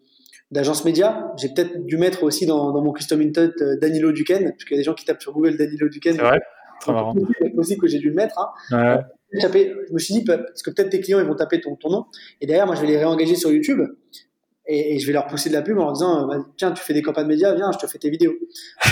d'agences 0.52 0.86
médias. 0.86 1.32
J'ai 1.38 1.50
peut-être 1.50 1.86
dû 1.86 1.98
mettre 1.98 2.24
aussi 2.24 2.46
dans, 2.46 2.72
dans 2.72 2.82
mon 2.82 2.93
custom 2.93 3.22
intent 3.22 3.50
Danilo 3.82 4.12
Duquesne, 4.12 4.52
parce 4.52 4.64
qu'il 4.64 4.76
y 4.76 4.80
a 4.80 4.82
des 4.82 4.84
gens 4.84 4.93
qui 4.93 5.06
tapent 5.06 5.22
sur 5.22 5.34
Google 5.34 5.58
Danilo 5.58 5.89
Duquesne. 5.89 6.16
C'est 6.16 6.22
vrai. 6.22 6.41
Très 6.82 6.91
marrant. 6.91 7.16
C'est 7.41 7.50
possible 7.52 7.82
que 7.82 7.88
j'ai 7.88 8.00
dû 8.00 8.10
le 8.10 8.16
mettre. 8.16 8.38
Hein. 8.39 8.50
Ouais 8.72 9.02
je 9.41 9.93
me 9.93 10.00
suis 10.00 10.14
dit, 10.14 10.24
parce 10.24 10.62
que 10.62 10.72
peut-être 10.72 10.89
tes 10.89 11.00
clients, 11.00 11.20
ils 11.20 11.26
vont 11.26 11.36
taper 11.36 11.62
ton, 11.62 11.76
ton 11.76 11.89
nom. 11.89 12.06
Et 12.41 12.48
derrière, 12.48 12.66
moi, 12.66 12.76
je 12.76 12.82
vais 12.82 12.88
les 12.88 12.98
réengager 12.98 13.36
sur 13.36 13.52
YouTube. 13.52 13.82
Et, 14.68 14.98
je 14.98 15.06
vais 15.06 15.14
leur 15.14 15.28
pousser 15.28 15.50
de 15.50 15.54
la 15.54 15.62
pub 15.62 15.78
en 15.78 15.84
leur 15.84 15.93
disant, 15.93 16.30
euh, 16.32 16.39
tiens, 16.58 16.72
tu 16.72 16.84
fais 16.84 16.93
des 16.93 17.02
campagnes 17.02 17.28
médias, 17.28 17.54
viens, 17.54 17.72
je 17.72 17.78
te 17.78 17.88
fais 17.88 18.00
tes 18.00 18.10
vidéos. 18.10 18.34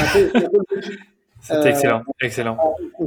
C'était 1.41 1.69
excellent, 1.69 2.03
excellent. 2.21 2.57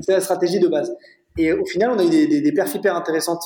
C'est 0.02 0.12
la 0.12 0.20
stratégie 0.20 0.60
de 0.60 0.68
base. 0.68 0.94
Et 1.38 1.52
au 1.52 1.64
final, 1.64 1.92
on 1.92 1.98
a 1.98 2.04
eu 2.04 2.10
des, 2.10 2.26
des, 2.26 2.40
des 2.40 2.52
perfs 2.52 2.74
hyper 2.74 2.94
intéressantes. 2.96 3.42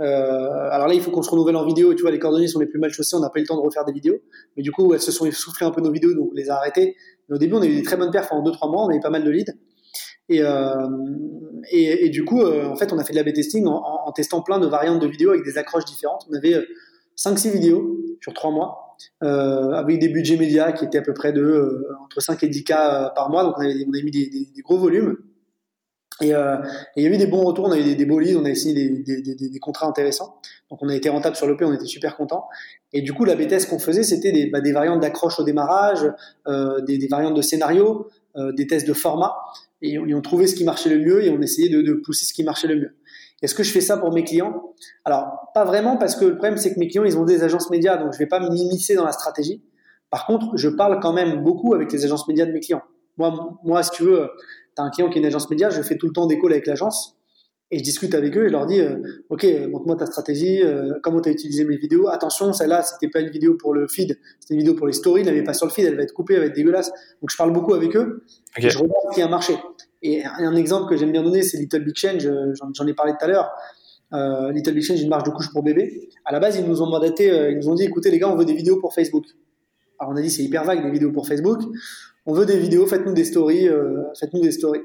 Euh, 0.00 0.70
alors 0.70 0.88
là, 0.88 0.94
il 0.94 1.00
faut 1.00 1.10
qu'on 1.10 1.22
se 1.22 1.30
renouvelle 1.30 1.56
en 1.56 1.64
vidéo. 1.64 1.92
Et 1.92 1.94
tu 1.96 2.02
vois, 2.02 2.10
les 2.10 2.18
coordonnées 2.18 2.48
sont 2.48 2.60
les 2.60 2.66
plus 2.66 2.78
mal 2.78 2.90
chaussées. 2.90 3.16
On 3.16 3.20
n'a 3.20 3.30
pas 3.30 3.38
eu 3.38 3.42
le 3.42 3.48
temps 3.48 3.56
de 3.56 3.62
refaire 3.62 3.84
des 3.84 3.92
vidéos. 3.92 4.20
Mais 4.56 4.62
du 4.62 4.72
coup, 4.72 4.92
elles 4.94 5.00
se 5.00 5.12
sont 5.12 5.30
soufflées 5.30 5.66
un 5.66 5.70
peu 5.70 5.80
nos 5.80 5.92
vidéos, 5.92 6.14
donc 6.14 6.30
on 6.32 6.34
les 6.34 6.50
a 6.50 6.56
arrêtées. 6.56 6.96
Mais 7.28 7.36
au 7.36 7.38
début, 7.38 7.54
on 7.54 7.62
a 7.62 7.66
eu 7.66 7.74
des 7.74 7.82
très 7.82 7.96
bonnes 7.96 8.10
perfs 8.10 8.32
en 8.32 8.42
2-3 8.42 8.70
mois. 8.70 8.84
On 8.84 8.88
a 8.88 8.94
eu 8.94 9.00
pas 9.00 9.10
mal 9.10 9.24
de 9.24 9.30
leads. 9.30 9.52
Et, 10.28 10.40
euh, 10.40 10.88
et, 11.70 12.08
du 12.08 12.24
coup, 12.24 12.40
euh, 12.40 12.66
en 12.66 12.76
fait, 12.76 12.92
on 12.92 12.98
a 12.98 13.04
fait 13.04 13.12
de 13.12 13.18
la 13.18 13.32
testing 13.32 13.66
en, 13.66 14.12
testant 14.12 14.42
plein 14.42 14.58
de 14.58 14.66
variantes 14.66 15.00
de 15.00 15.06
vidéos 15.06 15.30
avec 15.30 15.44
des 15.44 15.58
accroches 15.58 15.84
différentes. 15.84 16.26
On 16.30 16.34
avait 16.34 16.64
5-6 17.16 17.48
euh, 17.48 17.50
vidéos 17.52 18.00
sur 18.20 18.32
3 18.32 18.50
mois, 18.50 18.96
euh, 19.22 19.72
avec 19.72 19.98
des 19.98 20.08
budgets 20.08 20.36
médias 20.36 20.72
qui 20.72 20.84
étaient 20.84 20.98
à 20.98 21.02
peu 21.02 21.12
près 21.12 21.32
de 21.32 21.42
euh, 21.42 21.94
entre 22.04 22.20
5 22.20 22.42
et 22.42 22.48
10 22.48 22.64
k 22.64 22.68
par 23.14 23.28
mois. 23.30 23.44
Donc, 23.44 23.54
on 23.58 23.62
avait, 23.62 23.72
avait 23.74 24.02
mis 24.02 24.10
des, 24.10 24.62
gros 24.62 24.78
volumes. 24.78 25.18
Et, 26.20 26.32
euh, 26.32 26.56
et, 26.96 27.02
il 27.02 27.04
y 27.04 27.06
a 27.08 27.10
eu 27.10 27.16
des 27.16 27.26
bons 27.26 27.42
retours, 27.42 27.66
on 27.66 27.72
a 27.72 27.78
eu 27.78 27.82
des, 27.82 27.96
des 27.96 28.06
beaux 28.06 28.20
leads, 28.20 28.38
on 28.38 28.44
a 28.44 28.54
signé 28.54 28.74
des, 29.02 29.34
des, 29.34 29.58
contrats 29.58 29.88
intéressants. 29.88 30.40
Donc 30.70 30.80
on 30.82 30.88
a 30.88 30.94
été 30.94 31.08
rentable 31.08 31.34
sur 31.34 31.46
l'OP, 31.46 31.62
on 31.62 31.72
était 31.72 31.86
super 31.86 32.16
content. 32.16 32.46
Et 32.92 33.02
du 33.02 33.12
coup, 33.12 33.24
la 33.24 33.34
BTS 33.34 33.66
qu'on 33.68 33.80
faisait, 33.80 34.04
c'était 34.04 34.30
des, 34.30 34.46
bah, 34.46 34.60
des 34.60 34.72
variantes 34.72 35.00
d'accroche 35.00 35.40
au 35.40 35.44
démarrage, 35.44 36.08
euh, 36.46 36.80
des, 36.82 37.04
variantes 37.08 37.34
de 37.34 37.42
scénario, 37.42 38.08
euh, 38.36 38.52
des 38.52 38.66
tests 38.66 38.86
de 38.86 38.92
format 38.92 39.34
et, 39.82 39.98
on 39.98 40.20
trouvait 40.20 40.46
ce 40.46 40.54
qui 40.54 40.64
marchait 40.64 40.88
le 40.88 40.98
mieux 40.98 41.24
et 41.24 41.30
on 41.30 41.40
essayait 41.40 41.68
de, 41.68 41.82
de 41.82 41.94
pousser 41.94 42.24
ce 42.24 42.32
qui 42.32 42.44
marchait 42.44 42.68
le 42.68 42.76
mieux. 42.76 42.96
Est-ce 43.42 43.54
que 43.54 43.62
je 43.62 43.72
fais 43.72 43.80
ça 43.80 43.98
pour 43.98 44.12
mes 44.12 44.24
clients? 44.24 44.72
Alors, 45.04 45.50
pas 45.52 45.64
vraiment 45.64 45.96
parce 45.96 46.16
que 46.16 46.24
le 46.24 46.36
problème, 46.36 46.56
c'est 46.56 46.72
que 46.72 46.78
mes 46.78 46.88
clients, 46.88 47.04
ils 47.04 47.18
ont 47.18 47.24
des 47.24 47.42
agences 47.42 47.70
médias, 47.70 47.96
donc 47.96 48.12
je 48.12 48.18
vais 48.18 48.26
pas 48.26 48.40
m'immiscer 48.40 48.94
dans 48.94 49.04
la 49.04 49.12
stratégie. 49.12 49.62
Par 50.10 50.26
contre, 50.26 50.56
je 50.56 50.68
parle 50.68 51.00
quand 51.00 51.12
même 51.12 51.42
beaucoup 51.42 51.74
avec 51.74 51.92
les 51.92 52.04
agences 52.04 52.26
médias 52.28 52.46
de 52.46 52.52
mes 52.52 52.60
clients. 52.60 52.82
Moi, 53.18 53.58
moi 53.64 53.82
si 53.82 53.90
tu 53.90 54.04
veux, 54.04 54.30
tu 54.76 54.82
as 54.82 54.84
un 54.84 54.90
client 54.90 55.10
qui 55.10 55.18
est 55.18 55.20
une 55.20 55.26
agence 55.26 55.50
média, 55.50 55.70
je 55.70 55.82
fais 55.82 55.96
tout 55.96 56.06
le 56.06 56.12
temps 56.12 56.26
des 56.26 56.38
calls 56.38 56.52
avec 56.52 56.66
l'agence 56.66 57.16
et 57.70 57.78
je 57.78 57.82
discute 57.82 58.14
avec 58.14 58.36
eux 58.36 58.44
et 58.44 58.48
je 58.48 58.52
leur 58.52 58.66
dis 58.66 58.80
euh, 58.80 58.98
ok 59.30 59.46
montre-moi 59.70 59.96
ta 59.96 60.06
stratégie 60.06 60.62
euh, 60.62 60.92
comment 61.02 61.20
tu 61.20 61.28
as 61.28 61.32
utilisé 61.32 61.64
mes 61.64 61.76
vidéos. 61.76 62.08
Attention 62.08 62.52
celle-là 62.52 62.82
c'était 62.82 63.08
pas 63.08 63.20
une 63.20 63.30
vidéo 63.30 63.54
pour 63.54 63.74
le 63.74 63.88
feed 63.88 64.18
c'était 64.38 64.54
une 64.54 64.60
vidéo 64.60 64.74
pour 64.74 64.86
les 64.86 64.92
stories 64.92 65.22
elle 65.26 65.34
n'est 65.34 65.42
pas 65.42 65.54
sur 65.54 65.66
le 65.66 65.72
feed 65.72 65.84
elle 65.84 65.96
va 65.96 66.02
être 66.02 66.12
coupée 66.12 66.34
elle 66.34 66.40
va 66.40 66.46
être 66.46 66.54
dégueulasse. 66.54 66.90
Donc 67.20 67.30
je 67.30 67.36
parle 67.36 67.52
beaucoup 67.52 67.74
avec 67.74 67.96
eux 67.96 68.24
et 68.58 68.68
je 68.68 68.78
regarde 68.78 69.02
ce 69.10 69.14
qui 69.14 69.22
a 69.22 69.28
marché. 69.28 69.56
Et 70.02 70.22
un 70.24 70.54
exemple 70.54 70.88
que 70.88 70.96
j'aime 70.96 71.12
bien 71.12 71.22
donner 71.22 71.42
c'est 71.42 71.56
Little 71.56 71.84
Big 71.84 71.96
Change 71.96 72.26
euh, 72.26 72.52
j'en 72.74 72.86
ai 72.86 72.94
parlé 72.94 73.12
tout 73.18 73.24
à 73.24 73.28
l'heure. 73.28 73.50
Euh, 74.12 74.52
Little 74.52 74.74
Big 74.74 74.84
Change 74.84 75.00
une 75.00 75.08
marge 75.08 75.24
de 75.24 75.30
couche 75.30 75.50
pour 75.50 75.62
bébé. 75.62 76.10
À 76.24 76.32
la 76.32 76.40
base 76.40 76.56
ils 76.56 76.66
nous 76.66 76.82
ont 76.82 76.88
mandaté 76.88 77.28
ils 77.50 77.56
nous 77.56 77.68
ont 77.68 77.74
dit 77.74 77.84
écoutez 77.84 78.10
les 78.10 78.18
gars 78.18 78.28
on 78.28 78.36
veut 78.36 78.44
des 78.44 78.54
vidéos 78.54 78.78
pour 78.78 78.94
Facebook. 78.94 79.24
Alors 79.98 80.12
on 80.12 80.16
a 80.16 80.22
dit 80.22 80.30
c'est 80.30 80.42
hyper 80.42 80.64
vague 80.64 80.84
des 80.84 80.90
vidéos 80.90 81.12
pour 81.12 81.26
Facebook 81.26 81.62
on 82.26 82.32
veut 82.32 82.46
des 82.46 82.58
vidéos 82.58 82.86
faites-nous 82.86 83.14
des 83.14 83.24
stories 83.24 83.68
faites-nous 84.18 84.40
des 84.40 84.52
stories 84.52 84.82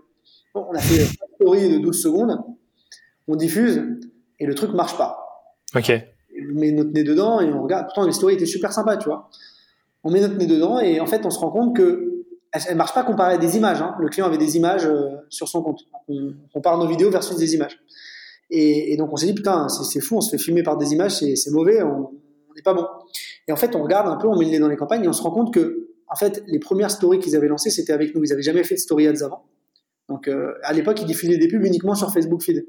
bon, 0.53 0.65
on 0.69 0.75
a 0.75 0.79
fait 0.79 1.03
une 1.03 1.35
story 1.35 1.69
de 1.69 1.77
12 1.79 2.01
secondes 2.01 2.37
on 3.29 3.35
diffuse 3.35 3.83
et 4.39 4.45
le 4.45 4.55
truc 4.55 4.73
marche 4.73 4.97
pas. 4.97 5.17
Ok. 5.75 5.91
On 6.51 6.59
met 6.59 6.71
notre 6.71 6.91
nez 6.91 7.03
dedans 7.03 7.39
et 7.39 7.51
on 7.51 7.63
regarde. 7.63 7.85
Pourtant, 7.85 8.05
les 8.05 8.11
stories 8.11 8.35
étaient 8.35 8.45
super 8.45 8.73
sympas, 8.73 8.97
tu 8.97 9.07
vois. 9.07 9.29
On 10.03 10.11
met 10.11 10.19
notre 10.19 10.35
nez 10.35 10.47
dedans 10.47 10.79
et 10.79 10.99
en 10.99 11.05
fait, 11.05 11.25
on 11.25 11.29
se 11.29 11.39
rend 11.39 11.51
compte 11.51 11.75
que 11.75 12.05
elle 12.51 12.77
marche 12.77 12.95
pas 12.95 13.03
comparée 13.03 13.35
à 13.35 13.37
des 13.37 13.57
images. 13.57 13.79
Hein. 13.81 13.95
Le 13.99 14.09
client 14.09 14.25
avait 14.25 14.39
des 14.39 14.57
images 14.57 14.87
euh, 14.87 15.17
sur 15.29 15.47
son 15.47 15.61
compte. 15.61 15.81
On 16.07 16.33
compare 16.51 16.79
nos 16.79 16.87
vidéos 16.87 17.11
versus 17.11 17.37
des 17.37 17.53
images. 17.53 17.79
Et, 18.49 18.97
donc 18.97 19.13
on 19.13 19.15
s'est 19.15 19.27
dit 19.27 19.35
putain, 19.35 19.69
c'est 19.69 20.01
fou, 20.01 20.17
on 20.17 20.21
se 20.21 20.31
fait 20.31 20.39
filmer 20.39 20.63
par 20.63 20.75
des 20.75 20.91
images, 20.91 21.19
c'est 21.19 21.51
mauvais, 21.51 21.83
on 21.83 22.09
n'est 22.55 22.63
pas 22.63 22.73
bon. 22.73 22.87
Et 23.47 23.51
en 23.51 23.55
fait, 23.55 23.75
on 23.75 23.83
regarde 23.83 24.07
un 24.07 24.15
peu, 24.15 24.27
on 24.27 24.35
met 24.35 24.45
le 24.45 24.51
nez 24.51 24.57
dans 24.59 24.67
les 24.67 24.75
campagnes 24.75 25.03
et 25.03 25.07
on 25.07 25.13
se 25.13 25.21
rend 25.21 25.29
compte 25.29 25.53
que 25.53 25.88
en 26.09 26.15
fait, 26.15 26.43
les 26.47 26.59
premières 26.59 26.91
stories 26.91 27.19
qu'ils 27.19 27.35
avaient 27.35 27.47
lancées, 27.47 27.69
c'était 27.69 27.93
avec 27.93 28.15
nous. 28.15 28.23
Ils 28.23 28.33
avaient 28.33 28.41
jamais 28.41 28.63
fait 28.63 28.75
de 28.75 28.79
story 28.79 29.07
ads 29.07 29.23
avant. 29.23 29.45
Donc 30.07 30.27
euh, 30.27 30.53
à 30.63 30.73
l'époque, 30.73 30.99
ils 31.01 31.05
diffusaient 31.05 31.37
des 31.37 31.47
pubs 31.47 31.63
uniquement 31.63 31.95
sur 31.95 32.11
Facebook 32.11 32.41
Feed. 32.41 32.65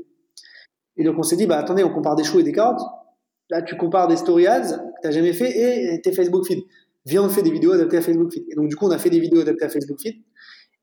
Et 0.96 1.04
donc 1.04 1.16
on 1.18 1.22
s'est 1.22 1.36
dit, 1.36 1.46
bah 1.46 1.58
attendez, 1.58 1.82
on 1.82 1.92
compare 1.92 2.16
des 2.16 2.24
choux 2.24 2.40
et 2.40 2.42
des 2.42 2.52
carottes. 2.52 2.82
Là, 3.48 3.62
tu 3.62 3.76
compares 3.76 4.08
des 4.08 4.16
story 4.16 4.46
ads 4.46 4.60
que 4.60 5.00
tu 5.02 5.08
n'as 5.08 5.10
jamais 5.10 5.32
fait 5.32 5.94
et 5.94 6.00
tes 6.02 6.12
Facebook 6.12 6.46
feed. 6.46 6.62
Viens, 7.06 7.24
on 7.24 7.28
fait 7.30 7.42
des 7.42 7.50
vidéos 7.50 7.72
adaptées 7.72 7.96
à 7.96 8.02
Facebook 8.02 8.32
feed. 8.32 8.44
Et 8.50 8.54
donc 8.54 8.68
du 8.68 8.76
coup, 8.76 8.86
on 8.86 8.90
a 8.90 8.98
fait 8.98 9.10
des 9.10 9.18
vidéos 9.18 9.40
adaptées 9.40 9.64
à 9.64 9.68
Facebook 9.70 9.98
feed. 10.00 10.16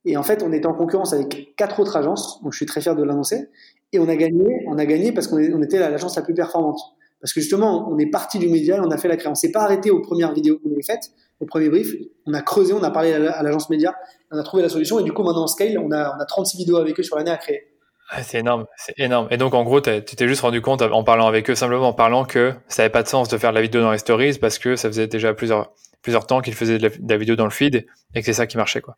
Et 0.05 0.18
en 0.18 0.24
fait, 0.24 0.41
on 0.41 0.51
était 0.51 0.66
en 0.66 0.74
concurrence 0.74 1.14
avec 1.14 1.53
quatre 1.55 1.80
autres 1.80 1.95
agences. 1.95 2.41
Donc 2.41 2.53
je 2.53 2.58
suis 2.58 2.66
très 2.66 2.82
fier 2.82 2.95
de 2.95 3.03
l'annoncer. 3.03 3.49
Et 3.93 3.99
on 3.99 4.10
a 4.10 4.16
gagné, 4.16 4.66
on 4.68 4.78
a 4.78 4.86
gagné 4.86 5.12
parce 5.12 5.28
qu'on 5.28 5.62
était 5.62 5.80
l'agence 5.80 6.16
la 6.16 6.24
plus 6.24 6.34
performante. 6.34 6.80
Parce 7.22 7.34
que 7.34 7.41
justement, 7.41 7.89
on 7.89 7.97
est 7.97 8.09
parti 8.09 8.39
du 8.39 8.47
média 8.47 8.82
on 8.84 8.91
a 8.91 8.97
fait 8.97 9.07
la 9.07 9.15
création. 9.15 9.32
On 9.32 9.36
s'est 9.36 9.51
pas 9.51 9.61
arrêté 9.61 9.89
aux 9.91 10.01
premières 10.01 10.34
vidéos 10.34 10.59
qu'on 10.59 10.72
avait 10.72 10.84
faites, 10.84 11.11
au 11.39 11.45
premier 11.45 11.70
brief. 11.70 11.93
On 12.26 12.34
a 12.34 12.41
creusé, 12.41 12.74
on 12.74 12.84
a 12.84 12.91
parlé 12.91 13.13
à 13.13 13.43
l'agence 13.43 13.70
média, 13.70 13.95
on 14.32 14.38
a 14.38 14.43
trouvé 14.43 14.63
la 14.63 14.70
solution. 14.70 14.99
Et 14.99 15.03
du 15.03 15.13
coup, 15.13 15.24
maintenant, 15.24 15.43
en 15.43 15.47
scale, 15.47 15.78
on 15.80 15.91
a, 15.91 16.15
on 16.15 16.20
a 16.20 16.26
36 16.26 16.57
vidéos 16.57 16.78
avec 16.78 16.99
eux 16.99 17.03
sur 17.03 17.18
l'année 17.18 17.32
à 17.32 17.38
créer 17.38 17.78
c'est 18.22 18.39
énorme, 18.39 18.65
c'est 18.78 18.97
énorme. 18.97 19.28
Et 19.32 19.38
donc 19.38 19.53
en 19.53 19.63
gros, 19.63 19.82
tu 19.82 20.01
t'es 20.01 20.28
juste 20.28 20.41
rendu 20.41 20.61
compte 20.61 20.82
en 20.82 21.03
parlant 21.03 21.28
avec 21.28 21.49
eux, 21.49 21.55
simplement 21.55 21.89
en 21.89 21.93
parlant 21.93 22.26
que 22.26 22.53
ça 22.68 22.82
n'avait 22.84 22.91
pas 22.91 23.03
de 23.03 23.07
sens 23.07 23.28
de 23.28 23.38
faire 23.38 23.51
de 23.51 23.55
la 23.55 23.61
vidéo 23.61 23.82
dans 23.82 23.91
les 23.91 23.97
stories 23.97 24.38
parce 24.39 24.59
que 24.59 24.76
ça 24.76 24.88
faisait 24.88 25.07
déjà 25.07 25.34
plusieurs, 25.34 25.74
plusieurs 26.01 26.26
temps 26.26 26.41
qu'ils 26.41 26.55
faisaient 26.55 26.78
de 26.78 26.89
la, 27.07 27.18
vidéo 27.18 27.36
dans 27.36 27.43
le 27.43 27.51
feed 27.51 27.86
et 28.15 28.20
que 28.20 28.26
c'est 28.26 28.34
ça 28.34 28.47
qui 28.47 28.57
marchait 28.57 28.82
quoi. 28.82 28.97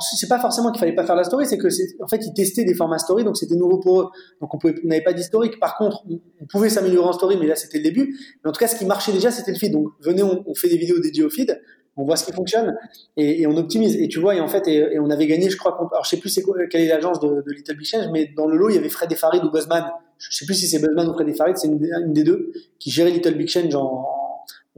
C'est 0.00 0.28
pas 0.28 0.38
forcément 0.38 0.70
qu'il 0.70 0.80
fallait 0.80 0.94
pas 0.94 1.04
faire 1.04 1.16
la 1.16 1.24
story, 1.24 1.46
c'est 1.46 1.58
que 1.58 1.68
en 2.02 2.06
fait 2.06 2.24
ils 2.24 2.34
testaient 2.34 2.64
des 2.64 2.74
formats 2.74 2.98
story, 2.98 3.24
donc 3.24 3.36
c'était 3.36 3.54
nouveau 3.54 3.78
pour 3.78 4.00
eux. 4.00 4.08
Donc 4.40 4.52
on 4.54 4.58
n'avait 4.84 5.02
pas 5.02 5.12
d'historique. 5.12 5.58
Par 5.58 5.76
contre, 5.76 6.04
on, 6.08 6.46
pouvait 6.46 6.68
s'améliorer 6.68 7.08
en 7.08 7.12
story, 7.12 7.36
mais 7.40 7.46
là 7.46 7.56
c'était 7.56 7.78
le 7.78 7.84
début. 7.84 8.16
Mais 8.42 8.50
en 8.50 8.52
tout 8.52 8.58
cas, 8.58 8.68
ce 8.68 8.76
qui 8.76 8.84
marchait 8.84 9.12
déjà, 9.12 9.30
c'était 9.30 9.52
le 9.52 9.58
feed. 9.58 9.72
Donc 9.72 9.88
venez, 10.00 10.22
on, 10.22 10.44
on, 10.46 10.54
fait 10.54 10.68
des 10.68 10.76
vidéos 10.76 10.98
dédiées 10.98 11.24
au 11.24 11.30
feed, 11.30 11.60
on 11.96 12.04
voit 12.04 12.16
ce 12.16 12.24
qui 12.24 12.32
fonctionne 12.32 12.76
et, 13.16 13.42
et 13.42 13.46
on 13.46 13.56
optimise. 13.56 13.96
Et 13.96 14.08
tu 14.08 14.18
vois, 14.18 14.34
et 14.34 14.40
en 14.40 14.48
fait, 14.48 14.66
et, 14.68 14.98
on 14.98 15.10
avait 15.10 15.26
gagné, 15.26 15.50
je 15.50 15.56
crois, 15.56 15.76
alors 15.76 16.04
je 16.04 16.10
sais 16.10 16.18
plus 16.18 16.28
c'est 16.28 16.42
quelle 16.70 16.82
est 16.82 16.88
l'agence 16.88 17.20
de, 17.20 17.28
de, 17.28 17.52
Little 17.52 17.76
Big 17.76 17.86
Change, 17.86 18.08
mais 18.12 18.30
dans 18.36 18.46
le 18.46 18.56
lot 18.56 18.68
il 18.70 18.76
y 18.76 18.78
avait 18.78 18.88
Fred 18.88 19.10
et 19.10 19.16
Farid 19.16 19.42
ou 19.44 19.50
Buzzman. 19.50 19.84
Je 20.18 20.36
sais 20.36 20.46
plus 20.46 20.54
si 20.54 20.66
c'est 20.66 20.78
Buzzman 20.78 21.08
ou 21.08 21.14
Fred 21.14 21.28
et 21.28 21.34
Farid, 21.34 21.56
c'est 21.56 21.68
une, 21.68 21.82
une, 21.84 22.12
des 22.12 22.24
deux 22.24 22.52
qui 22.78 22.90
gérait 22.90 23.10
Little 23.10 23.34
Big 23.34 23.48
Change 23.48 23.74
en, 23.74 24.04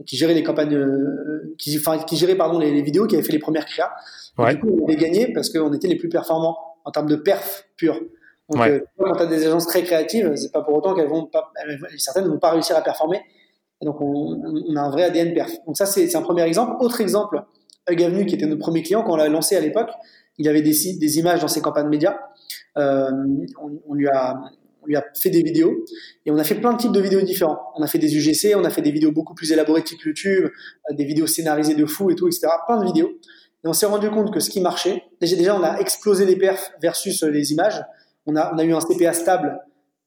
qui 0.05 0.17
gérait 0.17 0.33
les 0.33 0.43
campagnes, 0.43 0.75
euh, 0.75 1.55
qui, 1.57 1.77
enfin, 1.77 1.97
qui 1.99 2.15
gérait 2.15 2.35
pardon 2.35 2.59
les, 2.59 2.71
les, 2.71 2.81
vidéos, 2.81 3.07
qui 3.07 3.15
avait 3.15 3.23
fait 3.23 3.33
les 3.33 3.39
premières 3.39 3.65
créas. 3.65 3.91
Ouais. 4.37 4.55
Du 4.55 4.61
coup, 4.61 4.79
on 4.81 4.85
avait 4.85 4.95
gagné 4.95 5.33
parce 5.33 5.49
qu'on 5.49 5.73
était 5.73 5.87
les 5.87 5.97
plus 5.97 6.09
performants 6.09 6.57
en 6.85 6.91
termes 6.91 7.07
de 7.07 7.15
perf 7.15 7.65
pur. 7.75 7.99
Donc, 8.49 8.61
ouais. 8.61 8.71
euh, 8.71 8.85
quand 8.97 9.13
tu 9.15 9.23
as 9.23 9.25
des 9.27 9.45
agences 9.45 9.67
très 9.67 9.83
créatives, 9.83 10.33
c'est 10.35 10.51
pas 10.51 10.61
pour 10.61 10.75
autant 10.75 10.95
qu'elles 10.95 11.09
vont 11.09 11.25
pas, 11.25 11.51
certaines 11.97 12.25
ne 12.25 12.29
vont 12.29 12.39
pas 12.39 12.51
réussir 12.51 12.75
à 12.75 12.81
performer. 12.81 13.21
Et 13.81 13.85
donc, 13.85 14.01
on, 14.01 14.41
on, 14.67 14.75
a 14.75 14.81
un 14.81 14.89
vrai 14.89 15.03
ADN 15.03 15.33
perf. 15.33 15.51
Donc 15.65 15.77
ça, 15.77 15.85
c'est 15.85 16.13
un 16.15 16.21
premier 16.21 16.43
exemple. 16.43 16.75
Autre 16.79 16.99
exemple, 17.01 17.43
Hug 17.89 18.03
Avenue, 18.03 18.25
qui 18.25 18.35
était 18.35 18.45
notre 18.45 18.61
premier 18.61 18.81
client 18.81 19.03
quand 19.03 19.13
on 19.13 19.17
l'a 19.17 19.29
lancé 19.29 19.55
à 19.55 19.61
l'époque, 19.61 19.89
il 20.37 20.47
avait 20.47 20.61
des, 20.61 20.71
des 20.71 21.19
images 21.19 21.41
dans 21.41 21.47
ses 21.47 21.61
campagnes 21.61 21.89
médias. 21.89 22.17
Euh, 22.77 23.09
on, 23.61 23.79
on, 23.87 23.93
lui 23.93 24.07
a, 24.07 24.39
on 24.81 24.87
lui 24.87 24.95
a 24.95 25.05
fait 25.13 25.29
des 25.29 25.43
vidéos 25.43 25.85
et 26.25 26.31
on 26.31 26.37
a 26.37 26.43
fait 26.43 26.55
plein 26.55 26.73
de 26.73 26.77
types 26.77 26.91
de 26.91 26.99
vidéos 26.99 27.21
différents. 27.21 27.59
On 27.75 27.83
a 27.83 27.87
fait 27.87 27.99
des 27.99 28.15
UGC, 28.15 28.55
on 28.55 28.63
a 28.63 28.69
fait 28.69 28.81
des 28.81 28.91
vidéos 28.91 29.11
beaucoup 29.11 29.33
plus 29.33 29.51
élaborées 29.51 29.83
type 29.83 30.01
YouTube, 30.01 30.45
euh, 30.45 30.95
des 30.95 31.05
vidéos 31.05 31.27
scénarisées 31.27 31.75
de 31.75 31.85
fou 31.85 32.09
et 32.09 32.15
tout, 32.15 32.27
etc. 32.27 32.47
Plein 32.67 32.79
de 32.79 32.85
vidéos. 32.85 33.11
Et 33.63 33.67
on 33.67 33.73
s'est 33.73 33.85
rendu 33.85 34.09
compte 34.09 34.33
que 34.33 34.39
ce 34.39 34.49
qui 34.49 34.61
marchait, 34.61 35.03
déjà, 35.19 35.55
on 35.55 35.63
a 35.63 35.79
explosé 35.79 36.25
les 36.25 36.37
perfs 36.37 36.71
versus 36.81 37.23
euh, 37.23 37.29
les 37.29 37.51
images. 37.51 37.83
On 38.25 38.35
a, 38.35 38.53
on 38.53 38.57
a 38.57 38.63
eu 38.63 38.73
un 38.73 38.79
CPA 38.79 39.13
stable 39.13 39.59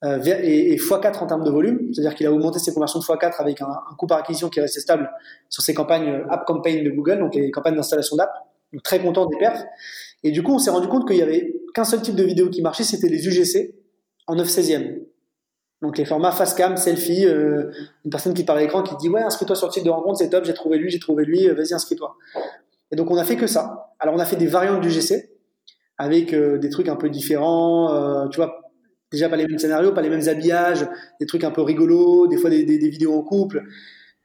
euh, 0.05 0.19
et, 0.25 0.73
et 0.73 0.77
x4 0.77 1.19
en 1.19 1.27
termes 1.27 1.45
de 1.45 1.51
volume, 1.51 1.93
c'est-à-dire 1.93 2.15
qu'il 2.15 2.27
a 2.27 2.33
augmenté 2.33 2.59
ses 2.59 2.73
conversions 2.73 2.99
de 2.99 3.05
x4 3.05 3.41
avec 3.41 3.61
un, 3.61 3.67
un, 3.67 3.95
coût 3.97 4.07
par 4.07 4.19
acquisition 4.19 4.49
qui 4.49 4.59
est 4.59 4.63
resté 4.63 4.81
stable 4.81 5.11
sur 5.49 5.63
ses 5.63 5.75
campagnes 5.75 6.09
euh, 6.09 6.31
App 6.31 6.47
Campaign 6.47 6.83
de 6.83 6.91
Google, 6.91 7.19
donc 7.19 7.35
les 7.35 7.51
campagnes 7.51 7.77
d'installation 7.77 8.17
d'app. 8.17 8.33
Donc 8.73 8.83
très 8.83 9.01
content 9.01 9.27
des 9.27 9.37
perfs. 9.37 9.63
Et 10.23 10.31
du 10.31 10.43
coup, 10.43 10.55
on 10.55 10.59
s'est 10.59 10.71
rendu 10.71 10.89
compte 10.89 11.07
qu'il 11.07 11.19
y 11.19 11.23
avait 11.23 11.55
qu'un 11.75 11.85
seul 11.85 12.01
type 12.01 12.15
de 12.15 12.23
vidéo 12.23 12.49
qui 12.49 12.63
marchait, 12.63 12.85
c'était 12.85 13.09
les 13.09 13.27
UGC 13.27 13.75
en 14.27 14.37
9 14.37 14.49
16e. 14.49 15.03
Donc 15.83 15.99
les 15.99 16.05
formats 16.05 16.31
face 16.31 16.55
cam, 16.55 16.77
selfie, 16.77 17.27
euh, 17.27 17.73
une 18.05 18.11
personne 18.11 18.35
qui 18.35 18.45
parle 18.45 18.61
à 18.61 18.63
l'écran 18.63 18.83
qui 18.83 18.97
dit 18.97 19.09
ouais 19.09 19.21
inscris-toi 19.21 19.57
sur 19.57 19.67
le 19.67 19.73
site 19.73 19.85
de 19.85 19.91
rencontre, 19.91 20.19
c'est 20.19 20.31
top, 20.31 20.45
j'ai 20.45 20.55
trouvé 20.55 20.79
lui, 20.79 20.91
j'ai 20.91 21.01
trouvé 21.01 21.25
lui, 21.25 21.49
vas-y 21.49 21.75
inscris-toi. 21.75 22.17
Et 22.93 22.97
donc 22.97 23.11
on 23.11 23.17
a 23.17 23.25
fait 23.25 23.37
que 23.37 23.49
ça. 23.49 23.93
Alors 23.99 24.15
on 24.15 24.19
a 24.19 24.25
fait 24.25 24.37
des 24.37 24.47
variantes 24.47 24.81
du 24.81 24.91
GC 24.91 25.31
avec 25.99 26.33
euh, 26.33 26.59
des 26.59 26.71
trucs 26.71 26.89
un 26.89 26.97
peu 26.97 27.11
différents, 27.11 27.93
euh, 27.93 28.29
tu 28.29 28.37
vois, 28.37 28.71
déjà 29.11 29.29
pas 29.29 29.37
les 29.37 29.47
mêmes 29.47 29.59
scénarios, 29.59 29.93
pas 29.93 30.03
les 30.03 30.09
mêmes 30.09 30.29
habillages, 30.29 30.87
des 31.21 31.27
trucs 31.27 31.43
un 31.43 31.51
peu 31.51 31.63
rigolos, 31.63 32.29
des 32.29 32.37
fois 32.37 32.49
des 32.49 32.65
vidéos 32.65 33.15
en 33.15 33.23
couple. 33.23 33.65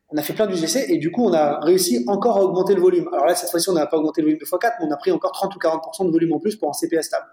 On 0.10 0.18
a 0.18 0.22
fait 0.22 0.34
plein 0.34 0.48
du 0.48 0.56
GC 0.56 0.86
et 0.89 0.98
du 1.00 1.12
coup 1.12 1.26
on 1.26 1.34
a 1.34 1.60
réussi 1.60 2.06
encore 2.08 2.38
à 2.38 2.43
augmenter 2.43 2.76
le 2.76 2.82
volume. 2.82 3.10
Alors 3.12 3.26
là 3.26 3.36
cette 3.36 3.50
fois-ci 3.50 3.70
on 3.70 3.74
n'a 3.74 3.88
pas 3.88 3.98
augmenté 3.98 4.22
le 4.22 4.28
volume 4.28 4.39
de 4.39 4.45
x4, 4.45 4.74
mais 4.80 4.86
on 4.88 4.91
a 4.91 4.98
pris 4.98 5.12
encore 5.12 5.32
30 5.32 5.56
ou 5.56 5.60
40% 5.60 6.06
de 6.06 6.12
volume 6.12 6.34
en 6.34 6.39
plus 6.39 6.56
pour 6.56 6.70
un 6.70 6.74
CPS 6.74 7.08
stable 7.08 7.26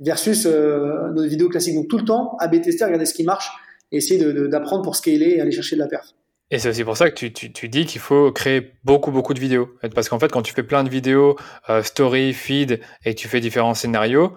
versus 0.00 0.46
euh, 0.46 1.10
nos 1.14 1.24
vidéos 1.24 1.48
classiques. 1.48 1.74
Donc 1.74 1.88
tout 1.88 1.98
le 1.98 2.04
temps, 2.04 2.36
AB 2.40 2.60
tester, 2.60 2.84
regarder 2.84 3.06
ce 3.06 3.14
qui 3.14 3.24
marche 3.24 3.50
et 3.92 3.98
essayer 3.98 4.22
d'apprendre 4.48 4.82
pour 4.82 4.96
scaler 4.96 5.34
et 5.36 5.40
aller 5.40 5.52
chercher 5.52 5.76
de 5.76 5.80
la 5.80 5.88
perf. 5.88 6.14
Et 6.52 6.58
c'est 6.58 6.68
aussi 6.68 6.82
pour 6.82 6.96
ça 6.96 7.08
que 7.10 7.14
tu, 7.14 7.32
tu, 7.32 7.52
tu 7.52 7.68
dis 7.68 7.86
qu'il 7.86 8.00
faut 8.00 8.32
créer 8.32 8.72
beaucoup, 8.82 9.12
beaucoup 9.12 9.34
de 9.34 9.40
vidéos. 9.40 9.68
Parce 9.94 10.08
qu'en 10.08 10.18
fait, 10.18 10.32
quand 10.32 10.42
tu 10.42 10.52
fais 10.52 10.64
plein 10.64 10.82
de 10.82 10.88
vidéos, 10.88 11.36
euh, 11.68 11.82
story, 11.82 12.32
feed, 12.32 12.80
et 13.04 13.14
que 13.14 13.20
tu 13.20 13.28
fais 13.28 13.38
différents 13.38 13.74
scénarios, 13.74 14.32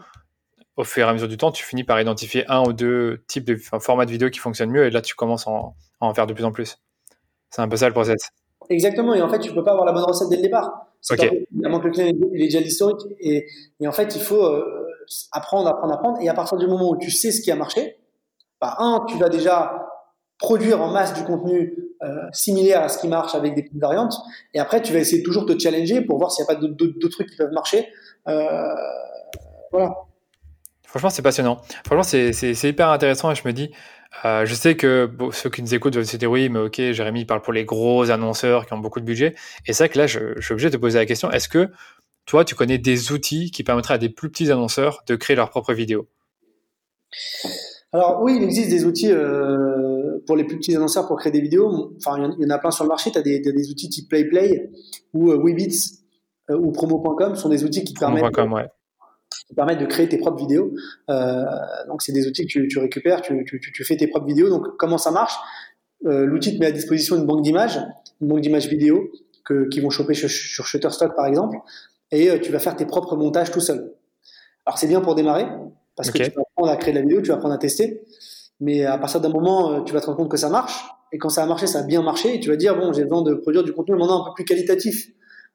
au 0.78 0.84
fur 0.84 1.06
et 1.06 1.10
à 1.10 1.14
mesure 1.14 1.28
du 1.28 1.38
temps, 1.38 1.52
tu 1.52 1.64
finis 1.64 1.84
par 1.84 2.00
identifier 2.00 2.46
un 2.50 2.62
ou 2.64 2.74
deux 2.74 3.24
types 3.28 3.46
de 3.46 3.56
enfin, 3.56 3.80
formats 3.80 4.06
de 4.06 4.12
vidéos 4.12 4.30
qui 4.30 4.40
fonctionnent 4.40 4.70
mieux, 4.70 4.86
et 4.86 4.92
là, 4.92 5.02
tu 5.02 5.16
commences 5.16 5.48
à 5.48 5.52
en, 5.52 5.76
à 6.02 6.06
en 6.06 6.14
faire 6.14 6.28
de 6.28 6.34
plus 6.34 6.46
en 6.46 6.52
plus. 6.52 6.78
C'est 7.50 7.62
un 7.62 7.68
peu 7.68 7.78
ça 7.78 7.88
le 7.88 7.94
process. 7.94 8.30
Exactement, 8.70 9.14
et 9.16 9.22
en 9.22 9.30
fait, 9.30 9.40
tu 9.40 9.52
peux 9.52 9.64
pas 9.64 9.72
avoir 9.72 9.86
la 9.86 9.94
bonne 9.94 10.04
recette 10.04 10.30
dès 10.30 10.38
le 10.38 10.44
départ. 10.44 10.88
Okay. 11.10 11.48
Évidemment 11.52 11.80
que 11.80 11.88
le 11.88 11.92
client 11.92 12.14
il 12.34 12.42
est 12.42 12.46
déjà 12.46 12.60
l'historique, 12.60 13.02
et, 13.20 13.46
et, 13.80 13.88
en 13.88 13.92
fait, 13.92 14.16
il 14.16 14.22
faut 14.22 14.46
euh, 14.46 14.64
apprendre, 15.32 15.70
apprendre, 15.70 15.94
apprendre, 15.94 16.18
et 16.22 16.30
à 16.30 16.34
partir 16.34 16.58
du 16.58 16.68
moment 16.68 16.90
où 16.90 16.98
tu 16.98 17.12
sais 17.12 17.32
ce 17.32 17.42
qui 17.42 17.52
a 17.52 17.56
marché, 17.56 17.98
bah, 18.62 18.76
un, 18.80 19.06
tu 19.08 19.18
vas 19.18 19.30
déjà 19.30 19.88
produire 20.38 20.82
en 20.82 20.92
masse 20.92 21.14
du 21.14 21.24
contenu 21.24 21.74
euh, 22.04 22.28
similaire 22.34 22.82
à 22.82 22.90
ce 22.90 22.98
qui 22.98 23.08
marche 23.08 23.34
avec 23.34 23.56
des 23.56 23.64
petites 23.64 23.80
variantes. 23.80 24.14
Et 24.54 24.60
après, 24.60 24.82
tu 24.82 24.92
vas 24.92 25.00
essayer 25.00 25.20
de 25.20 25.24
toujours 25.24 25.46
te 25.46 25.58
challenger 25.58 26.02
pour 26.02 26.18
voir 26.18 26.32
s'il 26.32 26.46
n'y 26.46 26.52
a 26.52 26.56
pas 26.56 26.60
d'autres 26.62 27.10
trucs 27.10 27.30
qui 27.30 27.38
peuvent 27.38 27.54
marcher. 27.54 27.88
Euh, 28.28 28.68
voilà. 29.72 29.96
Franchement, 30.86 31.10
c'est 31.10 31.22
passionnant. 31.22 31.62
Franchement, 31.86 32.04
c'est 32.04 32.64
hyper 32.64 32.90
intéressant 32.90 33.32
et 33.32 33.36
je 33.36 33.48
me 33.48 33.54
dis, 33.54 33.72
euh, 34.26 34.46
je 34.46 34.54
sais 34.54 34.76
que 34.76 35.10
ceux 35.32 35.50
qui 35.50 35.62
nous 35.62 35.74
écoutent 35.74 35.96
vont 35.96 36.04
se 36.04 36.18
dire 36.18 36.30
oui, 36.30 36.50
mais 36.50 36.60
ok, 36.60 36.76
Jérémy 36.92 37.26
parle 37.26 37.42
pour 37.42 37.54
les 37.54 37.66
gros 37.66 38.12
annonceurs 38.12 38.66
qui 38.66 38.74
ont 38.74 38.78
beaucoup 38.78 39.00
de 39.00 39.06
budget. 39.06 39.34
Et 39.66 39.74
c'est 39.74 39.86
vrai 39.86 39.90
que 39.90 39.98
là, 39.98 40.08
je, 40.08 40.40
suis 40.40 40.54
obligé 40.54 40.70
de 40.70 40.76
te 40.76 40.82
poser 40.82 41.00
la 41.00 41.06
question 41.06 41.32
est-ce 41.32 41.50
que 41.50 41.70
toi, 42.26 42.46
tu 42.46 42.56
connais 42.56 42.78
des 42.78 43.12
outils 43.12 43.52
qui 43.52 43.64
permettraient 43.64 43.96
à 43.96 44.00
des 44.00 44.10
plus 44.10 44.30
petits 44.30 44.52
annonceurs 44.52 45.04
de 45.08 45.16
créer 45.16 45.36
leurs 45.36 45.50
propres 45.50 45.74
vidéos? 45.74 46.08
Alors 47.92 48.22
oui, 48.24 48.38
il 48.38 48.44
existe 48.44 48.70
des 48.70 48.86
outils 48.86 49.12
euh, 49.12 50.18
pour 50.26 50.36
les 50.36 50.44
plus 50.44 50.58
petits 50.58 50.76
annonceurs 50.76 51.08
pour 51.08 51.18
créer 51.18 51.32
des 51.32 51.42
vidéos. 51.42 51.94
Enfin, 51.98 52.36
il 52.40 52.44
y 52.44 52.46
en 52.46 52.50
a 52.50 52.58
plein 52.58 52.72
sur 52.72 52.84
le 52.84 52.90
marché. 52.90 53.12
Tu 53.12 53.18
as 53.18 53.22
des, 53.22 53.40
des, 53.40 53.70
outils 53.70 53.90
type 53.90 54.10
PlayPlay 54.10 54.72
ou 55.14 55.32
euh, 55.32 55.38
Weebits 55.44 56.00
euh, 56.50 56.58
ou 56.58 56.72
Promo.com 56.72 57.36
sont 57.36 57.50
des 57.50 57.64
outils 57.64 57.84
qui 57.84 57.94
te 57.94 58.00
permettent, 58.00 58.36
ouais. 58.36 58.68
qui 59.48 59.54
permettent 59.54 59.80
de 59.80 59.86
créer 59.86 60.10
tes 60.10 60.18
propres 60.18 60.40
vidéos. 60.40 60.74
Euh, 61.10 61.44
donc 61.88 62.02
c'est 62.02 62.14
des 62.14 62.28
outils 62.28 62.48
que 62.48 62.52
tu, 62.52 62.68
tu 62.68 62.80
récupères, 62.80 63.22
tu, 63.22 63.46
tu, 63.46 63.60
tu, 63.60 63.84
fais 63.84 63.98
tes 63.98 64.08
propres 64.08 64.28
vidéos. 64.28 64.50
Donc 64.50 64.66
comment 64.78 64.98
ça 64.98 65.12
marche? 65.12 65.36
L'outil 66.02 66.56
te 66.56 66.60
met 66.60 66.66
à 66.66 66.72
disposition 66.72 67.16
une 67.16 67.26
banque 67.26 67.44
d'images, 67.44 67.80
une 68.20 68.28
banque 68.28 68.42
d'images 68.42 68.68
vidéo 68.68 69.10
que, 69.46 69.70
qui 69.70 69.80
vont 69.80 69.90
choper 69.90 70.14
sur, 70.14 70.30
sur 70.30 70.66
Shutterstock 70.66 71.16
par 71.16 71.28
exemple, 71.28 71.58
et 72.14 72.30
euh, 72.30 72.40
tu 72.40 72.52
vas 72.52 72.60
faire 72.60 72.76
tes 72.76 72.86
propres 72.86 73.16
montages 73.16 73.52
tout 73.52 73.60
seul. 73.60 73.94
Alors 74.66 74.78
c'est 74.78 74.88
bien 74.88 75.02
pour 75.02 75.16
démarrer 75.16 75.46
parce 75.96 76.10
okay. 76.10 76.20
que 76.20 76.24
tu 76.26 76.32
vas 76.36 76.42
apprendre 76.42 76.72
à 76.72 76.78
créer 76.78 76.94
de 76.94 77.00
la 77.00 77.02
vidéo, 77.02 77.22
tu 77.22 77.30
vas 77.30 77.36
apprendre 77.36 77.54
à 77.54 77.58
tester. 77.58 78.04
Mais 78.60 78.86
à 78.86 78.98
partir 78.98 79.20
d'un 79.20 79.30
moment, 79.30 79.74
euh, 79.74 79.82
tu 79.82 79.94
vas 79.94 80.00
te 80.00 80.06
rendre 80.06 80.18
compte 80.18 80.32
que 80.32 80.38
ça 80.38 80.50
marche. 80.50 80.86
Et 81.12 81.18
quand 81.18 81.30
ça 81.30 81.44
a 81.44 81.46
marché, 81.46 81.68
ça 81.68 81.80
a 81.80 81.84
bien 81.84 82.02
marché. 82.02 82.36
Et 82.36 82.40
tu 82.40 82.50
vas 82.50 82.56
dire, 82.56 82.78
bon, 82.78 82.94
j'ai 82.94 83.04
besoin 83.04 83.22
de 83.24 83.34
produire 83.34 83.64
du 83.64 83.74
contenu 83.74 83.98
maintenant 83.98 84.24
un 84.24 84.26
peu 84.30 84.34
plus 84.36 84.46
qualitatif. 84.46 85.10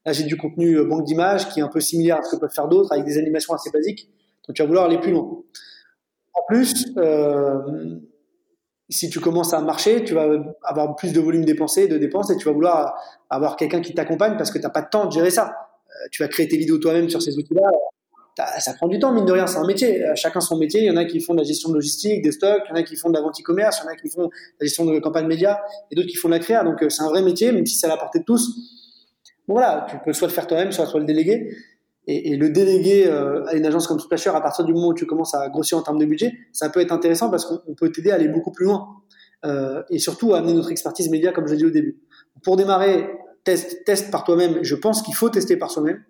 Là, 0.04 0.12
j'ai 0.12 0.24
du 0.24 0.36
contenu 0.36 0.74
euh, 0.74 0.84
banque 0.84 1.04
d'images 1.04 1.48
qui 1.48 1.60
est 1.60 1.62
un 1.62 1.68
peu 1.68 1.80
similaire 1.80 2.18
à 2.18 2.22
ce 2.22 2.34
que 2.34 2.40
peuvent 2.40 2.52
faire 2.52 2.68
d'autres 2.68 2.92
avec 2.92 3.04
des 3.04 3.18
animations 3.18 3.54
assez 3.54 3.70
basiques. 3.70 4.10
Donc, 4.46 4.56
tu 4.56 4.62
vas 4.62 4.66
vouloir 4.66 4.84
aller 4.84 4.98
plus 4.98 5.12
loin. 5.12 5.42
En 6.34 6.40
plus, 6.48 6.92
euh, 6.96 7.58
si 8.88 9.10
tu 9.10 9.20
commences 9.20 9.54
à 9.54 9.60
marcher, 9.60 10.04
tu 10.04 10.14
vas 10.14 10.26
avoir 10.62 10.96
plus 10.96 11.12
de 11.12 11.20
volume 11.20 11.44
dépensé, 11.44 11.88
de 11.88 11.98
dépenses, 11.98 12.30
et 12.30 12.36
tu 12.36 12.44
vas 12.44 12.52
vouloir 12.52 12.94
avoir 13.28 13.56
quelqu'un 13.56 13.80
qui 13.80 13.94
t'accompagne 13.94 14.36
parce 14.36 14.50
que 14.50 14.58
tu 14.58 14.64
n'as 14.64 14.70
pas 14.70 14.82
de 14.82 14.88
temps 14.88 15.06
de 15.06 15.12
gérer 15.12 15.30
ça. 15.30 15.67
Tu 16.10 16.22
vas 16.22 16.28
créer 16.28 16.48
tes 16.48 16.56
vidéos 16.56 16.78
toi-même 16.78 17.08
sur 17.08 17.22
ces 17.22 17.36
outils-là 17.36 17.70
ça 18.58 18.72
prend 18.74 18.86
du 18.86 18.98
temps, 18.98 19.12
mine 19.12 19.24
de 19.24 19.32
rien, 19.32 19.46
c'est 19.46 19.58
un 19.58 19.66
métier. 19.66 20.04
Chacun 20.14 20.40
son 20.40 20.56
métier. 20.56 20.80
Il 20.82 20.86
y 20.86 20.90
en 20.90 20.96
a 20.96 21.04
qui 21.04 21.20
font 21.20 21.34
de 21.34 21.38
la 21.38 21.44
gestion 21.44 21.70
de 21.70 21.74
logistique, 21.74 22.22
des 22.22 22.32
stocks, 22.32 22.62
il 22.66 22.70
y 22.70 22.72
en 22.72 22.76
a 22.76 22.82
qui 22.82 22.96
font 22.96 23.08
de 23.08 23.14
la 23.14 23.20
vente 23.20 23.38
e-commerce, 23.40 23.80
il 23.82 23.86
y 23.86 23.88
en 23.88 23.92
a 23.92 23.96
qui 23.96 24.08
font 24.08 24.26
de 24.26 24.30
la 24.60 24.66
gestion 24.66 24.84
de 24.84 24.98
campagne 25.00 25.26
média, 25.26 25.60
et 25.90 25.94
d'autres 25.94 26.08
qui 26.08 26.16
font 26.16 26.28
de 26.28 26.34
la 26.34 26.38
créa. 26.38 26.62
Donc, 26.64 26.82
euh, 26.82 26.88
c'est 26.88 27.02
un 27.02 27.08
vrai 27.08 27.22
métier, 27.22 27.52
même 27.52 27.66
si 27.66 27.76
c'est 27.76 27.86
à 27.86 27.90
la 27.90 27.96
portée 27.96 28.20
de 28.20 28.24
tous. 28.24 28.48
Bon, 29.46 29.54
voilà, 29.54 29.86
tu 29.90 29.96
peux 30.04 30.12
soit 30.12 30.28
le 30.28 30.32
faire 30.32 30.46
toi-même, 30.46 30.72
soit, 30.72 30.86
le 30.94 31.04
déléguer. 31.04 31.52
Et, 32.06 32.32
et 32.32 32.36
le 32.36 32.48
déléguer 32.48 33.06
euh, 33.06 33.44
à 33.46 33.54
une 33.54 33.66
agence 33.66 33.86
comme 33.86 33.98
Splasher, 33.98 34.30
à 34.30 34.40
partir 34.40 34.64
du 34.64 34.72
moment 34.72 34.88
où 34.88 34.94
tu 34.94 35.04
commences 35.04 35.34
à 35.34 35.48
grossir 35.48 35.76
en 35.76 35.82
termes 35.82 35.98
de 35.98 36.06
budget, 36.06 36.32
ça 36.52 36.70
peut 36.70 36.80
être 36.80 36.92
intéressant 36.92 37.30
parce 37.30 37.44
qu'on 37.44 37.74
peut 37.74 37.90
t'aider 37.90 38.10
à 38.10 38.14
aller 38.14 38.28
beaucoup 38.28 38.52
plus 38.52 38.66
loin. 38.66 38.88
Euh, 39.44 39.82
et 39.90 39.98
surtout 39.98 40.34
à 40.34 40.38
amener 40.38 40.54
notre 40.54 40.70
expertise 40.70 41.10
média, 41.10 41.32
comme 41.32 41.46
je 41.46 41.52
l'ai 41.52 41.58
dit 41.58 41.66
au 41.66 41.70
début. 41.70 41.98
Pour 42.42 42.56
démarrer, 42.56 43.10
teste, 43.44 43.84
teste 43.84 44.10
par 44.10 44.24
toi-même. 44.24 44.58
Je 44.62 44.74
pense 44.74 45.02
qu'il 45.02 45.14
faut 45.14 45.28
tester 45.30 45.56
par 45.56 45.70
soi-même 45.70 46.02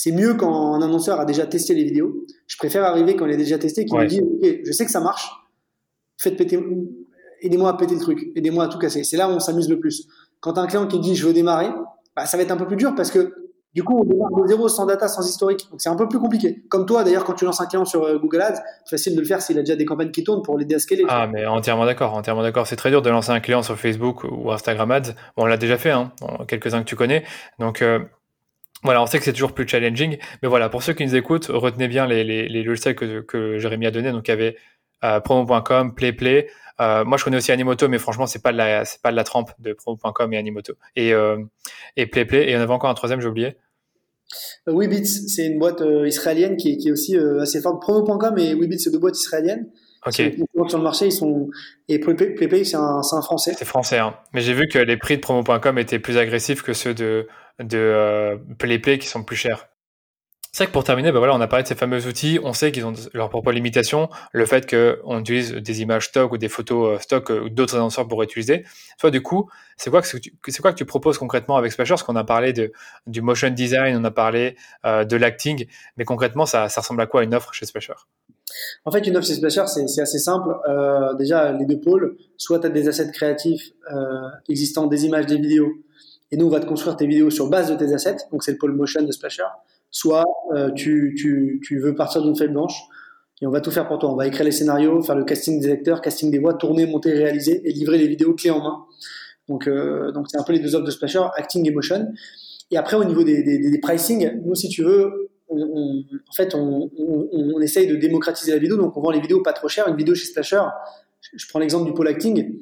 c'est 0.00 0.12
mieux 0.12 0.34
quand 0.34 0.74
un 0.74 0.80
annonceur 0.80 1.18
a 1.18 1.24
déjà 1.24 1.44
testé 1.44 1.74
les 1.74 1.82
vidéos. 1.82 2.24
Je 2.46 2.56
préfère 2.56 2.84
arriver 2.84 3.16
quand 3.16 3.26
il 3.26 3.34
a 3.34 3.36
déjà 3.36 3.58
testé, 3.58 3.84
qu'il 3.84 3.96
ouais. 3.96 4.04
me 4.04 4.08
dit, 4.08 4.20
ok, 4.20 4.60
je 4.64 4.70
sais 4.70 4.84
que 4.84 4.92
ça 4.92 5.00
marche, 5.00 5.28
faites 6.16 6.36
péter, 6.36 6.56
aidez-moi 7.42 7.70
à 7.70 7.76
péter 7.76 7.94
le 7.94 8.00
truc, 8.00 8.30
aidez-moi 8.36 8.62
à 8.62 8.68
tout 8.68 8.78
casser. 8.78 9.02
C'est 9.02 9.16
là 9.16 9.28
où 9.28 9.32
on 9.32 9.40
s'amuse 9.40 9.68
le 9.68 9.80
plus. 9.80 10.06
Quand 10.38 10.56
un 10.56 10.68
client 10.68 10.86
qui 10.86 11.00
dit, 11.00 11.16
je 11.16 11.26
veux 11.26 11.32
démarrer, 11.32 11.70
bah, 12.14 12.26
ça 12.26 12.36
va 12.36 12.44
être 12.44 12.52
un 12.52 12.56
peu 12.56 12.68
plus 12.68 12.76
dur 12.76 12.94
parce 12.94 13.10
que 13.10 13.47
du 13.74 13.84
coup, 13.84 14.00
on 14.00 14.04
démarre 14.04 14.30
de 14.30 14.46
zéro, 14.46 14.68
sans 14.68 14.86
data, 14.86 15.08
sans 15.08 15.26
historique. 15.28 15.68
Donc 15.70 15.80
c'est 15.80 15.90
un 15.90 15.96
peu 15.96 16.08
plus 16.08 16.18
compliqué. 16.18 16.62
Comme 16.68 16.86
toi, 16.86 17.04
d'ailleurs, 17.04 17.24
quand 17.24 17.34
tu 17.34 17.44
lances 17.44 17.60
un 17.60 17.66
client 17.66 17.84
sur 17.84 18.02
euh, 18.04 18.18
Google 18.18 18.40
Ads, 18.40 18.62
c'est 18.84 18.96
facile 18.96 19.14
de 19.14 19.20
le 19.20 19.26
faire 19.26 19.42
s'il 19.42 19.58
a 19.58 19.62
déjà 19.62 19.76
des 19.76 19.84
campagnes 19.84 20.10
qui 20.10 20.24
tournent 20.24 20.42
pour 20.42 20.56
l'aider 20.56 20.74
à 20.74 20.78
scaler. 20.78 21.04
Ah, 21.08 21.26
mais 21.26 21.46
entièrement 21.46 21.84
d'accord, 21.84 22.14
entièrement 22.14 22.42
d'accord. 22.42 22.66
C'est 22.66 22.76
très 22.76 22.90
dur 22.90 23.02
de 23.02 23.10
lancer 23.10 23.30
un 23.30 23.40
client 23.40 23.62
sur 23.62 23.78
Facebook 23.78 24.24
ou 24.24 24.50
Instagram 24.50 24.90
Ads. 24.90 25.14
On 25.36 25.44
l'a 25.44 25.58
déjà 25.58 25.76
fait, 25.76 25.90
hein, 25.90 26.12
quelques-uns 26.48 26.80
que 26.80 26.88
tu 26.88 26.96
connais. 26.96 27.24
Donc, 27.58 27.82
euh, 27.82 28.00
voilà, 28.84 29.02
on 29.02 29.06
sait 29.06 29.18
que 29.18 29.24
c'est 29.24 29.32
toujours 29.32 29.52
plus 29.52 29.68
challenging, 29.68 30.18
mais 30.42 30.48
voilà, 30.48 30.68
pour 30.68 30.82
ceux 30.82 30.92
qui 30.92 31.04
nous 31.04 31.16
écoutent, 31.16 31.46
retenez 31.48 31.88
bien 31.88 32.06
les, 32.06 32.24
les, 32.24 32.64
que, 32.64 33.20
que 33.20 33.58
Jérémy 33.58 33.86
a 33.86 33.90
donné. 33.90 34.12
Donc, 34.12 34.28
il 34.28 34.30
y 34.30 34.34
avait 34.34 34.56
euh, 35.04 35.20
promo.com, 35.20 35.94
PlayPlay. 35.94 36.48
Euh, 36.80 37.04
moi, 37.04 37.18
je 37.18 37.24
connais 37.24 37.36
aussi 37.36 37.50
Animoto, 37.52 37.88
mais 37.88 37.98
franchement, 37.98 38.26
c'est 38.26 38.42
pas 38.42 38.52
de 38.52 38.56
la, 38.56 38.84
c'est 38.84 39.02
pas 39.02 39.10
de 39.10 39.16
la 39.16 39.24
trempe 39.24 39.50
de 39.58 39.72
promo.com 39.72 40.32
et 40.32 40.36
Animoto. 40.36 40.74
Et, 40.96 41.12
euh, 41.12 41.38
et 41.96 42.06
PlayPlay. 42.06 42.44
Et 42.44 42.50
il 42.50 42.52
y 42.52 42.56
en 42.56 42.60
avait 42.60 42.72
encore 42.72 42.90
un 42.90 42.94
troisième, 42.94 43.20
j'ai 43.20 43.28
oublié. 43.28 43.56
Weebits, 44.66 45.28
c'est 45.28 45.46
une 45.46 45.58
boîte 45.58 45.82
israélienne 46.04 46.56
qui 46.56 46.72
est, 46.72 46.76
qui 46.76 46.88
est 46.88 46.92
aussi 46.92 47.16
assez 47.40 47.60
forte. 47.60 47.80
Promo.com 47.80 48.38
et 48.38 48.54
Weebits, 48.54 48.78
c'est 48.78 48.90
deux 48.90 48.98
boîtes 48.98 49.18
israéliennes. 49.18 49.70
Ok. 50.06 50.14
Sur 50.68 50.78
le 50.78 50.84
marché, 50.84 51.06
ils 51.06 51.12
sont. 51.12 51.48
Et 51.88 51.98
PlayPay, 51.98 52.64
c'est 52.64 52.76
un, 52.76 53.00
un, 53.00 53.22
français. 53.22 53.54
C'est 53.56 53.64
français, 53.64 53.98
hein. 53.98 54.14
Mais 54.32 54.40
j'ai 54.40 54.52
vu 54.52 54.68
que 54.68 54.78
les 54.78 54.96
prix 54.96 55.16
de 55.16 55.22
promo.com 55.22 55.78
étaient 55.78 55.98
plus 55.98 56.16
agressifs 56.18 56.62
que 56.62 56.72
ceux 56.72 56.94
de, 56.94 57.26
de 57.58 57.78
euh, 57.78 58.36
PlayPay 58.58 58.98
qui 58.98 59.08
sont 59.08 59.24
plus 59.24 59.36
chers. 59.36 59.68
C'est 60.52 60.64
vrai 60.64 60.66
que 60.68 60.72
pour 60.72 60.84
terminer, 60.84 61.12
bah 61.12 61.18
voilà, 61.18 61.34
on 61.34 61.40
a 61.40 61.46
parlé 61.46 61.62
de 61.62 61.68
ces 61.68 61.74
fameux 61.74 62.06
outils. 62.06 62.38
On 62.42 62.52
sait 62.52 62.72
qu'ils 62.72 62.84
ont 62.86 62.94
leurs 63.12 63.28
propres 63.28 63.52
limitations. 63.52 64.08
Le 64.32 64.46
fait 64.46 64.68
qu'on 64.68 65.20
utilise 65.20 65.52
des 65.52 65.82
images 65.82 66.06
stock 66.06 66.32
ou 66.32 66.38
des 66.38 66.48
photos 66.48 66.96
euh, 66.96 66.98
stock 67.00 67.30
euh, 67.30 67.42
ou 67.42 67.48
d'autres 67.48 67.76
annonceurs 67.76 68.08
pour 68.08 68.22
utiliser. 68.22 68.64
Soit 68.98 69.10
du 69.10 69.22
coup, 69.22 69.48
c'est 69.76 69.90
quoi, 69.90 70.02
que 70.02 70.16
tu, 70.16 70.32
quoi 70.60 70.72
que 70.72 70.78
tu 70.78 70.84
proposes 70.84 71.18
concrètement 71.18 71.56
avec 71.56 71.72
Splasher? 71.72 71.90
Parce 71.90 72.02
qu'on 72.02 72.16
a 72.16 72.24
parlé 72.24 72.52
de, 72.52 72.72
du 73.06 73.20
motion 73.20 73.50
design, 73.50 73.96
on 73.96 74.04
a 74.04 74.10
parlé 74.10 74.56
de 74.84 75.16
l'acting, 75.16 75.66
mais 75.96 76.04
concrètement, 76.04 76.46
ça, 76.46 76.66
ressemble 76.66 77.00
à 77.02 77.06
quoi 77.06 77.22
une 77.22 77.34
offre 77.34 77.52
chez 77.52 77.66
Splasher? 77.66 77.94
En 78.84 78.90
fait, 78.90 79.06
une 79.06 79.16
offre 79.16 79.26
chez 79.26 79.34
Splasher, 79.34 79.64
c'est 79.66 80.00
assez 80.00 80.18
simple. 80.18 80.54
Euh, 80.68 81.14
déjà, 81.14 81.52
les 81.52 81.64
deux 81.64 81.80
pôles, 81.80 82.16
soit 82.36 82.60
tu 82.60 82.66
as 82.66 82.70
des 82.70 82.88
assets 82.88 83.10
créatifs 83.12 83.72
euh, 83.92 84.28
existants, 84.48 84.86
des 84.86 85.04
images, 85.04 85.26
des 85.26 85.36
vidéos, 85.36 85.72
et 86.30 86.36
nous, 86.36 86.46
on 86.46 86.50
va 86.50 86.60
te 86.60 86.66
construire 86.66 86.96
tes 86.96 87.06
vidéos 87.06 87.30
sur 87.30 87.48
base 87.48 87.70
de 87.70 87.76
tes 87.76 87.92
assets, 87.94 88.18
donc 88.30 88.42
c'est 88.42 88.52
le 88.52 88.58
pôle 88.58 88.72
motion 88.72 89.02
de 89.02 89.12
Splasher. 89.12 89.44
Soit 89.90 90.24
euh, 90.54 90.70
tu, 90.72 91.14
tu, 91.16 91.60
tu, 91.64 91.78
veux 91.78 91.94
partir 91.94 92.22
d'une 92.22 92.36
feuille 92.36 92.48
blanche, 92.48 92.78
et 93.40 93.46
on 93.46 93.50
va 93.50 93.60
tout 93.60 93.70
faire 93.70 93.86
pour 93.88 93.98
toi. 93.98 94.10
On 94.10 94.16
va 94.16 94.26
écrire 94.26 94.44
les 94.44 94.52
scénarios, 94.52 95.02
faire 95.02 95.16
le 95.16 95.24
casting 95.24 95.60
des 95.60 95.70
acteurs, 95.70 96.00
casting 96.00 96.30
des 96.30 96.38
voix, 96.38 96.54
tourner, 96.54 96.86
monter, 96.86 97.12
réaliser, 97.12 97.62
et 97.64 97.72
livrer 97.72 97.98
les 97.98 98.08
vidéos 98.08 98.34
clés 98.34 98.50
en 98.50 98.62
main. 98.62 98.84
Donc, 99.48 99.66
euh, 99.66 100.12
donc 100.12 100.26
c'est 100.28 100.38
un 100.38 100.42
peu 100.42 100.52
les 100.52 100.58
deux 100.58 100.74
offres 100.74 100.84
de 100.84 100.90
Splasher, 100.90 101.22
acting 101.36 101.66
et 101.66 101.70
motion. 101.70 102.06
Et 102.70 102.76
après, 102.76 102.96
au 102.96 103.04
niveau 103.04 103.24
des, 103.24 103.42
des, 103.42 103.78
pricing, 103.80 104.42
nous, 104.44 104.54
si 104.54 104.68
tu 104.68 104.82
veux, 104.82 105.30
en 105.48 106.32
fait, 106.36 106.54
on, 106.54 106.90
on, 106.98 107.60
essaye 107.60 107.86
de 107.86 107.96
démocratiser 107.96 108.52
la 108.52 108.58
vidéo, 108.58 108.76
donc 108.76 108.94
on 108.96 109.00
vend 109.00 109.10
les 109.10 109.20
vidéos 109.20 109.42
pas 109.42 109.54
trop 109.54 109.68
cher. 109.68 109.88
Une 109.88 109.96
vidéo 109.96 110.14
chez 110.14 110.26
Splasher, 110.26 110.60
je 111.34 111.46
prends 111.48 111.60
l'exemple 111.60 111.86
du 111.86 111.94
pole 111.94 112.08
acting, 112.08 112.58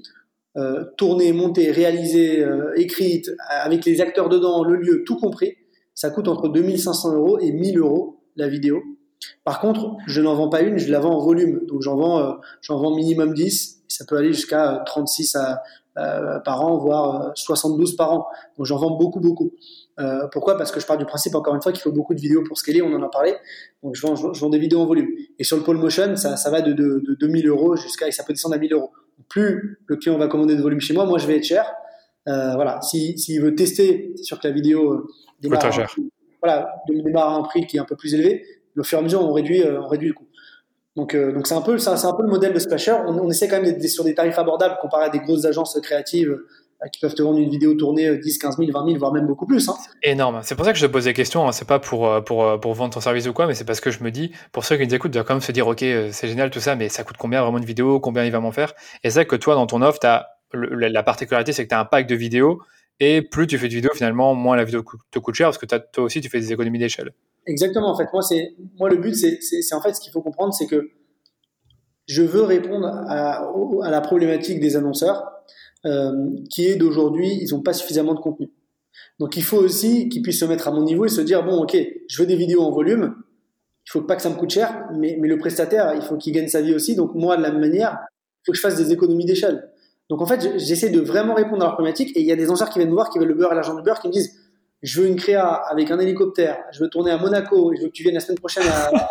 euh, 0.57 0.85
tournée, 0.97 1.33
montée, 1.33 1.71
réalisée, 1.71 2.43
euh, 2.43 2.73
écrite, 2.77 3.31
avec 3.51 3.85
les 3.85 4.01
acteurs 4.01 4.29
dedans, 4.29 4.65
le 4.65 4.77
lieu, 4.77 5.03
tout 5.05 5.17
compris, 5.17 5.57
ça 5.97 6.11
coûte 6.11 6.29
entre 6.29 6.49
2500 6.49 7.15
euros 7.15 7.39
et 7.41 7.51
1000 7.51 7.79
euros 7.79 8.21
la 8.37 8.49
vidéo. 8.49 8.83
Par 9.45 9.61
contre, 9.61 9.97
je 10.07 10.21
n'en 10.21 10.35
vends 10.35 10.51
pas 10.51 10.61
une, 10.61 10.77
je 10.79 10.93
la 10.93 11.01
vends 11.01 11.17
en 11.17 11.25
volume. 11.25 11.65
Donc 11.67 11.81
j'en 11.81 11.97
vends, 11.97 12.21
euh, 12.21 12.33
j'en 12.61 12.79
vends 12.79 12.95
minimum 12.95 13.33
10, 13.33 13.83
ça 13.89 14.05
peut 14.05 14.17
aller 14.17 14.33
jusqu'à 14.33 14.83
36 14.85 15.37
à, 15.37 15.63
par 16.45 16.61
an, 16.63 16.77
voire 16.77 17.33
72 17.35 17.97
par 17.97 18.13
an. 18.13 18.27
Donc 18.59 18.67
j'en 18.67 18.77
vends 18.77 18.91
beaucoup, 18.91 19.21
beaucoup. 19.21 19.53
Euh, 19.99 20.29
pourquoi? 20.31 20.59
Parce 20.59 20.71
que 20.71 20.81
je 20.81 20.87
pars 20.87 20.99
du 20.99 21.07
principe, 21.07 21.35
encore 21.35 21.55
une 21.55 21.63
fois, 21.63 21.73
qu'il 21.73 21.81
faut 21.81 21.93
beaucoup 21.93 22.15
de 22.15 22.21
vidéos 22.21 22.45
pour 22.45 22.59
scaler, 22.59 22.83
on 22.83 22.93
en 22.93 23.03
a 23.03 23.09
parlé. 23.09 23.35
Donc 23.83 23.95
je 23.95 24.07
vends, 24.07 24.51
des 24.51 24.59
vidéos 24.59 24.81
en 24.81 24.87
volume. 24.87 25.09
Et 25.39 25.45
sur 25.45 25.57
le 25.57 25.63
pole 25.63 25.79
motion, 25.79 26.15
ça, 26.17 26.51
va 26.51 26.61
de, 26.61 26.75
de, 26.75 27.03
de 27.09 27.15
2000 27.15 27.49
euros 27.49 27.75
jusqu'à, 27.77 28.11
ça 28.13 28.23
peut 28.23 28.35
descendre 28.35 28.55
à 28.55 28.59
1000 28.59 28.75
euros. 28.75 28.91
Plus 29.31 29.79
le 29.87 29.97
client 29.97 30.19
va 30.19 30.29
commander 30.29 30.57
de 30.57 30.63
volume 30.63 30.81
chez 30.81 30.93
moi, 30.93 31.07
moi 31.07 31.17
je 31.17 31.27
vais 31.27 31.39
être 31.39 31.45
cher. 31.45 31.65
Euh, 32.29 32.55
voilà, 32.55 32.81
s'il 32.83 33.19
si, 33.19 33.39
veut 33.39 33.55
tester, 33.55 34.13
c'est 34.17 34.25
sûr 34.25 34.41
que 34.41 34.49
la 34.49 34.55
vidéo 34.55 34.93
euh, 34.93 35.07
démarre, 35.41 35.73
cher. 35.73 35.95
voilà, 36.43 36.83
démarre 36.89 37.29
à 37.29 37.37
un 37.37 37.43
prix 37.43 37.67
qui 37.67 37.77
est 37.77 37.81
un 37.81 37.85
peu 37.85 37.97
plus 37.97 38.15
élevé. 38.15 38.45
Au 38.79 38.83
fur 38.83 38.99
et 38.99 39.01
à 39.01 39.05
mesure, 39.05 39.23
on 39.23 39.33
réduit, 39.33 39.63
euh, 39.63 39.81
on 39.81 39.89
réduit 39.89 40.09
le 40.09 40.15
coût. 40.15 40.27
Donc, 40.97 41.15
euh, 41.15 41.33
donc 41.33 41.47
c'est 41.47 41.55
un 41.55 41.61
peu, 41.61 41.79
c'est 41.79 41.91
un 41.91 42.15
peu 42.15 42.23
le 42.23 42.29
modèle 42.29 42.53
de 42.53 42.59
Splasher. 42.59 42.97
On, 43.07 43.19
on 43.19 43.31
essaie 43.31 43.49
quand 43.49 43.61
même 43.61 43.65
d'être 43.65 43.89
sur 43.89 44.05
des 44.05 44.15
tarifs 44.15 44.39
abordables 44.39 44.77
comparé 44.81 45.05
à 45.05 45.09
des 45.09 45.19
grosses 45.19 45.45
agences 45.45 45.79
créatives 45.83 46.31
euh, 46.31 46.89
qui 46.93 47.01
peuvent 47.01 47.15
te 47.15 47.23
vendre 47.23 47.39
une 47.39 47.49
vidéo 47.51 47.75
tournée 47.75 48.17
10, 48.17 48.39
15 48.39 48.57
000, 48.59 48.71
20 48.71 48.87
000, 48.87 48.99
voire 48.99 49.13
même 49.13 49.27
beaucoup 49.27 49.47
plus. 49.47 49.69
Hein. 49.69 49.77
Énorme. 50.03 50.41
C'est 50.43 50.55
pour 50.55 50.65
ça 50.65 50.73
que 50.73 50.79
je 50.79 50.87
te 50.87 50.91
pose 50.91 51.05
des 51.05 51.15
questions. 51.15 51.47
Hein. 51.47 51.53
C'est 51.53 51.67
pas 51.67 51.79
pour, 51.79 52.23
pour, 52.25 52.61
pour 52.61 52.75
vendre 52.75 52.95
ton 52.95 53.01
service 53.01 53.27
ou 53.27 53.33
quoi, 53.33 53.47
mais 53.47 53.55
c'est 53.55 53.65
parce 53.65 53.81
que 53.81 53.91
je 53.91 54.03
me 54.03 54.11
dis, 54.11 54.33
pour 54.53 54.65
ceux 54.65 54.77
qui 54.77 54.87
nous 54.87 54.95
écoutent, 54.95 55.13
doivent 55.13 55.27
quand 55.27 55.35
même 55.35 55.43
se 55.43 55.53
dire, 55.53 55.67
OK, 55.67 55.81
c'est 55.81 56.29
génial 56.29 56.51
tout 56.51 56.61
ça, 56.61 56.77
mais 56.77 56.89
ça 56.89 57.03
coûte 57.05 57.17
combien 57.19 57.43
vraiment 57.43 57.59
une 57.59 57.65
vidéo? 57.65 58.01
Combien 58.01 58.25
il 58.25 58.33
va 58.33 58.41
m'en 58.41 58.53
faire? 58.53 58.73
Et 59.05 59.11
c'est 59.11 59.21
vrai 59.21 59.27
que 59.27 59.37
toi, 59.37 59.55
dans 59.55 59.67
ton 59.67 59.83
offre, 59.83 60.01
as, 60.05 60.36
la 60.57 61.03
particularité, 61.03 61.53
c'est 61.53 61.65
que 61.65 61.69
tu 61.69 61.75
as 61.75 61.81
un 61.81 61.85
pack 61.85 62.07
de 62.07 62.15
vidéos 62.15 62.61
et 62.99 63.23
plus 63.23 63.47
tu 63.47 63.59
fais 63.59 63.69
de 63.69 63.75
vidéos, 63.75 63.93
finalement, 63.95 64.35
moins 64.35 64.57
la 64.57 64.65
vidéo 64.65 64.83
te 65.11 65.19
coûte 65.19 65.35
cher 65.35 65.49
parce 65.49 65.59
que 65.59 65.67
toi 65.67 66.05
aussi, 66.05 66.21
tu 66.21 66.29
fais 66.29 66.41
des 66.41 66.53
économies 66.53 66.79
d'échelle. 66.79 67.13
Exactement. 67.47 67.91
En 67.91 67.97
fait, 67.97 68.09
moi, 68.13 68.23
moi 68.79 68.91
le 68.91 68.97
but, 68.97 69.15
c'est 69.15 69.75
en 69.75 69.81
fait 69.81 69.95
ce 69.95 70.01
qu'il 70.01 70.13
faut 70.13 70.23
comprendre, 70.23 70.55
c'est 70.55 70.67
que 70.67 70.91
je 72.07 72.23
veux 72.23 72.43
répondre 72.43 72.87
à, 72.87 73.91
la 73.91 74.01
problématique 74.01 74.61
des 74.61 74.77
annonceurs 74.77 75.25
euh, 75.85 76.13
qui 76.51 76.67
est 76.67 76.77
d'aujourd'hui, 76.77 77.39
ils 77.43 77.53
n'ont 77.53 77.63
pas 77.63 77.73
suffisamment 77.73 78.15
de 78.15 78.21
contenu. 78.21 78.51
Donc 79.19 79.37
il 79.37 79.43
faut 79.43 79.59
aussi 79.59 80.09
qu'ils 80.09 80.23
puissent 80.23 80.41
se 80.41 80.45
mettre 80.45 80.69
à 80.69 80.71
mon 80.71 80.83
niveau 80.83 81.05
et 81.05 81.09
se 81.09 81.21
dire, 81.21 81.45
bon, 81.45 81.63
ok, 81.63 81.77
je 82.09 82.23
veux 82.23 82.27
des 82.27 82.37
vidéos 82.37 82.63
en 82.63 82.71
volume, 82.71 83.15
il 83.87 83.91
faut 83.91 84.03
pas 84.03 84.17
que 84.17 84.23
ça 84.23 84.31
me 84.31 84.37
coûte 84.37 84.51
cher, 84.51 84.89
mais, 84.95 85.17
mais 85.21 85.29
le 85.29 85.39
prestataire, 85.39 85.95
il 85.95 86.03
faut 86.03 86.17
qu'il 86.17 86.33
gagne 86.33 86.49
sa 86.49 86.61
vie 86.61 86.75
aussi. 86.75 86.97
Donc 86.97 87.15
moi, 87.15 87.37
de 87.37 87.43
la 87.43 87.51
même 87.51 87.61
manière, 87.61 87.99
il 88.03 88.47
faut 88.47 88.53
que 88.53 88.57
je 88.57 88.63
fasse 88.63 88.77
des 88.77 88.93
économies 88.93 89.27
d'échelle. 89.27 89.71
Donc 90.09 90.23
en 90.23 90.27
fait, 90.27 90.59
j'essaie 90.59 90.91
de 90.91 91.01
vraiment 91.01 91.35
répondre 91.35 91.63
à 91.63 91.67
leur 91.67 91.75
problématique 91.75 92.17
et 92.17 92.21
il 92.21 92.27
y 92.27 92.33
a 92.33 92.37
des 92.37 92.45
annonceurs 92.45 92.71
qui 92.71 92.79
viennent 92.79 92.91
me 92.91 92.95
voir, 92.95 93.11
qui 93.11 93.19
veulent 93.19 93.29
le 93.29 93.35
beurre 93.35 93.53
et 93.53 93.55
l'argent 93.55 93.75
du 93.75 93.83
beurre, 93.83 94.01
qui 94.01 94.09
me 94.09 94.13
disent, 94.13 94.39
je 94.83 95.01
veux 95.01 95.09
une 95.09 95.17
créa 95.17 95.47
avec 95.47 95.91
un 95.91 95.99
hélicoptère, 95.99 96.59
je 96.71 96.81
veux 96.81 96.89
tourner 96.89 97.11
à 97.11 97.19
Monaco, 97.19 97.73
je 97.75 97.83
veux 97.83 97.89
que 97.89 97.93
tu 97.93 98.03
viennes 98.03 98.15
la 98.15 98.21
semaine 98.21 98.39
prochaine 98.39 98.65
à, 98.69 98.87
à 98.89 99.09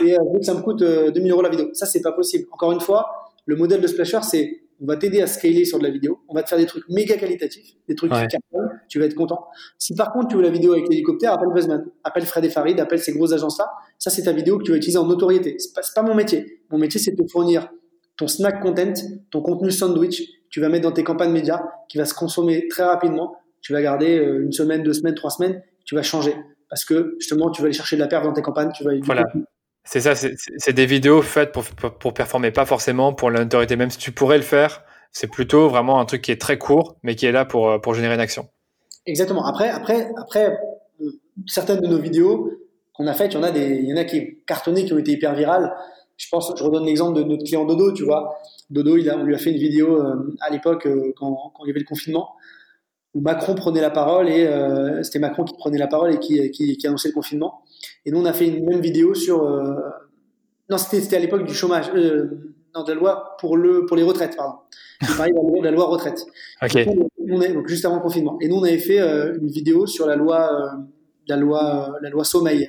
et 0.00 0.10
je 0.10 0.32
veux 0.32 0.38
que 0.38 0.44
ça 0.44 0.54
me 0.54 0.60
coûte 0.60 0.80
2000 0.80 0.86
euh, 0.86 1.32
euros 1.32 1.42
la 1.42 1.48
vidéo. 1.48 1.68
Ça, 1.72 1.86
c'est 1.86 2.02
pas 2.02 2.12
possible. 2.12 2.46
Encore 2.52 2.72
une 2.72 2.80
fois, 2.80 3.08
le 3.46 3.56
modèle 3.56 3.80
de 3.80 3.86
Splasher, 3.86 4.20
c'est 4.22 4.60
on 4.80 4.86
va 4.86 4.96
t'aider 4.96 5.20
à 5.20 5.26
scaler 5.26 5.64
sur 5.64 5.78
de 5.78 5.82
la 5.82 5.90
vidéo, 5.90 6.20
on 6.28 6.34
va 6.34 6.42
te 6.42 6.48
faire 6.48 6.58
des 6.58 6.66
trucs 6.66 6.88
méga 6.88 7.16
qualitatifs, 7.16 7.74
des 7.88 7.96
trucs 7.96 8.12
qui 8.12 8.18
cartonnent, 8.18 8.80
tu 8.88 9.00
vas 9.00 9.06
être 9.06 9.14
content. 9.14 9.46
Si 9.76 9.94
par 9.94 10.12
contre 10.12 10.28
tu 10.28 10.36
veux 10.36 10.42
la 10.42 10.50
vidéo 10.50 10.72
avec 10.72 10.88
l'hélicoptère, 10.88 11.32
appelle 11.32 11.48
Buzzman, 11.52 11.84
appelle 12.04 12.26
Fred 12.26 12.44
et 12.44 12.50
Farid, 12.50 12.78
appelle 12.78 13.00
ces 13.00 13.12
grosses 13.12 13.32
agences-là, 13.32 13.68
ça 13.98 14.10
c'est 14.10 14.22
ta 14.22 14.32
vidéo 14.32 14.58
que 14.58 14.62
tu 14.62 14.70
vas 14.70 14.76
utiliser 14.76 14.98
en 14.98 15.06
notoriété. 15.06 15.56
C'est 15.58 15.74
pas, 15.74 15.80
pas 15.94 16.02
mon 16.02 16.14
métier. 16.14 16.62
Mon 16.70 16.78
métier 16.78 17.00
c'est 17.00 17.10
de 17.10 17.20
te 17.20 17.28
fournir 17.28 17.68
ton 18.18 18.28
snack 18.28 18.60
content, 18.60 18.92
ton 19.30 19.40
contenu 19.40 19.70
sandwich, 19.70 20.22
tu 20.50 20.60
vas 20.60 20.68
mettre 20.68 20.82
dans 20.82 20.92
tes 20.92 21.04
campagnes 21.04 21.32
médias, 21.32 21.62
qui 21.88 21.96
va 21.96 22.04
se 22.04 22.12
consommer 22.12 22.68
très 22.68 22.82
rapidement, 22.82 23.36
tu 23.62 23.72
vas 23.72 23.80
garder 23.80 24.18
euh, 24.18 24.44
une 24.44 24.52
semaine, 24.52 24.82
deux 24.82 24.92
semaines, 24.92 25.14
trois 25.14 25.30
semaines, 25.30 25.62
tu 25.86 25.94
vas 25.94 26.02
changer. 26.02 26.34
Parce 26.68 26.84
que 26.84 27.16
justement, 27.18 27.50
tu 27.50 27.62
vas 27.62 27.66
aller 27.66 27.74
chercher 27.74 27.96
de 27.96 28.02
la 28.02 28.08
perte 28.08 28.24
dans 28.24 28.32
tes 28.32 28.42
campagnes, 28.42 28.72
tu 28.74 28.84
vas 28.84 28.90
voilà. 29.02 29.24
C'est 29.84 30.00
ça, 30.00 30.14
c'est 30.14 30.72
des 30.74 30.84
vidéos 30.84 31.22
faites 31.22 31.50
pour, 31.50 31.64
pour, 31.64 32.12
performer, 32.12 32.50
pas 32.50 32.66
forcément 32.66 33.14
pour 33.14 33.30
l'autorité. 33.30 33.74
Même 33.74 33.88
si 33.88 33.96
tu 33.96 34.12
pourrais 34.12 34.36
le 34.36 34.42
faire, 34.42 34.82
c'est 35.12 35.28
plutôt 35.28 35.70
vraiment 35.70 35.98
un 35.98 36.04
truc 36.04 36.20
qui 36.20 36.30
est 36.30 36.38
très 36.38 36.58
court, 36.58 36.96
mais 37.02 37.14
qui 37.14 37.24
est 37.24 37.32
là 37.32 37.46
pour, 37.46 37.80
pour 37.80 37.94
générer 37.94 38.12
une 38.12 38.20
action. 38.20 38.50
Exactement. 39.06 39.46
Après, 39.46 39.70
après, 39.70 40.10
après, 40.18 40.58
certaines 41.46 41.80
de 41.80 41.86
nos 41.86 41.96
vidéos 41.96 42.50
qu'on 42.92 43.06
a 43.06 43.14
faites, 43.14 43.32
il 43.32 43.36
y 43.36 43.38
en 43.38 43.44
a 43.44 43.50
des, 43.50 43.76
il 43.76 43.88
y 43.88 43.92
en 43.94 43.96
a 43.96 44.04
qui 44.04 44.42
cartonné, 44.46 44.84
qui 44.84 44.92
ont 44.92 44.98
été 44.98 45.12
hyper 45.12 45.34
virales. 45.34 45.72
Je 46.18 46.26
pense, 46.30 46.52
je 46.56 46.62
redonne 46.62 46.84
l'exemple 46.84 47.16
de 47.16 47.22
notre 47.22 47.44
client 47.44 47.64
Dodo, 47.64 47.92
tu 47.92 48.04
vois. 48.04 48.36
Dodo, 48.70 48.96
il 48.96 49.08
a, 49.08 49.16
on 49.16 49.22
lui 49.22 49.34
a 49.34 49.38
fait 49.38 49.52
une 49.52 49.56
vidéo 49.56 50.02
euh, 50.02 50.36
à 50.40 50.50
l'époque 50.50 50.86
euh, 50.86 51.12
quand, 51.16 51.52
quand 51.54 51.64
il 51.64 51.68
y 51.68 51.70
avait 51.70 51.80
le 51.80 51.86
confinement 51.86 52.34
où 53.14 53.20
Macron 53.20 53.54
prenait 53.54 53.80
la 53.80 53.90
parole 53.90 54.28
et 54.28 54.46
euh, 54.46 55.02
c'était 55.02 55.20
Macron 55.20 55.44
qui 55.44 55.54
prenait 55.54 55.78
la 55.78 55.86
parole 55.86 56.12
et 56.12 56.18
qui, 56.18 56.50
qui, 56.50 56.76
qui, 56.76 56.86
annonçait 56.86 57.08
le 57.08 57.14
confinement. 57.14 57.62
Et 58.04 58.10
nous, 58.10 58.18
on 58.18 58.24
a 58.26 58.34
fait 58.34 58.48
une 58.48 58.66
même 58.66 58.80
vidéo 58.80 59.14
sur. 59.14 59.42
Non, 60.68 60.76
c'était 60.76 61.16
à 61.16 61.18
l'époque 61.18 61.46
du 61.46 61.54
chômage, 61.54 61.90
non, 62.74 62.82
de 62.82 62.92
la 62.92 62.94
loi 62.94 63.36
pour, 63.40 63.56
le, 63.56 63.86
pour 63.86 63.96
les 63.96 64.02
retraites, 64.02 64.36
pardon. 64.36 64.58
Il 65.00 65.16
parlait 65.16 65.32
de 65.32 65.64
la 65.64 65.70
loi 65.70 65.86
retraite. 65.86 66.26
Okay. 66.60 66.84
Donc, 66.84 67.08
on 67.30 67.40
est, 67.40 67.54
donc, 67.54 67.66
juste 67.66 67.86
avant 67.86 67.96
le 67.96 68.02
confinement. 68.02 68.36
Et 68.42 68.48
nous, 68.48 68.56
on 68.56 68.64
avait 68.64 68.78
fait 68.78 68.98
une 68.98 69.48
vidéo 69.48 69.86
sur 69.86 70.06
la 70.06 70.16
loi, 70.16 70.72
la 71.26 71.36
loi, 71.36 71.96
la 72.02 72.10
loi 72.10 72.24
sommeil. 72.24 72.68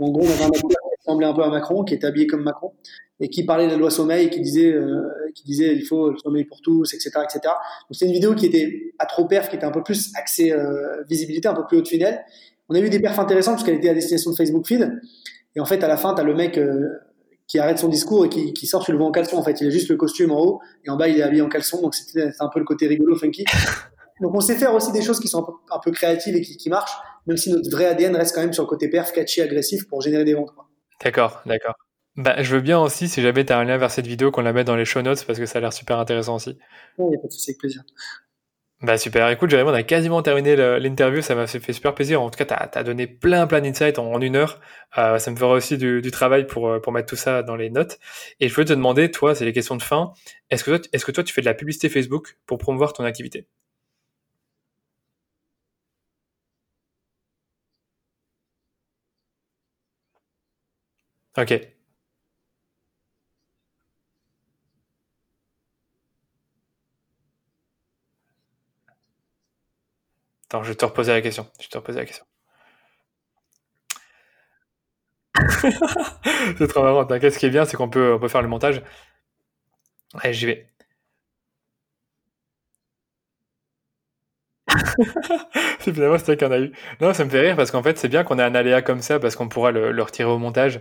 En 0.00 0.10
gros, 0.10 0.24
on 0.24 0.30
avait 0.30 0.44
un 0.44 0.87
ressemblait 1.08 1.26
un 1.26 1.34
peu 1.34 1.42
à 1.42 1.48
Macron, 1.48 1.84
qui 1.84 1.94
était 1.94 2.06
habillé 2.06 2.26
comme 2.26 2.42
Macron 2.42 2.72
et 3.20 3.28
qui 3.28 3.44
parlait 3.44 3.66
de 3.66 3.72
la 3.72 3.76
loi 3.76 3.90
sommeil 3.90 4.30
qui 4.30 4.40
disait, 4.40 4.72
euh, 4.72 5.02
qui 5.34 5.44
disait 5.44 5.74
il 5.74 5.84
faut 5.84 6.10
le 6.10 6.18
sommeil 6.18 6.44
pour 6.44 6.60
tous, 6.60 6.94
etc., 6.94 7.10
etc. 7.24 7.40
Donc 7.44 7.52
c'est 7.92 8.06
une 8.06 8.12
vidéo 8.12 8.34
qui 8.34 8.46
était 8.46 8.92
à 8.98 9.06
trop 9.06 9.26
perf, 9.26 9.48
qui 9.48 9.56
était 9.56 9.64
un 9.64 9.72
peu 9.72 9.82
plus 9.82 10.12
axée 10.14 10.52
euh, 10.52 11.02
visibilité, 11.08 11.48
un 11.48 11.54
peu 11.54 11.66
plus 11.66 11.78
haut 11.78 11.82
de. 11.82 12.18
On 12.68 12.74
a 12.74 12.80
eu 12.80 12.90
des 12.90 13.00
perfs 13.00 13.18
intéressantes 13.18 13.54
parce 13.54 13.64
qu'elle 13.64 13.76
était 13.76 13.88
à 13.88 13.94
destination 13.94 14.30
de 14.30 14.36
Facebook 14.36 14.66
Feed. 14.66 15.00
Et 15.56 15.60
en 15.60 15.64
fait, 15.64 15.82
à 15.82 15.88
la 15.88 15.96
fin, 15.96 16.14
tu 16.14 16.20
as 16.20 16.24
le 16.24 16.34
mec 16.34 16.58
euh, 16.58 16.86
qui 17.46 17.58
arrête 17.58 17.78
son 17.78 17.88
discours 17.88 18.26
et 18.26 18.28
qui, 18.28 18.66
sort, 18.66 18.84
tu 18.84 18.92
le 18.92 18.98
vois 18.98 19.06
en 19.06 19.10
caleçon. 19.10 19.38
En 19.38 19.42
fait, 19.42 19.60
il 19.60 19.66
a 19.66 19.70
juste 19.70 19.88
le 19.88 19.96
costume 19.96 20.30
en 20.30 20.40
haut 20.40 20.60
et 20.84 20.90
en 20.90 20.96
bas, 20.96 21.08
il 21.08 21.18
est 21.18 21.22
habillé 21.22 21.42
en 21.42 21.48
caleçon. 21.48 21.80
Donc 21.80 21.94
c'était 21.94 22.30
un 22.38 22.48
peu 22.48 22.60
le 22.60 22.66
côté 22.66 22.86
rigolo, 22.86 23.16
funky. 23.16 23.44
Donc 24.20 24.34
on 24.34 24.40
sait 24.40 24.56
faire 24.56 24.74
aussi 24.74 24.92
des 24.92 25.00
choses 25.00 25.18
qui 25.18 25.28
sont 25.28 25.46
un 25.70 25.78
peu, 25.78 25.90
créatives 25.92 26.36
et 26.36 26.42
qui, 26.42 26.56
qui, 26.56 26.68
marchent, 26.68 26.96
même 27.26 27.36
si 27.36 27.50
notre 27.50 27.70
vrai 27.70 27.86
ADN 27.86 28.16
reste 28.16 28.34
quand 28.34 28.42
même 28.42 28.52
sur 28.52 28.64
le 28.64 28.68
côté 28.68 28.88
perf, 28.88 29.12
catchy, 29.12 29.40
agressif 29.40 29.88
pour 29.88 30.02
générer 30.02 30.24
des 30.24 30.34
ventes. 30.34 30.50
D'accord, 31.02 31.42
d'accord. 31.46 31.74
Bah, 32.16 32.42
je 32.42 32.56
veux 32.56 32.60
bien 32.60 32.80
aussi, 32.80 33.08
si 33.08 33.22
jamais 33.22 33.44
tu 33.44 33.52
as 33.52 33.58
un 33.58 33.64
lien 33.64 33.76
vers 33.76 33.92
cette 33.92 34.06
vidéo, 34.06 34.32
qu'on 34.32 34.42
la 34.42 34.52
mette 34.52 34.66
dans 34.66 34.74
les 34.74 34.84
show 34.84 35.02
notes 35.02 35.24
parce 35.24 35.38
que 35.38 35.46
ça 35.46 35.58
a 35.58 35.60
l'air 35.60 35.72
super 35.72 35.98
intéressant 35.98 36.34
aussi. 36.34 36.58
Oui, 36.98 37.06
il 37.06 37.10
n'y 37.10 37.16
a 37.16 37.20
pas 37.20 37.28
de 37.28 37.32
souci, 37.32 37.50
avec 37.50 37.58
plaisir. 37.58 37.82
Bah 38.80 38.96
super, 38.96 39.28
écoute 39.28 39.50
Jérémy, 39.50 39.70
on 39.70 39.74
a 39.74 39.82
quasiment 39.82 40.22
terminé 40.22 40.54
l'interview, 40.78 41.20
ça 41.20 41.34
m'a 41.34 41.48
fait 41.48 41.72
super 41.72 41.94
plaisir. 41.96 42.22
En 42.22 42.30
tout 42.30 42.44
cas, 42.44 42.44
tu 42.44 42.78
as, 42.78 42.84
donné 42.84 43.08
plein 43.08 43.48
plein 43.48 43.60
d'insights 43.60 43.98
en, 43.98 44.20
une 44.20 44.36
heure. 44.36 44.60
Euh, 44.96 45.18
ça 45.18 45.32
me 45.32 45.36
fera 45.36 45.52
aussi 45.54 45.78
du, 45.78 46.00
du, 46.00 46.12
travail 46.12 46.46
pour, 46.46 46.68
euh, 46.68 46.80
pour 46.80 46.92
mettre 46.92 47.08
tout 47.08 47.16
ça 47.16 47.42
dans 47.42 47.56
les 47.56 47.70
notes. 47.70 47.98
Et 48.38 48.48
je 48.48 48.54
veux 48.54 48.64
te 48.64 48.72
demander, 48.72 49.10
toi, 49.10 49.34
c'est 49.34 49.44
les 49.44 49.52
questions 49.52 49.74
de 49.74 49.82
fin, 49.82 50.12
est-ce 50.50 50.62
que, 50.62 50.80
est-ce 50.92 51.04
que 51.04 51.10
toi 51.10 51.24
tu 51.24 51.34
fais 51.34 51.40
de 51.40 51.46
la 51.46 51.54
publicité 51.54 51.88
Facebook 51.88 52.38
pour 52.46 52.58
promouvoir 52.58 52.92
ton 52.92 53.02
activité? 53.02 53.48
Ok. 61.38 61.52
Attends, 70.46 70.62
je 70.64 70.68
vais 70.70 70.74
te 70.74 70.84
reposer 70.84 71.12
la 71.12 71.20
question. 71.22 71.46
Je 71.58 71.64
vais 71.64 71.68
te 71.70 71.78
reposer 71.78 71.98
la 72.00 72.04
question. 72.06 72.24
c'est 76.58 76.68
trop 76.68 76.82
marrant. 76.82 77.04
T'inquiète, 77.04 77.34
ce 77.34 77.38
qui 77.38 77.46
est 77.46 77.50
bien, 77.50 77.64
c'est 77.64 77.76
qu'on 77.76 77.88
peut, 77.88 78.14
on 78.14 78.18
peut 78.18 78.28
faire 78.28 78.42
le 78.42 78.48
montage. 78.48 78.82
Allez, 80.14 80.34
j'y 80.34 80.46
vais. 80.46 80.68
finalement, 85.80 86.18
c'est 86.18 86.26
vrai 86.26 86.36
qu'on 86.36 86.52
a 86.52 86.58
eu. 86.58 86.72
Non, 87.00 87.12
ça 87.14 87.24
me 87.24 87.30
fait 87.30 87.40
rire 87.40 87.56
parce 87.56 87.70
qu'en 87.70 87.82
fait, 87.82 87.98
c'est 87.98 88.08
bien 88.08 88.24
qu'on 88.24 88.38
ait 88.38 88.42
un 88.42 88.54
aléa 88.54 88.82
comme 88.82 89.02
ça 89.02 89.18
parce 89.18 89.36
qu'on 89.36 89.48
pourra 89.48 89.70
le, 89.72 90.02
retirer 90.02 90.30
au 90.30 90.38
montage. 90.38 90.80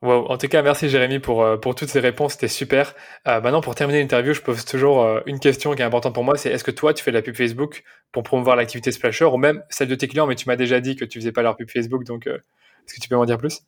Wow. 0.00 0.26
En 0.28 0.38
tout 0.38 0.46
cas, 0.46 0.62
merci 0.62 0.88
Jérémy 0.88 1.18
pour, 1.18 1.42
euh, 1.42 1.56
pour 1.56 1.74
toutes 1.74 1.88
ces 1.88 1.98
réponses, 1.98 2.34
c'était 2.34 2.46
super. 2.46 2.94
Euh, 3.26 3.40
maintenant, 3.40 3.60
pour 3.60 3.74
terminer 3.74 4.00
l'interview, 4.00 4.32
je 4.32 4.40
pose 4.40 4.64
toujours 4.64 5.02
euh, 5.02 5.20
une 5.26 5.40
question 5.40 5.74
qui 5.74 5.82
est 5.82 5.84
importante 5.84 6.14
pour 6.14 6.22
moi, 6.22 6.36
c'est 6.36 6.50
est-ce 6.50 6.62
que 6.62 6.70
toi, 6.70 6.94
tu 6.94 7.02
fais 7.02 7.10
de 7.10 7.16
la 7.16 7.22
pub 7.22 7.34
Facebook 7.34 7.82
pour 8.12 8.22
promouvoir 8.22 8.54
l'activité 8.54 8.92
Splasher 8.92 9.24
ou 9.24 9.38
même 9.38 9.60
celle 9.70 9.88
de 9.88 9.96
tes 9.96 10.06
clients, 10.06 10.28
mais 10.28 10.36
tu 10.36 10.46
m'as 10.46 10.54
déjà 10.54 10.78
dit 10.80 10.94
que 10.94 11.04
tu 11.04 11.18
faisais 11.18 11.32
pas 11.32 11.42
leur 11.42 11.56
pub 11.56 11.68
Facebook, 11.68 12.04
donc 12.04 12.28
est-ce 12.28 12.94
que 12.94 13.00
tu 13.00 13.08
peux 13.08 13.16
m'en 13.16 13.24
dire 13.24 13.38
plus? 13.38 13.62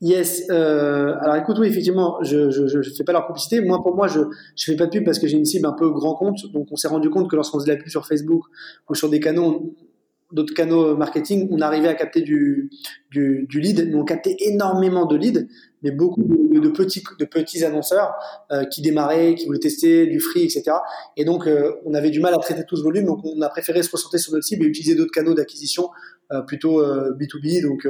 Yes. 0.00 0.48
Alors 0.48 1.36
écoute, 1.36 1.58
oui, 1.58 1.68
effectivement, 1.68 2.22
je 2.22 2.50
je 2.50 2.94
fais 2.96 3.04
pas 3.04 3.12
leur 3.12 3.26
publicité. 3.26 3.60
Moi, 3.60 3.82
pour 3.82 3.94
moi, 3.94 4.08
je 4.08 4.20
je 4.56 4.64
fais 4.64 4.76
pas 4.76 4.86
de 4.86 4.90
pub 4.90 5.04
parce 5.04 5.18
que 5.18 5.26
j'ai 5.26 5.36
une 5.36 5.44
cible 5.44 5.66
un 5.66 5.72
peu 5.72 5.90
grand 5.90 6.14
compte. 6.14 6.50
Donc, 6.52 6.68
on 6.70 6.76
s'est 6.76 6.88
rendu 6.88 7.10
compte 7.10 7.30
que 7.30 7.36
lorsqu'on 7.36 7.58
faisait 7.58 7.72
de 7.72 7.76
la 7.76 7.82
pub 7.82 7.90
sur 7.90 8.06
Facebook 8.06 8.44
ou 8.88 8.94
sur 8.94 9.10
des 9.10 9.20
canaux, 9.20 9.74
d'autres 10.32 10.54
canaux 10.54 10.96
marketing, 10.96 11.48
on 11.50 11.60
arrivait 11.60 11.88
à 11.88 11.94
capter 11.94 12.20
du, 12.20 12.70
du, 13.10 13.46
du 13.48 13.60
lead. 13.60 13.90
Nous, 13.90 13.98
on 13.98 14.04
captait 14.04 14.36
énormément 14.40 15.06
de 15.06 15.16
leads, 15.16 15.46
mais 15.82 15.90
beaucoup 15.90 16.22
de, 16.22 16.68
petits, 16.68 17.02
de 17.18 17.24
petits 17.24 17.64
annonceurs 17.64 18.14
euh, 18.50 18.64
qui 18.64 18.82
démarraient, 18.82 19.34
qui 19.34 19.46
voulaient 19.46 19.58
tester 19.58 20.06
du 20.06 20.20
free, 20.20 20.42
etc. 20.42 20.64
Et 21.16 21.24
donc, 21.24 21.46
euh, 21.46 21.72
on 21.84 21.94
avait 21.94 22.10
du 22.10 22.20
mal 22.20 22.34
à 22.34 22.38
traiter 22.38 22.64
tout 22.66 22.76
ce 22.76 22.82
volume. 22.82 23.06
Donc, 23.06 23.20
on 23.24 23.40
a 23.40 23.48
préféré 23.48 23.82
se 23.82 23.90
concentrer 23.90 24.18
sur 24.18 24.32
notre 24.32 24.44
cible 24.44 24.64
et 24.64 24.68
utiliser 24.68 24.94
d'autres 24.94 25.12
canaux 25.12 25.34
d'acquisition 25.34 25.88
euh, 26.32 26.42
plutôt 26.42 26.82
B2B, 26.82 27.64
euh, 27.64 27.68
donc 27.68 27.88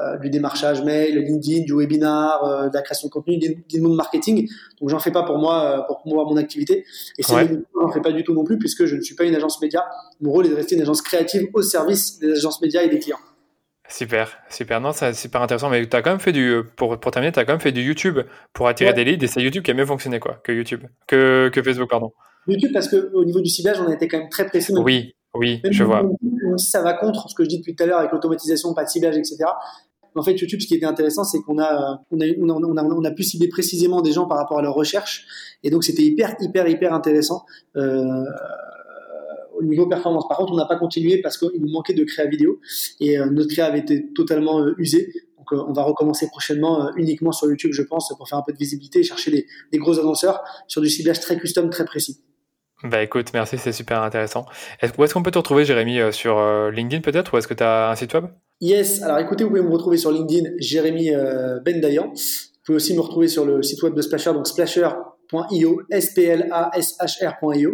euh, 0.00 0.18
du 0.18 0.30
démarchage 0.30 0.82
mail, 0.82 1.18
LinkedIn, 1.18 1.64
du 1.64 1.74
webinar, 1.74 2.68
de 2.70 2.74
la 2.74 2.82
création 2.82 3.08
de 3.08 3.12
contenu, 3.12 3.38
du 3.38 3.80
monde 3.80 3.96
marketing. 3.96 4.48
Donc 4.80 4.88
j'en 4.88 4.98
fais 4.98 5.12
pas 5.12 5.22
pour 5.22 5.38
moi, 5.38 5.84
pour 5.86 5.98
promouvoir 5.98 6.26
mon 6.26 6.36
activité. 6.36 6.84
Et 7.18 7.22
c'est 7.22 7.34
ouais. 7.34 7.62
j'en 7.80 7.88
fais 7.90 8.00
pas 8.00 8.12
du 8.12 8.24
tout 8.24 8.34
non 8.34 8.44
plus 8.44 8.58
puisque 8.58 8.86
je 8.86 8.96
ne 8.96 9.00
suis 9.00 9.14
pas 9.14 9.24
une 9.24 9.34
agence 9.34 9.60
média. 9.60 9.84
Mon 10.20 10.30
rôle 10.30 10.46
est 10.46 10.50
de 10.50 10.54
rester 10.54 10.74
une 10.74 10.82
agence 10.82 11.02
créative 11.02 11.48
au 11.54 11.62
service 11.62 12.18
des 12.18 12.32
agences 12.32 12.60
médias 12.60 12.82
et 12.82 12.88
des 12.88 12.98
clients. 12.98 13.18
Super, 13.90 14.38
super. 14.48 14.80
Non, 14.80 14.92
c'est 14.92 15.12
super 15.14 15.42
intéressant. 15.42 15.68
Mais 15.68 15.86
tu 15.86 15.96
as 15.96 16.02
quand 16.02 16.10
même 16.10 16.20
fait 16.20 16.32
du, 16.32 16.62
pour, 16.76 16.98
pour 16.98 17.10
terminer, 17.10 17.32
tu 17.32 17.40
as 17.40 17.44
quand 17.44 17.52
même 17.52 17.60
fait 17.60 17.72
du 17.72 17.82
YouTube 17.82 18.20
pour 18.52 18.68
attirer 18.68 18.90
ouais. 18.90 18.96
des 18.96 19.04
leads 19.04 19.24
et 19.24 19.26
c'est 19.26 19.42
YouTube 19.42 19.64
qui 19.64 19.72
a 19.72 19.74
mieux 19.74 19.84
fonctionné, 19.84 20.20
quoi, 20.20 20.40
que 20.44 20.52
YouTube, 20.52 20.84
que, 21.08 21.50
que 21.52 21.60
Facebook, 21.62 21.90
pardon. 21.90 22.12
YouTube, 22.46 22.70
parce 22.72 22.88
qu'au 22.88 23.24
niveau 23.24 23.40
du 23.40 23.50
ciblage, 23.50 23.80
on 23.80 23.90
a 23.90 23.94
été 23.94 24.06
quand 24.06 24.18
même 24.18 24.28
très 24.28 24.46
précis. 24.46 24.72
Oui, 24.76 25.14
oui, 25.34 25.60
je 25.70 25.84
vois. 25.84 26.02
Même 26.02 26.56
si 26.56 26.70
ça 26.70 26.82
va 26.82 26.94
contre 26.94 27.28
ce 27.28 27.34
que 27.34 27.42
je 27.42 27.48
dis 27.48 27.58
depuis 27.58 27.74
tout 27.74 27.82
à 27.82 27.86
l'heure 27.86 27.98
avec 27.98 28.12
l'automatisation, 28.12 28.72
pas 28.74 28.84
de 28.84 28.88
ciblage, 28.88 29.16
etc. 29.16 29.38
En 30.14 30.22
fait, 30.22 30.32
YouTube, 30.32 30.60
ce 30.60 30.66
qui 30.66 30.74
était 30.74 30.86
intéressant, 30.86 31.24
c'est 31.24 31.40
qu'on 31.40 31.58
a, 31.60 32.02
on 32.10 32.20
a, 32.20 32.24
on 32.36 33.04
a, 33.04 33.10
pu 33.12 33.22
cibler 33.22 33.48
précisément 33.48 34.00
des 34.02 34.12
gens 34.12 34.26
par 34.26 34.38
rapport 34.38 34.58
à 34.58 34.62
leur 34.62 34.74
recherche. 34.74 35.26
Et 35.62 35.70
donc, 35.70 35.84
c'était 35.84 36.02
hyper, 36.02 36.36
hyper, 36.40 36.68
hyper 36.68 36.92
intéressant. 36.92 37.44
Euh, 37.76 38.24
au 39.56 39.62
niveau 39.62 39.86
performance. 39.86 40.26
Par 40.26 40.38
contre, 40.38 40.52
on 40.52 40.56
n'a 40.56 40.64
pas 40.64 40.78
continué 40.78 41.20
parce 41.20 41.36
qu'il 41.36 41.60
nous 41.60 41.70
manquait 41.70 41.92
de 41.92 42.04
créa 42.04 42.24
vidéo 42.26 42.60
et 42.98 43.18
euh, 43.18 43.26
notre 43.26 43.50
créa 43.50 43.66
avait 43.66 43.80
été 43.80 44.10
totalement 44.14 44.60
euh, 44.60 44.74
usée. 44.78 45.12
Donc, 45.36 45.52
on 45.52 45.72
va 45.72 45.82
recommencer 45.82 46.28
prochainement 46.28 46.94
uniquement 46.96 47.32
sur 47.32 47.48
YouTube, 47.48 47.72
je 47.72 47.82
pense, 47.82 48.12
pour 48.16 48.26
faire 48.28 48.38
un 48.38 48.42
peu 48.42 48.52
de 48.52 48.58
visibilité 48.58 49.00
et 49.00 49.02
chercher 49.02 49.30
des, 49.30 49.46
des 49.70 49.78
gros 49.78 49.98
annonceurs 49.98 50.42
sur 50.66 50.80
du 50.80 50.88
ciblage 50.88 51.20
très 51.20 51.38
custom, 51.38 51.68
très 51.68 51.84
précis. 51.84 52.20
Bah 52.82 53.02
écoute, 53.02 53.28
merci, 53.34 53.58
c'est 53.58 53.72
super 53.72 54.02
intéressant. 54.02 54.46
Est 54.80 54.96
où 54.96 55.04
est-ce 55.04 55.12
qu'on 55.12 55.22
peut 55.22 55.30
te 55.30 55.38
retrouver, 55.38 55.64
Jérémy, 55.66 56.00
sur 56.12 56.38
euh, 56.38 56.70
LinkedIn 56.70 57.02
peut-être, 57.02 57.34
ou 57.34 57.38
est-ce 57.38 57.46
que 57.46 57.54
tu 57.54 57.62
as 57.62 57.90
un 57.90 57.94
site 57.94 58.14
web? 58.14 58.24
Yes, 58.62 59.02
alors 59.02 59.18
écoutez, 59.18 59.44
vous 59.44 59.50
pouvez 59.50 59.62
me 59.62 59.70
retrouver 59.70 59.96
sur 59.96 60.12
LinkedIn, 60.12 60.50
Jérémy 60.58 61.14
euh, 61.14 61.60
Bendayan. 61.60 62.12
Vous 62.12 62.64
pouvez 62.64 62.76
aussi 62.76 62.94
me 62.94 63.00
retrouver 63.00 63.28
sur 63.28 63.44
le 63.44 63.62
site 63.62 63.82
web 63.82 63.94
de 63.94 64.02
Splasher, 64.02 64.32
donc 64.32 64.46
splasher.io, 64.46 65.82
S-P-L-A-S-H-R.io. 65.90 67.72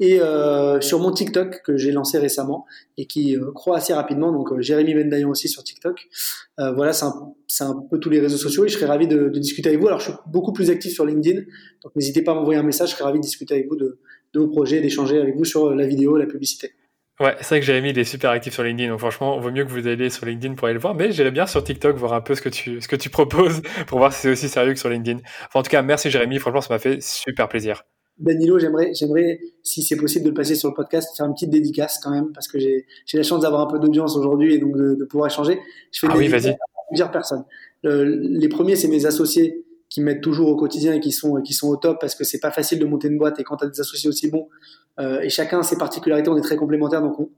Et 0.00 0.20
euh, 0.20 0.80
sur 0.80 1.00
mon 1.00 1.10
TikTok 1.10 1.62
que 1.64 1.76
j'ai 1.76 1.90
lancé 1.90 2.18
récemment 2.18 2.66
et 2.96 3.06
qui 3.06 3.36
euh, 3.36 3.50
croît 3.52 3.78
assez 3.78 3.92
rapidement, 3.92 4.30
donc 4.30 4.52
euh, 4.52 4.60
Jérémy 4.60 4.94
Bendayan 4.94 5.28
aussi 5.28 5.48
sur 5.48 5.64
TikTok. 5.64 6.06
Euh, 6.60 6.72
voilà, 6.72 6.92
c'est 6.92 7.04
un, 7.04 7.32
un, 7.60 7.86
peu 7.90 7.98
tous 7.98 8.08
les 8.08 8.20
réseaux 8.20 8.36
sociaux 8.36 8.64
et 8.64 8.68
je 8.68 8.74
serais 8.74 8.86
ravi 8.86 9.08
de, 9.08 9.28
de, 9.28 9.38
discuter 9.40 9.70
avec 9.70 9.80
vous. 9.80 9.88
Alors 9.88 9.98
je 9.98 10.10
suis 10.10 10.18
beaucoup 10.26 10.52
plus 10.52 10.70
actif 10.70 10.92
sur 10.92 11.04
LinkedIn, 11.04 11.40
donc 11.82 11.96
n'hésitez 11.96 12.22
pas 12.22 12.30
à 12.30 12.34
m'envoyer 12.36 12.60
un 12.60 12.64
message, 12.64 12.90
je 12.90 12.94
serais 12.94 13.04
ravi 13.04 13.18
de 13.18 13.24
discuter 13.24 13.54
avec 13.54 13.68
vous 13.68 13.74
de, 13.74 13.98
de 14.34 14.40
vos 14.40 14.48
projets, 14.48 14.80
d'échanger 14.80 15.18
avec 15.18 15.36
vous 15.36 15.44
sur 15.44 15.74
la 15.74 15.86
vidéo, 15.86 16.16
la 16.16 16.26
publicité. 16.26 16.72
Ouais, 17.20 17.34
c'est 17.40 17.48
vrai 17.48 17.60
que 17.60 17.66
Jérémy, 17.66 17.90
il 17.90 17.98
est 17.98 18.04
super 18.04 18.30
actif 18.30 18.54
sur 18.54 18.62
LinkedIn. 18.62 18.90
Donc 18.90 19.00
franchement, 19.00 19.36
il 19.36 19.42
vaut 19.42 19.50
mieux 19.50 19.64
que 19.64 19.70
vous 19.70 19.88
alliez 19.88 20.08
sur 20.08 20.24
LinkedIn 20.24 20.54
pour 20.54 20.66
aller 20.66 20.74
le 20.74 20.80
voir. 20.80 20.94
Mais 20.94 21.10
j'irai 21.10 21.32
bien 21.32 21.46
sur 21.46 21.64
TikTok 21.64 21.96
voir 21.96 22.12
un 22.12 22.20
peu 22.20 22.36
ce 22.36 22.42
que 22.42 22.48
tu, 22.48 22.80
ce 22.80 22.86
que 22.86 22.94
tu 22.94 23.10
proposes 23.10 23.60
pour 23.88 23.98
voir 23.98 24.12
si 24.12 24.22
c'est 24.22 24.30
aussi 24.30 24.48
sérieux 24.48 24.72
que 24.72 24.78
sur 24.78 24.88
LinkedIn. 24.88 25.18
Enfin, 25.46 25.60
en 25.60 25.62
tout 25.62 25.70
cas, 25.70 25.82
merci 25.82 26.10
Jérémy. 26.10 26.38
Franchement, 26.38 26.60
ça 26.60 26.72
m'a 26.72 26.78
fait 26.78 27.02
super 27.02 27.48
plaisir. 27.48 27.82
Danilo, 28.18 28.58
j'aimerais, 28.58 28.92
j'aimerais, 28.94 29.40
si 29.62 29.82
c'est 29.82 29.96
possible 29.96 30.24
de 30.24 30.30
le 30.30 30.34
passer 30.34 30.54
sur 30.54 30.68
le 30.68 30.74
podcast, 30.74 31.16
faire 31.16 31.26
une 31.26 31.34
petite 31.34 31.50
dédicace 31.50 32.00
quand 32.02 32.10
même, 32.10 32.32
parce 32.32 32.48
que 32.48 32.58
j'ai, 32.58 32.84
j'ai 33.06 33.16
la 33.16 33.22
chance 33.22 33.42
d'avoir 33.42 33.60
un 33.60 33.70
peu 33.70 33.78
d'audience 33.78 34.16
aujourd'hui 34.16 34.54
et 34.54 34.58
donc 34.58 34.76
de, 34.76 34.96
de, 34.96 35.04
pouvoir 35.04 35.30
échanger. 35.30 35.60
Je 35.92 36.00
fais 36.00 36.08
ah 36.10 36.16
oui, 36.16 36.26
vas-y. 36.26 36.56
plusieurs 36.88 37.12
personnes. 37.12 37.44
Euh, 37.84 38.04
les 38.04 38.48
premiers, 38.48 38.74
c'est 38.74 38.88
mes 38.88 39.06
associés 39.06 39.64
qui 39.88 40.00
m'aident 40.00 40.20
toujours 40.20 40.48
au 40.48 40.56
quotidien 40.56 40.92
et 40.92 41.00
qui 41.00 41.12
sont, 41.12 41.40
qui 41.42 41.54
sont 41.54 41.68
au 41.68 41.76
top 41.76 41.98
parce 42.00 42.14
que 42.14 42.24
c'est 42.24 42.40
pas 42.40 42.50
facile 42.50 42.78
de 42.78 42.84
monter 42.84 43.08
une 43.08 43.18
boîte 43.18 43.40
et 43.40 43.44
quand 43.44 43.56
tu 43.56 43.64
as 43.64 43.68
des 43.68 43.80
associés 43.80 44.08
aussi 44.08 44.30
bons, 44.30 44.48
euh, 45.00 45.20
et 45.20 45.30
chacun 45.30 45.60
a 45.60 45.62
ses 45.62 45.78
particularités, 45.78 46.28
on 46.28 46.36
est 46.36 46.42
très 46.42 46.56
complémentaires, 46.56 47.02
donc 47.02 47.18
on, 47.18 47.30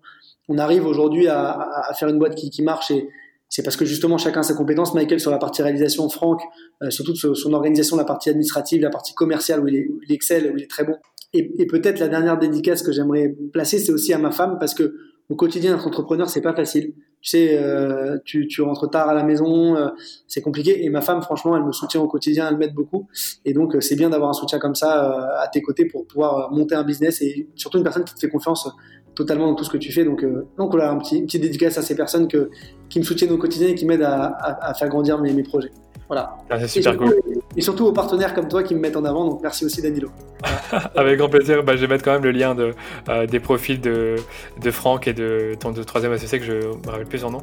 on 0.48 0.59
arrive 0.59 0.86
aujourd'hui 0.86 1.28
à, 1.28 1.51
à, 1.53 1.94
faire 1.94 2.09
une 2.09 2.18
boîte 2.18 2.34
qui, 2.34 2.51
qui 2.51 2.62
marche 2.62 2.90
et 2.90 3.09
c'est 3.48 3.62
parce 3.62 3.76
que 3.76 3.84
justement 3.84 4.16
chacun 4.18 4.40
a 4.40 4.42
ses 4.42 4.55
compétences. 4.55 4.94
Michael 4.94 5.20
sur 5.20 5.30
la 5.30 5.38
partie 5.38 5.62
réalisation, 5.62 6.09
Franck 6.09 6.40
euh, 6.82 6.90
sur 6.90 7.05
son 7.36 7.53
organisation, 7.53 7.96
la 7.96 8.05
partie 8.05 8.30
administrative, 8.30 8.80
la 8.80 8.90
partie 8.90 9.14
commerciale 9.14 9.61
où 9.61 9.68
il, 9.68 9.76
est, 9.76 9.88
où 9.88 10.01
il 10.07 10.12
excelle, 10.12 10.53
où 10.53 10.57
il 10.57 10.62
est 10.64 10.70
très 10.70 10.84
bon. 10.84 10.96
Et 11.32 11.66
peut-être 11.66 12.01
la 12.01 12.09
dernière 12.09 12.38
dédicace 12.38 12.82
que 12.82 12.90
j'aimerais 12.90 13.32
placer, 13.53 13.78
c'est 13.78 13.92
aussi 13.92 14.12
à 14.12 14.18
ma 14.18 14.32
femme 14.32 14.57
parce 14.59 14.74
que 14.74 14.96
au 15.28 15.36
quotidien 15.36 15.76
être 15.76 15.86
entrepreneur 15.86 16.28
c'est 16.28 16.40
pas 16.40 16.55
facile. 16.55 16.94
Tu 17.20 17.30
sais, 17.30 17.58
euh, 17.58 18.18
tu, 18.24 18.46
tu, 18.46 18.62
rentres 18.62 18.88
tard 18.88 19.09
à 19.09 19.14
la 19.14 19.22
maison, 19.22 19.76
euh, 19.76 19.88
c'est 20.26 20.40
compliqué. 20.40 20.84
Et 20.84 20.88
ma 20.88 21.02
femme, 21.02 21.20
franchement, 21.22 21.56
elle 21.56 21.64
me 21.64 21.72
soutient 21.72 22.01
au 22.01 22.09
quotidien, 22.09 22.48
elle 22.48 22.56
m'aide 22.56 22.74
beaucoup. 22.74 23.09
Et 23.44 23.52
donc, 23.52 23.74
euh, 23.74 23.80
c'est 23.80 23.97
bien 23.97 24.09
d'avoir 24.09 24.30
un 24.30 24.34
soutien 24.34 24.59
comme 24.59 24.74
ça 24.74 25.38
à 25.38 25.48
tes 25.48 25.60
côtés 25.60 25.84
pour 25.84 26.06
pouvoir 26.06 26.51
monter 26.51 26.74
un 26.74 26.84
business 26.84 27.20
et 27.20 27.48
surtout 27.56 27.78
une 27.78 27.84
personne 27.84 28.05
qui 28.05 28.14
te 28.14 28.20
fait 28.20 28.30
confiance 28.30 28.68
totalement 29.14 29.47
dans 29.47 29.55
tout 29.55 29.64
ce 29.64 29.70
que 29.70 29.76
tu 29.78 29.92
fais. 29.92 30.05
Donc, 30.05 30.24
donc 30.56 30.70
voilà, 30.70 30.90
un 30.90 30.98
petit, 30.98 31.18
une 31.18 31.26
petite 31.26 31.42
dédicace 31.42 31.76
à 31.76 31.82
ces 31.82 31.94
personnes 31.94 32.26
qui 32.26 32.98
me 32.98 33.05
soutiennent 33.05 33.32
au 33.32 33.38
quotidien 33.38 33.68
et 33.68 33.74
qui 33.74 33.84
m'aident 33.84 34.02
à, 34.02 34.72
faire 34.78 34.88
grandir 34.88 35.20
mes 35.20 35.42
projets. 35.42 35.70
Voilà. 36.11 36.35
Ah, 36.51 36.59
c'est 36.59 36.66
super 36.66 36.95
et 36.95 36.97
surtout, 36.97 37.23
cool. 37.23 37.43
Et 37.57 37.61
surtout 37.61 37.87
aux 37.87 37.93
partenaires 37.93 38.35
comme 38.35 38.49
toi 38.49 38.65
qui 38.65 38.74
me 38.74 38.81
mettent 38.81 38.97
en 38.97 39.05
avant. 39.05 39.24
Donc 39.28 39.43
merci 39.45 39.65
aussi 39.65 39.81
Danilo. 39.81 40.09
Avec 40.97 41.19
grand 41.19 41.28
plaisir. 41.28 41.62
Bah, 41.62 41.77
je 41.77 41.82
vais 41.82 41.87
mettre 41.87 42.05
quand 42.05 42.12
même 42.12 42.24
le 42.24 42.32
lien 42.32 42.57
de, 42.57 42.74
euh, 43.09 43.28
des 43.28 43.39
profils 43.39 43.81
de, 43.81 44.16
de 44.61 44.70
Franck 44.73 45.07
et 45.07 45.12
de 45.12 45.55
ton 45.61 45.70
de 45.70 45.85
troisième 45.85 46.11
associé 46.11 46.41
que 46.41 46.45
je 46.45 46.53
me 46.53 46.91
rappelle 46.91 47.07
plus 47.07 47.20
son 47.20 47.31
nom. 47.31 47.43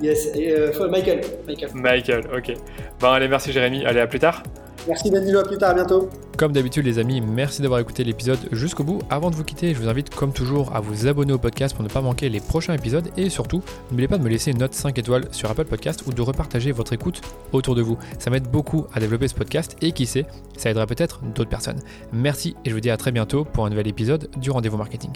Yes, 0.00 0.30
et, 0.36 0.52
euh, 0.52 0.88
Michael. 0.88 1.22
Michael. 1.48 1.70
Michael, 1.74 2.24
ok. 2.32 2.54
Bon, 3.00 3.08
allez, 3.08 3.26
merci 3.26 3.50
Jérémy. 3.50 3.84
Allez, 3.84 3.98
à 3.98 4.06
plus 4.06 4.20
tard. 4.20 4.44
Merci 4.88 5.10
Danilo, 5.10 5.38
à 5.38 5.44
plus 5.44 5.58
tard, 5.58 5.70
à 5.70 5.74
bientôt. 5.74 6.08
Comme 6.36 6.52
d'habitude 6.52 6.84
les 6.84 6.98
amis, 6.98 7.20
merci 7.20 7.62
d'avoir 7.62 7.78
écouté 7.78 8.02
l'épisode 8.02 8.38
jusqu'au 8.50 8.82
bout. 8.82 9.00
Avant 9.10 9.30
de 9.30 9.36
vous 9.36 9.44
quitter, 9.44 9.74
je 9.74 9.78
vous 9.78 9.88
invite 9.88 10.12
comme 10.12 10.32
toujours 10.32 10.74
à 10.74 10.80
vous 10.80 11.06
abonner 11.06 11.32
au 11.32 11.38
podcast 11.38 11.74
pour 11.74 11.84
ne 11.84 11.88
pas 11.88 12.00
manquer 12.00 12.28
les 12.28 12.40
prochains 12.40 12.74
épisodes 12.74 13.08
et 13.16 13.28
surtout, 13.28 13.62
n'oubliez 13.90 14.08
pas 14.08 14.18
de 14.18 14.24
me 14.24 14.28
laisser 14.28 14.50
une 14.50 14.58
note 14.58 14.74
5 14.74 14.98
étoiles 14.98 15.28
sur 15.30 15.50
Apple 15.50 15.66
Podcast 15.66 16.02
ou 16.06 16.12
de 16.12 16.20
repartager 16.20 16.72
votre 16.72 16.94
écoute 16.94 17.20
autour 17.52 17.76
de 17.76 17.82
vous. 17.82 17.96
Ça 18.18 18.30
m'aide 18.30 18.50
beaucoup 18.50 18.86
à 18.92 18.98
développer 18.98 19.28
ce 19.28 19.34
podcast 19.34 19.76
et 19.82 19.92
qui 19.92 20.06
sait, 20.06 20.26
ça 20.56 20.70
aidera 20.70 20.86
peut-être 20.86 21.20
d'autres 21.22 21.50
personnes. 21.50 21.78
Merci 22.12 22.56
et 22.64 22.70
je 22.70 22.74
vous 22.74 22.80
dis 22.80 22.90
à 22.90 22.96
très 22.96 23.12
bientôt 23.12 23.44
pour 23.44 23.66
un 23.66 23.70
nouvel 23.70 23.86
épisode 23.86 24.28
du 24.36 24.50
Rendez-vous 24.50 24.78
Marketing. 24.78 25.12